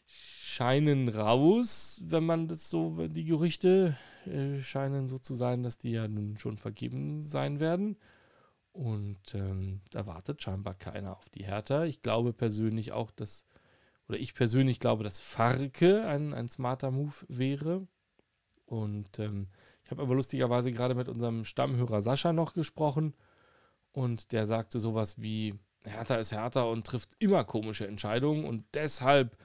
scheinen 0.06 1.10
raus, 1.10 2.02
wenn 2.06 2.26
man 2.26 2.48
das 2.48 2.70
so, 2.70 3.07
die 3.07 3.26
Gerüchte 3.26 3.95
äh, 4.26 4.61
scheinen 4.61 5.07
so 5.07 5.20
zu 5.20 5.34
sein, 5.34 5.64
dass 5.64 5.78
die 5.78 5.91
ja 5.91 6.07
nun 6.07 6.38
schon 6.38 6.57
vergeben 6.57 7.22
sein 7.22 7.60
werden. 7.60 7.98
Und 8.72 9.34
ähm, 9.34 9.82
da 9.91 10.06
wartet 10.06 10.41
scheinbar 10.41 10.74
keiner 10.76 11.18
auf 11.18 11.30
die 11.30 11.46
Hertha. 11.46 11.86
Ich 11.86 12.02
glaube 12.02 12.34
persönlich 12.34 12.91
auch, 12.91 13.12
dass, 13.12 13.46
oder 14.08 14.20
ich 14.20 14.34
persönlich 14.34 14.80
glaube, 14.80 15.04
dass 15.04 15.20
Farke 15.20 16.06
ein, 16.06 16.34
ein 16.34 16.48
smarter 16.48 16.91
Move 16.91 17.16
wäre. 17.28 17.88
Und 18.66 19.20
ähm, 19.20 19.48
ich 19.84 19.91
habe 19.91 20.04
aber 20.04 20.16
lustigerweise 20.16 20.72
gerade 20.72 20.96
mit 20.96 21.10
unserem 21.10 21.46
Stammhörer 21.46 22.02
Sascha 22.02 22.32
noch 22.32 22.54
gesprochen 22.54 23.16
und 23.91 24.32
der 24.32 24.46
sagte 24.46 24.80
sowas 24.80 25.20
wie, 25.20 25.60
Hertha 25.84 26.16
ist 26.16 26.32
Hertha 26.32 26.64
und 26.64 26.86
trifft 26.86 27.16
immer 27.20 27.44
komische 27.44 27.88
Entscheidungen 27.88 28.46
und 28.46 28.66
deshalb 28.74 29.38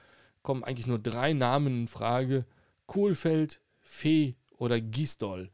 kommen 0.43 0.63
eigentlich 0.63 0.87
nur 0.87 0.99
drei 0.99 1.33
Namen 1.33 1.81
in 1.81 1.87
Frage. 1.87 2.45
Kohlfeld, 2.85 3.61
Fee 3.81 4.35
oder 4.57 4.79
Gisdol. 4.79 5.49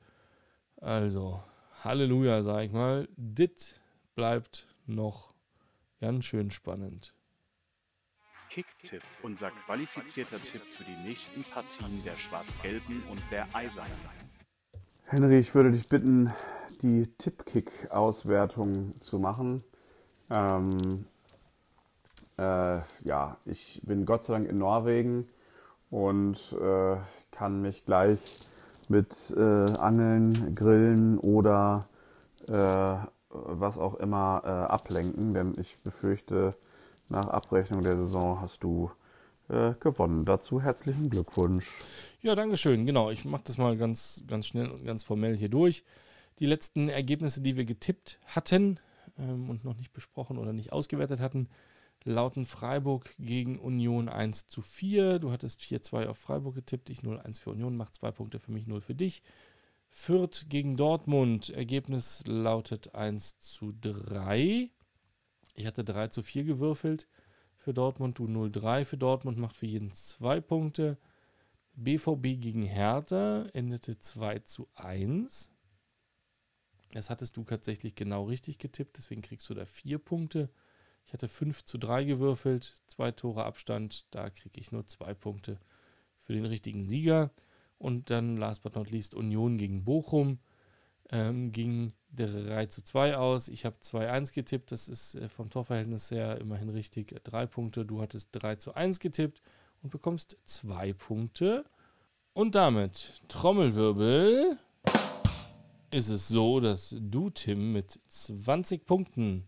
Also, 0.77 1.41
Halleluja, 1.83 2.43
sag 2.43 2.65
ich 2.65 2.71
mal. 2.71 3.07
Dit 3.17 3.81
bleibt 4.13 4.67
noch 4.85 5.33
ganz 5.99 6.25
schön 6.25 6.51
spannend. 6.51 7.15
Kicktipp, 8.51 9.01
unser 9.23 9.49
qualifizierter 9.49 10.37
Tipp 10.37 10.61
für 10.61 10.83
die 10.83 11.07
nächsten 11.07 11.41
Partien 11.41 12.03
der 12.03 12.15
Schwarz-Gelben 12.17 13.01
und 13.09 13.19
der 13.31 13.47
Eisernen. 13.55 13.91
Henry, 15.07 15.39
ich 15.39 15.55
würde 15.55 15.71
dich 15.71 15.89
bitten, 15.89 16.31
die 16.83 17.07
Tippkick-Auswertung 17.17 19.01
zu 19.01 19.17
machen. 19.17 19.63
Ähm, 20.29 21.05
äh, 22.37 22.81
ja, 23.03 23.37
ich 23.45 23.81
bin 23.83 24.05
Gott 24.05 24.25
sei 24.25 24.33
Dank 24.33 24.47
in 24.47 24.59
Norwegen 24.59 25.27
und 25.89 26.55
äh, 26.61 26.97
kann 27.31 27.63
mich 27.63 27.85
gleich 27.85 28.51
mit 28.89 29.07
äh, 29.35 29.39
Angeln, 29.39 30.55
Grillen 30.55 31.17
oder 31.19 31.85
äh, 32.49 32.95
was 33.29 33.77
auch 33.77 33.95
immer 33.95 34.41
äh, 34.43 34.49
ablenken, 34.71 35.33
denn 35.33 35.53
ich 35.59 35.75
befürchte, 35.83 36.55
nach 37.09 37.27
Abrechnung 37.27 37.81
der 37.81 37.97
Saison 37.97 38.41
hast 38.41 38.63
du 38.63 38.91
äh, 39.49 39.73
gewonnen. 39.79 40.25
Dazu 40.25 40.61
herzlichen 40.61 41.09
Glückwunsch. 41.09 41.65
Ja, 42.21 42.35
Dankeschön. 42.35 42.85
Genau, 42.85 43.11
ich 43.11 43.25
mache 43.25 43.43
das 43.45 43.57
mal 43.57 43.77
ganz, 43.77 44.23
ganz 44.27 44.47
schnell 44.47 44.69
und 44.69 44.85
ganz 44.85 45.03
formell 45.03 45.35
hier 45.35 45.49
durch. 45.49 45.83
Die 46.39 46.45
letzten 46.45 46.89
Ergebnisse, 46.89 47.41
die 47.41 47.57
wir 47.57 47.65
getippt 47.65 48.17
hatten 48.25 48.79
ähm, 49.19 49.49
und 49.49 49.65
noch 49.65 49.77
nicht 49.77 49.93
besprochen 49.93 50.37
oder 50.37 50.53
nicht 50.53 50.71
ausgewertet 50.71 51.19
hatten, 51.19 51.49
lauten 52.03 52.45
Freiburg 52.45 53.13
gegen 53.19 53.59
Union 53.59 54.09
1 54.09 54.47
zu 54.47 54.61
4. 54.61 55.19
Du 55.19 55.31
hattest 55.31 55.61
4-2 55.61 56.07
auf 56.07 56.17
Freiburg 56.17 56.55
getippt, 56.55 56.89
ich 56.89 56.99
0-1 56.99 57.39
für 57.39 57.51
Union, 57.51 57.77
macht 57.77 57.95
zwei 57.95 58.11
Punkte 58.11 58.39
für 58.39 58.51
mich, 58.51 58.67
0 58.67 58.81
für 58.81 58.95
dich. 58.95 59.21
Fürth 59.89 60.45
gegen 60.49 60.77
Dortmund, 60.77 61.49
Ergebnis 61.49 62.23
lautet 62.25 62.95
1 62.95 63.39
zu 63.39 63.73
3. 63.81 64.69
Ich 65.55 65.65
hatte 65.65 65.83
3 65.83 66.07
zu 66.07 66.23
4 66.23 66.45
gewürfelt 66.45 67.07
für 67.61 67.73
Dortmund, 67.73 68.17
du 68.17 68.25
0-3 68.25 68.85
für 68.85 68.97
Dortmund, 68.97 69.37
macht 69.37 69.55
für 69.55 69.67
jeden 69.67 69.93
zwei 69.93 70.41
Punkte. 70.41 70.97
BVB 71.75 72.41
gegen 72.41 72.63
Hertha 72.63 73.45
endete 73.53 73.99
2 73.99 74.39
zu 74.39 74.67
1. 74.75 75.51
Das 76.93 77.09
hattest 77.09 77.37
du 77.37 77.43
tatsächlich 77.43 77.95
genau 77.95 78.25
richtig 78.25 78.57
getippt, 78.57 78.97
deswegen 78.97 79.21
kriegst 79.21 79.49
du 79.49 79.53
da 79.53 79.65
vier 79.65 79.99
Punkte. 79.99 80.49
Ich 81.05 81.13
hatte 81.13 81.27
5 81.27 81.65
zu 81.65 81.77
3 81.77 82.03
gewürfelt, 82.05 82.81
zwei 82.87 83.11
Tore 83.11 83.45
Abstand, 83.45 84.05
da 84.11 84.29
kriege 84.29 84.59
ich 84.59 84.71
nur 84.71 84.85
zwei 84.87 85.13
Punkte 85.13 85.59
für 86.19 86.33
den 86.33 86.45
richtigen 86.45 86.83
Sieger. 86.83 87.31
Und 87.77 88.09
dann, 88.09 88.37
last 88.37 88.61
but 88.61 88.75
not 88.75 88.91
least, 88.91 89.15
Union 89.15 89.57
gegen 89.57 89.83
Bochum 89.83 90.39
ähm, 91.09 91.51
ging 91.51 91.93
3 92.15 92.67
zu 92.67 92.83
2 92.83 93.17
aus. 93.17 93.47
Ich 93.47 93.65
habe 93.65 93.75
2-1 93.81 94.33
getippt, 94.33 94.71
das 94.71 94.87
ist 94.87 95.15
äh, 95.15 95.29
vom 95.29 95.49
Torverhältnis 95.49 96.11
her 96.11 96.39
immerhin 96.39 96.69
richtig. 96.69 97.19
Drei 97.23 97.45
Punkte, 97.45 97.85
du 97.85 98.01
hattest 98.01 98.29
3 98.33 98.55
zu 98.55 98.75
1 98.75 98.99
getippt 98.99 99.41
und 99.81 99.91
bekommst 99.91 100.37
zwei 100.45 100.93
Punkte. 100.93 101.65
Und 102.33 102.55
damit 102.55 103.21
Trommelwirbel 103.27 104.57
ist 105.91 106.09
es 106.09 106.27
so, 106.27 106.59
dass 106.59 106.95
du, 106.97 107.29
Tim, 107.29 107.73
mit 107.73 107.99
20 108.07 108.85
Punkten 108.85 109.47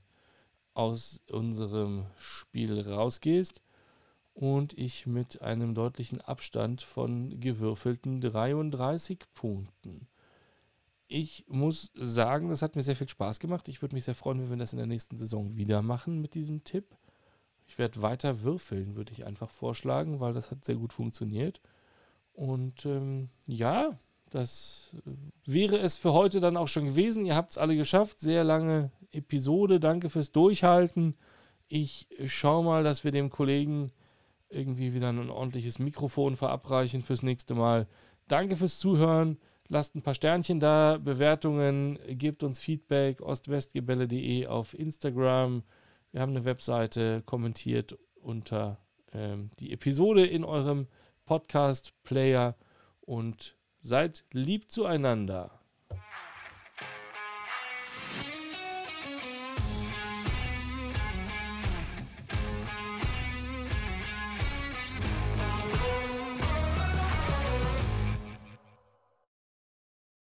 aus 0.74 1.22
unserem 1.30 2.06
Spiel 2.18 2.80
rausgehst 2.80 3.62
und 4.34 4.78
ich 4.78 5.06
mit 5.06 5.41
einem 5.41 5.74
deutlichen 5.76 6.22
Abstand 6.22 6.82
von 6.82 7.40
gewürfelten 7.40 8.22
33 8.22 9.20
Punkten. 9.34 10.08
Ich 11.08 11.45
muss 11.48 11.91
sagen, 11.94 12.50
das 12.50 12.64
hat 12.64 12.76
mir 12.76 12.82
sehr 12.82 12.95
viel 12.95 13.10
Spaß 13.10 13.40
gemacht. 13.40 13.68
Ich 13.68 13.82
würde 13.82 13.95
mich 13.95 14.06
sehr 14.06 14.16
freuen, 14.16 14.41
wenn 14.41 14.50
wir 14.50 14.58
das 14.58 14.74
in 14.74 14.78
der 14.80 14.88
nächsten 14.88 15.18
Saison 15.18 15.56
wieder 15.56 15.82
machen 15.84 16.20
mit 16.22 16.34
diesem 16.34 16.64
Tipp. 16.64 16.86
Ich 17.68 17.78
werde 17.78 18.02
weiter 18.02 18.41
würfeln, 18.41 18.95
würde 18.95 19.12
ich 19.14 19.26
einfach 19.26 19.50
vorschlagen, 19.50 20.20
weil 20.20 20.34
das 20.34 20.50
hat 20.50 20.66
sehr 20.66 20.76
gut 20.76 20.94
funktioniert. 20.94 21.62
Und 22.34 22.86
ähm, 22.86 23.30
ja, 23.45 23.98
das 24.32 24.95
wäre 25.45 25.78
es 25.78 25.95
für 25.95 26.14
heute 26.14 26.40
dann 26.40 26.58
auch 26.58 26.68
schon 26.68 26.86
gewesen. 26.86 27.26
Ihr 27.26 27.36
habt 27.36 27.52
es 27.52 27.58
alle 27.60 27.76
geschafft. 27.76 28.20
Sehr 28.20 28.44
lange 28.44 28.91
Episode. 29.14 29.80
Danke 29.80 30.10
fürs 30.10 30.31
Durchhalten. 30.31 31.15
Ich 31.68 32.07
schaue 32.26 32.64
mal, 32.64 32.84
dass 32.84 33.03
wir 33.03 33.11
dem 33.11 33.30
Kollegen 33.30 33.91
irgendwie 34.49 34.94
wieder 34.94 35.10
ein 35.10 35.30
ordentliches 35.30 35.80
Mikrofon 35.80 36.35
verabreichen 36.35 37.02
fürs 37.02 37.23
nächste 37.23 37.56
Mal. 37.56 37.88
Danke 38.27 38.56
fürs 38.56 38.77
Zuhören. 38.77 39.38
Lasst 39.69 39.95
ein 39.95 40.02
paar 40.02 40.14
Sternchen 40.14 40.60
da, 40.60 40.99
Bewertungen, 41.02 41.98
gebt 42.10 42.44
uns 42.44 42.60
Feedback, 42.60 43.22
ostwestgebälle.de 43.22 44.45
auf 44.48 44.77
Instagram. 44.77 45.64
Wir 46.11 46.22
haben 46.22 46.35
eine 46.35 46.45
Webseite, 46.45 47.23
kommentiert 47.26 47.98
unter 48.15 48.77
ähm, 49.14 49.49
die 49.60 49.72
Episode 49.72 50.26
in 50.26 50.44
eurem 50.44 50.88
Podcast-Player 51.26 52.56
und 53.02 53.57
seid 53.80 54.26
lieb 54.31 54.69
zueinander. 54.69 55.62